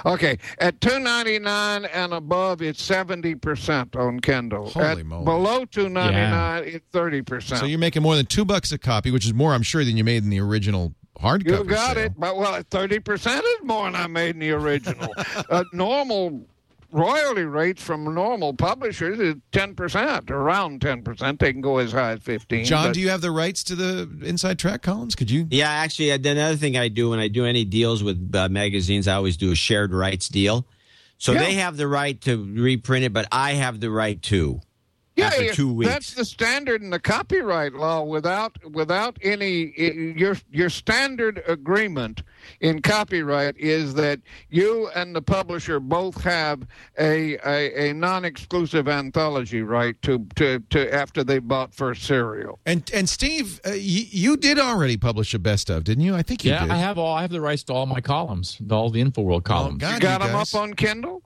Okay, 0.05 0.37
at 0.59 0.79
two 0.81 0.99
ninety 0.99 1.39
nine 1.39 1.85
and 1.85 2.13
above, 2.13 2.61
it's 2.61 2.81
seventy 2.81 3.35
percent 3.35 3.95
on 3.95 4.19
Kindle. 4.19 4.69
Holy 4.69 4.85
at 4.85 5.05
moly. 5.05 5.25
Below 5.25 5.65
two 5.65 5.89
ninety 5.89 6.19
nine, 6.19 6.63
it's 6.65 6.85
thirty 6.91 7.21
percent. 7.21 7.59
So 7.59 7.65
you're 7.65 7.79
making 7.79 8.01
more 8.01 8.15
than 8.15 8.25
two 8.25 8.45
bucks 8.45 8.71
a 8.71 8.77
copy, 8.77 9.11
which 9.11 9.25
is 9.25 9.33
more, 9.33 9.53
I'm 9.53 9.63
sure, 9.63 9.83
than 9.83 9.97
you 9.97 10.03
made 10.03 10.23
in 10.23 10.29
the 10.29 10.39
original 10.39 10.93
hardcover. 11.19 11.59
You 11.59 11.63
got 11.63 11.95
sale. 11.95 12.05
it, 12.05 12.13
but 12.17 12.37
well, 12.37 12.61
thirty 12.69 12.99
percent 12.99 13.43
is 13.43 13.63
more 13.63 13.85
than 13.85 13.95
I 13.95 14.07
made 14.07 14.35
in 14.35 14.39
the 14.39 14.51
original. 14.51 15.13
uh, 15.49 15.63
normal 15.73 16.45
royalty 16.91 17.43
rates 17.43 17.81
from 17.81 18.13
normal 18.13 18.53
publishers 18.53 19.19
is 19.19 19.35
ten 19.51 19.75
percent, 19.75 20.29
around 20.31 20.81
ten 20.81 21.03
percent. 21.03 21.39
They 21.39 21.51
can 21.51 21.61
go 21.61 21.77
as 21.77 21.91
high 21.91 22.11
as 22.13 22.19
fifteen. 22.21 22.65
John, 22.65 22.87
but- 22.87 22.93
do 22.93 22.99
you 23.01 23.09
have 23.09 23.21
the 23.21 23.31
rights 23.31 23.63
to 23.65 23.75
the 23.75 24.09
inside 24.23 24.59
track 24.59 24.81
columns? 24.81 25.15
Could 25.15 25.31
you? 25.31 25.47
Yeah, 25.49 25.69
actually, 25.69 26.09
another 26.11 26.55
thing 26.55 26.77
I 26.77 26.87
do 26.87 27.09
when 27.11 27.19
I 27.19 27.27
do 27.27 27.45
any 27.45 27.65
deals 27.65 28.03
with 28.03 28.33
uh, 28.35 28.49
magazines, 28.49 29.07
I 29.07 29.15
always 29.15 29.37
do 29.37 29.51
a 29.51 29.55
shared 29.55 29.93
rights 29.93 30.27
deal. 30.29 30.65
So 31.17 31.33
Yeah. 31.33 31.39
they 31.43 31.53
have 31.53 31.77
the 31.77 31.87
right 31.87 32.19
to 32.21 32.35
reprint 32.55 33.05
it, 33.05 33.13
but 33.13 33.27
I 33.31 33.53
have 33.53 33.79
the 33.79 33.91
right 33.91 34.21
to. 34.23 34.59
Yeah, 35.15 35.25
after 35.27 35.53
two 35.53 35.73
weeks. 35.73 35.91
That's 35.91 36.13
the 36.13 36.25
standard 36.25 36.81
in 36.81 36.89
the 36.89 36.99
copyright 36.99 37.73
law. 37.73 38.03
Without 38.03 38.57
without 38.71 39.17
any 39.21 39.73
your 39.77 40.37
your 40.49 40.69
standard 40.69 41.43
agreement 41.47 42.23
in 42.59 42.81
copyright 42.81 43.55
is 43.57 43.93
that 43.95 44.19
you 44.49 44.89
and 44.95 45.15
the 45.15 45.21
publisher 45.21 45.79
both 45.79 46.21
have 46.23 46.65
a 46.97 47.37
a, 47.45 47.89
a 47.89 47.93
non-exclusive 47.93 48.87
anthology 48.87 49.61
right 49.61 50.01
to, 50.01 50.25
to 50.35 50.59
to 50.69 50.93
after 50.93 51.23
they 51.23 51.39
bought 51.39 51.73
first 51.73 52.03
serial. 52.03 52.59
And 52.65 52.89
and 52.93 53.09
Steve, 53.09 53.59
uh, 53.65 53.71
you, 53.71 54.05
you 54.09 54.37
did 54.37 54.59
already 54.59 54.97
publish 54.97 55.33
a 55.33 55.39
best 55.39 55.69
of, 55.69 55.83
didn't 55.83 56.03
you? 56.03 56.15
I 56.15 56.21
think 56.23 56.45
you 56.45 56.51
yeah, 56.51 56.61
did. 56.63 56.71
I 56.71 56.77
have 56.77 56.97
all. 56.97 57.15
I 57.15 57.21
have 57.21 57.31
the 57.31 57.41
rights 57.41 57.63
to 57.65 57.73
all 57.73 57.85
my 57.85 58.01
columns, 58.01 58.59
all 58.69 58.89
the 58.89 59.03
InfoWorld 59.03 59.43
columns. 59.43 59.79
God, 59.79 59.95
You 59.95 59.99
got 59.99 60.21
you 60.21 60.27
them 60.27 60.37
guys. 60.37 60.53
up 60.55 60.61
on 60.61 60.73
Kindle. 60.73 61.21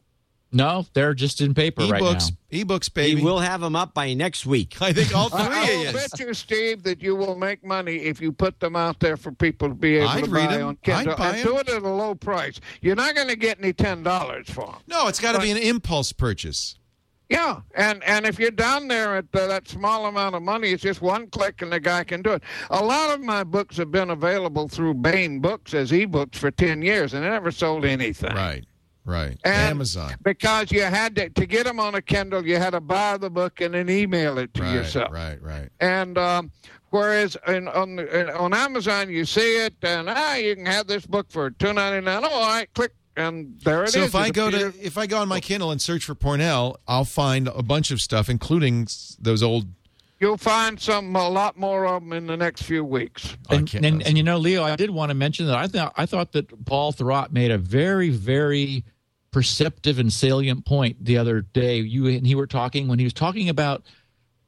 No, 0.55 0.85
they're 0.93 1.13
just 1.13 1.41
in 1.41 1.53
paper 1.53 1.83
right 1.85 2.01
now. 2.01 2.13
ebooks, 2.13 2.31
ebooks, 2.51 2.85
He 2.85 2.91
baby. 3.15 3.21
will 3.21 3.39
have 3.39 3.59
them 3.61 3.75
up 3.75 3.93
by 3.93 4.13
next 4.13 4.45
week. 4.45 4.81
I 4.81 4.93
think 4.93 5.13
all 5.13 5.29
three 5.29 5.39
I, 5.41 5.45
I 5.45 5.75
will 5.77 5.87
of 5.89 5.93
bet 5.93 6.19
you. 6.19 6.27
you, 6.27 6.33
Steve, 6.33 6.83
that 6.83 7.01
you 7.03 7.15
will 7.15 7.35
make 7.35 7.63
money 7.63 7.97
if 7.97 8.21
you 8.21 8.31
put 8.31 8.59
them 8.61 8.75
out 8.75 8.99
there 9.01 9.17
for 9.17 9.31
people 9.33 9.67
to 9.69 9.75
be 9.75 9.97
able 9.97 10.07
I'd 10.09 10.23
to 10.23 10.29
read 10.31 10.49
them. 10.51 10.67
on 10.67 10.75
Kindle 10.77 11.13
I'd 11.13 11.17
buy 11.17 11.27
and 11.29 11.37
'em. 11.39 11.43
do 11.45 11.57
it 11.57 11.69
at 11.69 11.83
a 11.83 11.89
low 11.89 12.15
price. 12.15 12.59
You're 12.81 12.95
not 12.95 13.13
going 13.15 13.27
to 13.27 13.35
get 13.35 13.59
any 13.59 13.73
ten 13.73 14.01
dollars 14.01 14.49
for 14.49 14.65
them. 14.67 14.75
No, 14.87 15.07
it's 15.07 15.19
got 15.19 15.33
to 15.33 15.39
be 15.41 15.51
an 15.51 15.57
impulse 15.57 16.13
purchase. 16.13 16.77
Yeah, 17.27 17.61
and 17.73 18.03
and 18.03 18.25
if 18.27 18.37
you're 18.39 18.51
down 18.51 18.87
there 18.87 19.17
at 19.17 19.25
uh, 19.33 19.47
that 19.47 19.67
small 19.67 20.05
amount 20.05 20.35
of 20.35 20.43
money, 20.43 20.69
it's 20.69 20.83
just 20.83 21.01
one 21.01 21.25
click 21.27 21.63
and 21.63 21.71
the 21.73 21.79
guy 21.79 22.03
can 22.03 22.21
do 22.21 22.33
it. 22.33 22.43
A 22.69 22.83
lot 22.83 23.13
of 23.15 23.19
my 23.19 23.43
books 23.43 23.77
have 23.77 23.89
been 23.91 24.11
available 24.11 24.67
through 24.67 24.93
Baen 24.93 25.39
Books 25.39 25.73
as 25.73 25.89
ebooks 25.91 26.35
for 26.35 26.51
ten 26.51 26.83
years, 26.83 27.15
and 27.15 27.23
they 27.25 27.29
never 27.29 27.49
sold 27.49 27.83
anything. 27.83 28.33
Right, 28.35 28.63
right. 29.05 29.37
And 29.43 29.69
Amazon. 29.71 30.13
Because 30.23 30.71
you 30.71 30.81
had 30.81 31.15
to 31.15 31.29
to 31.29 31.45
get 31.45 31.65
them 31.65 31.79
on 31.79 31.95
a 31.95 32.01
Kindle, 32.01 32.45
you 32.45 32.57
had 32.57 32.71
to 32.71 32.81
buy 32.81 33.17
the 33.17 33.29
book 33.29 33.61
and 33.61 33.73
then 33.73 33.89
email 33.89 34.37
it 34.37 34.53
to 34.55 34.63
Right, 34.63 34.73
yourself. 34.73 35.11
right, 35.13 35.41
right. 35.41 35.69
And 35.79 36.17
um, 36.17 36.51
whereas 36.89 37.37
in, 37.47 37.67
on 37.67 37.95
the, 37.97 38.19
in, 38.19 38.29
on 38.31 38.53
Amazon 38.53 39.09
you 39.09 39.25
see 39.25 39.57
it, 39.65 39.75
and 39.83 40.09
ah, 40.09 40.35
you 40.35 40.55
can 40.55 40.65
have 40.65 40.87
this 40.87 41.05
book 41.05 41.27
for 41.29 41.51
two 41.51 41.71
ninety 41.73 42.03
nine. 42.05 42.23
Oh, 42.25 42.29
all 42.29 42.47
right, 42.47 42.71
click, 42.73 42.91
and 43.15 43.59
there 43.63 43.83
it 43.83 43.87
is. 43.89 43.93
So 43.93 44.01
if 44.01 44.15
I 44.15 44.27
It 44.27 44.33
go 44.33 44.51
to 44.51 44.73
if 44.81 44.97
I 44.97 45.07
go 45.07 45.19
on 45.19 45.27
my 45.27 45.39
Kindle 45.39 45.71
and 45.71 45.81
search 45.81 46.03
for 46.05 46.15
Pournelle, 46.15 46.75
I'll 46.87 47.05
find 47.05 47.47
a 47.47 47.63
bunch 47.63 47.91
of 47.91 48.01
stuff, 48.01 48.29
including 48.29 48.87
those 49.19 49.41
old. 49.43 49.65
you'll 50.19 50.37
find 50.37 50.79
some 50.79 51.13
a 51.15 51.29
lot 51.29 51.57
more 51.57 51.85
of 51.85 52.01
them 52.01 52.13
in 52.13 52.25
the 52.27 52.37
next 52.37 52.63
few 52.63 52.83
weeks. 52.85 53.35
And, 53.49 53.71
and, 53.75 54.01
and 54.01 54.17
you 54.17 54.23
know, 54.23 54.37
Leo, 54.37 54.63
I 54.63 54.75
did 54.77 54.89
want 54.89 55.09
to 55.09 55.13
mention 55.13 55.45
that 55.47 55.55
I 55.57 55.67
thought 55.67 55.93
I 55.97 56.05
thought 56.05 56.31
that 56.31 56.65
Paul 56.65 56.93
Thurrott 56.93 57.31
made 57.31 57.51
a 57.51 57.57
very, 57.57 58.09
very 58.09 58.83
perceptive 59.35 59.99
and 59.99 60.13
salient 60.13 60.63
point 60.63 61.03
the 61.03 61.17
other 61.17 61.41
day. 61.41 61.79
You 61.79 62.07
and 62.07 62.25
he 62.25 62.35
were 62.35 62.47
talking 62.47 62.87
when 62.87 62.99
he 62.99 63.03
was 63.03 63.11
talking 63.11 63.49
about 63.49 63.83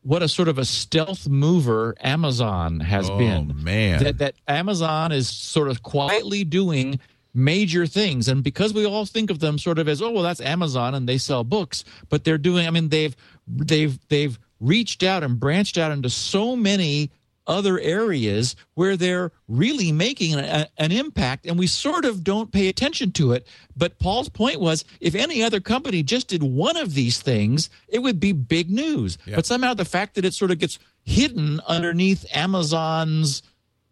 what 0.02 0.24
a 0.24 0.30
sort 0.30 0.48
of 0.48 0.58
a 0.58 0.64
stealth 0.64 1.28
mover 1.28 1.94
Amazon 2.00 2.80
has 2.80 3.10
been. 3.10 3.50
Oh, 3.50 3.54
been. 3.54 3.64
man. 3.66 4.02
that 4.02 4.20
that 4.20 4.36
Amazon 4.48 5.12
is 5.12 5.28
sort 5.28 5.68
of 5.68 5.84
quietly 5.84 6.46
doing 6.46 7.02
major 7.34 7.86
things 7.86 8.30
and 8.30 8.46
because 8.46 8.74
we 8.74 8.86
all 8.86 9.06
think 9.06 9.30
of 9.30 9.40
them 9.40 9.60
sort 9.60 9.78
of 9.78 9.90
as 9.90 10.02
oh 10.02 10.10
well 10.10 10.24
that's 10.24 10.40
Amazon 10.40 10.96
and 10.96 11.08
they 11.08 11.18
sell 11.18 11.44
books 11.44 11.84
but 12.08 12.24
they're 12.24 12.38
doing 12.38 12.66
I 12.66 12.70
mean 12.70 12.88
they've 12.88 13.14
they've 13.46 14.00
they've 14.08 14.40
reached 14.62 15.04
out 15.04 15.22
and 15.22 15.38
branched 15.38 15.78
out 15.78 15.92
into 15.92 16.10
so 16.10 16.56
many 16.56 17.12
other 17.48 17.80
areas 17.80 18.56
where 18.76 18.96
they're 18.98 19.32
really 19.48 19.92
making 19.92 20.36
a, 20.36 20.68
an 20.78 20.92
impact 20.92 21.46
and 21.46 21.58
we 21.58 21.66
sort 21.68 22.06
of 22.06 22.24
don't 22.24 22.52
pay 22.52 22.68
attention 22.68 23.12
to 23.12 23.32
it 23.32 23.48
but 23.76 23.98
Paul's 24.00 24.30
point 24.30 24.60
was 24.60 24.84
if 25.00 25.16
any 25.16 25.42
other 25.42 25.60
company 25.60 26.04
just 26.04 26.28
did 26.28 26.44
one 26.44 26.78
of 26.78 26.94
these 26.94 27.22
things 27.22 27.70
it 27.88 28.00
would 28.00 28.20
be 28.20 28.32
big 28.34 28.70
news 28.70 29.18
Yeah. 29.26 29.36
but 29.38 29.46
somehow 29.46 29.74
the 29.74 29.86
fact 29.86 30.16
that 30.16 30.26
it 30.26 30.34
sort 30.34 30.52
of 30.52 30.60
gets 30.60 30.78
hidden 31.04 31.62
underneath 31.68 32.26
Amazon's 32.34 33.42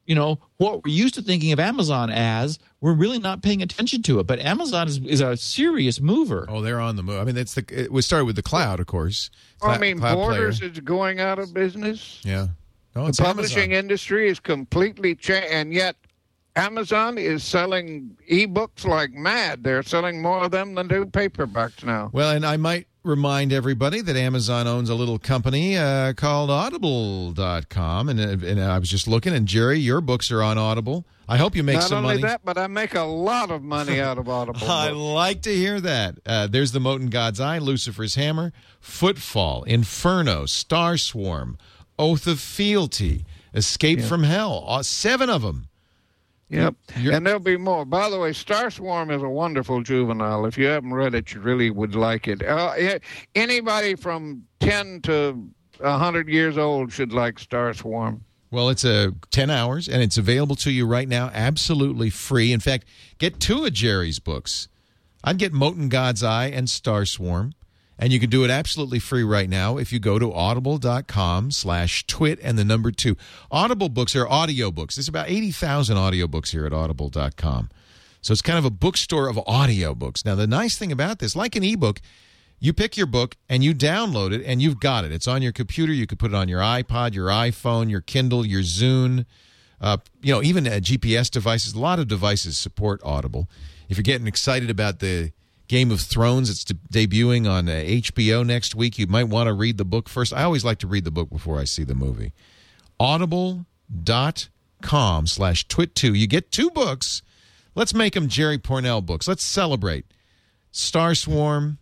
you 0.06 0.14
know 0.16 0.40
what 0.58 0.84
we're 0.84 0.92
used 0.94 1.16
to 1.16 1.22
thinking 1.22 1.52
of 1.52 1.60
Amazon 1.60 2.12
as, 2.12 2.60
we're 2.80 2.94
really 2.94 3.18
not 3.18 3.42
paying 3.42 3.64
attention 3.64 4.04
to 4.04 4.20
it. 4.20 4.28
But 4.28 4.38
Amazon 4.40 4.88
is, 4.88 5.00
is 5.00 5.20
a 5.20 5.36
serious 5.36 6.00
mover. 6.00 6.46
Oh, 6.48 6.62
they're 6.62 6.80
on 6.80 6.96
the 6.96 7.02
move. 7.02 7.20
I 7.20 7.24
mean, 7.24 7.34
that's 7.34 7.56
the. 7.56 7.66
It 7.72 7.92
was 7.92 8.06
started 8.06 8.26
with 8.26 8.36
the 8.36 8.44
cloud, 8.44 8.80
of 8.80 8.86
course. 8.86 9.32
I 9.64 9.80
mean, 9.80 9.98
Borders 9.98 10.60
player. 10.60 10.72
is 10.72 10.80
going 10.82 11.20
out 11.20 11.40
of 11.40 11.54
business. 11.56 12.22
Yeah. 12.24 12.50
It's 12.96 13.18
the 13.18 13.24
publishing 13.26 13.72
Amazon. 13.74 13.80
industry 13.80 14.30
is 14.30 14.40
completely 14.40 15.16
changed, 15.16 15.48
and 15.52 15.74
yet 15.74 15.96
Amazon 16.56 17.18
is 17.18 17.44
selling 17.44 18.16
ebooks 18.32 18.86
like 18.86 19.12
mad. 19.12 19.64
They're 19.64 19.84
selling 19.84 20.22
more 20.22 20.44
of 20.46 20.52
them 20.52 20.76
than 20.76 20.88
do 20.88 21.06
paperbacks 21.06 21.84
now. 21.84 22.10
Well, 22.14 22.32
and 22.32 22.46
I 22.46 22.56
might 22.58 22.88
remind 23.04 23.52
everybody 23.54 24.02
that 24.02 24.16
Amazon 24.16 24.66
owns 24.66 24.90
a 24.90 24.96
little 24.96 25.20
company 25.20 25.78
uh, 25.78 26.14
called 26.14 26.50
Audible.com. 26.50 28.10
And, 28.10 28.20
uh, 28.20 28.48
and 28.48 28.62
I 28.62 28.80
was 28.80 28.90
just 28.90 29.08
looking, 29.08 29.34
and 29.34 29.48
Jerry, 29.48 29.80
your 29.80 30.02
books 30.02 30.32
are 30.32 30.42
on 30.42 30.58
Audible. 30.58 31.06
I 31.28 31.38
hope 31.38 31.56
you 31.56 31.64
make 31.64 31.76
Not 31.76 31.84
some 31.84 31.98
only 32.06 32.16
money. 32.16 32.22
that, 32.24 32.42
but 32.46 32.58
I 32.58 32.68
make 32.68 32.94
a 32.96 33.02
lot 33.02 33.52
of 33.52 33.62
money 33.64 34.00
out 34.02 34.18
of 34.18 34.30
Audible. 34.30 34.70
I 34.70 34.90
like 34.92 35.42
to 35.44 35.54
hear 35.54 35.82
that. 35.82 36.20
Uh, 36.26 36.48
there's 36.48 36.72
the 36.72 36.80
Mote 36.80 37.02
in 37.02 37.10
God's 37.10 37.40
Eye, 37.40 37.58
Lucifer's 37.58 38.16
Hammer, 38.16 38.54
Footfall, 38.80 39.64
Inferno, 39.64 40.46
Star 40.46 40.98
Swarm, 40.98 41.58
Oath 41.98 42.28
of 42.28 42.40
Fealty, 42.40 43.26
Escape 43.54 44.02
from 44.02 44.24
Hell. 44.24 44.66
Uh, 44.68 44.84
seven 44.84 45.30
of 45.30 45.42
them. 45.42 45.68
Yep. 46.50 46.76
You're- 47.00 47.16
And 47.16 47.26
there'll 47.26 47.40
be 47.40 47.58
more. 47.58 47.86
By 47.86 48.10
the 48.10 48.20
way, 48.20 48.32
Star 48.34 48.70
Swarm 48.70 49.10
is 49.10 49.24
a 49.24 49.28
wonderful 49.30 49.82
juvenile. 49.82 50.46
If 50.46 50.58
you 50.58 50.66
haven't 50.68 50.94
read 50.94 51.16
it, 51.16 51.34
you 51.34 51.40
really 51.42 51.72
would 51.72 51.96
like 51.96 52.28
it. 52.28 52.44
Uh, 52.44 52.74
anybody 53.34 53.96
from 53.96 54.44
10 54.60 55.02
to 55.04 55.48
100 55.80 56.28
years 56.30 56.58
old 56.58 56.92
should 56.92 57.12
like 57.14 57.40
Star 57.40 57.74
Swarm. 57.74 58.24
Well, 58.52 58.70
it's 58.70 58.86
a 58.86 59.14
10 59.32 59.50
hours 59.50 59.90
and 59.90 60.02
it's 60.04 60.18
available 60.18 60.56
to 60.58 60.72
you 60.72 60.86
right 60.86 61.08
now 61.10 61.30
absolutely 61.34 62.10
free. 62.10 62.54
In 62.54 62.60
fact, 62.60 62.86
get 63.18 63.40
two 63.40 63.66
of 63.66 63.74
Jerry's 63.74 64.20
books. 64.20 64.68
I'd 65.24 65.40
get 65.40 65.52
Mote 65.52 65.76
in 65.78 65.90
God's 65.90 66.24
Eye 66.24 66.46
and 66.48 66.70
Star 66.70 67.06
Swarm. 67.06 67.54
And 67.98 68.12
you 68.12 68.20
can 68.20 68.30
do 68.30 68.44
it 68.44 68.50
absolutely 68.50 69.00
free 69.00 69.24
right 69.24 69.50
now 69.50 69.78
if 69.78 69.94
you 69.94 70.00
go 70.00 70.20
to 70.20 70.34
audible.com 70.34 71.52
slash 71.52 72.06
twit 72.08 72.40
and 72.44 72.58
the 72.58 72.66
number 72.66 72.92
two. 72.92 73.16
Audible 73.50 73.90
books 73.90 74.16
are 74.16 74.28
audio 74.28 74.70
books. 74.70 74.96
There's 74.96 75.08
about 75.08 75.30
80,000 75.30 75.96
audiobooks 75.96 76.50
here 76.50 76.66
at 76.66 76.74
audible.com. 76.74 77.70
So 78.22 78.32
it's 78.32 78.42
kind 78.42 78.60
of 78.60 78.66
a 78.66 78.72
bookstore 78.72 79.30
of 79.30 79.38
audiobooks. 79.38 80.26
Now, 80.26 80.36
the 80.36 80.48
nice 80.48 80.78
thing 80.78 80.92
about 80.92 81.20
this, 81.20 81.36
like 81.36 81.56
an 81.56 81.64
ebook, 81.64 82.02
you 82.60 82.74
pick 82.74 82.98
your 82.98 83.08
book 83.08 83.38
and 83.48 83.64
you 83.64 83.74
download 83.74 84.34
it 84.34 84.44
and 84.46 84.62
you've 84.62 84.80
got 84.80 85.06
it. 85.06 85.12
It's 85.12 85.28
on 85.28 85.42
your 85.42 85.52
computer. 85.52 85.94
You 85.94 86.08
could 86.08 86.20
put 86.20 86.32
it 86.32 86.36
on 86.36 86.50
your 86.50 86.62
iPod, 86.62 87.14
your 87.14 87.28
iPhone, 87.28 87.90
your 87.90 88.02
Kindle, 88.02 88.46
your 88.46 88.62
Zune, 88.62 89.26
uh, 89.80 89.98
you 90.22 90.34
know, 90.34 90.42
even 90.42 90.68
uh, 90.68 90.72
GPS 90.72 91.30
devices. 91.30 91.74
A 91.74 91.80
lot 91.80 92.00
of 92.00 92.08
devices 92.08 92.58
support 92.58 93.00
Audible. 93.04 93.48
If 93.90 93.98
you're 93.98 94.04
getting 94.04 94.28
excited 94.28 94.70
about 94.70 95.00
the 95.00 95.32
Game 95.68 95.92
of 95.92 96.02
Thrones, 96.02 96.50
it's 96.50 96.64
de- 96.64 96.76
debuting 97.08 97.50
on 97.50 97.68
uh, 97.68 97.72
HBO 97.74 98.46
next 98.46 98.76
week. 98.76 99.00
You 99.00 99.08
might 99.08 99.26
want 99.26 99.48
to 99.48 99.54
read 99.54 99.78
the 99.78 99.86
book 99.86 100.10
first. 100.10 100.34
I 100.34 100.44
always 100.44 100.66
like 100.66 100.80
to 100.80 100.88
read 100.88 101.06
the 101.06 101.12
book 101.12 101.30
before 101.30 101.60
I 101.60 101.64
see 101.64 101.84
the 101.84 101.96
movie. 101.96 102.34
Audible.com 103.00 103.68
slash 105.28 105.68
twit2. 105.68 106.18
You 106.18 106.28
get 106.28 106.52
two 106.52 106.70
books. 106.70 107.22
Let's 107.76 107.94
make 107.94 108.14
them 108.14 108.28
Jerry 108.28 108.58
Pournelle 108.58 109.06
books. 109.06 109.28
Let's 109.28 109.46
celebrate. 109.46 110.06
Star 110.72 111.16
Swarm 111.16 111.78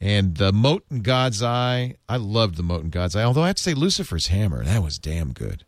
and 0.00 0.36
the 0.36 0.52
Mote 0.52 0.84
in 0.90 1.00
God's 1.02 1.42
Eye. 1.42 1.96
I 2.08 2.16
loved 2.16 2.56
the 2.56 2.62
Mote 2.62 2.82
in 2.84 2.90
God's 2.90 3.16
Eye, 3.16 3.24
although 3.24 3.42
I 3.42 3.48
have 3.48 3.56
to 3.56 3.62
say 3.62 3.74
Lucifer's 3.74 4.28
Hammer. 4.28 4.64
That 4.64 4.82
was 4.82 4.98
damn 4.98 5.32
good. 5.32 5.64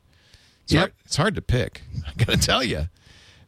It's, 0.64 0.72
Yep. 0.72 0.80
hard, 0.80 0.92
it's 1.04 1.16
hard 1.16 1.34
to 1.34 1.42
pick. 1.42 1.82
I 2.06 2.12
got 2.24 2.32
to 2.34 2.38
tell 2.38 2.64
you. 2.64 2.88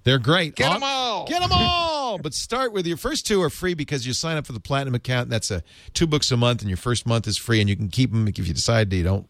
They're 0.06 0.20
great. 0.20 0.54
Get 0.54 0.70
Au- 0.70 0.76
'em 0.76 0.82
all. 0.84 1.26
Get 1.26 1.40
them 1.40 1.50
all. 1.52 2.18
but 2.18 2.32
start 2.32 2.72
with 2.72 2.86
your 2.86 2.96
first 2.96 3.26
two 3.26 3.42
are 3.42 3.50
free 3.50 3.74
because 3.74 4.06
you 4.06 4.12
sign 4.12 4.36
up 4.36 4.46
for 4.46 4.52
the 4.52 4.60
platinum 4.60 4.94
account. 4.94 5.24
And 5.24 5.32
that's 5.32 5.50
a 5.50 5.64
two 5.94 6.06
books 6.06 6.30
a 6.30 6.36
month, 6.36 6.60
and 6.60 6.70
your 6.70 6.76
first 6.76 7.06
month 7.06 7.26
is 7.26 7.36
free, 7.36 7.60
and 7.60 7.68
you 7.68 7.74
can 7.74 7.88
keep 7.88 8.12
them 8.12 8.28
if 8.28 8.38
you 8.38 8.54
decide 8.54 8.92
you 8.92 9.02
don't. 9.02 9.28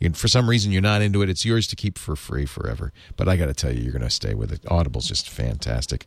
You, 0.00 0.12
for 0.14 0.26
some 0.26 0.50
reason 0.50 0.72
you're 0.72 0.82
not 0.82 1.00
into 1.00 1.22
it, 1.22 1.30
it's 1.30 1.44
yours 1.44 1.68
to 1.68 1.76
keep 1.76 1.96
for 1.96 2.16
free 2.16 2.44
forever. 2.44 2.92
But 3.16 3.28
I 3.28 3.36
got 3.36 3.46
to 3.46 3.54
tell 3.54 3.72
you, 3.72 3.80
you're 3.84 3.92
going 3.92 4.02
to 4.02 4.10
stay 4.10 4.34
with 4.34 4.50
it. 4.50 4.60
Audible's 4.68 5.06
just 5.06 5.30
fantastic. 5.30 6.06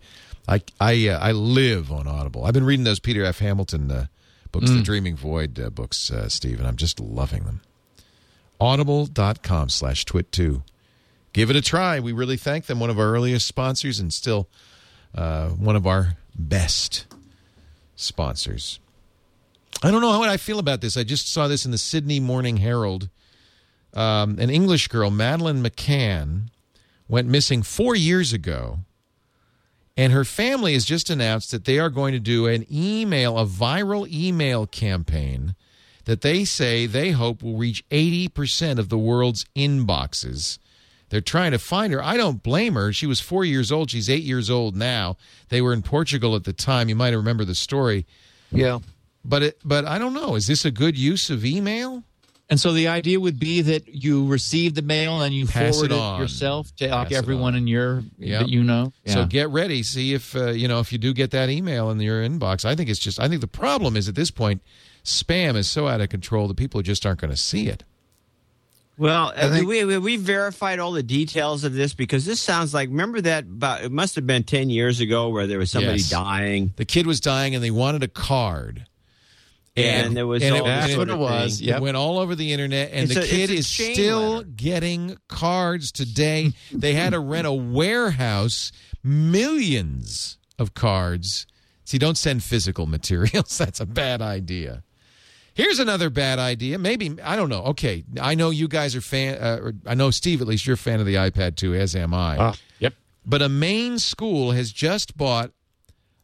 I 0.50 0.64
I 0.82 1.08
uh, 1.08 1.18
I 1.20 1.32
live 1.32 1.90
on 1.90 2.06
Audible. 2.06 2.44
I've 2.44 2.54
been 2.54 2.66
reading 2.66 2.84
those 2.84 3.00
Peter 3.00 3.24
F. 3.24 3.40
Hamilton 3.40 3.90
uh, 3.90 4.08
books, 4.52 4.70
the 4.70 4.82
Dreaming 4.84 5.16
Void 5.16 5.58
uh, 5.62 5.70
books, 5.70 6.12
uh, 6.12 6.28
Steve, 6.28 6.60
and 6.60 6.68
I'm 6.68 6.76
just 6.76 7.00
loving 7.00 7.46
them. 7.46 7.62
Audible.com 8.60 9.70
slash 9.70 10.04
twit2. 10.04 10.62
Give 11.34 11.50
it 11.50 11.56
a 11.56 11.62
try. 11.62 12.00
We 12.00 12.12
really 12.12 12.38
thank 12.38 12.66
them. 12.66 12.80
One 12.80 12.90
of 12.90 13.00
our 13.00 13.14
earliest 13.14 13.48
sponsors 13.48 14.00
and 14.00 14.14
still 14.14 14.50
uh, 15.14 15.50
one 15.50 15.76
of 15.76 15.86
our 15.86 16.18
best 16.36 17.06
sponsors. 17.96 18.80
I 19.82 19.92
don't 19.92 20.02
know 20.02 20.12
how 20.12 20.24
I 20.24 20.38
feel 20.38 20.60
about 20.60 20.82
this. 20.82 20.98
I 20.98 21.04
just 21.04 21.32
saw 21.32 21.48
this 21.48 21.66
in 21.66 21.72
the 21.72 21.78
Sydney 21.78 22.20
Morning 22.20 22.58
Herald. 22.58 23.10
Um, 23.94 24.38
an 24.40 24.50
English 24.50 24.88
girl, 24.88 25.10
Madeleine 25.10 25.64
McCann, 25.64 26.50
went 27.08 27.28
missing 27.28 27.64
four 27.64 27.96
years 27.96 28.34
ago. 28.34 28.80
And 29.98 30.14
her 30.14 30.24
family 30.24 30.74
has 30.74 30.86
just 30.86 31.10
announced 31.10 31.52
that 31.52 31.66
they 31.66 31.80
are 31.80 31.90
going 31.90 32.14
to 32.14 32.20
do 32.20 32.48
an 32.48 32.66
email, 32.72 33.38
a 33.38 33.46
viral 33.46 34.10
email 34.10 34.66
campaign 34.66 35.56
that 36.06 36.22
they 36.22 36.46
say 36.46 36.86
they 36.86 37.12
hope 37.12 37.44
will 37.44 37.58
reach 37.58 37.88
80% 37.90 38.80
of 38.80 38.90
the 38.90 38.98
world's 38.98 39.46
inboxes. 39.56 40.58
They're 41.10 41.22
trying 41.22 41.52
to 41.52 41.60
find 41.60 41.92
her. 41.94 42.04
I 42.04 42.18
don't 42.18 42.44
blame 42.44 42.76
her. 42.76 42.94
She 42.94 43.06
was 43.08 43.20
four 43.20 43.44
years 43.46 43.72
old. 43.72 43.90
She's 43.92 44.10
eight 44.10 44.24
years 44.24 44.50
old 44.50 44.76
now. 44.76 45.18
They 45.50 45.62
were 45.62 45.74
in 45.74 45.82
Portugal 45.82 46.36
at 46.36 46.44
the 46.44 46.54
time. 46.54 46.88
You 46.90 46.96
might 46.96 47.14
remember 47.14 47.46
the 47.46 47.56
story. 47.56 48.06
Yeah. 48.52 48.80
But 49.26 49.44
it, 49.44 49.60
but 49.66 49.86
I 49.86 49.98
don't 49.98 50.14
know. 50.14 50.36
Is 50.36 50.48
this 50.48 50.66
a 50.66 50.72
good 50.72 50.98
use 50.98 51.30
of 51.30 51.44
email? 51.44 52.04
And 52.52 52.60
so 52.60 52.74
the 52.74 52.88
idea 52.88 53.20
would 53.20 53.40
be 53.40 53.62
that 53.62 53.88
you 53.88 54.26
receive 54.26 54.74
the 54.74 54.82
mail 54.82 55.22
and 55.22 55.36
you 55.36 55.46
Pass 55.46 55.76
forward 55.76 55.92
it 55.92 55.96
it, 55.96 56.20
yourself 56.20 56.76
to 56.78 56.88
Pass 56.88 56.94
like 57.06 57.12
everyone 57.12 57.54
on. 57.54 57.60
in 57.60 57.68
your 57.68 58.04
Yep. 58.18 58.40
that 58.42 58.50
you 58.50 58.64
know. 58.64 58.92
So 59.06 59.26
get 59.26 59.50
ready. 59.50 59.84
See 59.84 60.16
if 60.16 60.36
uh, 60.36 60.50
you 60.52 60.68
know 60.68 60.80
if 60.80 60.92
you 60.92 60.98
do 60.98 61.14
get 61.14 61.30
that 61.32 61.50
email 61.52 61.92
in 61.92 62.00
your 62.00 62.24
inbox. 62.28 62.66
I 62.66 62.76
think 62.76 62.90
it's 62.90 63.00
just. 63.00 63.20
I 63.20 63.28
think 63.28 63.42
the 63.42 63.48
problem 63.48 63.96
is 63.96 64.10
at 64.10 64.16
this 64.16 64.32
point, 64.32 64.64
spam 65.04 65.56
is 65.56 65.70
so 65.70 65.88
out 65.88 66.02
of 66.02 66.10
control 66.10 66.48
that 66.48 66.58
people 66.58 66.82
just 66.82 67.06
aren't 67.06 67.22
going 67.22 67.30
to 67.30 67.38
see 67.38 67.68
it. 67.68 67.84
Well, 69.00 69.32
uh, 69.36 69.50
think- 69.50 69.68
we, 69.68 69.84
we 69.86 69.98
we 69.98 70.18
verified 70.18 70.78
all 70.80 70.92
the 70.92 71.02
details 71.02 71.64
of 71.64 71.74
this 71.74 71.94
because 71.96 72.26
this 72.26 72.40
sounds 72.42 72.74
like 72.74 72.90
remember 72.90 73.22
that 73.22 73.46
about 73.46 73.82
it 73.84 73.92
must 73.92 74.16
have 74.16 74.28
been 74.28 74.44
ten 74.44 74.70
years 74.70 75.00
ago 75.00 75.30
where 75.30 75.48
there 75.48 75.58
was 75.58 75.72
somebody 75.72 76.00
Yes. 76.00 76.10
dying 76.10 76.74
The 76.76 76.86
kid 76.86 77.08
was 77.08 77.20
dying 77.22 77.56
and 77.56 77.64
they 77.64 77.72
wanted 77.72 78.04
a 78.04 78.08
card. 78.10 78.86
and, 79.78 80.18
there 80.18 80.28
was 80.28 80.44
and 80.44 80.54
all 80.56 80.62
it- 80.62 80.66
That's 80.66 80.98
what 80.98 81.08
it 81.10 81.18
was. 81.18 81.62
Yep. 81.62 81.78
It 81.78 81.82
went 81.82 81.96
all 81.96 82.20
over 82.20 82.36
the 82.36 82.52
internet, 82.52 82.90
and 82.92 83.06
It's 83.06 83.14
the 83.14 83.24
a- 83.24 83.28
kid 83.28 83.50
is 83.50 83.66
still 83.68 84.30
letter. 84.40 84.48
getting 84.56 85.18
cards 85.30 85.94
today. 85.94 86.52
they 86.72 86.94
had 86.94 87.12
to 87.12 87.20
rent 87.22 87.48
a 87.48 87.54
warehouse, 87.54 88.74
millions 89.04 90.38
of 90.58 90.74
cards. 90.74 91.48
See, 91.86 91.98
don't 91.98 92.18
send 92.18 92.44
physical 92.44 92.86
materials. 92.98 93.58
That's 93.58 93.80
a 93.80 93.86
bad 93.86 94.22
idea. 94.22 94.84
Here's 95.60 95.80
another 95.80 96.10
bad 96.10 96.40
idea. 96.40 96.80
Maybe 96.80 97.18
I 97.22 97.36
don't 97.36 97.50
know. 97.50 97.64
Okay, 97.66 98.06
I 98.22 98.34
know 98.34 98.50
you 98.50 98.70
guys 98.70 98.96
are 98.96 99.02
fan. 99.02 99.36
Uh, 99.44 99.60
or 99.62 99.74
I 99.86 99.94
know 99.94 100.10
Steve. 100.10 100.40
At 100.40 100.48
least 100.48 100.66
you're 100.66 100.76
a 100.76 100.78
fan 100.78 101.02
of 101.02 101.06
the 101.06 101.16
iPad 101.16 101.58
too, 101.58 101.76
as 101.76 101.98
am 101.98 102.14
I. 102.14 102.38
Ah, 102.38 102.56
yep. 102.80 102.94
But 103.26 103.42
a 103.42 103.50
Maine 103.50 104.00
school 104.00 104.52
has 104.52 104.72
just 104.72 105.18
bought 105.18 105.52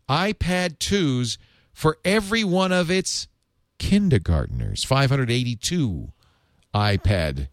iPad 0.10 0.78
2s 0.78 1.38
for 1.74 1.98
every 2.06 2.46
one 2.46 2.72
of 2.72 2.90
its 2.90 3.28
kindergartners. 3.78 4.86
582 4.86 6.14
iPad 6.74 7.50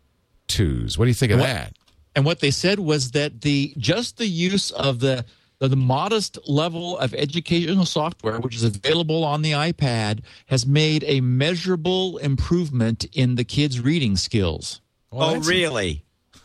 2s. 0.47 0.97
What 0.97 1.07
do 1.07 1.09
you 1.09 1.15
think 1.15 1.33
of 1.33 1.41
What- 1.41 1.47
that? 1.47 1.77
And 2.15 2.25
what 2.25 2.39
they 2.39 2.51
said 2.53 2.79
was 2.79 3.11
that 3.13 3.41
the 3.41 3.75
just 3.77 4.19
the 4.19 4.27
use 4.29 4.71
of 4.71 5.01
the 5.01 5.25
the, 5.62 5.68
the 5.68 5.76
modest 5.76 6.39
level 6.48 6.98
of 6.98 7.14
educational 7.14 7.86
software, 7.86 8.40
which 8.40 8.56
is 8.56 8.64
available 8.64 9.22
on 9.22 9.43
the 9.43 9.52
iPad, 9.52 10.20
has 10.47 10.66
made 10.66 11.05
a 11.06 11.20
measurable 11.20 12.18
improvement 12.18 13.05
in 13.12 13.36
the 13.36 13.44
kids' 13.44 13.78
reading 13.78 14.16
skills. 14.16 14.80
Well, 15.12 15.36
oh, 15.36 15.40
really? 15.40 16.05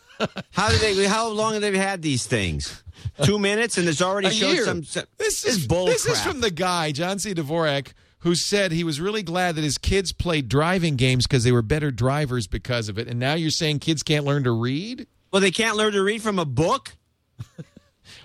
how 0.52 0.70
did 0.70 0.82
they? 0.82 1.08
How 1.08 1.30
long 1.30 1.54
have 1.54 1.64
they 1.64 1.76
had 1.76 2.04
these 2.04 2.28
things? 2.28 2.84
Two 3.24 3.40
minutes, 3.40 3.80
and 3.80 3.88
there's 3.88 4.04
already 4.04 4.28
A 4.28 4.32
showed 4.32 4.54
year. 4.54 4.66
some. 4.66 4.84
some 4.84 5.06
This 5.18 5.42
this 5.42 5.58
is 5.58 5.68
bull 5.68 5.88
This 5.88 6.06
is 6.06 6.22
from 6.22 6.42
the 6.42 6.52
guy, 6.52 6.92
John 6.92 7.18
C. 7.18 7.34
Dvorak, 7.34 7.94
who 8.20 8.36
said 8.36 8.72
he 8.72 8.84
was 8.84 9.02
really 9.02 9.24
glad 9.24 9.56
that 9.56 9.64
his 9.64 9.80
kids 9.80 10.12
played 10.12 10.48
driving 10.48 10.96
games 10.96 11.26
because 11.26 11.44
they 11.44 11.52
were 11.52 11.64
better 11.64 11.90
drivers 11.90 12.46
because 12.46 12.88
of 12.88 13.00
it. 13.00 13.08
And 13.08 13.20
now 13.20 13.34
you're 13.34 13.50
saying 13.50 13.80
kids 13.80 14.04
can't 14.04 14.26
learn 14.26 14.44
to 14.44 14.52
read? 14.52 15.08
Well, 15.32 15.42
they 15.42 15.52
can't 15.52 15.76
learn 15.76 15.94
to 15.94 16.04
read 16.04 16.22
from 16.22 16.38
a 16.38 16.46
book. 16.46 16.96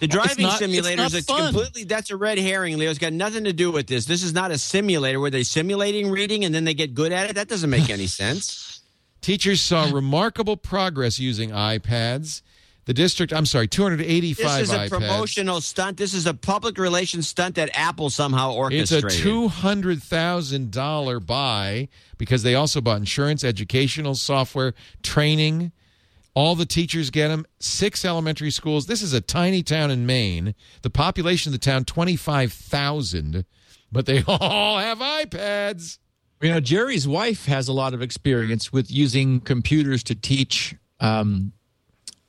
The 0.03 0.09
driving 0.09 0.47
not- 0.47 0.59
simulator 0.59 1.01
is 1.05 1.25
completely 1.25 1.85
that's 1.85 2.11
a 2.11 2.17
red 2.17 2.37
herring, 2.37 2.77
Leo. 2.77 2.91
It's 2.91 2.99
got 2.99 3.13
nothing 3.13 3.45
to 3.45 3.53
do 3.53 3.71
with 3.71 3.87
this. 3.87 4.05
This 4.05 4.25
is 4.25 4.35
not 4.35 4.51
a 4.51 4.59
simulator 4.59 5.21
where 5.21 5.31
they're 5.31 5.45
simulating 5.45 6.11
reading 6.11 6.45
and 6.45 6.53
then 6.53 6.65
they 6.65 6.75
get 6.75 6.93
good 6.93 7.13
at 7.13 7.31
it. 7.31 7.37
That 7.37 7.47
doesn't 7.47 7.71
make 7.71 7.89
any 7.89 8.09
sense. 8.09 8.81
Teachers 9.21 9.61
saw 9.61 9.89
remarkable 9.93 10.57
progress 10.57 11.21
using 11.21 11.51
iPads. 11.51 12.43
The 12.87 12.95
district, 12.95 13.33
I'm 13.33 13.47
sorry, 13.47 13.69
285 13.69 14.59
This 14.59 14.69
is 14.69 14.75
a 14.75 14.79
iPads. 14.79 14.89
promotional 14.89 15.61
stunt. 15.61 15.99
This 15.99 16.15
is 16.15 16.27
a 16.27 16.35
public 16.35 16.79
relations 16.79 17.29
stunt 17.29 17.55
that 17.55 17.71
Apple 17.73 18.11
somehow 18.11 18.53
orchestrated. 18.55 19.05
It's 19.05 19.21
a 19.21 19.23
two 19.23 19.47
hundred 19.47 20.03
thousand 20.03 20.73
dollar 20.73 21.21
buy 21.21 21.87
because 22.19 22.43
they 22.43 22.57
also 22.57 22.81
bought 22.81 22.97
insurance, 22.97 23.45
educational 23.45 24.17
software, 24.17 24.75
training. 25.05 25.71
All 26.35 26.55
the 26.55 26.65
teachers 26.67 27.11
get 27.11 27.29
them. 27.29 27.45
Six 27.61 28.05
elementary 28.05 28.51
schools. 28.51 28.87
This 28.87 29.03
is 29.03 29.13
a 29.13 29.21
tiny 29.21 29.63
town 29.63 29.91
in 29.91 30.07
Maine. 30.07 30.55
The 30.83 30.91
population 30.91 31.51
of 31.51 31.61
the 31.61 31.65
town 31.65 31.85
twenty 31.85 32.17
five 32.17 32.53
thousand, 32.53 33.45
but 33.91 34.07
they 34.07 34.23
all 34.29 34.79
have 34.79 34.99
iPads. 34.99 35.99
You 36.41 36.51
know, 36.51 36.61
Jerry's 36.61 37.07
wife 37.07 37.47
has 37.47 37.69
a 37.69 37.73
lot 37.73 37.95
of 37.95 38.03
experience 38.03 38.73
with 38.73 38.91
using 38.91 39.41
computers 39.41 40.03
to 40.05 40.15
teach. 40.15 40.75
Um, 41.01 41.53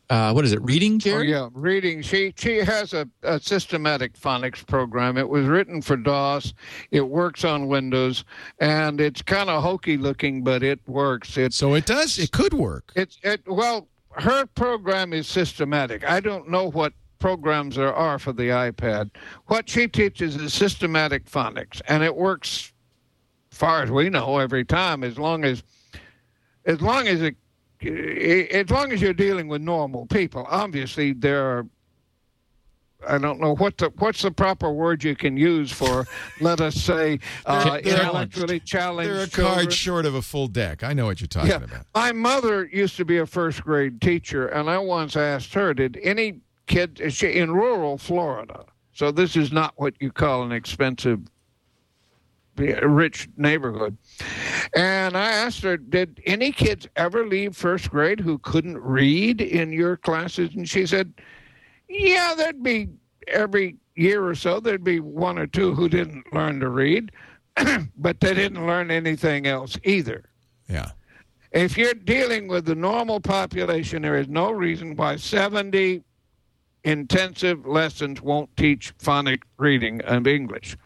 uh, 0.09 0.31
what 0.33 0.45
is 0.45 0.51
it? 0.51 0.61
Reading, 0.61 1.01
Oh, 1.07 1.21
yeah, 1.21 1.47
reading. 1.53 2.01
She 2.03 2.33
she 2.37 2.57
has 2.57 2.93
a, 2.93 3.07
a 3.23 3.39
systematic 3.39 4.13
phonics 4.19 4.67
program. 4.67 5.17
It 5.17 5.27
was 5.27 5.47
written 5.47 5.81
for 5.81 5.95
DOS. 5.95 6.53
It 6.91 7.07
works 7.07 7.43
on 7.45 7.67
Windows, 7.67 8.25
and 8.59 8.99
it's 9.01 9.21
kind 9.23 9.49
of 9.49 9.63
hokey 9.63 9.97
looking, 9.97 10.43
but 10.43 10.61
it 10.61 10.79
works. 10.87 11.37
It's 11.37 11.55
So 11.55 11.73
it 11.73 11.85
does. 11.87 12.19
It 12.19 12.31
could 12.31 12.53
work. 12.53 12.91
it's 12.95 13.17
it. 13.23 13.41
Well, 13.47 13.87
her 14.15 14.45
program 14.45 15.13
is 15.13 15.27
systematic. 15.27 16.09
I 16.09 16.19
don't 16.19 16.49
know 16.49 16.69
what 16.69 16.93
programs 17.19 17.75
there 17.75 17.93
are 17.93 18.19
for 18.19 18.33
the 18.33 18.49
iPad. 18.49 19.11
What 19.47 19.69
she 19.69 19.87
teaches 19.87 20.35
is 20.35 20.53
systematic 20.53 21.25
phonics, 21.25 21.81
and 21.87 22.03
it 22.03 22.15
works, 22.15 22.73
far 23.49 23.83
as 23.83 23.91
we 23.91 24.09
know, 24.09 24.39
every 24.39 24.65
time. 24.65 25.03
As 25.03 25.17
long 25.17 25.43
as 25.43 25.63
as 26.65 26.81
long 26.81 27.07
as 27.07 27.21
it 27.21 27.35
as 27.81 28.69
long 28.69 28.91
as 28.91 29.01
you're 29.01 29.13
dealing 29.13 29.47
with 29.47 29.61
normal 29.61 30.05
people. 30.05 30.45
Obviously, 30.49 31.13
there 31.13 31.45
are. 31.45 31.67
I 33.07 33.17
don't 33.17 33.39
know 33.39 33.55
what 33.55 33.77
the 33.77 33.91
what's 33.99 34.21
the 34.21 34.31
proper 34.31 34.71
word 34.71 35.03
you 35.03 35.15
can 35.15 35.35
use 35.37 35.71
for, 35.71 36.05
let 36.39 36.61
us 36.61 36.75
say, 36.75 37.19
uh, 37.45 37.79
They're- 37.81 37.93
intellectually 37.99 38.59
challenged. 38.59 39.11
They're 39.11 39.23
a 39.23 39.27
children. 39.27 39.53
card 39.55 39.73
short 39.73 40.05
of 40.05 40.15
a 40.15 40.21
full 40.21 40.47
deck. 40.47 40.83
I 40.83 40.93
know 40.93 41.05
what 41.05 41.19
you're 41.21 41.27
talking 41.27 41.49
Yeah. 41.51 41.57
about. 41.63 41.85
My 41.93 42.11
mother 42.11 42.65
used 42.65 42.97
to 42.97 43.05
be 43.05 43.17
a 43.17 43.25
first 43.25 43.63
grade 43.63 44.01
teacher, 44.01 44.47
and 44.47 44.69
I 44.69 44.77
once 44.77 45.15
asked 45.15 45.53
her, 45.53 45.73
"Did 45.73 45.99
any 46.03 46.39
kid 46.67 46.99
is 47.01 47.13
she 47.13 47.27
in 47.33 47.51
rural 47.51 47.97
Florida? 47.97 48.65
So 48.93 49.11
this 49.11 49.35
is 49.35 49.51
not 49.51 49.73
what 49.77 49.93
you 49.99 50.11
call 50.11 50.43
an 50.43 50.51
expensive, 50.51 51.19
rich 52.57 53.27
neighborhood." 53.37 53.97
And 54.75 55.15
I 55.17 55.29
asked 55.31 55.61
her, 55.63 55.77
"Did 55.77 56.21
any 56.25 56.51
kids 56.51 56.87
ever 56.95 57.25
leave 57.25 57.55
first 57.55 57.89
grade 57.89 58.19
who 58.19 58.37
couldn't 58.39 58.77
read 58.77 59.41
in 59.41 59.71
your 59.71 59.97
classes?" 59.97 60.55
And 60.55 60.67
she 60.67 60.85
said, 60.85 61.13
"Yeah, 61.93 62.33
there'd 62.35 62.63
be 62.63 62.89
every 63.27 63.77
year 63.95 64.25
or 64.25 64.35
so 64.35 64.59
there'd 64.59 64.83
be 64.83 64.99
one 64.99 65.37
or 65.37 65.47
two 65.47 65.73
who 65.75 65.87
didn't 65.87 66.33
learn 66.33 66.59
to 66.59 66.69
read, 66.69 67.11
but 67.97 68.19
they 68.19 68.33
didn't 68.33 68.65
learn 68.65 68.91
anything 68.91 69.47
else 69.47 69.77
either." 69.83 70.23
Yeah. 70.67 70.91
If 71.51 71.77
you're 71.77 71.93
dealing 71.93 72.47
with 72.47 72.65
the 72.65 72.73
normal 72.73 73.19
population, 73.19 74.01
there 74.01 74.17
is 74.17 74.27
no 74.27 74.51
reason 74.51 74.95
why 74.95 75.17
70 75.17 76.03
intensive 76.83 77.65
lessons 77.65 78.21
won't 78.21 78.55
teach 78.57 78.93
phonic 78.97 79.43
reading 79.57 80.01
of 80.01 80.27
English. 80.27 80.77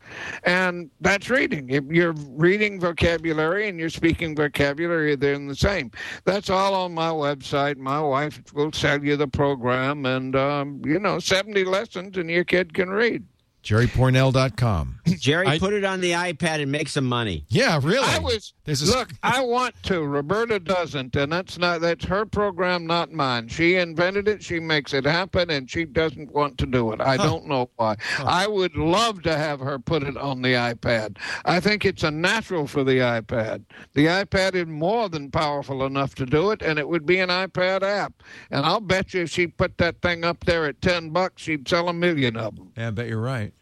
And 0.44 0.90
that's 1.02 1.30
reading. 1.30 1.70
If 1.70 1.86
you're 1.86 2.14
reading 2.14 2.80
vocabulary 2.80 3.68
and 3.68 3.80
you're 3.80 3.90
speaking 3.90 4.36
vocabulary, 4.36 5.16
they're 5.16 5.34
in 5.34 5.48
the 5.48 5.56
same. 5.56 5.92
That's 6.24 6.50
all 6.50 6.74
on 6.76 6.94
my 6.94 7.10
website. 7.10 7.78
My 7.78 8.00
wife 8.00 8.42
will 8.54 8.72
sell 8.72 9.04
you 9.04 9.16
the 9.18 9.28
program, 9.28 10.06
and, 10.06 10.36
um, 10.36 10.82
you 10.86 11.00
know, 11.00 11.20
70 11.20 11.64
lessons, 11.64 12.18
and 12.18 12.30
your 12.30 12.44
kid 12.44 12.74
can 12.74 12.90
read. 12.90 13.26
JerryPournelle.com. 13.68 15.00
Jerry, 15.20 15.48
I- 15.48 15.60
put 15.60 15.74
it 15.74 15.84
on 15.84 16.00
the 16.00 16.12
iPad 16.12 16.62
and 16.62 16.72
make 16.72 16.88
some 16.88 17.06
money. 17.06 17.46
Yeah, 17.50 17.80
really. 17.84 18.08
I 18.08 18.20
was 18.20 18.54
There's 18.64 18.82
a 18.88 18.98
look. 18.98 19.10
I 19.24 19.42
want 19.42 19.76
to. 19.84 20.02
Roberta 20.04 20.60
doesn't, 20.60 21.16
and 21.16 21.32
that's 21.32 21.58
not 21.58 21.82
that's 21.82 22.06
her 22.06 22.26
program, 22.26 22.86
not 22.86 23.12
mine. 23.12 23.48
She 23.50 23.76
invented 23.76 24.28
it. 24.28 24.42
She 24.44 24.60
makes 24.60 24.94
it 24.94 25.06
happen, 25.06 25.50
and 25.50 25.70
she 25.70 25.86
doesn't 25.86 26.34
want 26.34 26.58
to 26.60 26.66
do 26.66 26.92
it. 26.94 27.02
I 27.02 27.18
don't 27.18 27.46
know 27.48 27.70
why. 27.76 27.96
I 28.20 28.48
would 28.48 28.76
love 28.76 29.22
to 29.24 29.36
have 29.38 29.60
her 29.60 29.80
put 29.80 30.04
it 30.04 30.16
on 30.18 30.42
the 30.42 30.54
iPad. 30.54 31.18
I 31.46 31.60
think 31.60 31.86
it's 31.86 32.04
a 32.04 32.12
natural 32.12 32.68
for 32.68 32.84
the 32.84 33.00
iPad. 33.00 33.64
The 33.94 34.06
iPad 34.06 34.56
is 34.56 34.68
more 34.68 35.10
than 35.10 35.30
powerful 35.32 35.86
enough 35.86 36.16
to 36.16 36.26
do 36.26 36.52
it, 36.52 36.62
and 36.62 36.80
it 36.80 36.88
would 36.88 37.06
be 37.06 37.20
an 37.20 37.30
iPad 37.30 37.84
app. 37.84 38.14
And 38.52 38.66
I'll 38.66 38.80
bet 38.80 39.14
you 39.14 39.24
if 39.24 39.30
she 39.32 39.48
put 39.48 39.78
that 39.78 40.02
thing 40.02 40.24
up 40.24 40.46
there 40.46 40.66
at 40.66 40.82
ten 40.82 41.10
bucks, 41.10 41.42
she'd 41.44 41.68
sell 41.68 41.90
a 41.90 41.94
million 41.94 42.38
of 42.38 42.56
them. 42.56 42.72
Yeah, 42.78 42.88
I 42.88 42.92
bet 42.92 43.08
you're 43.08 43.22
right. 43.22 43.54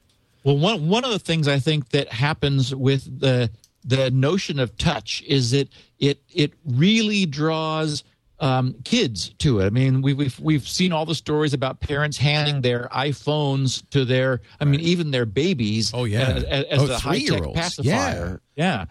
Well, 0.46 0.58
one 0.58 0.88
one 0.88 1.04
of 1.04 1.12
the 1.12 1.20
things 1.20 1.48
I 1.48 1.60
think 1.60 1.90
that 1.90 2.08
happens 2.14 2.74
with 2.74 3.20
the 3.20 3.50
the 3.84 4.12
notion 4.12 4.60
of 4.60 4.78
touch 4.78 5.24
is 5.28 5.52
that 5.52 5.70
it 6.00 6.22
it 6.34 6.54
really 6.66 7.26
draws 7.26 8.04
um, 8.40 8.76
kids 8.84 9.30
to 9.40 9.60
it. 9.62 9.66
I 9.66 9.70
mean, 9.70 10.02
we, 10.02 10.14
we've 10.14 10.40
we've 10.40 10.68
seen 10.68 10.92
all 10.92 11.06
the 11.06 11.16
stories 11.16 11.54
about 11.54 11.80
parents 11.80 12.18
handing 12.18 12.62
their 12.62 12.90
iPhones 12.92 13.88
to 13.90 14.06
their, 14.06 14.42
I 14.60 14.66
mean, 14.66 14.82
even 14.82 15.12
their 15.12 15.26
babies. 15.26 15.92
Oh, 15.94 16.04
yeah. 16.04 16.30
as, 16.30 16.44
as 16.44 16.80
Oh, 16.82 16.88
the 16.88 17.00
high 17.00 17.20
tech 17.20 17.54
pacifier. 17.54 18.42
Yeah. 18.56 18.86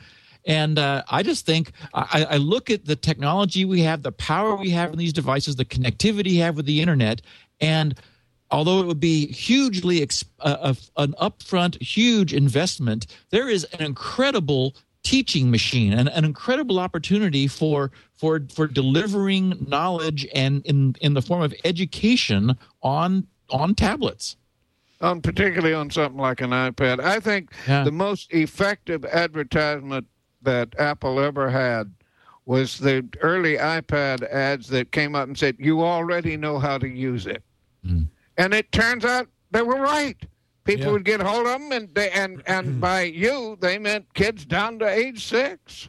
And 0.47 0.78
uh, 0.78 1.05
I 1.09 1.22
just 1.22 1.47
think 1.47 1.72
I, 1.94 2.26
I 2.31 2.36
look 2.36 2.68
at 2.70 2.85
the 2.85 2.97
technology 2.97 3.64
we 3.64 3.81
have, 3.81 4.02
the 4.02 4.12
power 4.12 4.56
we 4.56 4.70
have 4.70 4.93
in 4.93 4.98
these 4.98 5.12
devices, 5.12 5.56
the 5.56 5.64
connectivity 5.64 6.24
we 6.24 6.36
have 6.36 6.56
with 6.56 6.66
the 6.66 6.81
internet, 6.82 7.22
and 7.60 7.98
although 8.55 8.81
it 8.81 8.86
would 8.86 9.01
be 9.01 9.26
hugely 9.32 10.01
ex- 10.01 10.24
uh, 10.40 10.74
an 10.97 11.12
upfront, 11.20 11.81
huge 11.82 12.32
investment, 12.32 13.06
there 13.31 13.48
is 13.48 13.64
an 13.74 13.85
incredible 13.85 14.74
teaching 15.02 15.51
machine 15.51 15.93
and 15.93 16.09
an 16.09 16.24
incredible 16.24 16.78
opportunity 16.78 17.47
for 17.47 17.90
for 18.16 18.40
for 18.55 18.66
delivering 18.66 19.66
knowledge 19.68 20.26
and 20.35 20.64
in 20.64 20.94
in 21.01 21.12
the 21.14 21.20
form 21.20 21.43
of 21.43 21.52
education 21.64 22.56
on 22.82 23.26
on 23.51 23.74
tablets. 23.74 24.36
on 25.01 25.20
particularly 25.20 25.74
on 25.74 25.90
something 25.90 26.18
like 26.28 26.40
an 26.40 26.51
iPad. 26.51 27.01
I 27.01 27.20
think 27.20 27.51
Yeah. 27.68 27.85
the 27.85 27.93
most 27.93 28.32
effective 28.32 29.05
advertisement 29.05 30.06
that 30.43 30.68
Apple 30.78 31.20
ever 31.20 31.51
had 31.51 31.93
was 32.47 32.78
the 32.78 33.05
early 33.20 33.56
iPad 33.59 34.22
ads 34.31 34.68
that 34.68 34.93
came 34.93 35.14
up 35.14 35.26
and 35.28 35.36
said, 35.36 35.56
"You 35.59 35.82
already 35.82 36.36
know 36.39 36.59
how 36.59 36.78
to 36.78 36.89
use 36.89 37.26
it," 37.26 37.43
and 38.36 38.52
it 38.55 38.70
turns 38.73 39.05
out 39.05 39.28
they 39.51 39.62
were 39.62 39.81
right. 39.81 40.16
People 40.65 40.86
Yeah. 40.86 40.93
would 40.93 41.05
get 41.05 41.20
hold 41.20 41.47
of 41.47 41.61
them, 41.61 41.73
and 41.73 41.94
they, 41.94 42.11
and 42.11 42.43
and 42.47 42.81
by 42.81 43.02
you 43.02 43.56
they 43.61 43.78
meant 43.78 44.12
kids 44.15 44.44
down 44.44 44.78
to 44.81 44.86
age 44.89 45.24
six. 45.27 45.89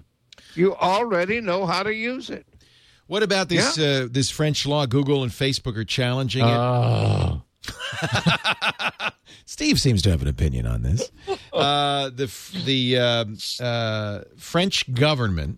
You 0.54 0.76
already 0.76 1.42
know 1.42 1.66
how 1.66 1.84
to 1.84 1.94
use 1.94 2.30
it. 2.30 2.46
What 3.08 3.24
about 3.24 3.50
this 3.50 3.78
uh, 3.78 4.08
this 4.10 4.30
French 4.30 4.66
law? 4.66 4.86
Google 4.86 5.24
and 5.24 5.32
Facebook 5.32 5.78
are 5.78 5.84
challenging 5.86 6.44
it. 6.44 6.48
Oh. 6.50 7.42
Steve 9.46 9.80
seems 9.80 10.02
to 10.04 10.10
have 10.12 10.22
an 10.22 10.28
opinion 10.28 10.66
on 10.68 10.82
this. 10.82 11.10
Uh, 11.54 12.10
the 12.10 12.30
the 12.66 12.98
um 12.98 13.38
uh, 13.62 14.20
French 14.36 14.94
government 14.94 15.58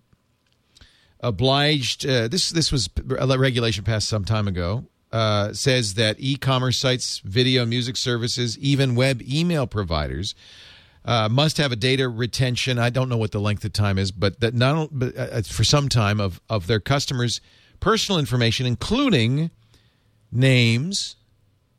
obliged 1.20 2.06
uh, 2.06 2.28
this 2.28 2.50
this 2.50 2.70
was 2.70 2.88
a 3.18 3.36
regulation 3.36 3.82
passed 3.82 4.08
some 4.08 4.24
time 4.24 4.46
ago. 4.46 4.84
Uh, 5.10 5.54
says 5.54 5.94
that 5.94 6.16
e-commerce 6.18 6.78
sites, 6.78 7.20
video 7.24 7.64
music 7.64 7.96
services, 7.96 8.58
even 8.58 8.94
web 8.94 9.22
email 9.22 9.66
providers 9.66 10.34
uh, 11.06 11.30
must 11.30 11.56
have 11.56 11.72
a 11.72 11.76
data 11.76 12.06
retention. 12.10 12.78
I 12.78 12.90
don't 12.90 13.08
know 13.08 13.16
what 13.16 13.32
the 13.32 13.40
length 13.40 13.64
of 13.64 13.72
time 13.72 13.96
is, 13.96 14.12
but 14.12 14.40
that 14.40 14.52
not 14.52 14.90
but 14.92 15.16
uh, 15.16 15.40
for 15.40 15.64
some 15.64 15.88
time 15.88 16.20
of 16.20 16.42
of 16.50 16.66
their 16.66 16.80
customers' 16.80 17.40
personal 17.80 18.18
information, 18.18 18.66
including 18.66 19.50
names, 20.30 21.16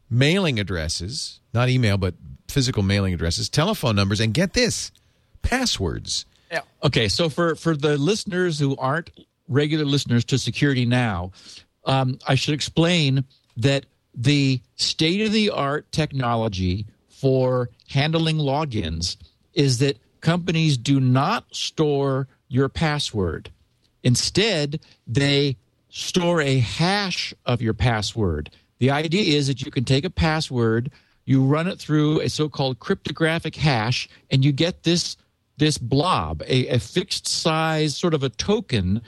mailing 0.09 0.59
addresses, 0.59 1.39
not 1.53 1.69
email, 1.69 1.97
but 1.97 2.15
physical 2.47 2.81
mailing 2.81 3.13
addresses, 3.13 3.49
telephone 3.49 3.95
numbers, 3.95 4.19
and 4.19 4.33
get 4.33 4.53
this, 4.53 4.91
passwords. 5.43 6.25
Yeah. 6.51 6.61
Okay, 6.83 7.07
so 7.07 7.29
for 7.29 7.53
for 7.53 7.75
the 7.75 7.95
listeners 7.97 8.57
who 8.57 8.75
aren't 8.77 9.11
regular 9.47 9.85
listeners 9.85 10.25
to 10.25 10.39
Security 10.39 10.85
Now, 10.85 11.31
um, 11.89 12.19
I 12.27 12.35
should 12.35 12.53
explain 12.53 13.25
that 13.57 13.87
the 14.13 14.61
state 14.75 15.25
of 15.25 15.31
the 15.31 15.49
art 15.49 15.91
technology 15.91 16.85
for 17.07 17.69
handling 17.89 18.37
logins 18.37 19.17
is 19.53 19.79
that 19.79 19.97
companies 20.21 20.77
do 20.77 20.99
not 20.99 21.53
store 21.53 22.27
your 22.47 22.69
password. 22.69 23.49
Instead, 24.03 24.79
they 25.07 25.57
store 25.89 26.41
a 26.41 26.59
hash 26.59 27.33
of 27.45 27.59
your 27.59 27.73
password. 27.73 28.51
The 28.77 28.91
idea 28.91 29.35
is 29.35 29.47
that 29.47 29.63
you 29.63 29.71
can 29.71 29.83
take 29.83 30.05
a 30.05 30.11
password, 30.11 30.91
you 31.25 31.43
run 31.43 31.67
it 31.67 31.79
through 31.79 32.21
a 32.21 32.29
so-called 32.29 32.79
cryptographic 32.79 33.55
hash, 33.55 34.07
and 34.29 34.45
you 34.45 34.51
get 34.51 34.83
this 34.83 35.17
this 35.57 35.77
blob, 35.77 36.41
a, 36.47 36.67
a 36.67 36.79
fixed 36.79 37.27
size 37.27 37.97
sort 37.97 38.13
of 38.13 38.23
a 38.23 38.29
token 38.29 39.01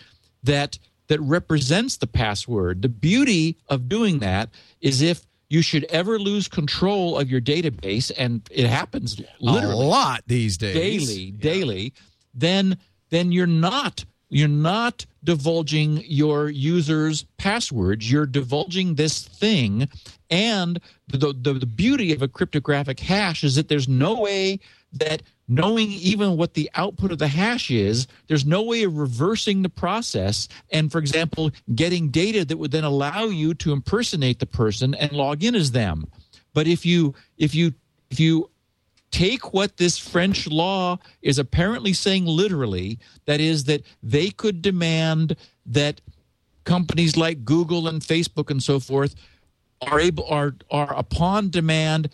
that 0.44 0.78
that 1.12 1.20
represents 1.20 1.98
the 1.98 2.08
password. 2.08 2.82
The 2.82 2.88
beauty 2.88 3.58
of 3.68 3.90
doing 3.90 4.20
that 4.20 4.48
is 4.80 5.02
if 5.02 5.28
you 5.50 5.62
should 5.62 5.84
ever 5.90 6.18
lose 6.18 6.48
control 6.48 7.20
of 7.20 7.30
your 7.30 7.42
database, 7.42 8.14
and 8.18 8.42
it 8.50 8.66
happens 8.66 9.22
literally 9.42 9.74
a 9.74 9.90
lot 9.90 10.24
these 10.28 10.58
days. 10.58 10.74
daily, 10.74 11.32
daily, 11.32 11.94
then 12.34 12.78
then 13.10 13.34
you're 13.34 13.46
not 13.46 14.06
you're 14.30 14.48
not 14.48 15.06
divulging 15.22 16.02
your 16.06 16.48
users' 16.48 17.26
passwords. 17.38 18.10
You're 18.10 18.26
divulging 18.26 18.96
this 18.96 19.22
thing, 19.22 19.90
and 20.30 20.80
the, 21.10 21.34
the 21.38 21.52
the 21.52 21.66
beauty 21.66 22.14
of 22.14 22.22
a 22.22 22.30
cryptographic 22.30 23.02
hash 23.02 23.44
is 23.44 23.56
that 23.56 23.68
there's 23.68 23.90
no 23.90 24.22
way 24.22 24.62
that 24.94 25.24
knowing 25.52 25.92
even 25.92 26.38
what 26.38 26.54
the 26.54 26.72
output 26.76 27.12
of 27.12 27.20
the 27.20 27.28
hash 27.28 27.70
is, 27.70 28.08
there's 28.28 28.46
no 28.46 28.62
way 28.64 28.84
of 28.84 28.98
reversing 28.98 29.62
the 29.62 29.70
process. 29.70 30.48
And 30.72 30.90
for 30.90 30.98
example, 30.98 31.52
getting 31.76 32.08
data 32.08 32.46
that 32.46 32.56
would 32.56 32.72
then 32.72 32.86
allow 32.86 33.26
you 33.26 33.54
to 33.56 33.74
impersonate 33.74 34.40
the 34.40 34.46
person 34.46 34.96
and 34.96 35.12
log 35.12 35.44
in 35.44 35.54
as 35.54 35.74
them. 35.74 36.08
But 36.54 36.68
if 36.68 36.86
you 36.86 37.14
if 37.38 37.54
you 37.54 37.74
if 38.10 38.18
you 38.18 38.50
take 39.12 39.54
what 39.54 39.76
this 39.76 39.98
French 39.98 40.48
law 40.48 40.98
is 41.22 41.38
apparently 41.38 41.92
saying 41.92 42.26
literally, 42.26 42.98
that 43.26 43.42
is 43.42 43.66
that 43.66 43.84
they 44.02 44.30
could 44.30 44.62
demand 44.62 45.36
that 45.66 46.00
companies 46.64 47.18
like 47.18 47.44
Google 47.44 47.90
and 47.90 48.02
Facebook 48.02 48.50
and 48.50 48.64
so 48.64 48.80
forth 48.80 49.16
are 49.82 50.00
able 50.00 50.26
are 50.28 50.56
are 50.70 50.94
upon 50.98 51.50
demand 51.50 52.10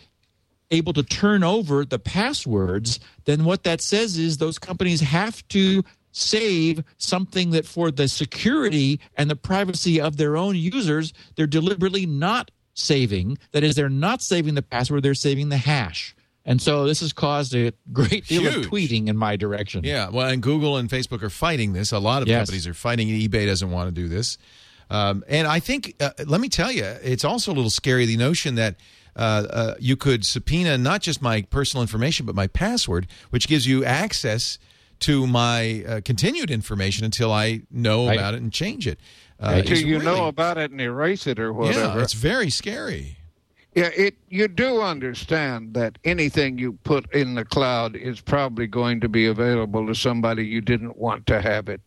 able 0.70 0.92
to 0.92 1.02
turn 1.02 1.42
over 1.42 1.84
the 1.84 1.98
passwords, 1.98 3.00
then 3.24 3.44
what 3.44 3.64
that 3.64 3.80
says 3.80 4.18
is 4.18 4.36
those 4.36 4.58
companies 4.58 5.00
have 5.00 5.46
to 5.48 5.82
save 6.12 6.82
something 6.98 7.50
that 7.50 7.66
for 7.66 7.90
the 7.90 8.08
security 8.08 9.00
and 9.16 9.30
the 9.30 9.36
privacy 9.36 10.00
of 10.00 10.16
their 10.16 10.36
own 10.36 10.56
users, 10.56 11.12
they're 11.36 11.46
deliberately 11.46 12.06
not 12.06 12.50
saving. 12.74 13.38
That 13.52 13.62
is, 13.64 13.74
they're 13.76 13.88
not 13.88 14.22
saving 14.22 14.54
the 14.54 14.62
password, 14.62 15.02
they're 15.02 15.14
saving 15.14 15.48
the 15.48 15.56
hash. 15.56 16.14
And 16.44 16.62
so 16.62 16.86
this 16.86 17.00
has 17.00 17.12
caused 17.12 17.54
a 17.54 17.72
great 17.92 18.26
deal 18.26 18.40
Huge. 18.42 18.56
of 18.66 18.70
tweeting 18.70 19.08
in 19.08 19.16
my 19.18 19.36
direction. 19.36 19.84
Yeah, 19.84 20.08
well, 20.08 20.28
and 20.28 20.42
Google 20.42 20.78
and 20.78 20.88
Facebook 20.88 21.22
are 21.22 21.28
fighting 21.30 21.74
this. 21.74 21.92
A 21.92 21.98
lot 21.98 22.22
of 22.22 22.28
Yes. 22.28 22.38
companies 22.46 22.66
are 22.66 22.74
fighting 22.74 23.08
it. 23.10 23.30
eBay 23.30 23.46
doesn't 23.46 23.70
want 23.70 23.94
to 23.94 24.00
do 24.00 24.08
this. 24.08 24.38
Um, 24.90 25.22
and 25.28 25.46
I 25.46 25.60
think, 25.60 25.94
uh, 26.00 26.10
let 26.26 26.40
me 26.40 26.48
tell 26.48 26.72
you, 26.72 26.84
it's 26.84 27.24
also 27.24 27.52
a 27.52 27.54
little 27.54 27.68
scary 27.70 28.06
the 28.06 28.16
notion 28.16 28.54
that 28.54 28.76
uh, 29.18 29.46
uh, 29.50 29.74
you 29.80 29.96
could 29.96 30.24
subpoena 30.24 30.78
not 30.78 31.02
just 31.02 31.20
my 31.20 31.42
personal 31.42 31.82
information, 31.82 32.24
but 32.24 32.34
my 32.34 32.46
password, 32.46 33.06
which 33.30 33.48
gives 33.48 33.66
you 33.66 33.84
access 33.84 34.58
to 35.00 35.26
my 35.26 35.84
uh, 35.86 36.00
continued 36.04 36.50
information 36.50 37.04
until 37.04 37.32
I 37.32 37.62
know 37.70 38.06
Right. 38.06 38.14
about 38.16 38.34
it 38.34 38.40
and 38.42 38.52
change 38.52 38.86
it. 38.86 38.98
Uh, 39.40 39.46
Right. 39.56 39.62
Till 39.66 39.72
it's 39.74 39.82
you 39.82 39.98
really- 39.98 40.04
know 40.04 40.26
about 40.26 40.58
it 40.58 40.70
and 40.70 40.80
erase 40.80 41.26
it 41.26 41.38
or 41.38 41.52
whatever. 41.52 41.98
Yeah, 41.98 42.02
it's 42.02 42.14
very 42.14 42.50
scary. 42.50 43.16
Yeah, 43.76 43.90
it. 43.94 44.16
You 44.28 44.48
do 44.48 44.80
understand 44.82 45.74
that 45.74 45.98
anything 46.02 46.58
you 46.58 46.72
put 46.82 47.12
in 47.14 47.34
the 47.36 47.44
cloud 47.44 47.94
is 47.94 48.20
probably 48.20 48.66
going 48.66 48.98
to 49.00 49.08
be 49.08 49.26
available 49.26 49.86
to 49.86 49.94
somebody 49.94 50.44
you 50.46 50.60
didn't 50.60 50.96
want 50.96 51.26
to 51.26 51.40
have 51.42 51.68
it. 51.68 51.80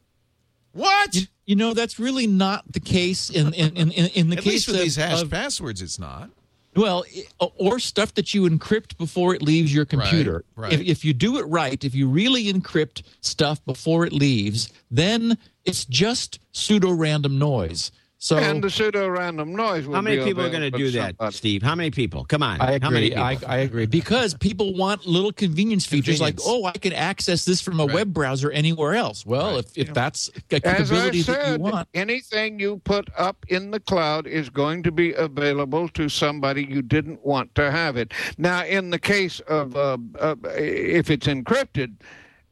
What? 0.74 1.14
You, 1.16 1.22
you 1.45 1.56
know, 1.58 1.74
that's 1.74 1.99
really 1.99 2.28
not 2.28 2.72
the 2.72 2.80
case 2.80 3.30
in, 3.30 3.53
in, 3.53 3.76
in, 3.76 3.91
in 3.91 4.06
in 4.08 4.30
the 4.30 4.38
At 4.38 4.44
case 4.44 4.53
least 4.53 4.68
with 4.68 4.78
of, 4.78 4.84
these 4.84 4.95
hash 4.95 5.22
of- 5.22 5.30
passwords, 5.32 5.82
it's 5.82 5.99
not. 5.99 6.30
Well, 6.76 7.03
or 7.39 7.80
stuff 7.80 8.14
that 8.14 8.34
you 8.34 8.49
encrypt 8.49 8.98
before 8.98 9.35
it 9.35 9.41
leaves 9.41 9.73
your 9.73 9.85
computer. 9.85 10.45
right. 10.56 10.72
If, 10.72 10.81
if 10.81 11.06
you 11.06 11.14
do 11.14 11.38
it 11.38 11.43
right, 11.43 11.84
if 11.84 11.93
you 11.93 12.07
really 12.07 12.52
encrypt 12.52 13.03
stuff 13.19 13.64
before 13.65 14.06
it 14.06 14.14
leaves, 14.14 14.72
then 14.89 15.38
it's 15.65 15.84
just 15.85 16.39
pseudo 16.53 16.91
random 16.91 17.38
noise. 17.38 17.91
So 18.23 18.38
and 18.38 18.64
the 18.64 18.69
pseudo 18.69 19.10
random 19.10 19.56
noise. 19.56 19.88
Will 19.88 19.95
How 19.95 20.02
many 20.02 20.18
be 20.18 20.26
people 20.26 20.43
are 20.45 20.49
going 20.52 20.61
to 20.61 20.69
do 20.69 20.91
that, 20.91 21.15
somebody. 21.18 21.35
Steve? 21.35 21.64
How 21.64 21.73
many 21.73 21.89
people? 21.89 22.23
Come 22.23 22.43
on. 22.43 22.61
I 22.61 22.77
How 22.80 22.91
many 22.91 23.07
agree. 23.07 23.19
I, 23.19 23.38
I 23.48 23.57
agree 23.57 23.88
because 23.88 24.35
people 24.35 24.76
want 24.76 25.07
little 25.07 25.31
convenience 25.31 25.88
features 25.88 26.22
like, 26.22 26.38
oh, 26.45 26.65
I 26.65 26.73
can 26.73 26.93
access 26.93 27.45
this 27.45 27.61
from 27.61 27.80
a 27.80 27.85
Right. 27.88 27.95
web 27.95 28.14
browser 28.14 28.52
anywhere 28.52 28.93
else. 28.93 29.26
Well, 29.26 29.57
if, 29.57 29.76
if 29.76 29.91
that's 29.95 30.30
a 30.52 30.56
As 30.64 30.91
I 30.91 30.99
capability 30.99 31.23
that 31.23 31.48
you 31.48 31.64
want, 31.64 31.88
anything 31.95 32.60
you 32.60 32.77
put 32.84 33.10
up 33.18 33.43
in 33.48 33.72
the 33.72 33.80
cloud 33.80 34.27
is 34.27 34.52
going 34.52 34.84
to 34.84 34.91
be 34.91 35.14
available 35.14 35.89
to 35.89 36.07
somebody 36.07 36.64
you 36.64 36.84
didn't 36.84 37.26
want 37.26 37.56
to 37.56 37.72
have 37.72 37.98
it. 37.98 38.14
Now, 38.38 38.64
in 38.65 38.91
the 38.91 38.99
case 38.99 39.39
of 39.41 39.76
uh, 39.76 39.98
uh, 40.19 40.35
if 40.53 41.10
it's 41.10 41.26
encrypted, 41.26 41.95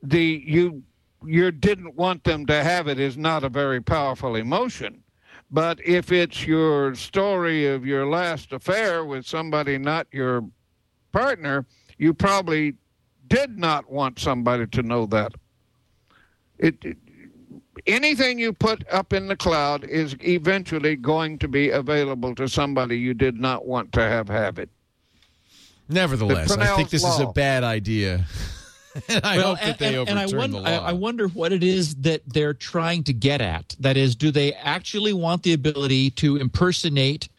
the 0.01 0.43
you 0.47 0.81
you 1.23 1.51
didn't 1.51 1.93
want 1.95 2.23
them 2.23 2.47
to 2.47 2.63
have 2.63 2.87
it 2.87 2.99
is 2.99 3.17
not 3.17 3.43
a 3.43 3.49
very 3.49 3.81
powerful 3.81 4.35
emotion. 4.35 5.03
But 5.51 5.79
if 5.85 6.11
it's 6.11 6.45
your 6.45 6.93
story 6.95 7.67
of 7.67 7.85
your 7.85 8.05
last 8.05 8.53
affair 8.53 9.03
with 9.03 9.25
somebody 9.25 9.77
not 9.77 10.07
your 10.11 10.43
partner, 11.11 11.65
you 11.97 12.13
probably 12.13 12.75
did 13.27 13.57
not 13.57 13.91
want 13.91 14.19
somebody 14.19 14.67
to 14.67 14.83
know 14.83 15.05
that. 15.07 15.33
It, 16.57 16.77
it 16.83 16.97
anything 17.87 18.37
you 18.37 18.53
put 18.53 18.83
up 18.91 19.13
in 19.13 19.27
the 19.27 19.35
cloud 19.35 19.83
is 19.83 20.15
eventually 20.21 20.95
going 20.95 21.39
to 21.39 21.47
be 21.47 21.69
available 21.69 22.35
to 22.35 22.47
somebody 22.47 22.97
you 22.97 23.13
did 23.13 23.39
not 23.39 23.65
want 23.65 23.91
to 23.93 24.01
have 24.01 24.27
have 24.27 24.59
it. 24.59 24.69
Nevertheless, 25.87 26.51
I 26.51 26.75
think 26.75 26.89
this 26.89 27.03
is 27.03 27.19
a 27.19 27.27
bad 27.27 27.63
idea. 27.63 28.25
and 29.09 29.23
I 29.25 29.37
Well, 29.37 29.55
hope 29.55 29.65
that 29.65 29.77
they 29.79 29.95
and, 29.99 30.09
and 30.09 30.19
I, 30.19 30.23
overturn 30.23 30.39
wonder, 30.39 30.57
the 30.57 30.63
law. 30.63 30.85
I, 30.85 30.89
I 30.89 30.93
wonder 30.93 31.27
what 31.27 31.51
it 31.51 31.63
is 31.63 31.95
that 31.95 32.21
they're 32.27 32.53
trying 32.53 33.03
to 33.05 33.13
get 33.13 33.41
at. 33.41 33.75
That 33.79 33.97
is, 33.97 34.15
do 34.15 34.31
they 34.31 34.53
actually 34.53 35.13
want 35.13 35.43
the 35.43 35.53
ability 35.53 36.09
to 36.11 36.37
impersonate 36.37 37.29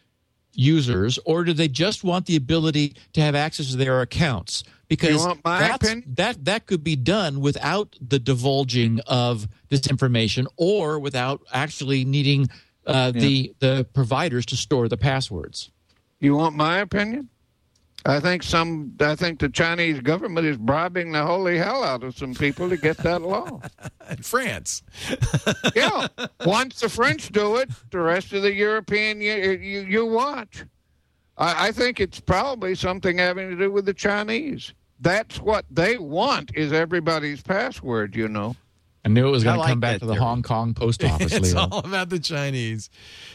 users, 0.53 1.17
or 1.25 1.43
do 1.43 1.53
they 1.53 1.67
just 1.67 2.03
want 2.03 2.25
the 2.25 2.35
ability 2.35 2.95
to 3.13 3.21
have 3.21 3.35
access 3.35 3.71
to 3.71 3.77
their 3.77 4.01
accounts? 4.01 4.63
Because 4.87 5.25
want 5.25 5.43
my 5.45 5.59
that's- 5.59 5.75
opinion? 5.77 6.03
that 6.15 6.43
that 6.45 6.65
could 6.65 6.83
be 6.83 6.97
done 6.97 7.39
without 7.39 7.95
the 8.05 8.19
divulging 8.19 8.99
of 9.07 9.47
this 9.69 9.87
information, 9.87 10.47
or 10.57 10.99
without 10.99 11.41
actually 11.53 12.03
needing 12.03 12.49
uh, 12.85 13.11
the 13.11 13.53
the 13.59 13.87
providers 13.93 14.45
to 14.47 14.57
store 14.57 14.89
the 14.89 14.97
passwords. 14.97 15.71
You 16.19 16.35
want 16.35 16.55
my 16.57 16.79
opinion? 16.79 17.29
I 18.05 18.19
think 18.19 18.41
some. 18.41 18.93
I 18.99 19.15
think 19.15 19.39
the 19.39 19.49
Chinese 19.49 19.99
government 19.99 20.47
is 20.47 20.57
bribing 20.57 21.11
the 21.11 21.23
holy 21.23 21.57
hell 21.57 21.83
out 21.83 22.03
of 22.03 22.17
some 22.17 22.33
people 22.33 22.67
to 22.69 22.77
get 22.77 22.97
that 22.97 23.21
law. 23.21 23.61
In 24.09 24.17
France. 24.17 24.81
yeah. 25.75 26.07
Once 26.45 26.79
the 26.79 26.89
French 26.89 27.31
do 27.31 27.57
it, 27.57 27.69
the 27.91 27.99
rest 27.99 28.33
of 28.33 28.41
the 28.41 28.53
European 28.53 29.21
you, 29.21 29.33
you, 29.33 29.81
you 29.81 30.05
watch. 30.05 30.65
I, 31.37 31.67
I 31.67 31.71
think 31.71 31.99
it's 31.99 32.19
probably 32.19 32.73
something 32.73 33.19
having 33.19 33.51
to 33.51 33.55
do 33.55 33.71
with 33.71 33.85
the 33.85 33.93
Chinese. 33.93 34.73
That's 34.99 35.39
what 35.39 35.65
they 35.69 35.97
want 35.97 36.51
is 36.55 36.73
everybody's 36.73 37.41
password. 37.41 38.15
You 38.15 38.27
know. 38.27 38.55
I 39.03 39.09
knew 39.09 39.27
it 39.27 39.31
was 39.31 39.43
going 39.43 39.59
I 39.59 39.63
to 39.63 39.67
come 39.69 39.79
like 39.79 39.79
back 39.79 39.99
to 39.99 40.05
the 40.05 40.13
theory. 40.13 40.23
Hong 40.23 40.43
Kong 40.43 40.73
post 40.75 41.03
office. 41.05 41.33
it's 41.33 41.53
Leo. 41.53 41.67
all 41.71 41.79
about 41.79 42.09
the 42.09 42.19
Chinese. 42.19 42.89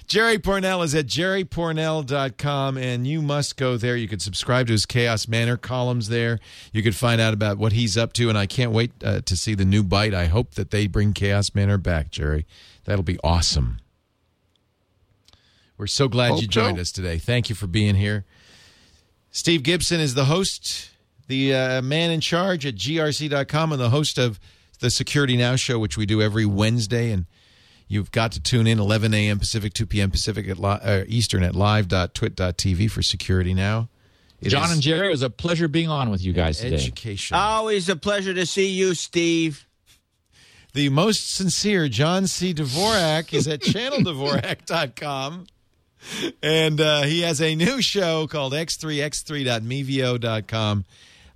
Jerry 0.06 0.38
Pournelle 0.38 0.84
is 0.84 0.94
at 0.94 1.06
jerrypournelle.com, 1.06 2.78
and 2.78 3.06
you 3.06 3.20
must 3.20 3.56
go 3.56 3.76
there. 3.76 3.96
You 3.96 4.06
could 4.06 4.22
subscribe 4.22 4.68
to 4.68 4.72
his 4.74 4.86
Chaos 4.86 5.26
Manor 5.26 5.56
columns 5.56 6.08
there. 6.08 6.38
You 6.72 6.84
could 6.84 6.94
find 6.94 7.20
out 7.20 7.34
about 7.34 7.58
what 7.58 7.72
he's 7.72 7.96
up 7.98 8.12
to, 8.14 8.28
and 8.28 8.38
I 8.38 8.46
can't 8.46 8.70
wait 8.70 8.92
uh, 9.02 9.22
to 9.22 9.36
see 9.36 9.54
the 9.54 9.64
new 9.64 9.82
Byte. 9.82 10.14
I 10.14 10.26
hope 10.26 10.54
that 10.54 10.70
they 10.70 10.86
bring 10.86 11.12
Chaos 11.12 11.52
Manor 11.52 11.78
back, 11.78 12.10
Jerry. 12.12 12.46
That'll 12.84 13.02
be 13.02 13.18
awesome. 13.24 13.80
We're 15.76 15.88
so 15.88 16.08
glad 16.08 16.30
Hope 16.32 16.42
you 16.42 16.48
joined 16.48 16.78
so. 16.78 16.82
us 16.82 16.92
today. 16.92 17.18
Thank 17.18 17.48
you 17.50 17.54
for 17.56 17.66
being 17.66 17.96
here. 17.96 18.24
Steve 19.30 19.62
Gibson 19.62 20.00
is 20.00 20.14
the 20.14 20.24
host, 20.24 20.90
the 21.26 21.54
uh, 21.54 21.82
man 21.82 22.10
in 22.10 22.20
charge 22.20 22.64
at 22.64 22.76
grc.com, 22.76 23.72
and 23.72 23.80
the 23.80 23.90
host 23.90 24.16
of 24.16 24.40
the 24.86 24.90
Security 24.90 25.36
Now 25.36 25.56
show, 25.56 25.78
which 25.80 25.96
we 25.96 26.06
do 26.06 26.22
every 26.22 26.46
Wednesday. 26.46 27.10
And 27.10 27.26
you've 27.88 28.12
got 28.12 28.30
to 28.32 28.40
tune 28.40 28.66
in 28.68 28.78
11 28.78 29.12
a.m. 29.14 29.38
Pacific, 29.40 29.72
2 29.74 29.84
p.m. 29.86 30.10
Pacific 30.12 30.48
at 30.48 30.58
li- 30.58 30.78
uh, 30.80 31.02
Eastern 31.08 31.42
at 31.42 31.56
live.twit.tv 31.56 32.88
for 32.90 33.02
Security 33.02 33.52
Now. 33.52 33.88
It 34.40 34.50
John 34.50 34.66
is 34.66 34.72
and 34.72 34.80
Jerry, 34.82 35.08
it 35.08 35.10
was 35.10 35.22
a 35.22 35.30
pleasure 35.30 35.66
being 35.66 35.88
on 35.88 36.10
with 36.10 36.22
you 36.22 36.32
guys 36.32 36.58
today. 36.60 36.76
education. 36.76 37.36
Always 37.36 37.88
a 37.88 37.96
pleasure 37.96 38.32
to 38.34 38.46
see 38.46 38.68
you, 38.68 38.94
Steve. 38.94 39.66
the 40.74 40.88
most 40.90 41.34
sincere 41.34 41.88
John 41.88 42.28
C. 42.28 42.54
Dvorak 42.54 43.34
is 43.34 43.48
at 43.48 43.60
channeldvorak.com. 43.62 45.46
And 46.42 46.80
uh, 46.80 47.02
he 47.02 47.22
has 47.22 47.40
a 47.40 47.56
new 47.56 47.82
show 47.82 48.28
called 48.28 48.52
x3x3.mevio.com. 48.52 50.84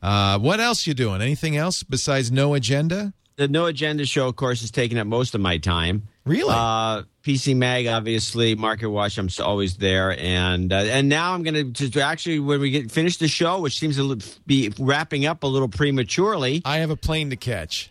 Uh, 0.02 0.38
what 0.38 0.60
else 0.60 0.86
you 0.86 0.94
doing? 0.94 1.20
Anything 1.20 1.56
else 1.56 1.82
besides 1.82 2.30
no 2.30 2.54
agenda? 2.54 3.12
The 3.40 3.48
No 3.48 3.64
Agenda 3.64 4.04
show, 4.04 4.28
of 4.28 4.36
course, 4.36 4.60
is 4.60 4.70
taking 4.70 4.98
up 4.98 5.06
most 5.06 5.34
of 5.34 5.40
my 5.40 5.56
time. 5.56 6.02
Really? 6.26 6.52
Uh, 6.54 7.04
PC 7.24 7.56
Mag, 7.56 7.86
obviously, 7.86 8.54
Market 8.54 8.90
Watch. 8.90 9.16
I'm 9.16 9.30
always 9.42 9.78
there, 9.78 10.14
and 10.20 10.70
uh, 10.70 10.76
and 10.76 11.08
now 11.08 11.32
I'm 11.32 11.42
going 11.42 11.72
to 11.72 12.00
actually 12.02 12.38
when 12.38 12.60
we 12.60 12.70
get 12.70 12.90
finish 12.90 13.16
the 13.16 13.28
show, 13.28 13.58
which 13.60 13.78
seems 13.78 13.96
to 13.96 14.18
be 14.44 14.74
wrapping 14.78 15.24
up 15.24 15.42
a 15.42 15.46
little 15.46 15.68
prematurely. 15.68 16.60
I 16.66 16.80
have 16.80 16.90
a 16.90 16.96
plane 16.96 17.30
to 17.30 17.36
catch. 17.36 17.90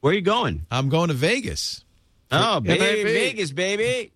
Where 0.00 0.12
are 0.12 0.14
you 0.14 0.22
going? 0.22 0.64
I'm 0.70 0.88
going 0.88 1.08
to 1.08 1.14
Vegas. 1.14 1.84
Oh, 2.32 2.60
baby, 2.60 2.78
NAB. 3.04 3.12
Vegas, 3.12 3.50
baby. 3.52 4.12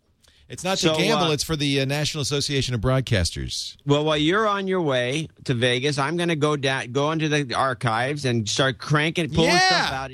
It's 0.48 0.64
not 0.64 0.78
to 0.78 0.86
So, 0.88 0.96
gamble, 0.96 1.26
uh, 1.26 1.32
it's 1.32 1.44
for 1.44 1.56
the 1.56 1.82
uh, 1.82 1.84
National 1.84 2.22
Association 2.22 2.74
of 2.74 2.80
Broadcasters. 2.80 3.76
Well, 3.84 4.06
while 4.06 4.16
you're 4.16 4.46
on 4.48 4.66
your 4.66 4.80
way 4.80 5.28
to 5.44 5.52
Vegas, 5.52 5.98
I'm 5.98 6.16
going 6.16 6.30
to 6.30 6.36
go 6.36 6.56
down, 6.56 6.92
go 6.92 7.10
into 7.12 7.28
the 7.28 7.52
archives 7.54 8.24
and 8.24 8.48
start 8.48 8.78
cranking, 8.78 9.28
pulling 9.28 9.50
Yeah. 9.50 9.58
stuff 9.58 9.92
out. 9.92 10.10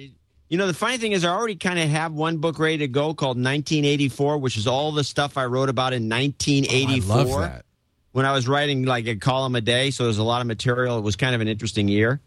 You 0.50 0.58
know, 0.58 0.66
the 0.66 0.74
funny 0.74 0.98
thing 0.98 1.12
is, 1.12 1.24
I 1.24 1.30
already 1.30 1.54
kind 1.56 1.78
of 1.78 1.88
have 1.88 2.12
one 2.12 2.38
book 2.38 2.58
ready 2.58 2.78
to 2.78 2.88
go 2.88 3.14
called 3.14 3.36
1984, 3.36 4.38
which 4.38 4.56
is 4.56 4.66
all 4.66 4.90
the 4.92 5.04
stuff 5.04 5.38
I 5.38 5.44
wrote 5.46 5.68
about 5.68 5.92
in 5.92 6.08
1984 6.08 7.16
Oh, 7.16 7.18
I 7.20 7.22
love 7.24 7.40
that. 7.42 7.64
when 8.12 8.26
I 8.26 8.32
was 8.32 8.48
writing 8.48 8.84
like 8.84 9.06
a 9.06 9.14
column 9.16 9.54
a 9.54 9.60
day. 9.60 9.90
So 9.92 10.04
there's 10.04 10.18
a 10.18 10.24
lot 10.24 10.40
of 10.40 10.48
material. 10.48 10.98
It 10.98 11.02
was 11.02 11.14
kind 11.16 11.34
of 11.36 11.40
an 11.40 11.46
interesting 11.48 11.86
year. 11.88 12.20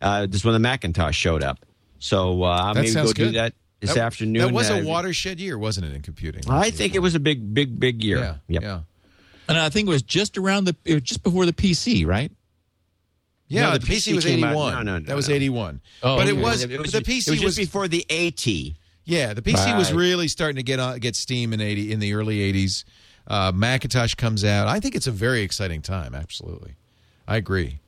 Uh, 0.00 0.24
this 0.26 0.36
is 0.36 0.44
when 0.44 0.54
the 0.54 0.58
Macintosh 0.58 1.16
showed 1.16 1.42
up. 1.42 1.66
So 1.98 2.42
uh, 2.42 2.72
That 2.72 2.80
maybe 2.80 2.88
sounds 2.92 3.12
go 3.12 3.24
do 3.26 3.30
that 3.32 3.52
this 3.80 3.92
That- 3.94 4.00
afternoon. 4.00 4.42
That 4.46 4.52
was 4.54 4.70
Uh, 4.70 4.74
a 4.74 4.84
watershed 4.86 5.38
year, 5.38 5.58
wasn't 5.58 5.86
it, 5.86 5.94
in 5.94 6.00
computing? 6.00 6.44
I 6.48 6.70
think 6.70 6.94
it 6.94 7.00
was 7.00 7.14
a 7.14 7.20
big, 7.20 7.52
big, 7.54 7.78
big 7.78 8.02
year. 8.02 8.18
Yeah. 8.18 8.34
Yep. 8.48 8.62
Yeah. 8.62 8.80
And 9.48 9.58
I 9.58 9.68
think 9.68 9.86
it 9.86 9.90
was 9.90 10.02
just 10.02 10.38
around 10.38 10.64
the, 10.64 10.74
it 10.86 10.94
was 10.94 11.02
just 11.02 11.22
before 11.22 11.44
the 11.44 11.52
PC, 11.52 12.06
right? 12.06 12.32
Yeah, 13.48 13.62
No, 13.62 13.72
the, 13.74 13.78
the 13.80 13.86
PC, 13.86 14.10
PC 14.10 14.14
was 14.16 14.24
came 14.24 14.44
out- 14.44 14.50
81. 14.50 14.72
no, 14.72 14.82
no, 14.82 14.98
no, 14.98 15.04
that 15.06 15.16
was 15.16 15.28
no. 15.28 15.34
81. 15.36 15.80
Oh, 16.02 16.16
but 16.16 16.28
it 16.28 16.36
was, 16.36 16.64
It 16.64 16.80
was 16.80 16.92
the 16.92 17.00
PC 17.00 17.28
it 17.28 17.30
was 17.32 17.42
was, 17.42 17.56
before 17.56 17.86
the 17.88 18.04
AT. 18.10 18.46
yeah, 19.04 19.34
the 19.34 19.42
PC 19.42 19.76
was 19.78 19.92
really 19.92 20.28
starting 20.28 20.56
to 20.56 20.62
get 20.62 20.80
on, 20.80 20.98
get 20.98 21.14
steam 21.14 21.52
in 21.52 21.60
80 21.60 21.92
in 21.92 22.00
the 22.00 22.14
early 22.14 22.38
80s. 22.52 22.84
Uh, 23.28 23.52
Macintosh 23.54 24.14
comes 24.14 24.44
out. 24.44 24.68
I 24.68 24.80
think 24.80 24.94
it's 24.94 25.06
a 25.06 25.12
very 25.12 25.42
exciting 25.42 25.82
time, 25.82 26.14
absolutely. 26.14 26.74
I 27.28 27.36
agree. 27.36 27.80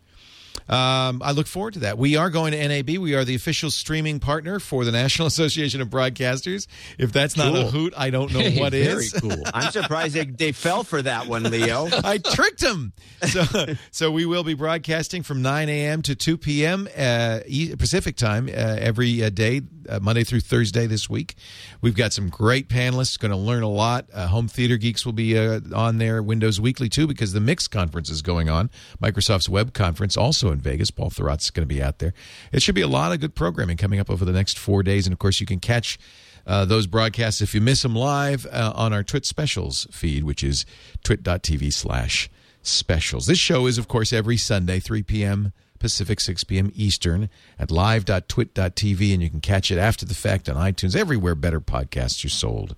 Um, 0.69 1.23
I 1.25 1.33
look 1.33 1.47
forward 1.47 1.75
to 1.75 1.81
that. 1.81 1.99
We 1.99 2.17
are 2.17 2.31
going 2.31 2.53
to 2.53 2.69
NAB. 2.69 2.99
We 2.99 3.15
are 3.15 3.25
the 3.25 3.35
official 3.35 3.71
streaming 3.71 4.21
partner 4.21 4.61
for 4.61 4.85
the 4.85 4.93
National 4.93 5.27
Association 5.35 5.81
of 5.81 5.89
Broadcasters. 5.89 6.67
If 6.99 7.13
that's 7.13 7.37
not 7.37 7.55
a 7.57 7.65
hoot, 7.67 7.95
I 7.97 8.11
don't 8.11 8.33
know 8.33 8.41
Hey, 8.41 8.61
what 8.61 8.73
very 8.73 9.05
is. 9.05 9.13
cool. 9.13 9.43
I'm 9.55 9.71
surprised 9.71 10.15
they, 10.15 10.25
they 10.27 10.53
fell 10.53 10.85
for 10.85 11.01
that 11.03 11.27
one, 11.27 11.45
Leo. 11.45 11.89
I 12.05 12.19
tricked 12.19 12.63
him. 12.63 12.93
So, 13.23 13.45
so 13.91 14.11
we 14.11 14.27
will 14.27 14.45
be 14.45 14.55
broadcasting 14.55 15.23
from 15.23 15.43
9 15.43 15.69
a.m. 15.69 16.03
to 16.03 16.15
2 16.15 16.37
p.m. 16.39 16.89
Uh, 16.97 17.41
E- 17.47 17.75
Pacific 17.77 18.17
time 18.17 18.49
uh, 18.49 18.51
every 18.53 19.23
uh, 19.23 19.31
day, 19.31 19.63
uh, 19.89 20.01
Monday 20.01 20.25
through 20.25 20.41
Thursday 20.41 20.87
this 20.87 21.09
week. 21.09 21.35
We've 21.81 21.95
got 21.95 22.13
some 22.13 22.29
great 22.29 22.69
panelists 22.69 23.19
going 23.19 23.31
to 23.31 23.37
learn 23.37 23.63
a 23.63 23.69
lot. 23.69 24.07
Uh, 24.13 24.27
Home 24.27 24.49
Theater 24.49 24.77
Geeks 24.77 25.07
will 25.07 25.13
be 25.13 25.39
uh, 25.39 25.61
on 25.75 25.99
there, 25.99 26.23
Windows 26.23 26.61
Weekly 26.61 26.89
too, 26.89 27.07
because 27.07 27.33
the 27.33 27.41
Mix 27.41 27.69
conference 27.69 28.11
is 28.11 28.21
going 28.21 28.49
on. 28.49 28.71
Microsoft's 29.01 29.49
web 29.49 29.73
conference 29.73 30.17
also 30.17 30.51
in 30.51 30.59
Vegas. 30.59 30.91
Paul 30.91 31.11
Thurrott 31.11 31.41
is 31.41 31.51
going 31.51 31.67
to 31.67 31.73
be 31.73 31.83
out 31.83 31.99
there. 31.99 32.15
It 32.53 32.63
should 32.63 32.75
be 32.75 32.81
a 32.83 32.89
lot 32.89 33.13
of 33.13 33.21
good 33.21 33.35
programming 33.35 33.77
coming 33.77 34.01
up 34.01 34.11
over 34.11 34.25
the 34.25 34.33
next 34.33 34.59
four 34.59 34.83
days, 34.83 35.07
and 35.07 35.13
of 35.13 35.19
course, 35.19 35.41
you 35.41 35.47
can 35.47 35.61
catch 35.61 35.99
uh, 36.47 36.65
those 36.65 36.87
broadcasts 36.87 37.41
if 37.41 37.55
you 37.55 37.61
miss 37.61 37.83
them 37.83 37.95
live 37.95 38.47
uh, 38.47 38.73
on 38.75 38.93
our 38.93 39.05
Twit 39.05 39.25
Specials 39.25 39.87
feed, 39.93 40.25
which 40.25 40.43
is 40.43 40.67
twit.tv 41.05 41.73
slash 41.73 42.29
specials. 42.63 43.27
This 43.27 43.39
show 43.39 43.67
is, 43.67 43.79
of 43.79 43.87
course, 43.87 44.13
every 44.13 44.37
Sunday, 44.37 44.81
3 44.81 45.03
p.m. 45.05 45.53
Pacific, 45.79 46.21
6 46.21 46.45
p.m. 46.45 46.73
Eastern 46.75 47.29
at 47.59 47.71
live.twit.tv, 47.71 49.13
and 49.13 49.23
you 49.23 49.31
can 49.31 49.41
catch 49.41 49.71
it 49.71 49.79
after 49.79 50.05
the 50.05 50.15
fact 50.15 50.49
on 50.49 50.57
iTunes, 50.57 50.97
everywhere 50.97 51.35
better 51.35 51.61
podcasts 51.61 52.25
are 52.25 52.29
sold. 52.31 52.77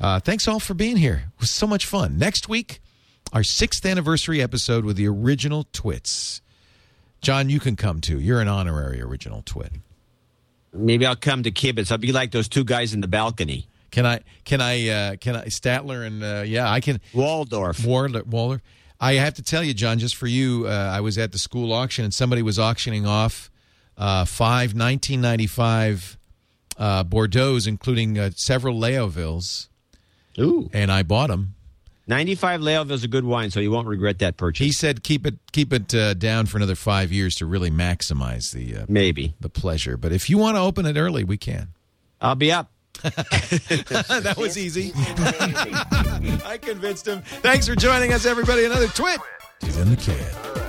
Uh, 0.00 0.20
thanks 0.20 0.48
all 0.48 0.60
for 0.60 0.74
being 0.74 0.96
here. 0.96 1.30
It 1.34 1.40
was 1.40 1.50
so 1.50 1.66
much 1.66 1.86
fun. 1.86 2.18
Next 2.18 2.48
week, 2.48 2.80
our 3.32 3.42
sixth 3.42 3.86
anniversary 3.86 4.42
episode 4.42 4.84
with 4.84 4.96
the 4.96 5.08
original 5.08 5.66
Twits. 5.72 6.40
John, 7.20 7.48
you 7.48 7.60
can 7.60 7.76
come 7.76 8.00
too. 8.00 8.20
You're 8.20 8.40
an 8.40 8.48
honorary 8.48 9.00
original 9.00 9.42
Twit. 9.42 9.72
Maybe 10.72 11.06
I'll 11.06 11.16
come 11.16 11.42
to 11.44 11.50
Kibitz. 11.50 11.90
I'll 11.90 11.98
be 11.98 12.12
like 12.12 12.32
those 12.32 12.48
two 12.48 12.64
guys 12.64 12.92
in 12.92 13.00
the 13.00 13.08
balcony. 13.08 13.68
Can 13.90 14.06
I? 14.06 14.20
Can 14.44 14.60
I? 14.60 14.88
Uh, 14.88 15.16
can 15.16 15.36
I? 15.36 15.44
Statler 15.44 16.04
and 16.04 16.22
uh, 16.22 16.42
yeah, 16.44 16.70
I 16.70 16.80
can. 16.80 17.00
Waldorf. 17.14 17.84
Waller, 17.84 18.24
Waller. 18.24 18.60
I 19.04 19.14
have 19.16 19.34
to 19.34 19.42
tell 19.42 19.62
you, 19.62 19.74
John, 19.74 19.98
just 19.98 20.16
for 20.16 20.26
you, 20.26 20.66
uh, 20.66 20.70
I 20.70 21.02
was 21.02 21.18
at 21.18 21.32
the 21.32 21.38
school 21.38 21.74
auction 21.74 22.06
and 22.06 22.14
somebody 22.14 22.40
was 22.40 22.58
auctioning 22.58 23.06
off 23.06 23.50
uh, 23.98 24.24
five 24.24 24.70
1995 24.70 26.16
uh, 26.78 27.04
Bordeaux's, 27.04 27.66
including 27.66 28.18
uh, 28.18 28.30
several 28.34 28.80
Leovilles, 28.80 29.68
Ooh. 30.38 30.70
and 30.72 30.90
I 30.90 31.02
bought 31.02 31.28
them. 31.28 31.54
95 32.06 32.62
Leoville's 32.62 33.04
a 33.04 33.08
good 33.08 33.26
wine, 33.26 33.50
so 33.50 33.60
you 33.60 33.70
won't 33.70 33.88
regret 33.88 34.20
that 34.20 34.38
purchase. 34.38 34.64
He 34.64 34.72
said 34.72 35.02
keep 35.02 35.26
it 35.26 35.34
keep 35.52 35.74
it 35.74 35.94
uh, 35.94 36.14
down 36.14 36.46
for 36.46 36.56
another 36.56 36.74
five 36.74 37.12
years 37.12 37.34
to 37.36 37.46
really 37.46 37.70
maximize 37.70 38.52
the 38.52 38.82
uh, 38.82 38.86
Maybe. 38.88 39.34
the 39.38 39.50
pleasure. 39.50 39.98
But 39.98 40.12
if 40.12 40.30
you 40.30 40.38
want 40.38 40.56
to 40.56 40.60
open 40.62 40.86
it 40.86 40.96
early, 40.96 41.24
we 41.24 41.36
can. 41.36 41.68
I'll 42.22 42.36
be 42.36 42.50
up. 42.50 42.70
that 43.04 44.34
was 44.38 44.56
easy. 44.56 44.92
I 46.46 46.58
convinced 46.60 47.06
him. 47.06 47.20
Thanks 47.42 47.68
for 47.68 47.74
joining 47.74 48.14
us, 48.14 48.24
everybody. 48.24 48.64
Another 48.64 48.88
twit 48.88 49.20
is 49.62 49.78
in 49.78 49.90
the 49.90 49.96
can. 49.96 50.63